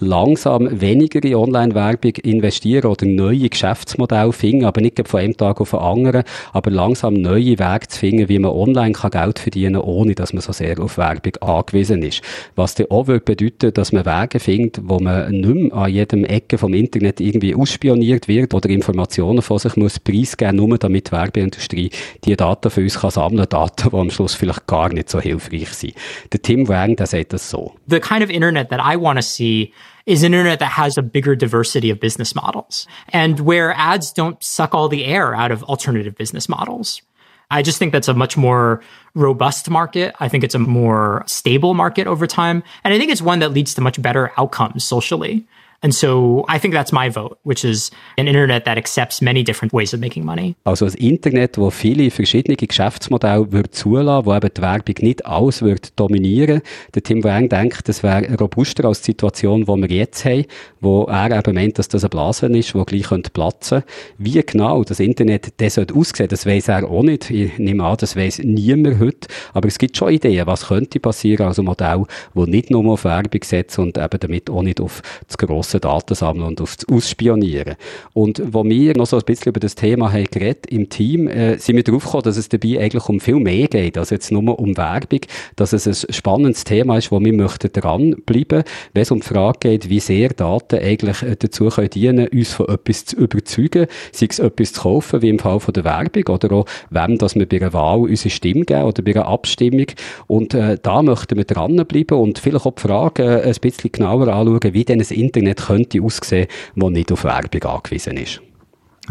langsam 0.00 0.80
weniger 0.80 1.22
in 1.22 1.34
Online-Werbung 1.34 2.16
investieren 2.22 2.90
oder 2.90 3.06
neue 3.06 3.48
Geschäftsmodelle 3.48 4.32
finden, 4.32 4.64
aber 4.64 4.80
nicht 4.80 5.00
von 5.06 5.20
einem 5.20 5.36
Tag 5.36 5.60
auf 5.60 5.70
den 5.70 5.78
anderen, 5.78 6.24
aber 6.52 6.70
langsam 6.70 7.14
neue 7.14 7.58
Wege 7.58 7.88
zu 7.88 7.98
finden, 7.98 8.28
wie 8.28 8.38
man 8.38 8.50
online 8.50 8.92
kann 8.92 9.10
Geld 9.10 9.38
verdienen 9.38 9.74
kann, 9.74 9.82
ohne 9.82 10.14
dass 10.14 10.32
man 10.32 10.42
so 10.42 10.52
sehr 10.52 10.78
auf 10.80 10.98
Werbung 10.98 11.36
angewiesen 11.40 12.02
ist. 12.02 12.22
Was 12.56 12.74
dann 12.74 12.90
auch 12.90 13.04
bedeuten 13.04 13.72
dass 13.72 13.92
man 13.92 14.04
Wege 14.04 14.40
findet, 14.40 14.80
wo 14.82 14.98
man 14.98 15.30
nicht 15.30 15.54
mehr 15.54 15.74
an 15.74 15.90
jedem 15.90 16.24
Ecke 16.24 16.58
vom 16.58 16.74
Internet 16.74 17.20
irgendwie 17.20 17.54
ausspioniert 17.54 18.28
wird 18.28 18.54
oder 18.54 18.68
Informationen 18.68 19.42
von 19.42 19.58
sich 19.58 19.76
muss 19.76 20.00
preisgeben, 20.00 20.56
nur 20.56 20.78
damit 20.78 21.08
die 21.08 21.12
Werbeindustrie 21.12 21.90
die 22.24 22.36
Daten 22.36 22.70
für 22.70 22.80
uns 22.80 22.98
kann 22.98 23.10
sammeln, 23.10 23.46
Daten, 23.48 23.90
die 23.90 23.96
am 23.96 24.10
Schluss 24.10 24.34
vielleicht 24.34 24.66
gar 24.66 24.92
nicht 24.92 25.08
so 25.08 25.20
hilfreich 25.20 25.68
sind. 25.70 25.94
Der 26.32 26.42
Tim 26.42 26.68
Wang, 26.68 26.96
der 26.96 27.06
sagt 27.06 27.32
das 27.32 27.48
so. 27.48 27.74
The 27.86 28.00
kind 28.00 28.22
of 28.22 28.30
internet 28.30 28.70
that 28.70 28.80
I 28.80 28.96
want 28.96 29.18
to 29.18 29.22
see 29.22 29.72
is 30.06 30.22
an 30.22 30.34
internet 30.34 30.58
that 30.58 30.66
has 30.66 30.98
a 30.98 31.02
bigger 31.02 31.34
diversity 31.36 31.90
of 31.90 32.00
business 32.00 32.34
models 32.34 32.86
and 33.10 33.40
where 33.40 33.72
ads 33.74 34.12
don't 34.12 34.42
suck 34.42 34.74
all 34.74 34.88
the 34.88 35.04
air 35.04 35.34
out 35.34 35.50
of 35.50 35.62
alternative 35.64 36.14
business 36.16 36.48
models. 36.48 37.02
I 37.50 37.62
just 37.62 37.78
think 37.78 37.92
that's 37.92 38.08
a 38.08 38.14
much 38.14 38.36
more 38.36 38.82
robust 39.14 39.68
market. 39.68 40.14
I 40.20 40.28
think 40.28 40.42
it's 40.42 40.54
a 40.54 40.58
more 40.58 41.22
stable 41.26 41.74
market 41.74 42.06
over 42.06 42.26
time. 42.26 42.62
And 42.82 42.94
I 42.94 42.98
think 42.98 43.12
it's 43.12 43.20
one 43.20 43.40
that 43.40 43.52
leads 43.52 43.74
to 43.74 43.82
much 43.82 44.00
better 44.00 44.32
outcomes 44.38 44.84
socially. 44.84 45.46
And 45.84 45.92
so 45.92 46.44
I 46.48 46.60
think 46.60 46.74
that's 46.74 46.92
my 46.92 47.10
vote, 47.10 47.38
which 47.42 47.64
is 47.64 47.90
an 48.16 48.28
Internet 48.28 48.64
that 48.66 48.78
accepts 48.78 49.20
many 49.20 49.42
different 49.42 49.72
ways 49.72 49.92
of 49.92 49.98
making 49.98 50.24
money. 50.24 50.54
Also 50.62 50.86
ein 50.86 50.94
Internet, 50.94 51.58
wo 51.58 51.70
viele 51.70 52.08
verschiedene 52.12 52.56
Geschäftsmodelle 52.56 53.50
würde 53.50 53.70
zulassen, 53.72 54.24
wo 54.24 54.32
eben 54.32 54.50
die 54.56 54.62
Werbung 54.62 54.94
nicht 55.00 55.26
alles 55.26 55.60
würde 55.60 55.88
dominieren. 55.96 56.62
Der 56.94 57.02
Tim 57.02 57.24
Wang 57.24 57.48
denkt, 57.48 57.88
das 57.88 58.04
wäre 58.04 58.32
robuster 58.38 58.84
als 58.84 59.00
die 59.00 59.06
Situation, 59.06 59.64
die 59.64 59.66
wir 59.66 59.88
jetzt 59.88 60.24
haben, 60.24 60.44
wo 60.80 61.02
er 61.04 61.36
eben 61.36 61.54
meint, 61.54 61.80
dass 61.80 61.88
das 61.88 62.04
ein 62.04 62.10
Blasen 62.10 62.54
ist, 62.54 62.76
wo 62.76 62.84
gleich 62.84 63.08
könnte 63.08 63.30
platzen. 63.30 63.82
Wie 64.18 64.40
genau 64.40 64.84
das 64.84 65.00
Internet 65.00 65.54
das 65.56 65.74
sollte 65.74 65.96
aussehen, 65.96 66.28
das 66.28 66.46
weiß 66.46 66.68
er 66.68 66.88
auch 66.88 67.02
nicht. 67.02 67.28
Ich 67.28 67.58
nehme 67.58 67.84
an, 67.84 67.96
das 67.98 68.14
weiß 68.14 68.38
niemand 68.44 69.00
heute. 69.00 69.26
Aber 69.52 69.66
es 69.66 69.78
gibt 69.78 69.96
schon 69.96 70.12
Ideen, 70.12 70.46
was 70.46 70.68
könnte 70.68 71.00
passieren, 71.00 71.46
also 71.48 71.64
Modell, 71.64 72.04
wo 72.34 72.44
nicht 72.46 72.70
nur 72.70 72.86
auf 72.92 73.04
Werbung 73.04 73.42
setzt 73.42 73.80
und 73.80 73.98
eben 73.98 74.20
damit 74.20 74.48
auch 74.48 74.62
nicht 74.62 74.80
auf 74.80 75.02
das 75.26 75.36
grosse 75.36 75.71
grossen 75.72 75.80
Daten 75.80 76.14
sammeln 76.14 76.46
und 76.46 76.60
aufs 76.60 76.86
Ausspionieren. 76.88 77.76
Und 78.12 78.42
wo 78.52 78.64
wir 78.64 78.96
noch 78.96 79.06
so 79.06 79.16
ein 79.16 79.22
bisschen 79.24 79.50
über 79.50 79.60
das 79.60 79.74
Thema 79.74 80.12
haben 80.12 80.24
geredet 80.24 80.66
im 80.66 80.88
Team, 80.88 81.28
äh, 81.28 81.58
sind 81.58 81.76
wir 81.76 81.82
darauf 81.82 82.04
gekommen, 82.04 82.24
dass 82.24 82.36
es 82.36 82.48
dabei 82.48 82.80
eigentlich 82.80 83.08
um 83.08 83.20
viel 83.20 83.36
mehr 83.36 83.68
geht, 83.68 83.96
als 83.98 84.10
jetzt 84.10 84.30
nur 84.30 84.58
um 84.58 84.76
Werbung, 84.76 85.20
dass 85.56 85.72
es 85.72 85.86
ein 85.86 86.12
spannendes 86.12 86.64
Thema 86.64 86.98
ist, 86.98 87.10
wo 87.10 87.20
wir 87.20 87.32
möchten 87.32 87.72
dranbleiben, 87.72 88.64
wenn 88.92 89.02
es 89.02 89.10
um 89.10 89.20
die 89.20 89.26
Frage 89.26 89.58
geht, 89.60 89.88
wie 89.88 90.00
sehr 90.00 90.30
Daten 90.30 90.78
eigentlich 90.78 91.22
äh, 91.22 91.36
dazu 91.38 91.68
können 91.68 91.90
dienen, 91.90 92.28
uns 92.28 92.52
von 92.52 92.68
etwas 92.68 93.06
zu 93.06 93.16
überzeugen, 93.16 93.86
sei 94.12 94.26
es 94.28 94.38
etwas 94.38 94.72
zu 94.72 94.82
kaufen, 94.82 95.22
wie 95.22 95.28
im 95.28 95.38
Fall 95.38 95.60
von 95.60 95.74
der 95.74 95.84
Werbung, 95.84 96.24
oder 96.28 96.52
auch, 96.52 96.66
wem, 96.90 97.18
dass 97.18 97.34
wir 97.34 97.46
bei 97.46 97.56
einer 97.56 97.72
Wahl 97.72 98.00
unsere 98.00 98.30
Stimme 98.30 98.64
geben 98.64 98.84
oder 98.84 99.02
bei 99.02 99.14
einer 99.14 99.26
Abstimmung. 99.26 99.86
Und 100.26 100.54
äh, 100.54 100.78
da 100.82 101.02
möchten 101.02 101.36
wir 101.36 101.44
dranbleiben 101.44 102.18
und 102.18 102.38
vielleicht 102.38 102.66
auch 102.66 102.74
die 102.74 102.82
Frage 102.82 103.22
äh, 103.22 103.42
ein 103.46 103.54
bisschen 103.60 103.92
genauer 103.92 104.28
anschauen, 104.28 104.74
wie 104.74 104.84
denn 104.84 104.98
das 104.98 105.10
Internet 105.10 105.61
könnte 105.66 106.02
aussehen, 106.02 106.48
wo 106.74 106.90
nicht 106.90 107.12
auf 107.12 107.24
Werbung 107.24 107.62
angewiesen 107.62 108.16
ist. 108.16 108.40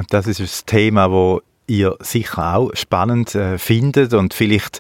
Das 0.10 0.28
ist 0.28 0.40
ein 0.40 0.66
Thema, 0.66 1.08
das 1.08 1.42
ihr 1.68 1.96
sicher 2.00 2.56
auch 2.56 2.72
spannend 2.74 3.36
äh, 3.36 3.58
findet 3.58 4.14
und 4.14 4.34
vielleicht 4.34 4.80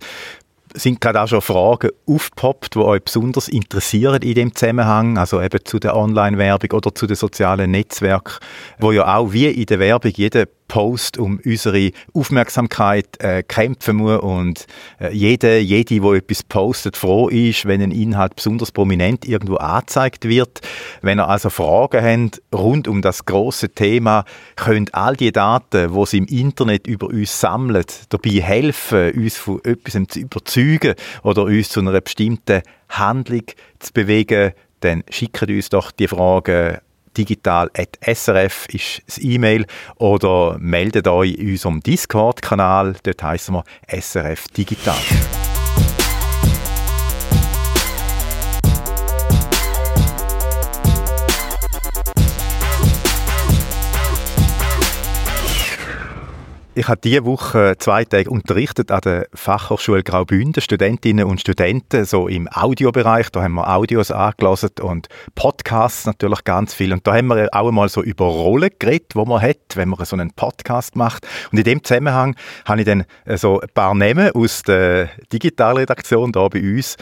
sind 0.73 1.02
gerade 1.02 1.22
auch 1.22 1.27
schon 1.27 1.41
Fragen 1.41 1.89
aufgepoppt, 2.06 2.76
die 2.76 2.80
euch 2.80 3.03
besonders 3.03 3.48
interessieren 3.48 4.22
in 4.22 4.35
dem 4.35 4.56
Zusammenhang, 4.56 5.18
also 5.18 5.41
eben 5.41 5.60
zu 5.65 5.80
der 5.80 5.95
Online-Werbung 5.95 6.72
oder 6.72 6.95
zu 6.95 7.07
den 7.07 7.15
sozialen 7.15 7.72
Netzwerken, 7.72 8.35
wo 8.80 8.91
ja 8.91 9.15
auch 9.15 9.34
wie 9.34 9.48
in 9.48 9.65
der 9.65 9.80
Werbung 9.80 10.11
jeder 10.15 10.45
Post 10.72 11.18
um 11.18 11.38
unsere 11.43 11.91
Aufmerksamkeit 12.14 13.19
äh, 13.19 13.43
kämpfen 13.43 13.98
muss 13.98 14.22
und 14.22 14.68
äh, 15.02 15.14
jede, 15.14 15.60
jede, 15.60 15.99
die 15.99 16.07
etwas 16.15 16.43
postet, 16.43 16.95
froh 16.95 17.27
ist, 17.27 17.65
wenn 17.65 17.81
ein 17.81 17.91
Inhalt 17.91 18.38
besonders 18.38 18.72
prominent 18.72 19.27
irgendwo 19.27 19.57
angezeigt 19.57 20.23
wird. 20.23 20.61
Wenn 21.02 21.19
ihr 21.19 21.27
also 21.27 21.49
Fragen 21.49 22.02
habt 22.02 22.41
rund 22.56 22.88
um 22.88 23.02
das 23.02 23.26
große 23.26 23.72
Thema, 23.72 24.23
könnt 24.56 24.95
all 24.95 25.18
die 25.18 25.34
Daten, 25.34 25.93
die 25.93 26.06
sie 26.06 26.19
im 26.19 26.26
Internet 26.27 26.88
über 26.88 27.07
uns 27.07 27.38
sammeln, 27.38 27.84
dabei 28.07 28.30
helfen, 28.30 29.11
uns 29.11 29.35
von 29.35 29.60
etwas 29.65 29.99
zu 30.07 30.19
überzeugen 30.22 30.95
oder 31.23 31.43
uns 31.43 31.68
zu 31.68 31.81
einer 31.81 31.99
bestimmten 31.99 32.61
Handlung 32.88 33.43
zu 33.80 33.91
bewegen, 33.91 34.53
dann 34.80 35.03
schickt 35.10 35.41
uns 35.49 35.68
doch 35.68 35.91
die 35.91 36.07
Fragen 36.07 36.77
digital.srf 37.18 38.68
ist 38.70 39.02
das 39.06 39.18
E-Mail 39.18 39.66
oder 39.96 40.58
meldet 40.60 41.08
euch 41.08 41.36
in 41.36 41.52
unserem 41.52 41.82
Discord-Kanal, 41.82 42.96
dort 43.04 43.24
heißen 43.24 43.54
wir 43.56 43.64
SRF 43.88 44.48
Digital. 44.50 44.96
Ich 56.73 56.88
habe 56.88 57.02
diese 57.03 57.26
Woche 57.26 57.76
zwei 57.80 58.06
Tage 58.06 58.30
unterrichtet 58.30 58.91
an 58.91 59.02
der 59.02 59.27
Fachhochschule 59.34 60.03
Graubünden, 60.03 60.61
Studentinnen 60.61 61.26
und 61.26 61.41
Studenten, 61.41 62.06
so 62.06 62.30
im 62.30 62.48
Audiobereich. 62.48 63.30
Da 63.30 63.43
haben 63.43 63.56
wir 63.56 63.69
Audios 63.69 64.10
angelassen 64.10 64.69
und 64.80 65.10
Podcasts 65.35 66.06
natürlich 66.06 66.45
ganz 66.45 66.73
viel. 66.73 66.93
Und 66.93 67.06
da 67.06 67.14
haben 67.14 67.27
wir 67.27 67.49
auch 67.52 67.68
einmal 67.68 67.89
so 67.89 68.02
über 68.02 68.23
Rollen 68.23 68.69
geredet, 68.80 69.15
wo 69.15 69.26
man 69.26 69.41
hat, 69.41 69.57
wenn 69.76 69.89
man 69.89 70.06
so 70.06 70.15
einen 70.15 70.31
Podcast 70.31 70.95
macht. 70.95 71.27
Und 71.52 71.57
in 71.57 71.65
dem 71.65 71.84
Zusammenhang 71.84 72.38
habe 72.64 72.80
ich 72.80 72.85
dann 72.85 73.03
äh, 73.26 73.35
so 73.35 73.60
ein 73.60 73.68
paar 73.73 73.93
Namen 73.93 74.31
aus 74.31 74.64
der 74.64 75.10
Digitalredaktion 75.34 76.31
da 76.31 76.48
bei 76.48 76.61
uns 76.61 76.95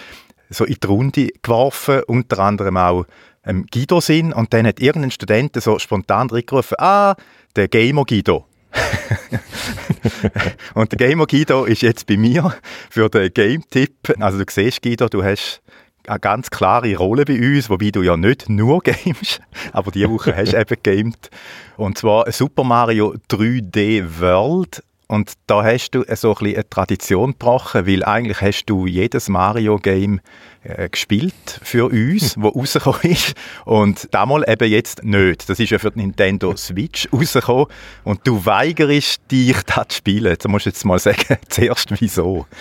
so 0.49 0.65
in 0.65 0.77
die 0.83 0.87
Runde 0.87 1.29
geworfen, 1.43 2.01
unter 2.07 2.39
anderem 2.39 2.75
auch 2.75 3.05
ähm, 3.45 3.67
Guido 3.71 4.01
Sinn. 4.01 4.33
Und 4.33 4.51
dann 4.51 4.65
hat 4.65 4.79
irgendein 4.79 5.11
Student 5.11 5.61
so 5.61 5.77
spontan 5.77 6.27
reingerufen, 6.31 6.75
ah, 6.79 7.13
der 7.55 7.67
Gamer 7.67 8.05
Guido. 8.05 8.48
und 10.73 10.91
der 10.91 10.97
Gamer 10.97 11.25
Guido 11.25 11.65
ist 11.65 11.81
jetzt 11.81 12.07
bei 12.07 12.17
mir 12.17 12.53
für 12.89 13.09
den 13.09 13.33
Game-Tipp. 13.33 14.15
Also 14.19 14.37
du 14.37 14.45
siehst, 14.49 14.81
Guido, 14.81 15.07
du 15.07 15.23
hast 15.23 15.61
eine 16.07 16.19
ganz 16.19 16.49
klare 16.49 16.95
Rolle 16.95 17.25
bei 17.25 17.37
uns, 17.37 17.69
wobei 17.69 17.91
du 17.91 18.01
ja 18.01 18.17
nicht 18.17 18.49
nur 18.49 18.79
gamest, 18.83 19.41
aber 19.71 19.91
diese 19.91 20.09
Woche 20.09 20.35
hast 20.35 20.53
du 20.53 20.59
eben 20.59 20.77
gamed. 20.83 21.29
Und 21.77 21.97
zwar 21.97 22.31
Super 22.31 22.63
Mario 22.63 23.15
3D 23.29 24.19
World. 24.19 24.83
Und 25.07 25.33
da 25.47 25.63
hast 25.63 25.91
du 25.91 26.03
so 26.15 26.35
ein 26.35 26.45
eine 26.45 26.69
Tradition 26.69 27.31
gebrochen, 27.31 27.87
weil 27.87 28.03
eigentlich 28.03 28.41
hast 28.41 28.65
du 28.67 28.85
jedes 28.85 29.27
Mario-Game 29.27 30.21
äh, 30.63 30.89
gespielt 30.89 31.59
für 31.63 31.85
uns, 31.85 32.35
wo 32.41 32.49
rausgekommen 32.49 33.01
ist. 33.03 33.33
Und 33.65 34.07
damals 34.11 34.47
eben 34.47 34.69
jetzt 34.69 35.03
nicht. 35.03 35.49
Das 35.49 35.59
ist 35.59 35.69
ja 35.69 35.79
für 35.79 35.91
die 35.91 35.99
Nintendo 35.99 36.55
Switch 36.55 37.07
rausgekommen. 37.11 37.67
Und 38.03 38.21
du 38.25 38.45
weigerst 38.45 39.21
dich, 39.31 39.57
das 39.65 39.87
zu 39.89 39.97
spielen. 39.97 40.35
Da 40.39 40.49
musst 40.49 40.65
du 40.65 40.69
jetzt 40.69 40.85
mal 40.85 40.99
sagen, 40.99 41.37
zuerst 41.49 41.89
wieso. 41.99 42.45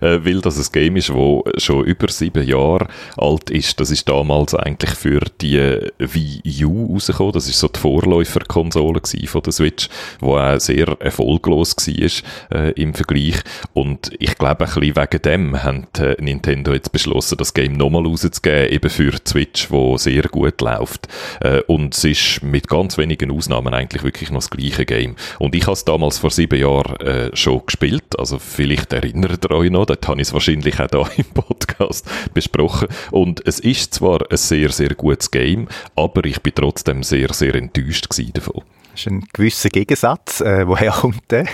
Äh, 0.00 0.24
weil 0.24 0.40
das 0.40 0.58
ein 0.58 0.72
Game 0.72 0.96
ist, 0.96 1.08
das 1.08 1.62
schon 1.62 1.84
über 1.84 2.08
sieben 2.10 2.46
Jahre 2.46 2.88
alt 3.16 3.50
ist. 3.50 3.80
Das 3.80 3.90
ist 3.90 4.08
damals 4.08 4.54
eigentlich 4.54 4.90
für 4.90 5.20
die 5.40 5.80
Wii 5.98 6.64
U 6.64 6.92
rausgekommen. 6.92 7.32
Das 7.32 7.48
ist 7.48 7.58
so 7.58 7.68
die 7.68 7.80
Vorläuferkonsole 7.80 9.00
von 9.26 9.42
der 9.42 9.52
Switch, 9.52 9.88
die 10.20 10.26
auch 10.26 10.60
sehr 10.60 10.88
erfolglos 11.00 11.74
war 11.76 12.60
äh, 12.60 12.72
im 12.72 12.92
Vergleich. 12.92 13.36
Und 13.72 14.10
ich 14.18 14.36
glaube, 14.36 14.66
ein 14.66 14.74
bisschen 14.74 14.96
wegen 14.96 15.22
dem 15.22 15.62
hat 15.62 15.98
äh, 16.00 16.16
Nintendo 16.54 16.74
jetzt 16.74 16.92
beschlossen, 16.92 17.36
das 17.38 17.54
Game 17.54 17.72
nochmal 17.72 18.06
rauszugeben, 18.06 18.70
eben 18.70 18.90
für 18.90 19.12
Switch, 19.26 19.70
wo 19.70 19.96
sehr 19.96 20.22
gut 20.22 20.60
läuft. 20.60 21.08
Äh, 21.40 21.60
und 21.66 21.94
es 21.94 22.04
ist 22.04 22.42
mit 22.42 22.68
ganz 22.68 22.98
wenigen 22.98 23.30
Ausnahmen 23.30 23.74
eigentlich 23.74 24.04
wirklich 24.04 24.30
noch 24.30 24.40
das 24.40 24.50
gleiche 24.50 24.84
Game. 24.84 25.16
Und 25.38 25.54
ich 25.54 25.62
habe 25.62 25.72
es 25.72 25.84
damals 25.84 26.18
vor 26.18 26.30
sieben 26.30 26.60
Jahren 26.60 26.96
äh, 27.00 27.36
schon 27.36 27.62
gespielt. 27.66 28.18
Also 28.18 28.38
vielleicht 28.38 28.92
erinnert 28.92 29.24
erinnert 29.24 29.44
ihr 29.44 29.50
euch 29.50 29.70
noch, 29.70 29.86
dort 29.86 30.06
habe 30.08 30.20
ich 30.20 30.28
es 30.28 30.32
wahrscheinlich 30.32 30.78
auch 30.80 31.08
hier 31.10 31.24
im 31.24 31.32
Podcast 31.32 32.06
besprochen. 32.32 32.88
Und 33.10 33.46
es 33.46 33.60
ist 33.60 33.94
zwar 33.94 34.20
ein 34.30 34.36
sehr, 34.36 34.70
sehr 34.70 34.90
gutes 34.90 35.30
Game, 35.30 35.68
aber 35.96 36.24
ich 36.24 36.40
bin 36.42 36.54
trotzdem 36.54 37.02
sehr, 37.02 37.32
sehr 37.32 37.54
enttäuscht 37.54 38.08
davon. 38.34 38.62
Das 38.94 39.00
ist 39.00 39.06
ein 39.10 39.26
gewisser 39.32 39.70
Gegensatz. 39.70 40.40
Äh, 40.40 40.68
woher 40.68 40.92
kommt 40.92 41.28
der? 41.28 41.46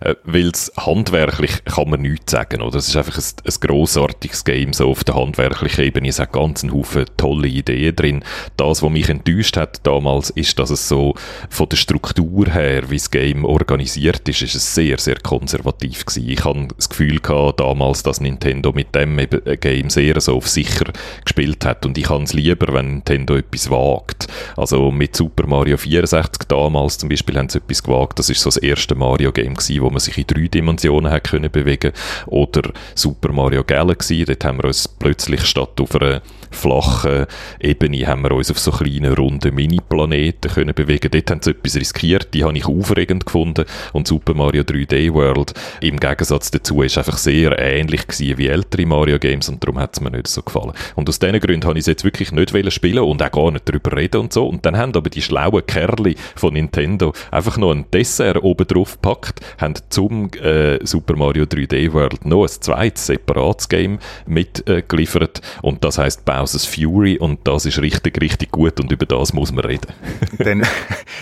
äh, 0.00 0.14
Weil 0.22 0.52
handwerklich 0.76 1.64
kann 1.64 1.90
man 1.90 2.02
nichts 2.02 2.30
sagen. 2.30 2.62
Oder? 2.62 2.76
Es 2.76 2.86
ist 2.86 2.96
einfach 2.96 3.18
ein, 3.18 3.24
ein 3.44 3.54
grossartiges 3.60 4.44
Game 4.44 4.72
so 4.72 4.90
auf 4.90 5.02
der 5.02 5.16
handwerklichen 5.16 5.82
Ebene. 5.82 6.08
Es 6.08 6.20
hat 6.20 6.32
ganz 6.32 6.62
einen 6.62 6.72
Haufen 6.72 7.06
tolle 7.16 7.48
Ideen 7.48 7.96
drin. 7.96 8.24
Das, 8.56 8.80
was 8.80 8.90
mich 8.90 9.08
enttäuscht 9.08 9.56
hat 9.56 9.84
damals, 9.84 10.30
ist, 10.30 10.56
dass 10.60 10.70
es 10.70 10.88
so 10.88 11.14
von 11.50 11.68
der 11.68 11.78
Struktur 11.78 12.48
her, 12.48 12.90
wie 12.90 12.98
das 12.98 13.10
Game 13.10 13.44
organisiert 13.44 14.28
ist, 14.28 14.42
ist 14.42 14.54
es 14.54 14.72
sehr, 14.72 14.98
sehr 14.98 15.16
konservativ 15.16 16.06
gewesen. 16.06 16.28
Ich 16.30 16.44
habe 16.44 16.68
das 16.76 16.90
Gefühl 16.90 17.18
gehabt, 17.18 17.58
damals, 17.58 18.04
dass 18.04 18.20
Nintendo 18.20 18.70
mit 18.70 18.94
dem 18.94 19.18
Game 19.58 19.90
sehr 19.90 20.20
so 20.20 20.36
auf 20.36 20.46
sicher 20.46 20.92
gespielt 21.24 21.64
hat. 21.64 21.84
Und 21.84 21.98
ich 21.98 22.08
habe 22.08 22.22
es 22.22 22.34
lieber, 22.34 22.72
wenn 22.72 22.86
Nintendo 22.86 23.34
etwas 23.34 23.68
wagt. 23.68 24.28
Also 24.56 24.92
mit 24.92 25.16
Super 25.16 25.48
Mario 25.48 25.76
4 25.76 26.03
64 26.06 26.48
damals 26.48 26.98
zum 26.98 27.08
Beispiel 27.08 27.38
haben 27.38 27.48
sie 27.48 27.58
etwas 27.58 27.82
gewagt. 27.82 28.18
Das 28.18 28.30
ist 28.30 28.40
so 28.40 28.48
das 28.48 28.56
erste 28.56 28.94
Mario-Game 28.94 29.54
gewesen, 29.54 29.82
wo 29.82 29.90
man 29.90 30.00
sich 30.00 30.18
in 30.18 30.26
drei 30.26 30.48
Dimensionen 30.48 31.10
hat 31.10 31.24
können 31.24 31.50
bewegen. 31.50 31.92
Oder 32.26 32.70
Super 32.94 33.32
Mario 33.32 33.64
Galaxy. 33.64 34.24
Dort 34.24 34.44
haben 34.44 34.58
wir 34.58 34.66
uns 34.66 34.86
plötzlich 34.88 35.44
statt 35.44 35.80
auf 35.80 35.94
einer 35.96 36.22
flachen 36.54 37.26
Ebene 37.60 38.06
haben 38.06 38.22
wir 38.22 38.32
uns 38.32 38.50
auf 38.50 38.58
so 38.58 38.70
kleinen, 38.70 39.14
runden 39.14 39.54
Mini-Planeten 39.54 40.50
können 40.50 40.74
bewegen. 40.74 41.10
Dort 41.10 41.30
haben 41.30 41.42
sie 41.42 41.50
etwas 41.50 41.76
riskiert. 41.76 42.34
Die 42.34 42.44
habe 42.44 42.56
ich 42.56 42.66
aufregend 42.66 43.26
gefunden. 43.26 43.64
Und 43.92 44.08
Super 44.08 44.34
Mario 44.34 44.62
3D 44.62 45.12
World 45.12 45.54
im 45.80 45.98
Gegensatz 45.98 46.50
dazu 46.50 46.82
ist 46.82 46.98
einfach 46.98 47.18
sehr 47.18 47.58
ähnlich 47.58 48.06
gewesen 48.06 48.38
wie 48.38 48.48
ältere 48.48 48.86
Mario-Games 48.86 49.48
und 49.48 49.62
darum 49.62 49.78
hat 49.78 49.94
es 49.94 50.00
mir 50.00 50.10
nicht 50.10 50.28
so 50.28 50.42
gefallen. 50.42 50.72
Und 50.94 51.08
aus 51.08 51.18
diesen 51.18 51.38
Gründen 51.40 51.66
habe 51.66 51.78
ich 51.78 51.82
es 51.82 51.86
jetzt 51.86 52.04
wirklich 52.04 52.32
nicht 52.32 52.72
spielen 52.72 53.04
und 53.04 53.22
auch 53.22 53.30
gar 53.30 53.50
nicht 53.50 53.68
darüber 53.68 53.96
reden 53.96 54.20
und 54.20 54.32
so. 54.32 54.46
Und 54.46 54.64
dann 54.64 54.76
haben 54.76 54.94
aber 54.94 55.10
die 55.10 55.22
schlauen 55.22 55.64
Kerle 55.66 56.14
von 56.36 56.54
Nintendo 56.54 57.12
einfach 57.30 57.56
noch 57.56 57.72
ein 57.72 57.86
Dessert 57.92 58.42
oben 58.42 58.66
drauf 58.66 58.92
gepackt, 58.92 59.40
haben 59.58 59.74
zum 59.88 60.30
äh, 60.34 60.84
Super 60.84 61.16
Mario 61.16 61.44
3D 61.44 61.92
World 61.92 62.24
noch 62.24 62.44
ein 62.44 62.48
zweites 62.48 63.06
separates 63.06 63.68
Game 63.68 63.98
mitgeliefert 64.26 65.40
äh, 65.40 65.66
und 65.66 65.84
das 65.84 65.98
heißt 65.98 66.24
Bowser's 66.44 66.66
Fury 66.66 67.16
und 67.16 67.40
das 67.44 67.64
ist 67.64 67.80
richtig, 67.80 68.20
richtig 68.20 68.50
gut 68.50 68.78
und 68.78 68.92
über 68.92 69.06
das 69.06 69.32
muss 69.32 69.50
man 69.50 69.64
reden. 69.64 69.90
dann, 70.38 70.62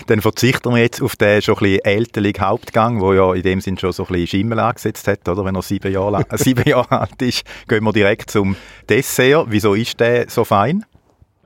dann 0.07 0.19
verzichten 0.19 0.73
wir 0.73 0.81
jetzt 0.81 1.01
auf 1.01 1.15
den 1.15 1.41
schon 1.41 1.55
ein 1.61 1.79
älteren 1.79 2.33
Hauptgang, 2.39 2.99
wo 2.99 3.13
ja 3.13 3.33
in 3.33 3.41
dem 3.41 3.61
Sinn 3.61 3.77
schon 3.77 3.93
so 3.93 4.03
ein 4.03 4.07
bisschen 4.07 4.27
Schimmel 4.27 4.59
angesetzt 4.59 5.07
hat, 5.07 5.25
oder? 5.29 5.45
Wenn 5.45 5.55
er 5.55 5.61
sieben 5.61 5.93
Jahre, 5.93 6.25
sieben 6.37 6.67
Jahre 6.67 6.99
alt 6.99 7.21
ist, 7.21 7.43
gehen 7.69 7.85
wir 7.85 7.93
direkt 7.93 8.31
zum 8.31 8.57
Dessert. 8.89 9.45
Wieso 9.47 9.75
ist 9.75 9.97
der 9.97 10.29
so 10.29 10.43
fein? 10.43 10.83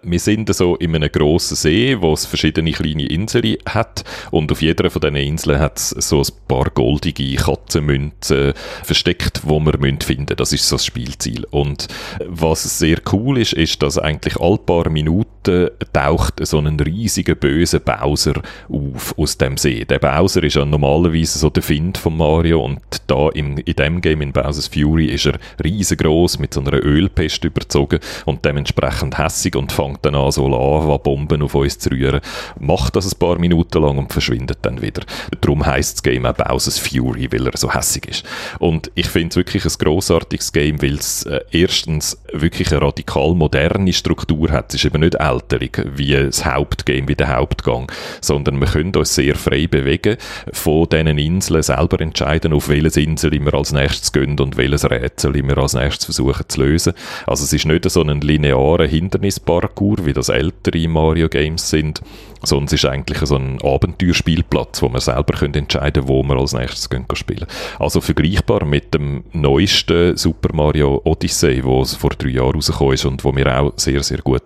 Wir 0.03 0.19
sind 0.19 0.53
so 0.53 0.76
in 0.76 0.95
einem 0.95 1.11
grossen 1.11 1.56
See, 1.56 1.99
wo 1.99 2.14
es 2.14 2.26
verschiedene 2.26 2.72
kleine 2.72 3.07
Inseln 3.07 3.57
hat 3.68 4.03
und 4.30 4.52
auf 4.52 4.61
jeder 4.61 4.91
von 4.91 5.02
diesen 5.02 5.15
Inseln 5.15 5.60
hat 5.60 5.78
es 5.78 5.90
so 5.90 6.22
ein 6.22 6.28
paar 6.48 6.69
goldige 6.69 7.36
Katzenmünzen 7.36 8.53
versteckt, 8.84 9.41
wo 9.44 9.60
wir 9.60 9.74
finden 9.74 10.02
müssen. 10.06 10.26
Das 10.38 10.53
ist 10.53 10.68
so 10.68 10.76
das 10.76 10.86
Spielziel. 10.86 11.45
Und 11.49 11.88
was 12.26 12.78
sehr 12.78 12.99
cool 13.11 13.40
ist, 13.40 13.53
ist, 13.53 13.82
dass 13.82 13.98
eigentlich 13.98 14.38
alle 14.38 14.60
paar 14.60 14.90
Minuten 14.90 15.69
taucht 15.94 16.45
so 16.45 16.60
ein 16.60 16.80
riesiger 16.80 17.36
böser 17.36 17.80
Bowser 17.80 18.41
auf 18.69 19.18
aus 19.18 19.38
dem 19.38 19.57
See. 19.57 19.86
Der 19.86 19.99
Bowser 19.99 20.44
ist 20.44 20.56
ja 20.56 20.65
normalerweise 20.65 21.40
so 21.40 21.49
der 21.49 21.64
Find 21.64 21.98
von 21.98 22.18
Mario 22.18 22.64
und 22.64 22.82
da 23.07 23.30
im, 23.30 23.57
in 23.57 23.74
dem 23.74 24.02
Game 24.02 24.22
in 24.22 24.34
Bowser's 24.34 24.68
Fury 24.68 25.06
ist 25.07 25.26
er 25.26 25.40
riesengroß 25.64 26.40
mit 26.40 26.53
so 26.53 26.61
einer 26.61 26.84
Ölpest 26.84 27.44
überzogen 27.44 27.99
und 28.26 28.45
dementsprechend 28.45 29.18
hässig 29.18 29.56
und 29.56 29.72
dann 30.01 30.15
an, 30.15 30.31
so 30.31 30.47
Lava-Bomben 30.47 31.41
auf 31.41 31.55
uns 31.55 31.80
zu 31.80 31.89
rühren, 31.89 32.22
macht 32.59 32.95
das 32.95 33.11
ein 33.11 33.19
paar 33.19 33.39
Minuten 33.39 33.81
lang 33.81 33.97
und 33.97 34.11
verschwindet 34.11 34.59
dann 34.64 34.81
wieder. 34.81 35.03
Darum 35.41 35.65
heisst 35.65 35.97
das 35.97 36.03
Game 36.03 36.26
auch 36.26 36.34
Bowser's 36.34 36.80
Fury, 36.80 37.31
weil 37.31 37.47
er 37.47 37.57
so 37.57 37.73
hässig 37.73 38.07
ist. 38.07 38.26
Und 38.59 38.91
ich 38.95 39.07
finde 39.07 39.30
es 39.30 39.35
wirklich 39.35 39.65
ein 39.65 39.72
grossartiges 39.77 40.51
Game, 40.51 40.81
weil 40.81 40.95
es 40.95 41.23
äh, 41.23 41.39
erstens 41.51 42.18
wirklich 42.34 42.72
eine 42.72 42.81
radikal 42.81 43.34
moderne 43.35 43.93
Struktur 43.93 44.51
hat. 44.51 44.69
Es 44.69 44.76
ist 44.76 44.85
eben 44.85 45.01
nicht 45.01 45.15
älterig 45.15 45.84
wie 45.95 46.14
das 46.14 46.45
Hauptgame, 46.45 47.07
wie 47.07 47.15
der 47.15 47.35
Hauptgang, 47.35 47.91
sondern 48.22 48.59
wir 48.59 48.68
können 48.68 48.95
uns 48.95 49.15
sehr 49.15 49.35
frei 49.35 49.68
bewegen, 49.68 50.18
von 50.51 50.88
diesen 50.89 51.18
Inseln 51.18 51.64
selber 51.64 51.99
entscheiden, 52.01 52.53
auf 52.53 52.69
welche 52.69 53.01
Insel 53.01 53.31
wir 53.31 53.53
als 53.53 53.72
nächstes 53.72 54.11
gehen 54.11 54.39
und 54.39 54.57
welches 54.57 54.89
Rätsel 54.89 55.34
wir 55.34 55.57
als 55.57 55.73
nächstes 55.73 56.05
versuchen 56.05 56.45
zu 56.47 56.61
lösen. 56.61 56.93
Also 57.26 57.43
es 57.43 57.53
ist 57.53 57.65
nicht 57.65 57.89
so 57.89 58.01
ein 58.01 58.22
linearer 58.22 58.88
Hindernispark, 58.88 59.76
Parcours, 59.77 60.05
wie 60.05 60.13
das 60.13 60.29
ältere 60.29 60.87
Mario 60.87 61.29
Games 61.29 61.69
sind, 61.69 62.01
es 62.41 62.73
ist 62.73 62.85
eigentlich 62.85 63.19
so 63.19 63.35
ein 63.35 63.61
Abenteuerspielplatz, 63.61 64.81
wo 64.81 64.89
man 64.89 65.01
selber 65.01 65.38
können 65.38 65.53
entscheiden 65.55 66.07
wo 66.07 66.23
man 66.23 66.38
als 66.38 66.53
nächstes 66.53 66.89
gehen 66.89 67.05
spielen 67.14 67.47
Also 67.80 68.01
vergleichbar 68.01 68.65
mit 68.65 68.93
dem 68.93 69.23
neuesten 69.34 70.15
Super 70.18 70.53
Mario 70.53 71.01
Odyssey, 71.03 71.64
wo 71.64 71.81
es 71.81 71.95
vor 71.95 72.11
drei 72.11 72.30
Jahren 72.30 72.55
rausgekommen 72.55 72.93
ist 72.93 73.05
und 73.05 73.23
wo 73.23 73.31
mir 73.31 73.59
auch 73.59 73.73
sehr, 73.76 74.03
sehr 74.03 74.19
gut 74.19 74.43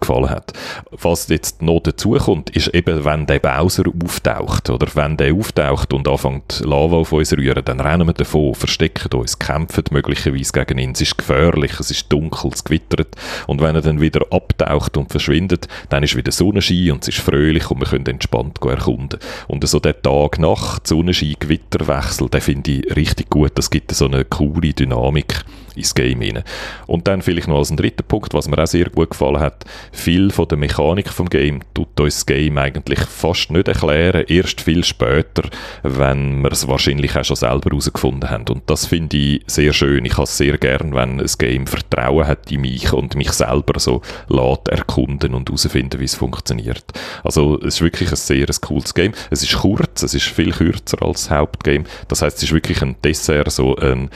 gefallen 0.00 0.30
hat. 0.30 0.52
Was 0.90 1.28
jetzt 1.28 1.62
noch 1.62 1.80
dazu 1.80 2.12
kommt, 2.12 2.50
ist 2.50 2.68
eben, 2.68 3.04
wenn 3.04 3.26
der 3.26 3.38
Bowser 3.38 3.84
auftaucht, 4.02 4.70
oder 4.70 4.86
wenn 4.94 5.16
der 5.16 5.34
auftaucht 5.34 5.92
und 5.92 6.08
anfängt 6.08 6.62
Lava 6.64 6.96
auf 6.96 7.12
uns 7.12 7.32
rühren, 7.32 7.64
dann 7.64 7.80
rennen 7.80 8.06
wir 8.06 8.14
davon, 8.14 8.54
verstecken 8.54 9.18
uns, 9.18 9.38
kämpfen 9.38 9.84
möglicherweise 9.90 10.52
gegen 10.52 10.78
ihn. 10.78 10.92
Es 10.92 11.00
ist 11.00 11.18
gefährlich, 11.18 11.78
es 11.80 11.90
ist 11.90 12.12
dunkel, 12.12 12.50
es 12.52 12.64
gewittert 12.64 13.16
und 13.46 13.60
wenn 13.60 13.74
er 13.74 13.82
dann 13.82 14.00
wieder 14.00 14.26
abtaucht 14.30 14.96
und 14.96 15.10
verschwindet, 15.10 15.68
dann 15.88 16.02
ist 16.02 16.16
wieder 16.16 16.32
Sonnenschein 16.32 16.92
und 16.92 17.02
es 17.02 17.08
ist 17.08 17.20
fröhlich 17.34 17.70
und 17.70 17.80
wir 17.80 17.86
können 17.86 18.06
entspannt 18.06 18.58
erkunden. 18.64 19.18
Und 19.48 19.66
so 19.66 19.80
der 19.80 20.00
Tag 20.00 20.38
nach 20.38 20.78
Sonnenschein, 20.84 21.34
Gewitterwechsel, 21.38 22.28
den 22.28 22.40
finde 22.40 22.70
ich 22.70 22.96
richtig 22.96 23.30
gut. 23.30 23.52
Das 23.56 23.70
gibt 23.70 23.92
so 23.92 24.06
eine 24.06 24.24
coole 24.24 24.72
Dynamik 24.72 25.44
ins 25.74 25.94
Game 25.94 26.20
hinein. 26.20 26.44
Und 26.86 27.06
dann 27.08 27.22
vielleicht 27.22 27.48
noch 27.48 27.58
als 27.58 27.70
ein 27.70 27.76
dritter 27.76 28.02
Punkt, 28.02 28.34
was 28.34 28.48
mir 28.48 28.58
auch 28.58 28.66
sehr 28.66 28.90
gut 28.90 29.10
gefallen 29.10 29.40
hat, 29.40 29.64
viel 29.92 30.30
von 30.30 30.48
der 30.48 30.58
Mechanik 30.58 31.08
vom 31.08 31.28
Game 31.28 31.60
tut 31.74 32.00
uns 32.00 32.14
das 32.14 32.26
Game 32.26 32.58
eigentlich 32.58 33.00
fast 33.00 33.50
nicht 33.50 33.68
erklären, 33.68 34.24
erst 34.28 34.60
viel 34.60 34.84
später, 34.84 35.42
wenn 35.82 36.42
wir 36.42 36.52
es 36.52 36.68
wahrscheinlich 36.68 37.16
auch 37.16 37.24
schon 37.24 37.36
selber 37.36 37.70
herausgefunden 37.70 38.30
haben. 38.30 38.44
Und 38.48 38.62
das 38.66 38.86
finde 38.86 39.16
ich 39.16 39.42
sehr 39.46 39.72
schön. 39.72 40.04
Ich 40.04 40.14
habe 40.14 40.24
es 40.24 40.36
sehr 40.36 40.58
gern, 40.58 40.94
wenn 40.94 41.20
ein 41.20 41.30
Game 41.38 41.66
Vertrauen 41.66 42.26
hat 42.26 42.50
in 42.50 42.60
mich 42.62 42.92
und 42.92 43.14
mich 43.14 43.32
selber 43.32 43.78
so 43.78 44.02
lässt 44.28 44.68
erkunden 44.68 45.34
und 45.34 45.48
herausfinden, 45.48 46.00
wie 46.00 46.04
es 46.04 46.14
funktioniert. 46.14 46.84
Also 47.22 47.58
es 47.60 47.74
ist 47.76 47.82
wirklich 47.82 48.10
ein 48.10 48.16
sehr 48.16 48.46
ein 48.48 48.60
cooles 48.60 48.94
Game. 48.94 49.12
Es 49.30 49.42
ist 49.42 49.56
kurz, 49.56 50.02
es 50.02 50.14
ist 50.14 50.26
viel 50.26 50.52
kürzer 50.52 51.02
als 51.02 51.24
das 51.24 51.30
Hauptgame. 51.30 51.84
Das 52.08 52.22
heißt, 52.22 52.36
es 52.38 52.44
ist 52.44 52.52
wirklich 52.52 52.82
ein 52.82 52.96
Dessert, 53.02 53.50
so 53.50 53.76
ein, 53.76 54.10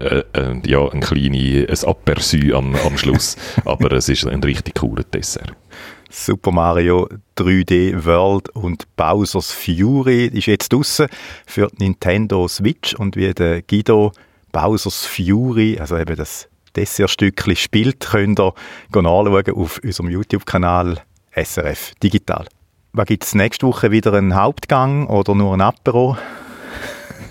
äh, 0.00 0.22
äh, 0.32 0.60
ja, 0.66 0.79
ein 0.88 1.00
kleines 1.00 1.86
Aperçu 1.86 2.54
am, 2.54 2.74
am 2.74 2.96
Schluss. 2.96 3.36
Aber 3.64 3.92
es 3.92 4.08
ist 4.08 4.26
ein 4.26 4.42
richtig 4.42 4.76
cooler 4.76 5.04
Dessert. 5.04 5.52
Super 6.08 6.50
Mario 6.50 7.08
3D 7.38 8.04
World 8.04 8.48
und 8.50 8.84
Bowser's 8.96 9.52
Fury 9.52 10.26
ist 10.26 10.46
jetzt 10.46 10.72
draussen 10.72 11.06
für 11.46 11.70
Nintendo 11.78 12.48
Switch 12.48 12.94
und 12.94 13.14
wie 13.14 13.32
der 13.32 13.62
Guido 13.62 14.12
Bowser's 14.50 15.06
Fury, 15.06 15.78
also 15.78 15.96
eben 15.96 16.16
das 16.16 16.48
Dessertstückchen 16.74 17.56
spielt, 17.56 18.00
könnt 18.00 18.40
ihr 18.40 18.54
anschauen 18.92 19.54
auf 19.54 19.80
unserem 19.84 20.10
YouTube-Kanal 20.10 21.00
SRF 21.36 21.92
Digital. 22.02 22.46
Was 22.92 23.06
gibt 23.06 23.24
es 23.24 23.34
nächste 23.36 23.66
Woche 23.68 23.92
wieder 23.92 24.12
einen 24.14 24.34
Hauptgang 24.34 25.06
oder 25.06 25.36
nur 25.36 25.54
ein 25.54 25.60
Apero? 25.60 26.16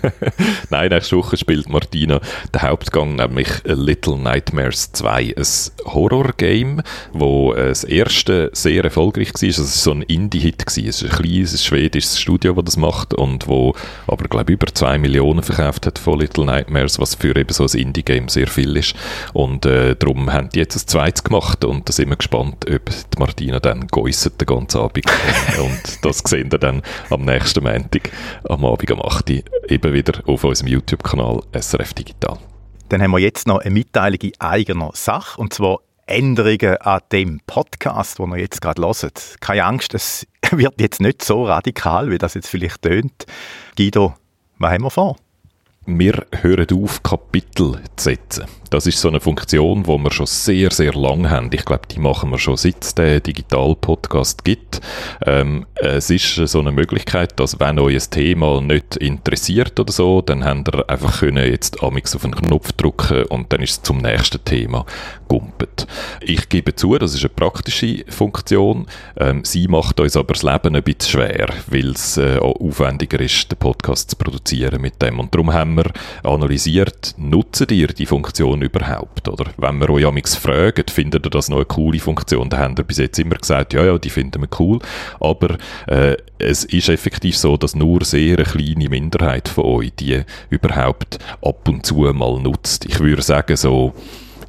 Nein, 0.70 0.88
nächste 0.88 1.16
Woche 1.16 1.36
spielt 1.36 1.68
Martina 1.68 2.20
den 2.54 2.62
Hauptgang, 2.62 3.16
nämlich 3.16 3.48
Little 3.64 4.18
Nightmares 4.18 4.92
2, 4.92 5.34
ein 5.36 5.92
Horror-Game, 5.92 6.82
wo 7.12 7.52
äh, 7.52 7.68
das 7.68 7.84
erste 7.84 8.50
sehr 8.52 8.84
erfolgreich 8.84 9.34
war. 9.34 9.42
Also 9.42 9.62
es 9.62 9.86
war 9.86 9.92
so 9.92 9.92
ein 9.92 10.02
Indie-Hit. 10.02 10.64
Es 10.66 10.76
ist 10.78 11.02
ein 11.02 11.10
kleines 11.10 11.64
schwedisches 11.64 12.20
Studio, 12.20 12.54
das 12.54 12.70
das 12.70 12.76
macht 12.76 13.14
und 13.14 13.48
wo 13.48 13.74
aber, 14.06 14.24
glaube 14.28 14.52
über 14.52 14.66
2 14.66 14.98
Millionen 14.98 15.42
verkauft 15.42 15.86
hat 15.86 15.98
von 15.98 16.20
Little 16.20 16.44
Nightmares, 16.44 17.00
was 17.00 17.16
für 17.16 17.34
eben 17.34 17.52
so 17.52 17.64
ein 17.64 17.78
Indie-Game 17.78 18.28
sehr 18.28 18.46
viel 18.46 18.76
ist. 18.76 18.94
Und 19.32 19.66
äh, 19.66 19.96
darum 19.96 20.32
haben 20.32 20.48
die 20.50 20.60
jetzt 20.60 20.76
ein 20.76 20.86
zweites 20.86 21.24
gemacht 21.24 21.64
und 21.64 21.88
da 21.88 21.92
sind 21.92 22.10
wir 22.10 22.16
gespannt, 22.16 22.66
ob 22.70 22.84
die 22.86 23.18
Martina 23.18 23.58
dann 23.58 23.88
geäussert 23.88 24.40
den 24.40 24.46
ganzen 24.46 24.80
Abend. 24.80 25.04
und 25.60 26.04
das 26.04 26.18
sehen 26.18 26.52
wir 26.52 26.58
dann 26.58 26.82
am 27.10 27.24
nächsten 27.24 27.64
Montag, 27.64 28.10
am 28.48 28.64
Abend 28.64 28.90
um 28.92 29.02
8 29.02 29.30
Uhr, 29.30 29.42
eben 29.68 29.89
eben 29.90 30.06
wieder 30.06 30.22
auf 30.26 30.44
unserem 30.44 30.68
YouTube-Kanal 30.68 31.42
SRF 31.58 31.94
Digital. 31.94 32.38
Dann 32.88 33.02
haben 33.02 33.10
wir 33.12 33.18
jetzt 33.18 33.46
noch 33.46 33.58
eine 33.58 33.70
Mitteilung 33.70 34.20
in 34.20 34.32
eigener 34.38 34.90
Sache, 34.94 35.40
und 35.40 35.52
zwar 35.52 35.78
Änderungen 36.06 36.76
an 36.78 37.00
dem 37.12 37.40
Podcast, 37.46 38.18
den 38.18 38.32
ihr 38.32 38.38
jetzt 38.38 38.60
gerade 38.60 38.82
hört. 38.82 39.36
Keine 39.40 39.64
Angst, 39.64 39.94
es 39.94 40.26
wird 40.50 40.80
jetzt 40.80 41.00
nicht 41.00 41.22
so 41.24 41.44
radikal, 41.44 42.10
wie 42.10 42.18
das 42.18 42.34
jetzt 42.34 42.48
vielleicht 42.48 42.82
tönt. 42.82 43.26
Guido, 43.76 44.14
was 44.58 44.72
haben 44.72 44.82
wir 44.82 44.90
vor? 44.90 45.16
Wir 45.86 46.26
hören 46.42 46.66
auf, 46.74 47.02
Kapitel 47.02 47.80
zu 47.96 48.04
setzen. 48.12 48.44
Das 48.68 48.86
ist 48.86 49.00
so 49.00 49.08
eine 49.08 49.18
Funktion, 49.18 49.82
die 49.82 49.88
wir 49.88 50.12
schon 50.12 50.26
sehr, 50.26 50.70
sehr 50.70 50.92
lange 50.92 51.30
haben. 51.30 51.50
Ich 51.52 51.64
glaube, 51.64 51.88
die 51.90 51.98
machen 51.98 52.30
wir 52.30 52.38
schon 52.38 52.58
seit 52.58 52.84
es 52.84 52.94
den 52.94 53.22
Digital-Podcast 53.22 54.44
gibt. 54.44 54.82
Ähm, 55.24 55.66
es 55.74 56.10
ist 56.10 56.34
so 56.34 56.60
eine 56.60 56.70
Möglichkeit, 56.70 57.40
dass 57.40 57.58
wenn 57.58 57.78
euch 57.78 57.94
ein 57.94 58.10
Thema 58.10 58.60
nicht 58.60 58.96
interessiert 58.96 59.80
oder 59.80 59.90
so, 59.90 60.20
dann 60.20 60.44
habt 60.44 60.68
ihr 60.68 60.88
einfach 60.88 61.20
können 61.20 61.50
jetzt 61.50 61.82
amix 61.82 62.14
auf 62.14 62.24
einen 62.24 62.36
Knopf 62.36 62.72
drücken 62.72 63.24
und 63.24 63.52
dann 63.52 63.62
ist 63.62 63.70
es 63.70 63.82
zum 63.82 63.98
nächsten 63.98 64.44
Thema 64.44 64.84
gumpet. 65.28 65.86
Ich 66.20 66.48
gebe 66.48 66.74
zu, 66.74 66.98
das 66.98 67.14
ist 67.14 67.22
eine 67.22 67.30
praktische 67.30 68.04
Funktion. 68.08 68.86
Ähm, 69.16 69.44
sie 69.44 69.66
macht 69.68 69.98
uns 69.98 70.16
aber 70.16 70.34
das 70.34 70.42
Leben 70.42 70.76
ein 70.76 70.82
bisschen 70.82 71.10
schwer, 71.10 71.48
weil 71.68 71.90
es 71.90 72.16
äh, 72.18 72.38
aufwendiger 72.38 73.20
ist, 73.20 73.50
den 73.50 73.58
Podcast 73.58 74.10
zu 74.10 74.16
produzieren 74.16 74.80
mit 74.80 75.00
dem. 75.00 75.18
Und 75.18 75.34
darum 75.34 75.52
haben 75.52 75.69
wir 75.76 75.90
analysiert, 76.22 77.14
nutzen 77.18 77.66
ihr 77.70 77.88
die 77.88 78.06
Funktion 78.06 78.62
überhaupt? 78.62 79.28
Oder 79.28 79.46
wenn 79.56 79.80
wir 79.80 79.90
euch 79.90 80.06
amigs 80.06 80.36
fragen, 80.36 80.84
findet 80.88 81.26
ihr 81.26 81.30
das 81.30 81.48
noch 81.48 81.58
eine 81.58 81.66
coole 81.66 81.98
Funktion? 81.98 82.48
Da 82.48 82.58
haben 82.58 82.76
wir 82.76 82.84
bis 82.84 82.98
jetzt 82.98 83.18
immer 83.18 83.36
gesagt, 83.36 83.72
ja, 83.72 83.84
ja, 83.84 83.98
die 83.98 84.10
finden 84.10 84.42
wir 84.42 84.48
cool. 84.58 84.78
Aber 85.20 85.56
äh, 85.86 86.16
es 86.38 86.64
ist 86.64 86.88
effektiv 86.88 87.36
so, 87.36 87.56
dass 87.56 87.74
nur 87.74 88.04
sehr 88.04 88.38
eine 88.38 88.44
kleine 88.44 88.88
Minderheit 88.88 89.48
von 89.48 89.64
euch 89.64 89.92
die 89.98 90.22
überhaupt 90.48 91.18
ab 91.42 91.68
und 91.68 91.84
zu 91.84 91.94
mal 92.12 92.40
nutzt. 92.40 92.86
Ich 92.86 93.00
würde 93.00 93.22
sagen, 93.22 93.56
so 93.56 93.94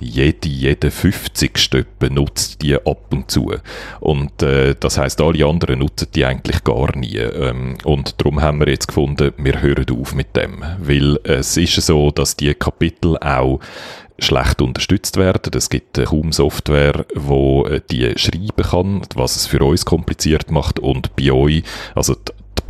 jede, 0.02 0.50
jede 0.50 0.92
50. 0.92 1.86
benutzt 2.00 2.62
die 2.62 2.76
ab 2.76 3.06
und 3.12 3.32
zu. 3.32 3.54
Und 4.00 4.42
äh, 4.42 4.76
das 4.80 4.98
heißt, 4.98 5.22
alle 5.22 5.46
anderen 5.46 5.80
nutzen 5.80 6.08
die 6.14 6.26
eigentlich 6.26 6.64
gar 6.64 6.96
nie. 6.96 7.18
Ähm, 7.18 7.78
und 7.84 8.20
darum 8.20 8.42
haben 8.42 8.60
wir 8.60 8.70
jetzt 8.70 8.88
gefunden, 8.88 9.34
wir 9.38 9.62
hören 9.62 9.86
auf 10.00 10.14
mit 10.14 10.36
dem. 10.36 10.64
Weil 10.80 11.20
es 11.24 11.58
ist 11.58 11.76
so, 11.76 12.12
dass 12.12 12.36
die 12.36 12.54
Kapitel 12.54 13.18
auch 13.18 13.60
schlecht 14.20 14.62
unterstützt 14.62 15.18
werden. 15.18 15.52
Es 15.56 15.70
gibt 15.70 15.98
äh, 15.98 16.06
kaum 16.06 16.32
Software, 16.32 17.06
wo 17.16 17.66
äh, 17.66 17.82
die 17.90 18.14
schreiben 18.18 18.64
kann, 18.64 19.02
was 19.16 19.36
es 19.36 19.48
für 19.48 19.64
uns 19.64 19.86
kompliziert 19.86 20.52
macht 20.52 20.80
und 20.80 21.16
bei 21.16 21.32
euch, 21.32 21.64
also 21.96 22.16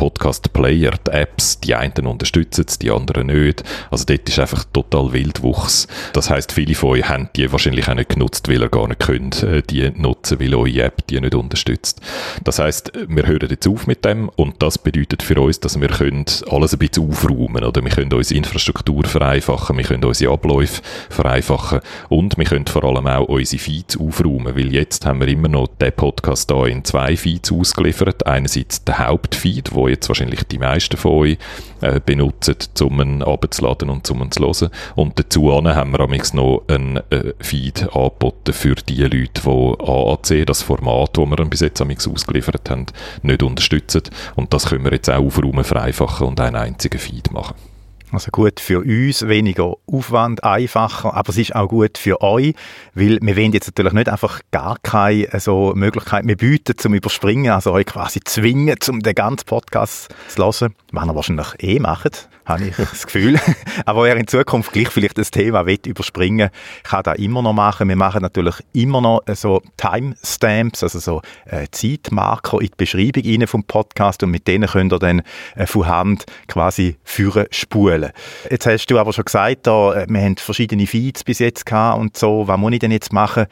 Podcast-Player, 0.02 0.94
die 1.06 1.12
Apps, 1.12 1.60
die 1.60 1.76
einen 1.76 2.08
unterstützen 2.08 2.66
es, 2.68 2.80
die 2.80 2.90
anderen 2.90 3.28
nicht. 3.28 3.64
Also 3.92 4.04
dort 4.06 4.28
ist 4.28 4.40
einfach 4.40 4.64
total 4.74 5.14
Wildwuchs. 5.14 5.88
Das 6.14 6.32
heißt, 6.32 6.54
viele 6.54 6.74
von 6.74 6.90
euch 6.90 7.08
haben 7.08 7.30
die 7.36 7.52
wahrscheinlich 7.52 7.88
auch 7.88 7.94
nicht 7.94 8.10
genutzt, 8.10 8.50
weil 8.50 8.62
ihr 8.62 8.70
gar 8.70 8.88
nicht 8.88 9.00
könnt, 9.00 9.44
äh, 9.44 9.62
die 9.62 9.92
nutzen, 9.92 10.40
weil 10.40 10.56
eure 10.56 10.82
App 10.82 11.06
die 11.06 11.22
nicht 11.22 11.36
unterstützt. 11.36 12.02
Das 12.44 12.58
heißt, 12.58 12.94
wir 13.10 13.28
hören 13.28 13.48
jetzt 13.48 13.68
auf 13.68 13.86
mit 13.86 14.04
dem 14.04 14.30
und 14.30 14.64
das 14.64 14.80
bedeutet 14.80 15.22
für 15.22 15.40
uns, 15.40 15.60
dass 15.60 15.80
wir 15.80 15.90
können 15.90 16.26
alles 16.50 16.74
ein 16.74 16.80
bisschen 16.80 17.08
aufräumen 17.08 17.64
oder 17.64 17.84
wir 17.84 17.92
können 17.92 18.12
unsere 18.12 18.40
Infrastruktur 18.40 19.04
vereinfachen, 19.04 19.78
wir 19.78 19.84
können 19.84 20.04
unsere 20.04 20.34
Abläufe 20.34 20.82
vereinfachen 21.12 21.82
und 22.10 22.40
wir 22.40 22.46
können 22.46 22.66
vor 22.66 22.84
allem 22.86 23.06
auch 23.06 23.28
unsere 23.28 23.62
Feeds 23.62 24.00
aufräumen, 24.00 24.56
weil 24.56 24.74
jetzt 24.74 25.06
haben 25.06 25.20
wir 25.20 25.28
immer 25.28 25.48
noch 25.48 25.68
den 25.68 25.94
Podcast 25.94 26.50
da 26.50 26.66
in 26.66 26.84
zwei 26.86 27.16
Feeds 27.16 27.52
ausgeliefert. 27.52 28.26
Einerseits 28.26 28.84
der 28.84 28.98
Hauptfeed, 28.98 29.76
wo 29.76 29.91
jetzt 29.92 30.10
wahrscheinlich 30.10 30.44
die 30.44 30.58
meisten 30.58 30.98
von 30.98 31.12
euch 31.12 31.38
äh, 31.82 32.00
benutzen, 32.04 32.56
um 32.82 33.02
ihn 33.02 33.24
abzuladen 33.24 33.90
und 33.90 34.10
um 34.10 34.22
ihn 34.22 34.32
zu 34.32 34.44
hören. 34.44 34.70
Und 34.96 35.20
dazu 35.20 35.52
haben 35.52 35.92
wir 35.92 36.08
noch 36.34 36.64
einen 36.68 36.98
äh, 37.10 37.34
Feed 37.40 37.84
angeboten 37.94 38.54
für 38.54 38.76
die 38.76 39.02
Leute, 39.02 39.42
die 39.46 39.84
AAC, 39.84 40.46
das 40.46 40.62
Format, 40.62 41.18
das 41.18 41.26
wir 41.26 41.46
bis 41.46 41.60
jetzt 41.62 41.82
ausgeliefert 41.82 42.70
haben, 42.70 42.86
nicht 43.22 43.44
unterstützen. 43.44 44.04
Und 44.36 44.54
das 44.54 44.66
können 44.66 44.84
wir 44.84 44.92
jetzt 44.92 45.10
auch 45.10 45.24
aufräumen, 45.24 45.64
vereinfachen 45.64 46.28
und 46.28 46.40
einen 46.40 46.56
einzigen 46.56 47.00
Feed 47.00 47.32
machen. 47.32 47.71
Also 48.14 48.30
gut 48.30 48.60
für 48.60 48.80
uns, 48.80 49.26
weniger 49.26 49.74
Aufwand, 49.88 50.44
einfacher, 50.44 51.14
aber 51.14 51.30
es 51.30 51.38
ist 51.38 51.56
auch 51.56 51.70
gut 51.70 51.98
für 51.98 52.22
euch, 52.22 52.54
weil 52.94 53.20
wir 53.22 53.38
wollen 53.38 53.54
jetzt 53.54 53.68
natürlich 53.68 53.94
nicht 53.94 54.10
einfach 54.10 54.42
gar 54.52 54.78
keine 54.84 55.28
so 55.40 55.72
Möglichkeit 55.76 56.26
mehr 56.26 56.36
bieten 56.36 56.78
zum 56.78 56.94
Überspringen, 56.94 57.54
also 57.54 57.72
euch 57.72 57.86
quasi 57.86 58.20
zwingen, 58.20 58.76
um 58.90 59.00
den 59.00 59.16
ganzen 59.16 59.46
Podcast 59.46 60.14
zu 60.28 60.44
hören, 60.44 60.76
was 60.92 61.06
ihr 61.06 61.16
wahrscheinlich 61.16 61.48
eh 61.60 61.80
macht, 61.80 62.28
habe 62.44 62.66
ich 62.66 62.76
das 62.76 63.06
Gefühl. 63.06 63.40
aber 63.86 64.04
wer 64.04 64.18
in 64.18 64.28
Zukunft 64.28 64.74
gleich 64.74 64.90
vielleicht 64.90 65.18
das 65.18 65.32
Thema 65.32 65.66
will 65.66 65.80
überspringen, 65.86 66.50
kann 66.84 67.04
das 67.04 67.18
immer 67.18 67.42
noch 67.42 67.54
machen. 67.54 67.88
Wir 67.88 67.96
machen 67.96 68.22
natürlich 68.22 68.56
immer 68.74 69.00
noch 69.00 69.22
so 69.34 69.62
Timestamps, 69.78 70.84
also 70.84 71.00
so 71.00 71.22
äh, 71.46 71.68
Zeitmarker 71.72 72.60
in 72.60 72.68
die 72.68 72.74
Beschreibung 72.76 73.48
vom 73.48 73.64
Podcast 73.64 74.24
und 74.24 74.32
mit 74.32 74.48
denen 74.48 74.68
könnt 74.68 74.92
ihr 74.92 75.00
dann 75.00 75.22
äh, 75.56 75.66
von 75.66 75.88
Hand 75.88 76.26
quasi 76.48 76.98
führen, 77.04 77.46
spulen 77.52 78.01
Schulen. 78.02 78.12
Jetzt 78.50 78.66
hast 78.66 78.86
du 78.88 79.00
aber 79.00 79.14
schon 79.14 79.26
gesagt, 79.26 79.68
da, 79.68 79.94
äh, 79.94 80.06
wir 80.10 80.22
haben 80.22 80.38
verschiedene 80.38 80.88
Feeds 80.88 81.24
bis 81.24 81.40
jetzt 81.40 81.66
gehabt 81.66 82.00
und 82.00 82.18
so. 82.18 82.48
Was 82.48 82.58
muss 82.58 82.74
ich 82.74 82.80
denn 82.80 82.92
jetzt 82.92 83.14
machen, 83.14 83.46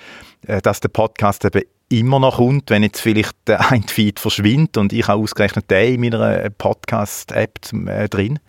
äh, 0.47 0.61
dass 0.61 0.79
der 0.79 0.89
Podcast 0.89 1.45
eben 1.45 1.61
immer 1.89 2.19
noch 2.19 2.37
kommt, 2.37 2.69
wenn 2.69 2.83
jetzt 2.83 3.01
vielleicht 3.01 3.35
der 3.47 3.71
ein 3.71 3.83
Feed 3.83 4.19
verschwindet 4.19 4.77
und 4.77 4.93
ich 4.93 5.07
habe 5.07 5.21
ausgerechnet 5.21 5.69
den 5.69 5.95
in 5.95 6.01
meiner 6.01 6.49
Podcast-App 6.49 7.59
äh, 7.87 8.09
drin? 8.09 8.39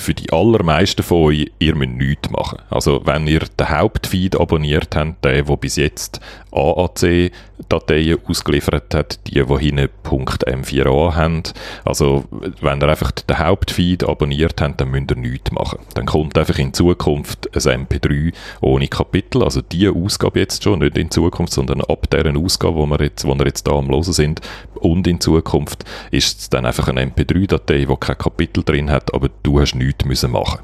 Für 0.00 0.14
die 0.14 0.32
allermeisten 0.32 1.02
von 1.02 1.24
euch, 1.24 1.52
ihr 1.58 1.74
müsst 1.74 1.92
nichts 1.92 2.30
machen. 2.30 2.58
Also 2.70 3.02
wenn 3.04 3.26
ihr 3.26 3.40
den 3.40 3.68
Hauptfeed 3.68 4.40
abonniert 4.40 4.96
habt, 4.96 5.24
der, 5.24 5.42
der 5.42 5.56
bis 5.56 5.76
jetzt 5.76 6.20
AAC-Dateien 6.52 8.18
ausgeliefert 8.26 8.94
hat, 8.94 9.20
die, 9.26 9.44
die 9.44 9.58
hinten 9.58 9.88
.m4a 10.04 11.14
haben, 11.14 11.42
also 11.84 12.24
wenn 12.60 12.80
ihr 12.80 12.88
einfach 12.88 13.12
den 13.12 13.38
Hauptfeed 13.38 14.08
abonniert 14.08 14.60
habt, 14.60 14.80
dann 14.80 14.90
müsst 14.90 15.10
ihr 15.10 15.16
nichts 15.16 15.52
machen. 15.52 15.80
Dann 15.94 16.06
kommt 16.06 16.36
einfach 16.36 16.58
in 16.58 16.72
Zukunft 16.72 17.48
ein 17.54 17.86
MP3 17.86 18.32
ohne 18.60 18.88
Kapitel, 18.88 19.42
also 19.42 19.62
die 19.62 19.88
Ausgabe 19.88 20.40
jetzt 20.40 20.64
schon, 20.64 20.80
nicht 20.80 20.98
in 20.98 21.10
Zukunft, 21.10 21.52
sondern 21.52 21.80
ab 21.82 22.08
deren 22.10 22.36
Ausgabe, 22.36 22.76
wo 22.76 22.86
wir 22.86 23.00
jetzt, 23.00 23.26
wo 23.26 23.34
wir 23.34 23.46
jetzt 23.46 23.66
da 23.66 23.72
am 23.72 23.88
Hören 23.88 24.02
sind, 24.04 24.40
und 24.74 25.06
in 25.06 25.20
Zukunft 25.20 25.84
ist 26.10 26.40
es 26.40 26.48
dann 26.48 26.64
einfach 26.64 26.88
eine 26.88 27.04
MP3-Datei, 27.04 27.84
die 27.84 27.96
kein 28.00 28.18
Kapitel 28.18 28.64
drin 28.64 28.90
hat, 28.90 29.12
aber 29.14 29.28
du 29.42 29.60
hast 29.60 29.74
nichts 29.74 29.89
müssen 30.04 30.30
machen. 30.30 30.60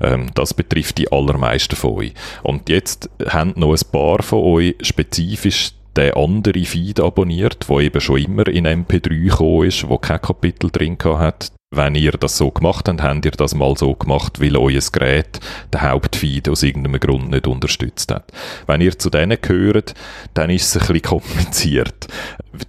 Ähm, 0.00 0.30
das 0.34 0.54
betrifft 0.54 0.98
die 0.98 1.10
allermeisten 1.10 1.76
von 1.76 1.94
euch. 1.94 2.14
Und 2.42 2.68
jetzt 2.68 3.10
haben 3.28 3.54
noch 3.56 3.72
ein 3.72 3.90
paar 3.90 4.22
von 4.22 4.42
euch 4.42 4.74
spezifisch 4.80 5.72
den 5.96 6.14
anderen 6.14 6.64
Feed 6.64 7.00
abonniert, 7.00 7.68
wo 7.68 7.80
eben 7.80 8.00
schon 8.00 8.18
immer 8.18 8.46
in 8.48 8.66
MP3 8.66 9.24
gekommen 9.24 9.66
ist, 9.66 9.88
wo 9.88 9.98
kein 9.98 10.20
Kapitel 10.20 10.70
drin 10.70 10.98
hat. 11.02 11.52
Wenn 11.72 11.96
ihr 11.96 12.12
das 12.12 12.36
so 12.36 12.52
gemacht 12.52 12.88
habt, 12.88 13.02
habt 13.02 13.24
ihr 13.24 13.32
das 13.32 13.56
mal 13.56 13.76
so 13.76 13.92
gemacht, 13.92 14.40
weil 14.40 14.56
euer 14.56 14.80
Gerät 14.92 15.40
den 15.74 15.82
Hauptfeed 15.82 16.48
aus 16.48 16.62
irgendeinem 16.62 17.00
Grund 17.00 17.32
nicht 17.32 17.48
unterstützt 17.48 18.12
hat. 18.12 18.30
Wenn 18.68 18.80
ihr 18.80 18.96
zu 18.96 19.10
denen 19.10 19.36
gehört, 19.40 19.94
dann 20.34 20.48
ist 20.50 20.68
es 20.68 20.76
ein 20.76 20.92
bisschen 20.92 21.02
kompliziert. 21.02 22.06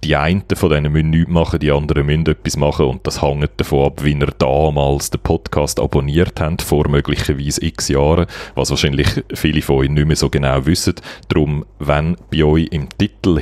Die 0.02 0.16
einen 0.16 0.42
von 0.52 0.70
denen 0.70 0.92
müssen 0.92 1.10
nichts 1.10 1.30
machen, 1.30 1.60
die 1.60 1.70
anderen 1.70 2.06
müssen 2.06 2.26
etwas 2.26 2.56
machen 2.56 2.86
und 2.86 3.06
das 3.06 3.22
hängt 3.22 3.52
davon 3.56 3.86
ab, 3.86 4.02
wie 4.02 4.14
ihr 4.14 4.34
damals 4.36 5.10
den 5.10 5.20
Podcast 5.20 5.78
abonniert 5.78 6.40
habt, 6.40 6.62
vor 6.62 6.88
möglicherweise 6.88 7.64
x 7.64 7.86
Jahren, 7.86 8.26
was 8.56 8.70
wahrscheinlich 8.70 9.08
viele 9.32 9.62
von 9.62 9.76
euch 9.76 9.90
nicht 9.90 10.08
mehr 10.08 10.16
so 10.16 10.28
genau 10.28 10.66
wissen. 10.66 10.94
Darum, 11.28 11.64
wenn 11.78 12.16
bei 12.32 12.42
euch 12.42 12.66
im 12.72 12.88
Titel 12.98 13.38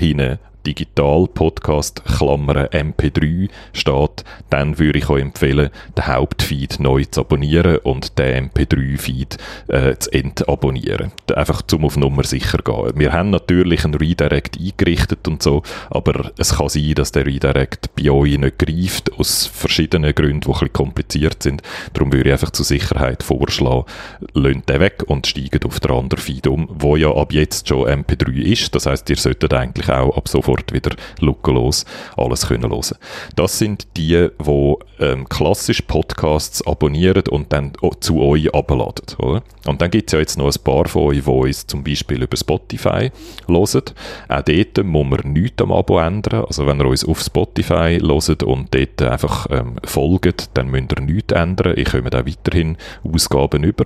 hinein 0.66 0.86
Digital-Podcast, 0.96 2.04
Klammern 2.04 2.66
MP3 2.66 3.48
steht, 3.72 4.24
dann 4.50 4.78
würde 4.78 4.98
ich 4.98 5.08
euch 5.08 5.22
empfehlen, 5.22 5.70
den 5.96 6.06
Hauptfeed 6.06 6.80
neu 6.80 7.04
zu 7.04 7.20
abonnieren 7.20 7.78
und 7.78 8.18
den 8.18 8.50
MP3-Feed 8.50 9.36
äh, 9.68 9.96
zu 9.96 10.12
entabonnieren. 10.12 11.12
Einfach 11.34 11.62
zum 11.62 11.84
auf 11.84 11.96
Nummer 11.96 12.24
sicher 12.24 12.58
gehen. 12.58 12.92
Wir 12.96 13.12
haben 13.12 13.30
natürlich 13.30 13.84
einen 13.84 13.94
Redirect 13.94 14.58
eingerichtet 14.58 15.26
und 15.28 15.42
so, 15.42 15.62
aber 15.90 16.32
es 16.38 16.56
kann 16.56 16.68
sein, 16.68 16.94
dass 16.94 17.12
der 17.12 17.26
Redirect 17.26 17.94
bei 17.94 18.10
euch 18.10 18.38
nicht 18.38 18.58
greift, 18.58 19.12
aus 19.18 19.46
verschiedenen 19.46 20.14
Gründen, 20.14 20.40
die 20.40 20.48
ein 20.48 20.52
bisschen 20.52 20.72
kompliziert 20.72 21.42
sind. 21.42 21.62
Darum 21.92 22.12
würde 22.12 22.30
ich 22.30 22.32
einfach 22.32 22.50
zur 22.50 22.64
Sicherheit 22.64 23.22
vorschlagen, 23.22 23.84
lönt 24.34 24.68
den 24.68 24.80
weg 24.80 25.04
und 25.06 25.26
steigt 25.26 25.64
auf 25.64 25.80
den 25.80 25.92
anderen 25.92 26.22
Feed 26.22 26.46
um, 26.46 26.68
wo 26.70 26.96
ja 26.96 27.10
ab 27.10 27.32
jetzt 27.32 27.68
schon 27.68 27.86
MP3 27.86 28.42
ist. 28.42 28.74
Das 28.74 28.86
heißt, 28.86 29.08
ihr 29.10 29.16
solltet 29.16 29.54
eigentlich 29.54 29.88
auch 29.88 30.16
ab 30.16 30.28
sofort 30.28 30.55
sofort 30.56 30.72
wieder 30.72 30.96
lückenlos 31.20 31.84
alles 32.16 32.48
können 32.48 32.70
hören. 32.70 32.96
Das 33.34 33.58
sind 33.58 33.86
die, 33.96 34.28
die 34.38 34.74
ähm, 34.98 35.28
klassisch 35.28 35.82
Podcasts 35.82 36.66
abonnieren 36.66 37.24
und 37.30 37.52
dann 37.52 37.72
zu 38.00 38.20
euch 38.20 38.52
abladen. 38.54 39.42
Und 39.66 39.80
dann 39.80 39.90
gibt 39.90 40.08
es 40.08 40.12
ja 40.12 40.18
jetzt 40.18 40.38
noch 40.38 40.46
ein 40.46 40.62
paar 40.62 40.86
von 40.86 41.02
euch, 41.02 41.24
die 41.24 41.30
uns 41.30 41.66
zum 41.66 41.84
Beispiel 41.84 42.22
über 42.22 42.36
Spotify 42.36 43.10
hören. 43.46 43.82
Auch 44.28 44.42
dort 44.42 44.84
muss 44.84 45.06
man 45.06 45.32
nichts 45.32 45.62
am 45.62 45.72
Abo 45.72 45.98
ändern. 45.98 46.44
Also 46.46 46.66
wenn 46.66 46.80
ihr 46.80 46.86
uns 46.86 47.04
auf 47.04 47.20
Spotify 47.20 47.98
hört 48.00 48.42
und 48.42 48.74
dort 48.74 49.02
einfach 49.02 49.46
ähm, 49.50 49.76
folgt, 49.84 50.50
dann 50.54 50.68
müsst 50.68 50.92
ihr 50.92 51.02
nichts 51.02 51.32
ändern. 51.32 51.74
Ich 51.76 51.90
komme 51.90 52.10
auch 52.12 52.26
weiterhin 52.26 52.76
Ausgaben 53.04 53.64
über. 53.64 53.84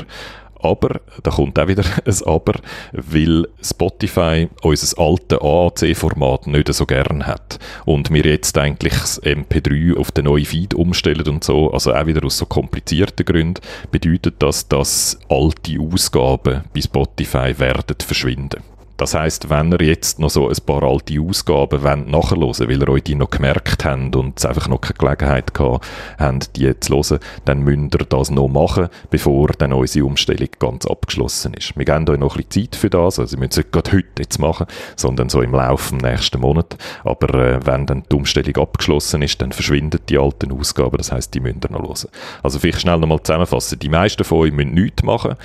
Aber, 0.63 1.01
da 1.23 1.31
kommt 1.31 1.59
auch 1.59 1.69
wieder 1.69 1.85
ein 2.05 2.27
Aber, 2.27 2.55
weil 2.93 3.47
Spotify 3.63 4.49
unser 4.63 4.99
altes 4.99 5.39
AAC-Format 5.41 6.47
nicht 6.47 6.73
so 6.73 6.87
gern 6.87 7.27
hat. 7.27 7.59
Und 7.85 8.11
wir 8.11 8.25
jetzt 8.25 8.57
eigentlich 8.59 8.93
das 8.93 9.23
MP3 9.23 9.97
auf 9.97 10.11
den 10.13 10.25
neuen 10.25 10.45
Feed 10.45 10.75
umstellen 10.75 11.29
und 11.29 11.45
so, 11.45 11.73
also 11.73 11.95
auch 11.95 12.07
wieder 12.07 12.25
aus 12.25 12.39
so 12.39 12.47
komplizierten 12.47 13.25
Gründen, 13.25 13.63
bedeutet 13.91 14.37
das, 14.39 14.69
dass 14.69 15.19
alte 15.29 15.79
Ausgaben 15.81 16.65
bei 16.73 16.81
Spotify 16.81 17.59
werden 17.59 17.97
verschwinden. 18.01 18.63
Das 19.01 19.15
heißt, 19.15 19.49
wenn 19.49 19.73
ihr 19.73 19.81
jetzt 19.81 20.19
noch 20.19 20.29
so 20.29 20.51
ein 20.51 20.57
paar 20.67 20.83
alte 20.83 21.19
Ausgaben 21.19 21.83
wollt 21.83 22.07
nachhören 22.07 22.43
weil 22.43 22.83
ihr 22.83 22.89
euch 22.91 23.03
die 23.03 23.15
noch 23.15 23.31
gemerkt 23.31 23.87
habt 23.87 24.15
und 24.15 24.39
es 24.39 24.45
einfach 24.45 24.69
noch 24.69 24.83
keine 24.83 24.99
Gelegenheit 24.99 25.55
gehabt 25.55 25.87
habt, 26.19 26.57
die 26.57 26.79
zu 26.81 26.97
hören, 26.97 27.19
dann 27.47 27.63
müsst 27.63 27.95
ihr 27.95 28.05
das 28.07 28.31
noch 28.31 28.49
machen, 28.49 28.89
bevor 29.09 29.49
dann 29.57 29.73
unsere 29.73 30.05
Umstellung 30.05 30.51
ganz 30.59 30.85
abgeschlossen 30.85 31.55
ist. 31.55 31.79
Wir 31.79 31.87
geben 31.87 32.07
euch 32.11 32.19
noch 32.19 32.37
ein 32.37 32.45
bisschen 32.45 32.73
Zeit 32.73 32.77
für 32.77 32.91
das, 32.91 33.19
also 33.19 33.37
ihr 33.37 33.41
müsst 33.41 33.53
es 33.53 33.57
nicht 33.57 33.73
gerade 33.73 33.91
heute 33.91 34.09
jetzt 34.19 34.39
machen, 34.39 34.67
sondern 34.97 35.31
so 35.31 35.41
im 35.41 35.53
Laufe 35.53 35.95
des 35.97 36.03
nächsten 36.03 36.43
Monat. 36.43 36.77
Aber 37.03 37.33
äh, 37.33 37.61
wenn 37.65 37.87
dann 37.87 38.03
die 38.13 38.17
Umstellung 38.17 38.57
abgeschlossen 38.57 39.23
ist, 39.23 39.41
dann 39.41 39.53
verschwinden 39.53 40.01
die 40.11 40.19
alten 40.19 40.53
Ausgaben, 40.53 40.99
das 40.99 41.11
heißt, 41.11 41.33
die 41.33 41.41
müsst 41.41 41.65
ihr 41.65 41.71
noch 41.71 41.81
hören. 41.81 42.11
Also 42.43 42.59
vielleicht 42.59 42.83
schnell 42.83 42.99
nochmal 42.99 43.23
zusammenfassen. 43.23 43.79
Die 43.79 43.89
meisten 43.89 44.25
von 44.25 44.41
euch 44.41 44.53
müssen 44.53 44.75
nichts 44.75 45.03
machen. 45.03 45.37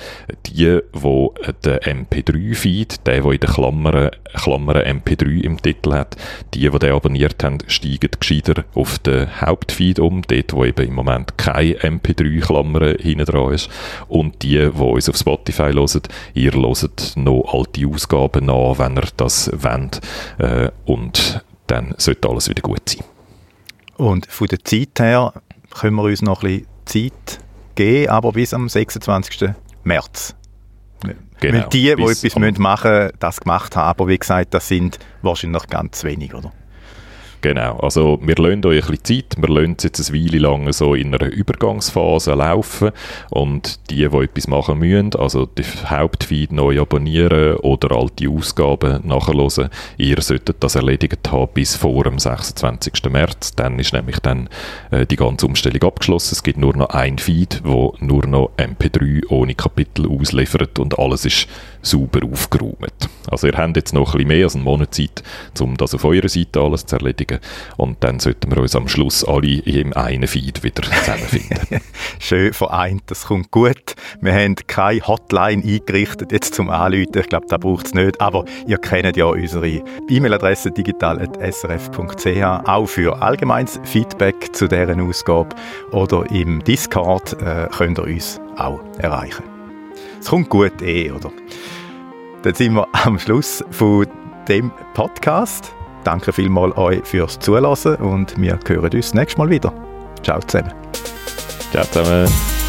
Die, 0.44 0.80
die 0.94 1.28
den 1.64 2.06
MP3-Feed, 2.06 3.06
der, 3.06 3.22
der 3.22 3.32
in 3.32 3.45
der 3.46 4.10
Klammern 4.34 4.76
MP3 4.76 5.42
im 5.42 5.60
Titel 5.60 5.92
hat. 5.92 6.16
Die, 6.54 6.68
die 6.68 6.78
den 6.78 6.92
abonniert 6.92 7.42
haben, 7.42 7.58
steigen 7.66 8.10
gescheiter 8.18 8.64
auf 8.74 8.98
den 8.98 9.40
Hauptfeed 9.40 9.98
um, 9.98 10.22
dort, 10.22 10.52
wo 10.52 10.64
eben 10.64 10.86
im 10.86 10.94
Moment 10.94 11.38
keine 11.38 11.74
MP3-Klammer 11.74 12.96
hinten 13.00 13.24
dran 13.24 13.54
ist. 13.54 13.68
Und 14.08 14.42
die, 14.42 14.58
die 14.58 14.66
uns 14.66 15.08
auf 15.08 15.16
Spotify 15.16 15.72
hören, 15.72 16.02
ihr 16.34 16.52
hört 16.52 17.12
noch 17.16 17.52
alte 17.52 17.86
Ausgaben 17.86 18.46
nach, 18.46 18.78
wenn 18.78 18.96
ihr 18.96 19.08
das 19.16 19.50
wollt. 19.52 20.00
Äh, 20.38 20.70
und 20.84 21.44
dann 21.66 21.94
sollte 21.98 22.28
alles 22.28 22.48
wieder 22.48 22.62
gut 22.62 22.88
sein. 22.88 23.04
Und 23.96 24.26
von 24.26 24.46
der 24.46 24.62
Zeit 24.64 24.98
her 24.98 25.32
können 25.70 25.96
wir 25.96 26.04
uns 26.04 26.22
noch 26.22 26.42
ein 26.42 26.66
bisschen 26.84 27.10
Zeit 27.16 27.40
geben, 27.74 28.10
aber 28.10 28.32
bis 28.32 28.54
am 28.54 28.68
26. 28.68 29.50
März. 29.84 30.34
Genau, 31.40 31.60
Weil 31.60 31.68
die, 31.68 31.82
die 31.82 31.90
etwas 31.90 32.58
machen 32.58 32.92
müssen, 32.92 33.12
das 33.18 33.40
gemacht 33.40 33.76
haben. 33.76 33.88
Aber 33.88 34.08
wie 34.08 34.18
gesagt, 34.18 34.54
das 34.54 34.68
sind 34.68 34.98
wahrscheinlich 35.22 35.66
ganz 35.66 36.02
wenig, 36.04 36.34
oder? 36.34 36.52
Genau, 37.46 37.76
also 37.76 38.18
wir 38.22 38.34
lassen 38.34 38.66
euch 38.66 38.86
ein 38.86 38.96
bisschen 38.96 39.04
Zeit, 39.04 39.36
wir 39.40 39.48
lassen 39.48 39.76
es 39.78 39.84
jetzt 39.84 40.10
eine 40.10 40.18
Weile 40.18 40.38
lang 40.38 40.72
so 40.72 40.96
in 40.96 41.14
einer 41.14 41.30
Übergangsphase 41.30 42.34
laufen. 42.34 42.90
Und 43.30 43.88
die, 43.88 44.08
die 44.08 44.16
etwas 44.16 44.48
machen 44.48 44.80
müssen, 44.80 45.14
also 45.14 45.46
den 45.46 45.64
Hauptfeed 45.88 46.50
neu 46.50 46.80
abonnieren 46.80 47.58
oder 47.58 47.96
alte 47.96 48.28
Ausgaben 48.28 49.06
nachhören, 49.06 49.70
ihr 49.96 50.20
solltet 50.22 50.56
das 50.58 50.74
erledigt 50.74 51.30
haben 51.30 51.52
bis 51.54 51.76
vor 51.76 52.02
dem 52.02 52.18
26. 52.18 53.12
März, 53.12 53.54
dann 53.54 53.78
ist 53.78 53.92
nämlich 53.92 54.18
dann 54.18 54.48
äh, 54.90 55.06
die 55.06 55.14
ganze 55.14 55.46
Umstellung 55.46 55.84
abgeschlossen, 55.84 56.32
es 56.32 56.42
gibt 56.42 56.58
nur 56.58 56.76
noch 56.76 56.88
ein 56.88 57.18
Feed, 57.18 57.60
wo 57.62 57.94
nur 58.00 58.26
noch 58.26 58.50
MP3 58.56 59.28
ohne 59.28 59.54
Kapitel 59.54 60.08
ausliefert 60.08 60.80
und 60.80 60.98
alles 60.98 61.24
ist 61.24 61.46
sauber 61.86 62.20
aufgeräumt. 62.30 63.08
Also 63.30 63.46
ihr 63.46 63.56
habt 63.56 63.76
jetzt 63.76 63.92
noch 63.92 64.08
ein 64.08 64.12
bisschen 64.12 64.28
mehr 64.28 64.44
als 64.44 64.54
einen 64.54 64.64
Monat 64.64 64.94
Zeit, 64.94 65.22
um 65.60 65.76
das 65.76 65.94
auf 65.94 66.04
eurer 66.04 66.28
Seite 66.28 66.60
alles 66.60 66.86
zu 66.86 66.96
erledigen 66.96 67.38
und 67.76 68.02
dann 68.04 68.20
sollten 68.20 68.50
wir 68.50 68.58
uns 68.58 68.76
am 68.76 68.88
Schluss 68.88 69.24
alle 69.24 69.58
im 69.60 69.92
einen 69.94 70.26
Feed 70.26 70.62
wieder 70.62 70.82
zusammenfinden. 70.82 71.80
Schön 72.18 72.52
vereint, 72.52 73.02
das 73.06 73.26
kommt 73.26 73.50
gut. 73.50 73.94
Wir 74.20 74.32
haben 74.34 74.54
keine 74.66 75.00
Hotline 75.06 75.62
eingerichtet 75.62 76.32
jetzt 76.32 76.54
zum 76.54 76.70
Anrufen, 76.70 77.18
ich 77.18 77.28
glaube, 77.28 77.46
da 77.48 77.56
braucht 77.56 77.86
es 77.86 77.94
nicht, 77.94 78.20
aber 78.20 78.44
ihr 78.66 78.78
kennt 78.78 79.16
ja 79.16 79.26
unsere 79.26 79.82
E-Mail-Adresse 80.08 80.70
digital.srf.ch, 80.70 82.68
auch 82.68 82.86
für 82.86 83.22
allgemeines 83.22 83.80
Feedback 83.84 84.54
zu 84.54 84.68
deren 84.68 85.00
Ausgabe 85.00 85.56
oder 85.92 86.24
im 86.30 86.62
Discord 86.64 87.34
äh, 87.42 87.68
könnt 87.76 87.98
ihr 87.98 88.04
uns 88.04 88.40
auch 88.56 88.80
erreichen. 88.98 89.44
Es 90.20 90.28
kommt 90.28 90.48
gut 90.48 90.82
eh, 90.82 91.10
oder? 91.10 91.30
Dann 92.46 92.54
sind 92.54 92.74
wir 92.74 92.86
am 92.92 93.18
Schluss 93.18 93.64
von 93.72 94.06
dem 94.46 94.70
Podcast. 94.94 95.74
Danke 96.04 96.32
vielmals 96.32 96.76
euch 96.76 97.04
fürs 97.04 97.40
Zuhören 97.40 97.96
und 97.96 98.40
wir 98.40 98.56
hören 98.64 98.92
uns 98.94 99.14
nächstes 99.14 99.36
Mal 99.36 99.50
wieder. 99.50 99.72
Ciao 100.22 100.38
zusammen. 100.38 100.72
Ciao 101.72 101.84
zusammen. 101.86 102.65